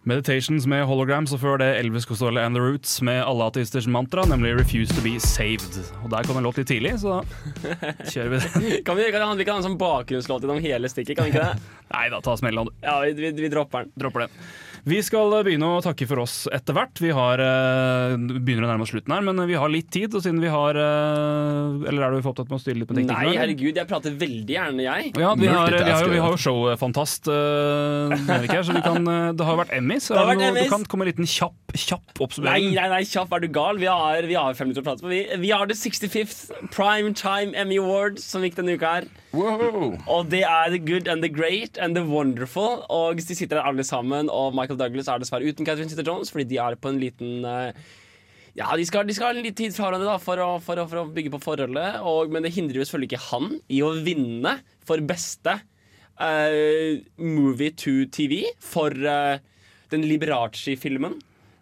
Meditations 0.07 0.68
med 0.70 0.84
holograms, 0.86 1.32
og 1.34 1.40
før 1.42 1.59
det 1.59 1.66
Elvis 1.80 2.04
Costello 2.07 2.38
and 2.38 2.54
The 2.54 2.62
Roots 2.62 3.00
med 3.02 3.24
alle 3.26 3.48
ateisters 3.50 3.88
mantra, 3.90 4.22
nemlig 4.30 4.54
'Refuse 4.54 4.94
to 4.94 5.02
be 5.02 5.16
saved'. 5.18 5.80
Og 6.04 6.11
Der 6.11 6.22
kom 6.22 6.36
en 6.38 6.44
låt 6.46 6.57
litt 6.59 6.68
tidlig, 6.68 6.94
så 7.02 7.16
da 7.16 7.24
kjører 8.12 8.30
vi 8.30 8.38
den. 8.38 8.84
Kan 8.86 8.96
vi, 8.96 9.11
kan 9.11 9.36
vi 9.36 9.42
ikke 9.42 9.50
ha 9.50 9.59
en 9.59 9.66
sånn 9.66 9.78
bakgrunnslåt 9.78 10.46
gjennom 10.46 10.62
hele 10.62 10.88
stikket? 10.88 11.16
Kan 11.18 11.26
vi 11.26 11.34
ikke 11.34 11.42
det? 11.42 11.59
Nei 11.96 12.07
da, 12.14 12.20
ta 12.22 12.36
smellen. 12.38 12.70
Ja, 12.82 13.00
vi, 13.02 13.12
vi, 13.18 13.32
vi 13.32 13.50
dropper 13.50 13.82
den. 13.82 13.92
Dropper 13.98 14.26
det. 14.26 14.30
Vi 14.87 15.01
skal 15.03 15.32
begynne 15.43 15.66
å 15.66 15.78
takke 15.82 16.07
for 16.07 16.20
oss 16.22 16.34
etter 16.55 16.76
hvert. 16.76 17.01
Vi 17.03 17.09
har, 17.11 17.41
eh, 17.43 18.12
begynner 18.14 18.62
å 18.62 18.70
nærme 18.70 18.84
oss 18.84 18.93
slutten 18.93 19.11
her, 19.11 19.24
men 19.26 19.43
vi 19.49 19.57
har 19.59 19.66
litt 19.68 19.91
tid. 19.91 20.14
Og 20.14 20.22
siden 20.22 20.39
vi 20.39 20.47
har 20.47 20.78
eh, 20.78 21.89
Eller 21.91 22.07
er 22.07 22.14
du 22.14 22.22
for 22.22 22.30
opptatt 22.30 22.53
med 22.53 22.61
å 22.61 22.62
styre 22.62 22.78
litt 22.78 22.87
på 22.87 22.95
teknikken? 22.95 23.26
Nei, 23.26 23.34
herregud, 23.34 23.74
jeg 23.74 23.89
prater 23.91 24.14
veldig 24.14 24.55
gjerne, 24.55 24.84
jeg. 24.87 25.11
Ja, 25.18 25.34
vi 25.34 25.51
har, 25.51 25.66
vi 25.74 25.91
har, 25.91 26.05
jo, 26.07 26.12
vi 26.14 26.22
har 26.22 26.30
jo 26.30 26.39
showfantast 26.39 27.26
uh, 27.26 28.14
Erik 28.37 28.55
her, 28.55 28.62
så 28.62 28.78
vi 28.78 28.84
kan, 28.87 29.03
eh, 29.11 29.32
det 29.34 29.51
har 29.51 29.59
vært 29.59 29.74
Emmys. 29.74 30.07
Det 30.07 30.20
har 30.20 30.30
vært 30.30 30.47
Emmys. 30.53 30.70
Du 30.70 30.74
kan 30.76 30.87
komme 30.87 31.09
en 31.09 31.11
liten 31.11 31.30
kjapp, 31.34 31.74
kjapp 31.74 32.07
Nei, 32.07 32.22
oppsummering. 32.28 32.70
nei, 32.78 32.89
nei, 32.95 33.03
kjapp, 33.11 33.34
er 33.34 33.43
du 33.43 33.51
gal? 33.59 33.82
Vi 33.82 33.91
har, 33.91 34.22
vi 34.30 34.39
har 34.39 34.55
fem 34.55 34.70
minutter 34.70 34.87
å 34.87 34.91
prate 34.93 35.03
på. 35.03 35.11
Vi, 35.11 35.24
vi 35.43 35.51
har 35.51 35.66
The 35.66 35.74
65th 35.74 36.70
Prime 36.70 37.11
Time 37.18 37.59
Emmy 37.59 37.82
Award 37.82 38.22
som 38.22 38.47
gikk 38.47 38.62
denne 38.62 38.78
uka 38.78 39.01
her. 39.01 39.11
Og 39.37 40.30
det 40.32 40.45
er 40.47 40.70
The 40.72 40.78
Good 40.80 41.11
and 41.11 41.26
The 41.26 41.28
Great 41.28 41.76
and 41.82 41.99
The 41.99 42.07
Wonderful. 42.07 42.87
Og 42.93 43.18
de 43.20 43.34
sitter 43.34 43.59
der 43.59 43.66
alle 43.66 43.84
sammen, 43.84 44.30
og 44.30 44.55
Michael 44.57 44.75
Douglas 44.80 45.08
er 45.12 45.22
dessverre 45.22 45.46
uten 45.46 45.66
Catherine 45.66 45.92
Sitter 45.92 46.06
Jones, 46.06 46.32
fordi 46.32 46.48
de 46.52 46.60
er 46.62 46.76
på 46.80 46.92
en 46.92 47.00
liten 47.02 47.46
eh, 47.46 47.86
ja, 48.56 48.70
de 48.72 48.86
skal, 48.88 49.04
de 49.04 49.12
skal 49.12 49.28
ha 49.28 49.36
en 49.36 49.44
litt 49.44 49.56
tid 49.58 49.74
fra 49.76 49.90
hverandre 49.90 50.08
da, 50.08 50.16
for, 50.22 50.40
å, 50.40 50.56
for, 50.64 50.80
å, 50.80 50.86
for 50.88 51.02
å 51.02 51.08
bygge 51.12 51.34
på 51.34 51.42
forholdet. 51.44 51.98
Og, 52.08 52.32
men 52.32 52.46
det 52.46 52.54
hindrer 52.56 52.80
jo 52.80 52.86
selvfølgelig 52.88 53.10
ikke 53.10 53.26
han 53.28 53.50
i 53.68 53.82
å 53.84 53.90
vinne 54.06 54.54
for 54.88 55.02
beste 55.04 55.58
uh, 55.60 56.92
movie 57.20 57.74
to 57.76 58.06
TV 58.12 58.46
for 58.64 58.96
uh, 58.96 59.36
den 59.92 60.06
Liberace-filmen. 60.08 61.18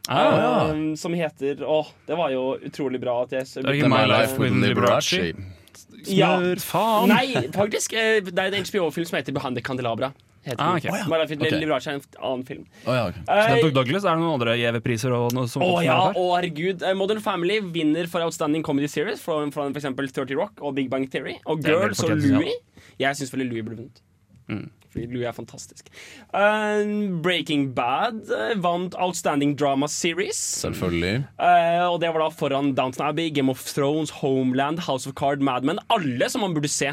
Ah, 0.07 0.23
ja. 0.37 0.71
um, 0.71 0.97
som 1.01 1.15
heter 1.17 1.63
Åh, 1.65 1.87
det 2.07 2.17
var 2.19 2.29
jo 2.29 2.59
utrolig 2.61 2.99
bra 3.01 3.23
at 3.23 3.31
jeg 3.33 3.47
Det 3.55 3.63
er 3.71 3.79
ikke 3.79 3.89
My 3.89 4.03
Life 4.05 4.37
with 4.37 4.53
Liberace. 4.61 5.33
ja. 6.13 6.35
Faen! 6.61 7.09
Nei, 7.09 7.49
faktisk. 7.57 7.97
Det 7.97 8.37
er 8.37 8.53
en 8.53 8.69
HBO-film 8.69 9.09
som 9.09 9.19
heter 9.19 9.35
Behind 9.35 9.59
the 9.59 9.65
Candelabra. 9.65 10.13
Heter 10.45 10.61
Ah, 10.61 10.75
den. 10.75 10.85
ok. 10.85 10.93
Å, 10.93 10.99
ja. 10.99 11.05
My 11.09 11.19
Life 11.23 11.31
with 11.35 11.43
Ok. 11.49 11.61
Liberace 11.61 11.87
er 11.89 11.95
en 11.95 12.03
annen 12.21 12.45
film. 12.47 12.65
Oh, 12.87 12.93
ja, 12.95 13.07
okay. 13.09 13.23
Så 13.25 13.49
den 13.49 13.63
tok 13.65 13.75
Douglas. 13.79 14.05
Er 14.05 14.15
det 14.15 14.21
noen 14.21 14.35
andre 14.35 15.49
som- 15.49 15.63
Å 15.63 15.71
oh, 15.73 15.81
ja, 15.85 15.99
oh, 16.15 16.35
herregud. 16.37 16.83
Eh, 16.83 16.95
Modern 16.95 17.21
Family 17.21 17.61
vinner 17.61 18.07
for 18.07 18.21
Outstanding 18.21 18.63
Comedy 18.63 18.87
Series 18.89 19.21
fra, 19.25 19.39
fra 19.51 19.71
eksempel 19.71 20.11
30 20.13 20.37
Rock 20.37 20.61
og 20.61 20.75
Big 20.75 20.91
Bang 20.91 21.09
Theory. 21.11 21.39
Og 21.47 21.63
Girls 21.65 22.03
og 22.05 22.11
Louie. 22.21 22.53
Jeg 22.99 23.17
syns 23.17 23.33
veldig 23.33 23.51
Louis 23.51 23.63
burde 23.63 23.77
vunnet. 23.83 24.01
Mm. 24.49 24.69
Fordi 24.95 25.07
Louis 25.11 25.27
er 25.27 25.33
fantastisk. 25.35 25.89
Uh, 26.33 26.85
Breaking 27.25 27.73
Bad 27.75 28.29
uh, 28.31 28.55
vant 28.63 28.95
Outstanding 28.95 29.57
Drama 29.57 29.89
Series. 29.91 30.37
Selvfølgelig. 30.63 31.25
Uh, 31.39 31.89
og 31.91 31.99
det 32.01 32.13
var 32.15 32.23
da 32.23 32.29
foran 32.31 32.75
Downton 32.77 33.09
Abbey, 33.09 33.31
Game 33.35 33.51
of 33.51 33.59
Thrones, 33.65 34.11
Homeland, 34.21 34.79
House 34.87 35.09
of 35.09 35.17
Card, 35.19 35.41
Mad 35.43 35.65
Men. 35.65 35.81
Alle 35.91 36.29
som 36.31 36.43
man 36.47 36.55
burde 36.55 36.71
se. 36.71 36.93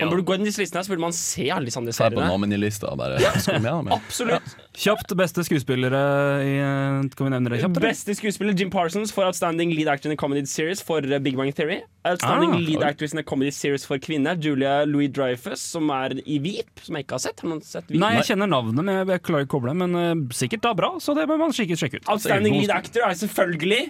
Man 0.00 0.10
burde 0.10 0.24
gå 0.26 0.34
inn 0.34 0.42
i 0.42 0.48
disse 0.50 0.62
listene 0.64 0.80
her, 0.80 0.86
så 0.88 0.92
burde 0.94 1.04
man 1.04 1.12
se 1.14 1.44
alle 1.54 1.68
disse 1.70 1.78
andre 1.78 1.92
Se 1.94 2.02
på 2.02 2.10
seriene. 2.10 2.28
nominee-lista 2.32 2.94
bare 2.98 3.20
med 3.20 3.62
dem. 3.68 3.90
Absolutt. 3.94 4.54
Kjapt 4.74 5.14
beste 5.16 5.44
skuespillere 5.46 6.00
i 6.42 6.54
eh, 6.58 7.08
Kan 7.14 7.28
vi 7.28 7.30
nevne 7.36 7.52
det 7.52 7.60
kjapt? 7.62 7.76
eller? 7.78 7.88
Beste 7.92 8.16
skuespiller 8.18 8.56
Jim 8.58 8.70
Parsons 8.74 9.12
for 9.14 9.24
Outstanding 9.28 9.70
Lead 9.76 9.88
Actor 9.92 10.10
in 10.10 10.16
a 10.16 10.20
Comedy 10.20 10.44
Series 10.50 10.82
for 10.82 10.98
uh, 11.04 11.18
Big 11.22 11.36
Bang 11.38 11.52
Theory. 11.54 11.80
Outstanding 12.04 12.52
Ah, 12.52 12.60
Lead. 12.60 12.82
Actress 12.82 13.14
in 13.14 13.18
a 13.18 13.22
Comedy 13.22 13.50
Series 13.54 13.86
for 13.86 13.96
kvinne, 13.98 14.34
Julia 14.42 14.82
Louis 14.84 15.08
Dreyfus, 15.08 15.60
som 15.72 15.88
er 15.94 16.18
i 16.26 16.38
Veep, 16.42 16.82
som 16.84 16.96
jeg 16.98 17.06
ikke 17.06 17.16
har 17.16 17.22
sett. 17.28 17.40
Har 17.46 17.60
sett 17.64 17.86
Veep? 17.88 18.00
Nei, 18.02 18.10
jeg 18.18 18.26
kjenner 18.34 18.50
navnet, 18.50 18.76
men 18.84 18.90
jeg 19.14 19.22
klarer 19.24 19.46
ikke 19.46 19.54
å 19.54 19.60
koble. 19.60 19.72
Men 19.78 19.94
uh, 19.96 20.14
sikkert 20.36 20.66
da 20.66 20.74
bra, 20.76 20.90
så 21.00 21.14
det 21.16 21.24
bør 21.30 21.40
man 21.46 21.54
sikkert 21.56 21.80
sjekke 21.80 22.02
ut. 22.02 22.08
Outstanding 22.12 22.58
Lead 22.60 22.74
Actor 22.74 23.06
er 23.08 23.14
selvfølgelig 23.22 23.84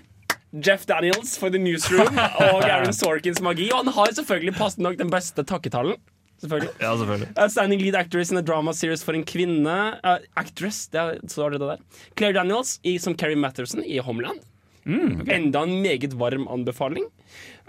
Jeff 0.55 0.87
Daniels 0.87 1.37
for 1.39 1.51
The 1.51 1.59
Newsroom 1.59 2.15
og 2.15 2.63
Aaron 2.63 2.93
Sorkins 2.95 3.41
magi. 3.43 3.71
Og 3.73 3.83
han 3.83 3.95
har 3.97 4.13
selvfølgelig 4.15 4.55
passende 4.55 4.89
nok 4.89 4.99
den 5.01 5.11
beste 5.11 5.43
takketalen. 5.43 5.99
Selvfølgelig. 6.39 6.71
Ja, 6.81 6.97
selvfølgelig. 6.99 7.29
Outstanding 7.37 7.83
Lead 7.83 7.97
Actress 7.99 8.31
in 8.31 8.39
a 8.39 8.43
Drama 8.43 8.73
Series 8.73 9.05
for 9.05 9.17
en 9.17 9.25
kvinne. 9.27 9.77
Uh, 10.05 10.19
actress, 10.37 10.87
det 10.93 11.01
er, 11.01 11.21
så 11.31 11.47
er 11.47 11.55
det 11.55 11.61
det 11.63 11.69
der. 11.75 12.03
Claire 12.19 12.39
Daniels 12.39 12.79
i, 12.85 12.99
som 12.99 13.17
Carrie 13.19 13.39
Matterson 13.39 13.85
i 13.85 13.99
Homeland. 13.99 14.43
Enda 14.85 15.63
en 15.65 15.79
meget 15.81 16.13
varm 16.21 16.47
anbefaling. 16.53 17.07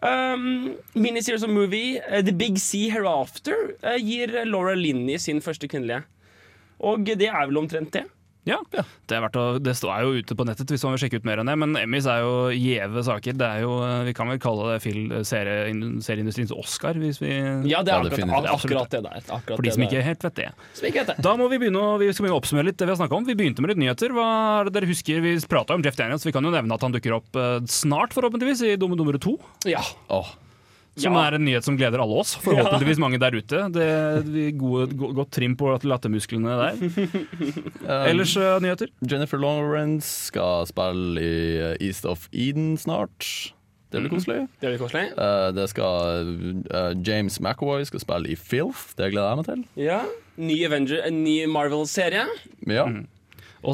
Um, 0.04 0.76
miniseries 0.94 1.46
og 1.48 1.54
movie 1.56 2.02
uh, 2.10 2.20
The 2.20 2.34
Big 2.36 2.60
Sea 2.60 2.92
Hereafter 2.92 3.56
uh, 3.80 3.96
gir 3.96 4.34
Laura 4.46 4.76
Linney 4.76 5.18
sin 5.18 5.40
første 5.42 5.70
kvinnelige. 5.72 6.04
Og 6.84 7.06
det 7.08 7.30
er 7.30 7.46
vel 7.48 7.62
omtrent 7.64 7.94
det. 7.96 8.04
Ja, 8.46 8.60
det, 8.70 8.84
er 9.10 9.24
verdt 9.24 9.38
å, 9.42 9.44
det 9.58 9.74
står 9.74 10.04
jo 10.06 10.20
ute 10.22 10.36
på 10.38 10.46
nettet 10.46 10.70
hvis 10.70 10.84
man 10.86 10.94
vil 10.94 11.02
sjekke 11.02 11.18
ut 11.18 11.26
mer 11.26 11.42
enn 11.42 11.50
det, 11.50 11.56
men 11.58 11.74
Emmys 11.80 12.06
er 12.10 12.22
jo 12.22 12.34
gjeve 12.54 13.02
saker. 13.08 13.38
Det 13.40 13.48
er 13.48 13.64
jo, 13.64 13.80
eh, 13.82 14.04
vi 14.06 14.14
kan 14.18 14.30
vel 14.30 14.38
kalle 14.42 14.76
det 14.76 15.24
serieindustriens 15.26 16.54
Oscar, 16.54 17.00
hvis 17.02 17.18
vi 17.24 17.32
Ja, 17.72 17.82
det 17.82 17.96
er 17.96 18.06
akkurat, 18.06 18.50
akkurat 18.54 18.94
det 18.94 19.02
der. 19.08 19.26
Akkurat 19.26 19.58
For 19.58 19.66
de 19.66 19.74
som 19.74 19.88
ikke 19.88 20.06
helt 20.06 20.30
vet 20.30 20.38
det. 20.44 20.52
Ikke 20.92 21.08
det. 21.10 21.18
Da 21.26 21.34
må 21.40 21.50
vi 21.50 21.62
begynne 21.66 21.82
å, 21.82 21.98
vi 22.02 22.12
skal 22.14 22.28
begynne 22.28 22.38
å 22.38 22.44
oppsummere 22.44 22.70
litt 22.70 22.78
det 22.78 22.86
vi 22.86 22.94
har 22.94 23.02
snakket 23.02 23.18
om. 23.18 23.26
Vi 23.26 23.38
begynte 23.42 23.66
med 23.66 23.74
litt 23.74 23.82
nyheter. 23.82 24.14
Hva 24.14 24.30
er 24.62 24.70
det 24.70 24.78
dere 24.78 24.94
husker? 24.94 25.26
Vi 25.26 25.36
prata 25.50 25.74
om 25.74 25.86
Jeff 25.86 25.98
Daniels, 25.98 26.30
vi 26.30 26.36
kan 26.36 26.46
jo 26.46 26.54
nevne 26.54 26.78
at 26.78 26.86
han 26.86 26.94
dukker 26.94 27.18
opp 27.18 27.42
eh, 27.42 27.60
snart, 27.66 28.14
forhåpentligvis, 28.14 28.62
i 28.70 28.78
Dumme 28.78 29.00
dummere 29.00 29.18
to. 29.22 29.40
Ja. 29.66 29.82
Som 30.98 31.14
Ja. 31.14 31.26
er 31.28 31.36
en 31.36 31.44
nyhet 31.44 31.64
som 31.66 31.76
gleder 31.76 32.00
alle 32.00 32.16
oss. 32.22 32.36
Forhåpentligvis 32.40 33.00
mange 33.04 33.18
der 33.20 33.36
ute. 33.36 33.66
Det, 33.76 33.84
er 33.84 34.52
gode, 34.56 34.96
go- 34.96 35.12
godt 35.18 35.32
trim 35.36 35.56
på 35.60 35.74
lattermusklene 35.84 36.56
der. 36.62 36.74
Um, 37.86 38.08
Ellers 38.08 38.36
uh, 38.38 38.58
nyheter? 38.64 38.88
Jennifer 39.06 39.38
Lawrence 39.38 40.08
skal 40.32 40.66
spille 40.70 41.22
i 41.22 41.60
uh, 41.62 41.76
East 41.84 42.06
of 42.10 42.28
Eden 42.34 42.78
snart. 42.78 43.52
Det 43.92 44.02
blir 44.02 44.10
Mhm. 44.10 44.16
koselig. 44.18 44.40
Det 44.62 44.72
blir 44.72 44.80
koselig. 44.82 45.04
Uh, 45.20 45.52
det 45.56 45.68
skal 45.70 46.32
uh, 46.74 46.94
James 47.06 47.38
McAvoy 47.40 47.84
skal 47.86 48.00
spille 48.02 48.32
i 48.32 48.36
Filth. 48.36 48.96
Det 48.98 49.12
gleder 49.14 49.30
jeg 49.30 49.38
meg 49.38 49.46
til. 49.52 49.66
Ja. 49.86 50.00
Ny 50.38 50.58
Avenger, 50.66 51.06
ny 51.12 51.46
Marvel-serie. 51.48 52.26
Ja. 52.68 52.88
Og 52.88 53.06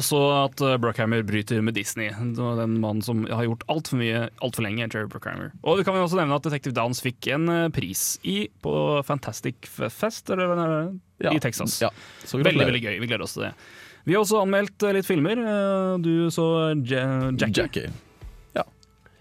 så 0.00 0.18
at 0.46 0.60
uh, 0.64 0.78
Bruckheimer 0.80 1.20
bryter 1.28 1.60
med 1.60 1.74
Disney. 1.76 2.08
Den 2.32 2.78
mannen 2.80 3.02
som 3.04 3.26
har 3.28 3.44
gjort 3.44 3.66
altfor 3.68 4.00
mye 4.00 4.22
altfor 4.40 4.64
lenge. 4.64 4.86
Jerry 4.88 5.10
Bruckheimer. 5.12 5.50
Og 5.68 5.82
vi 5.82 5.84
kan 5.84 5.98
jo 5.98 6.06
også 6.06 6.16
nevne 6.16 6.38
at 6.38 6.46
Detective 6.46 6.72
Downs 6.78 7.02
fikk 7.04 7.28
en 7.36 7.44
uh, 7.52 7.66
pris 7.74 8.14
i, 8.24 8.46
på 8.64 8.72
Fantastic 9.04 9.68
Fest 9.68 10.32
eller, 10.32 10.54
eller, 10.54 10.72
er, 10.78 10.92
Ja. 11.28 11.34
i 11.36 11.42
Texas. 11.44 11.76
Ja. 11.84 11.90
Så 12.24 12.40
veldig 12.40 12.64
veldig 12.70 12.80
gøy. 12.86 12.96
Vi 13.04 13.10
gleder 13.10 13.26
oss 13.28 13.36
til 13.36 13.44
det. 13.50 13.52
Vi 14.08 14.16
har 14.16 14.24
også 14.24 14.40
anmeldt 14.46 14.82
uh, 14.88 14.94
litt 14.96 15.06
filmer. 15.06 15.44
Du 16.02 16.30
så 16.32 16.48
Ja- 16.88 17.28
Jackie. 17.36 17.60
Jackie. 17.60 17.92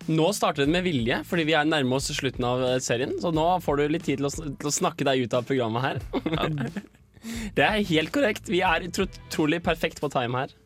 Nå 0.10 0.32
starter 0.34 0.66
det 0.66 0.72
med 0.74 0.82
vilje, 0.88 1.20
fordi 1.30 1.44
vi 1.46 1.54
er 1.54 1.68
nærme 1.70 1.94
oss 2.00 2.10
slutten 2.18 2.46
av 2.48 2.64
eh, 2.66 2.80
serien. 2.82 3.12
Så 3.22 3.30
nå 3.36 3.44
får 3.62 3.78
du 3.78 3.84
litt 3.94 4.08
tid 4.08 4.18
til 4.18 4.26
å, 4.26 4.32
til 4.34 4.70
å 4.72 4.74
snakke 4.74 5.06
deg 5.06 5.28
ut 5.28 5.36
av 5.38 5.46
programmet 5.46 5.86
her. 5.86 6.02
det 7.58 7.68
er 7.68 7.86
helt 7.92 8.12
korrekt. 8.16 8.50
Vi 8.52 8.64
er 8.66 8.88
utrolig 8.90 9.62
perfekt 9.66 10.02
på 10.04 10.12
time 10.14 10.44
her. 10.46 10.58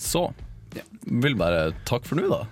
Så 0.00 0.30
vil 1.04 1.36
bare 1.36 1.70
takk 1.88 2.06
for 2.08 2.18
nå, 2.18 2.28
da. 2.32 2.44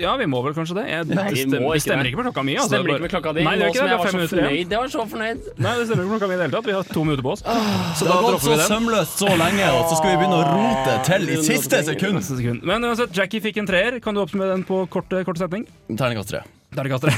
Ja, 0.00 0.14
vi 0.16 0.24
må 0.24 0.38
vel 0.40 0.54
kanskje 0.56 0.78
det. 0.78 0.82
Jeg, 0.88 1.04
Nei, 1.10 1.24
det, 1.34 1.42
stemmer, 1.42 1.58
det 1.68 1.76
ikke 1.76 1.84
stemmer 1.84 2.08
ikke 2.08 2.18
med 2.22 2.26
klokka 2.30 2.44
mi. 2.48 2.54
Altså. 2.56 2.70
Stemmer 2.70 2.94
ikke 2.94 3.04
med 3.04 3.12
klokka 3.12 3.32
di. 3.36 3.42
Nei, 3.44 3.52
det 3.60 3.66
ikke 3.68 3.82
det. 3.82 3.90
Har 3.90 3.98
var 4.00 4.14
så 4.14 4.22
fornøyd. 4.30 4.72
Jeg 4.72 4.78
var 4.80 4.92
så 4.94 5.04
fornøyd. 5.10 5.50
Nei, 5.66 5.74
det 5.76 5.84
stemmer 5.90 6.06
ikke 6.06 6.12
med 6.14 6.22
klokka 6.22 6.30
mi 6.30 6.32
i 6.32 6.38
det 6.38 6.46
hele 6.46 6.54
tatt. 6.56 6.70
Vi 6.70 6.76
har 6.78 6.88
to 6.96 7.04
minutter 7.04 7.26
på 7.26 7.34
oss. 7.34 7.42
Så 7.44 8.06
det 8.06 8.08
da 8.08 8.16
har 8.16 8.24
gått 8.24 8.32
dropper 8.32 8.46
så 8.46 8.54
vi 8.54 8.56
den. 8.62 8.70
sømløst 8.70 9.20
så 9.20 9.34
lenge, 9.42 9.68
og 9.68 9.84
så 9.90 10.00
skal 10.00 10.14
vi 10.14 10.16
begynne 10.22 10.40
å 10.40 10.48
rote 10.48 10.96
til 11.10 11.28
i 11.28 11.38
siste 11.44 11.82
sekund. 11.90 12.22
Siste 12.24 12.40
sekund. 12.40 12.64
Men 12.72 12.88
uansett, 12.88 13.12
Jackie 13.20 13.44
fikk 13.44 13.60
en 13.60 13.68
treer. 13.68 14.00
Kan 14.00 14.16
du 14.16 14.24
oppsummere 14.24 14.56
den 14.56 14.64
på 14.64 14.80
kort, 14.96 15.12
kort 15.28 15.44
setning? 15.44 15.68
Terningkast 15.92 16.32
tre. 16.32 16.44
Terningkast 16.72 17.04
tre. 17.04 17.12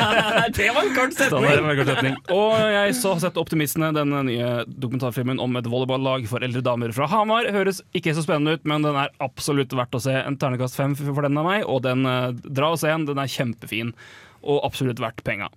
det 0.56 0.68
var 0.74 0.86
en 0.86 0.94
kort 0.94 1.16
var 1.18 1.58
en 1.58 1.78
kort 1.80 1.90
setning. 1.90 2.16
Og 2.34 2.54
jeg 2.74 2.94
så 3.00 3.14
sett 3.22 3.40
'Optimistene', 3.40 3.90
den 3.96 4.14
nye 4.28 4.50
dokumentarfilmen 4.70 5.42
om 5.42 5.58
et 5.58 5.66
volleyballag 5.70 6.28
for 6.30 6.46
eldre 6.46 6.62
damer 6.62 6.94
fra 6.94 7.08
Hamar. 7.10 7.48
Høres 7.50 7.82
ikke 7.96 8.14
så 8.14 8.22
spennende 8.26 8.58
ut, 8.58 8.64
men 8.68 8.86
den 8.86 8.98
er 9.00 9.10
absolutt 9.24 9.74
verdt 9.74 9.98
å 9.98 10.02
se. 10.04 10.14
En 10.14 10.38
terningkast 10.38 10.78
fem 10.78 10.94
for 10.98 11.26
den 11.26 11.40
av 11.40 11.48
meg, 11.48 11.66
og 11.66 11.82
den 11.88 12.06
eh, 12.06 12.30
dra 12.46 12.70
og 12.74 12.80
se 12.82 12.92
den. 12.92 13.08
Den 13.10 13.18
er 13.18 13.30
kjempefin, 13.30 13.94
og 14.46 14.62
absolutt 14.68 15.02
verdt 15.02 15.24
penga. 15.26 15.50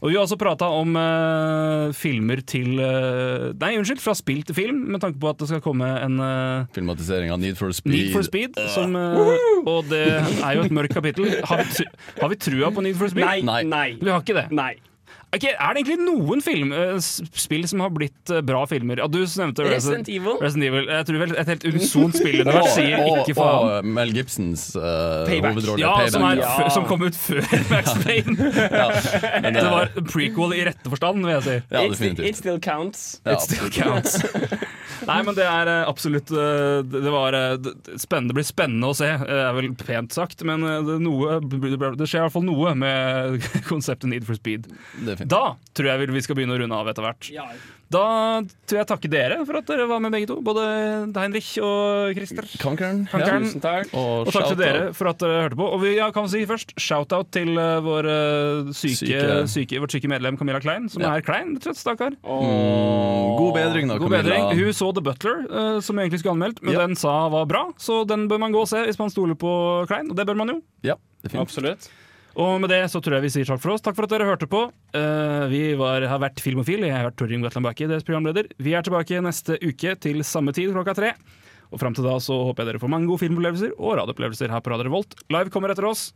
Og 0.00 0.08
Vi 0.08 0.16
har 0.16 0.24
også 0.24 0.38
prata 0.40 0.64
om 0.72 0.96
uh, 0.96 1.92
filmer 1.96 2.40
til 2.48 2.80
uh, 2.80 3.50
Nei, 3.60 3.74
unnskyld, 3.76 4.00
fra 4.00 4.14
spill 4.16 4.42
til 4.48 4.56
film, 4.56 4.82
med 4.94 5.02
tanke 5.04 5.20
på 5.20 5.28
at 5.28 5.40
det 5.42 5.50
skal 5.50 5.62
komme 5.64 5.88
en 6.00 6.16
uh, 6.20 6.68
Filmatisering 6.74 7.32
av 7.34 7.40
Need 7.42 7.60
for 7.60 7.74
Speed. 7.76 7.96
Need 7.96 8.14
for 8.16 8.24
Speed, 8.24 8.56
som, 8.72 8.96
og 8.96 9.90
det 9.92 10.06
er 10.16 10.56
jo 10.56 10.64
et 10.64 10.72
mørkt 10.74 10.96
kapittel. 10.96 11.28
Har 11.44 11.60
vi, 11.64 11.88
har 12.20 12.32
vi 12.32 12.40
trua 12.40 12.72
på 12.72 12.84
Need 12.86 12.96
for 13.00 13.12
Speed? 13.12 13.28
Nei. 13.44 13.60
Nei. 13.68 13.90
Vi 14.00 14.08
har 14.08 14.24
ikke 14.24 14.40
det. 14.40 14.48
Nei. 14.56 14.72
Ok, 15.30 15.44
er 15.46 15.74
det 15.76 15.84
egentlig 15.84 15.96
noen 16.02 16.40
film, 16.42 16.72
eh, 16.74 16.96
spill 16.98 17.62
som 17.70 17.78
har 17.84 17.92
blitt 17.94 18.32
eh, 18.34 18.40
bra 18.42 18.64
filmer? 18.66 18.98
Ja, 18.98 19.06
du 19.06 19.20
nevnte 19.22 19.62
Resident 19.68 20.08
Evil. 20.10 20.34
Resident 20.42 20.66
Evil. 20.66 20.88
Jeg 20.90 21.06
tror 21.06 21.20
vel 21.22 21.34
et 21.38 21.52
helt 21.52 21.66
unisont 21.70 22.18
spillunivers 22.18 22.72
sier 22.74 23.04
ikke 23.06 23.36
faen. 23.38 23.68
Og 23.78 23.86
Mel 23.94 24.10
Gibsons 24.16 24.64
uh, 24.74 25.22
hovedrolle 25.30 25.78
Ja, 25.84 25.92
som, 26.10 26.26
er, 26.26 26.42
ja. 26.42 26.66
som 26.74 26.88
kom 26.90 27.06
ut 27.06 27.14
før 27.14 27.46
Max 27.72 27.92
Payne. 28.02 28.34
men 29.46 29.52
det 29.54 29.62
det- 29.62 29.70
var 29.70 29.94
prequel 30.10 30.56
i 30.58 30.64
rette 30.72 30.90
forstand, 30.96 31.22
vil 31.22 31.36
jeg 31.36 31.46
si. 31.46 31.56
Ja, 31.70 31.86
It, 31.86 32.24
it 32.32 32.36
still 32.42 32.58
counts. 32.58 33.20
It 33.24 33.46
still 33.46 33.70
counts. 33.70 34.18
Nei, 35.08 35.18
men 35.26 35.34
det 35.38 35.46
er 35.48 35.70
eh, 35.72 35.88
absolutt 35.88 36.30
eh, 36.34 36.80
Det 36.84 37.12
var 37.14 37.36
eh, 37.38 37.56
det- 37.62 37.74
det 38.30 38.34
blir 38.36 38.44
spennende 38.46 38.90
å 38.90 38.96
se, 38.96 39.08
det 39.16 39.40
er 39.46 39.52
vel 39.56 39.70
pent 39.78 40.12
sagt. 40.12 40.42
Men 40.44 40.60
det, 40.86 40.98
noe, 41.04 41.38
det 41.40 42.08
skjer 42.08 42.20
i 42.20 42.24
hvert 42.26 42.34
fall 42.36 42.46
noe 42.46 42.74
med 42.78 43.40
konseptet 43.70 44.08
Need 44.10 44.26
for 44.28 44.34
Speed. 44.38 44.68
Da 45.30 45.56
tror 45.74 45.90
jeg 45.92 46.02
vi 46.06 46.10
vi 46.20 46.24
skal 46.26 46.36
begynne 46.38 46.56
å 46.56 46.60
runde 46.62 46.76
av 46.76 46.88
etter 46.92 47.06
hvert. 47.06 47.30
Ja. 47.90 47.98
Da 48.00 48.42
tror 48.70 48.78
jeg 48.78 48.86
takker 48.86 49.10
dere 49.10 49.36
for 49.44 49.56
at 49.58 49.66
dere 49.66 49.86
var 49.90 49.98
med 49.98 50.12
begge 50.14 50.28
to. 50.30 50.36
Både 50.46 50.62
Heinrich 51.16 51.56
og 51.58 52.12
Christer. 52.14 52.46
Kankeren. 52.62 53.00
Kankeren. 53.10 53.42
Tusen 53.48 53.60
takk. 53.64 53.90
Og, 53.98 54.28
Og 54.28 54.32
takk 54.32 54.46
til 54.52 54.60
dere 54.60 54.92
for 54.94 55.10
at 55.10 55.18
dere 55.18 55.40
hørte 55.48 55.58
på. 55.58 55.66
Og 55.74 55.80
vi 55.82 55.96
ja, 55.96 56.06
kan 56.14 56.28
si 56.30 56.44
først 56.46 56.70
shout-out 56.78 57.32
til 57.34 57.50
uh, 57.58 57.80
vår 57.82 58.06
uh, 58.06 58.70
syke, 58.70 58.94
Syke. 59.02 59.48
syke, 59.50 59.80
vårt 59.82 59.96
syke 59.96 60.10
medlem 60.12 60.38
Camilla 60.38 60.60
Klein, 60.62 60.86
som 60.88 61.02
Ja. 61.02 61.16
er 61.18 61.26
klein, 61.26 61.56
rett 61.56 61.66
og 61.66 61.72
slett, 61.74 61.82
stakkar. 61.82 62.14
Mm, 62.22 63.36
god 63.40 63.52
bedring, 63.58 63.88
da, 63.90 63.98
God 63.98 64.06
Camilla. 64.14 64.22
bedring. 64.22 64.62
Hun 64.62 64.72
så 64.72 64.92
The 64.94 65.02
Butler, 65.10 65.42
uh, 65.50 65.80
som 65.82 65.98
egentlig 65.98 66.20
skulle 66.22 66.36
anmeldt, 66.38 66.62
men 66.62 66.74
Ja. 66.74 66.86
den 66.86 66.94
sa 66.96 67.28
var 67.28 67.46
bra, 67.50 67.64
så 67.78 68.04
den 68.06 68.28
bør 68.30 68.38
man 68.38 68.52
gå 68.54 68.60
og 68.62 68.68
se 68.70 68.84
hvis 68.86 68.98
man 69.02 69.10
stoler 69.10 69.34
på 69.34 69.50
Klein, 69.90 70.10
og 70.10 70.16
det 70.16 70.26
bør 70.30 70.36
man 70.36 70.48
jo. 70.54 70.62
Ja, 70.86 70.94
definitivt. 71.24 71.42
Absolutt. 71.42 71.90
Og 72.40 72.56
med 72.62 72.70
det 72.72 72.80
så 72.88 73.02
tror 73.04 73.18
jeg 73.18 73.26
vi 73.26 73.32
sier 73.34 73.48
takk 73.48 73.60
for 73.60 73.74
oss. 73.74 73.82
Takk 73.84 73.98
for 73.98 74.06
at 74.06 74.14
dere 74.14 74.28
hørte 74.28 74.48
på. 74.48 74.62
Uh, 74.96 75.44
vi 75.52 75.74
var, 75.76 76.06
har 76.08 76.22
vært 76.22 76.40
Filmofil. 76.40 76.86
Jeg 76.86 76.94
har 76.96 77.10
vært 77.10 77.18
Torgrim 77.20 77.44
Gatland 77.44 77.68
Bakke, 77.68 77.88
deres 77.90 78.06
programleder. 78.06 78.48
Vi 78.62 78.72
er 78.76 78.86
tilbake 78.86 79.20
neste 79.24 79.58
uke 79.60 79.92
til 80.00 80.24
samme 80.24 80.54
tid 80.56 80.72
klokka 80.72 80.96
tre. 80.96 81.12
Og 81.70 81.82
fram 81.82 81.94
til 81.94 82.06
da 82.06 82.16
så 82.22 82.38
håper 82.48 82.64
jeg 82.64 82.72
dere 82.72 82.82
får 82.82 82.92
mange 82.96 83.10
gode 83.10 83.22
filmopplevelser 83.22 83.76
og 83.76 84.00
radioopplevelser 84.00 84.54
her 84.54 84.64
på 84.64 84.72
Radio 84.72 84.88
Revolt. 84.88 85.14
Live 85.30 85.52
kommer 85.54 85.74
etter 85.74 85.86
oss. 85.90 86.10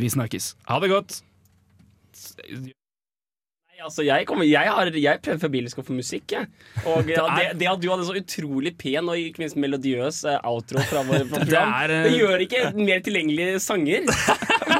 Vi 0.00 0.10
snakkes. 0.12 0.54
Ha 0.70 0.80
det 0.82 0.92
godt. 0.94 1.20
Altså, 3.84 4.02
jeg, 4.06 4.24
kommer, 4.24 4.46
jeg, 4.48 4.70
har, 4.72 4.88
jeg 4.96 5.20
prøver 5.20 5.40
febrilsk 5.42 5.80
å 5.82 5.84
få 5.84 5.94
musikk, 5.98 6.32
jeg. 6.32 6.48
Og 6.88 7.08
ja, 7.12 7.26
det, 7.36 7.46
det 7.60 7.68
at 7.68 7.82
du 7.82 7.88
hadde 7.92 8.06
så 8.08 8.16
utrolig 8.16 8.72
pen 8.80 9.10
og 9.12 9.20
ikke 9.20 9.42
minst 9.44 9.58
melodiøs 9.60 10.22
eh, 10.32 10.38
outro 10.48 10.80
fra 10.88 11.02
vår 11.04 11.26
program, 11.32 11.50
det, 11.50 11.60
er, 11.60 11.94
eh, 12.08 12.16
gjør 12.16 12.44
ikke 12.46 12.62
mer 12.80 13.04
tilgjengelige 13.04 13.60
sanger. 13.62 14.08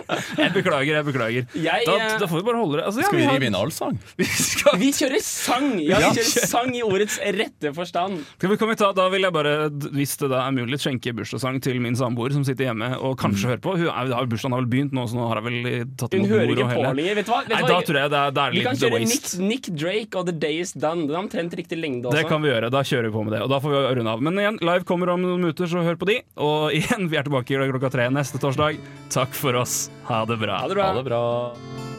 Jeg 0.06 0.52
beklager, 0.54 0.94
jeg 0.94 1.04
beklager. 1.06 1.46
Jeg, 1.58 1.82
Da, 1.86 1.94
eh, 1.98 2.12
da 2.20 2.26
får 2.30 2.38
vi 2.38 2.44
bare 2.46 2.58
holde 2.60 2.78
det. 2.78 2.82
Altså, 2.86 3.00
ja, 3.02 3.06
Skal 3.08 3.18
vi 3.18 3.24
har- 3.26 3.34
rive 3.36 3.48
inn 3.48 3.56
allsang? 3.58 3.96
Vi 4.16 4.90
kjører 4.94 5.22
sang! 5.24 5.66
Ja, 5.82 5.98
vi 5.98 6.20
kjører 6.20 6.46
sang 6.52 6.70
i 6.78 6.82
ordets 6.86 7.16
rette 7.36 7.72
forstand. 7.74 8.20
Skal 8.36 8.52
vi 8.52 8.58
komme 8.60 8.76
ta, 8.78 8.92
da 8.96 9.08
vil 9.12 9.26
jeg 9.26 9.34
bare, 9.34 9.54
hvis 9.96 10.14
det 10.20 10.28
da 10.30 10.44
er 10.46 10.54
mulig, 10.54 10.78
skjenke 10.82 11.10
bursdagssang 11.16 11.58
til 11.64 11.80
min 11.82 11.98
samboer 11.98 12.34
som 12.36 12.44
sitter 12.46 12.68
hjemme 12.70 12.92
og 13.00 13.16
kanskje 13.20 13.50
hører 13.52 13.62
på. 13.66 13.74
Hun 13.82 14.30
Bursdagen 14.30 14.54
har 14.56 14.62
vel 14.62 14.70
begynt 14.70 14.94
nå, 14.96 15.06
så 15.10 15.18
nå 15.18 15.26
har 15.30 15.40
jeg 15.42 15.46
vel 15.48 15.58
tatt 15.98 16.14
imot 16.16 16.30
mor 16.30 16.38
og 16.38 16.46
hele. 16.46 16.54
Hun 16.54 16.62
hører 16.62 16.62
ikke 16.62 16.76
på 16.76 16.86
lenger. 17.00 17.18
Vet 17.20 17.26
du 17.26 17.32
hva? 17.34 17.40
Vet 17.42 17.54
Nei, 17.56 17.60
hva? 17.62 17.68
da 17.72 17.80
tror 17.90 18.00
jeg 18.02 18.14
det 18.14 18.20
er, 18.22 18.36
det 18.36 18.44
er 18.46 18.56
litt 18.56 18.85
kjøre 18.86 19.00
Nick, 19.02 19.24
waste. 19.26 19.40
Nick 19.42 19.70
Drake 19.74 20.20
og 20.20 20.28
The 20.30 20.36
Day 20.46 20.60
Is 20.62 20.72
Done. 20.76 21.06
Det 21.08 21.16
er 21.16 21.20
omtrent 21.20 21.56
riktig 21.58 21.80
lengde 21.80 22.10
også. 22.10 22.18
Det 22.20 22.30
kan 22.30 22.44
vi 22.44 22.52
gjøre. 22.52 22.70
Da 22.74 22.84
kjører 22.86 23.10
vi 23.10 23.16
på 23.16 23.24
med 23.26 23.36
det. 23.36 23.42
Og 23.46 23.52
da 23.52 23.60
får 23.62 23.74
vi 23.74 23.82
runde 24.00 24.14
av. 24.14 24.24
Men 24.28 24.42
igjen, 24.42 24.62
live 24.64 24.88
kommer 24.88 25.12
om 25.14 25.22
noen 25.24 25.42
minutter, 25.42 25.70
så 25.70 25.84
hør 25.86 25.98
på 26.00 26.10
de. 26.12 26.20
Og 26.36 26.72
igjen, 26.78 27.10
vi 27.12 27.20
er 27.20 27.28
tilbake 27.28 27.60
klokka 27.66 27.92
tre 27.92 28.08
neste 28.14 28.40
torsdag. 28.42 28.80
Takk 29.12 29.36
for 29.36 29.58
oss. 29.62 29.86
Ha 30.10 30.24
det 30.28 30.40
bra. 30.42 30.62
Ha 30.62 30.72
det 30.72 30.80
bra. 30.80 30.90
Ha 30.92 30.98
det 31.00 31.06
bra. 31.10 31.95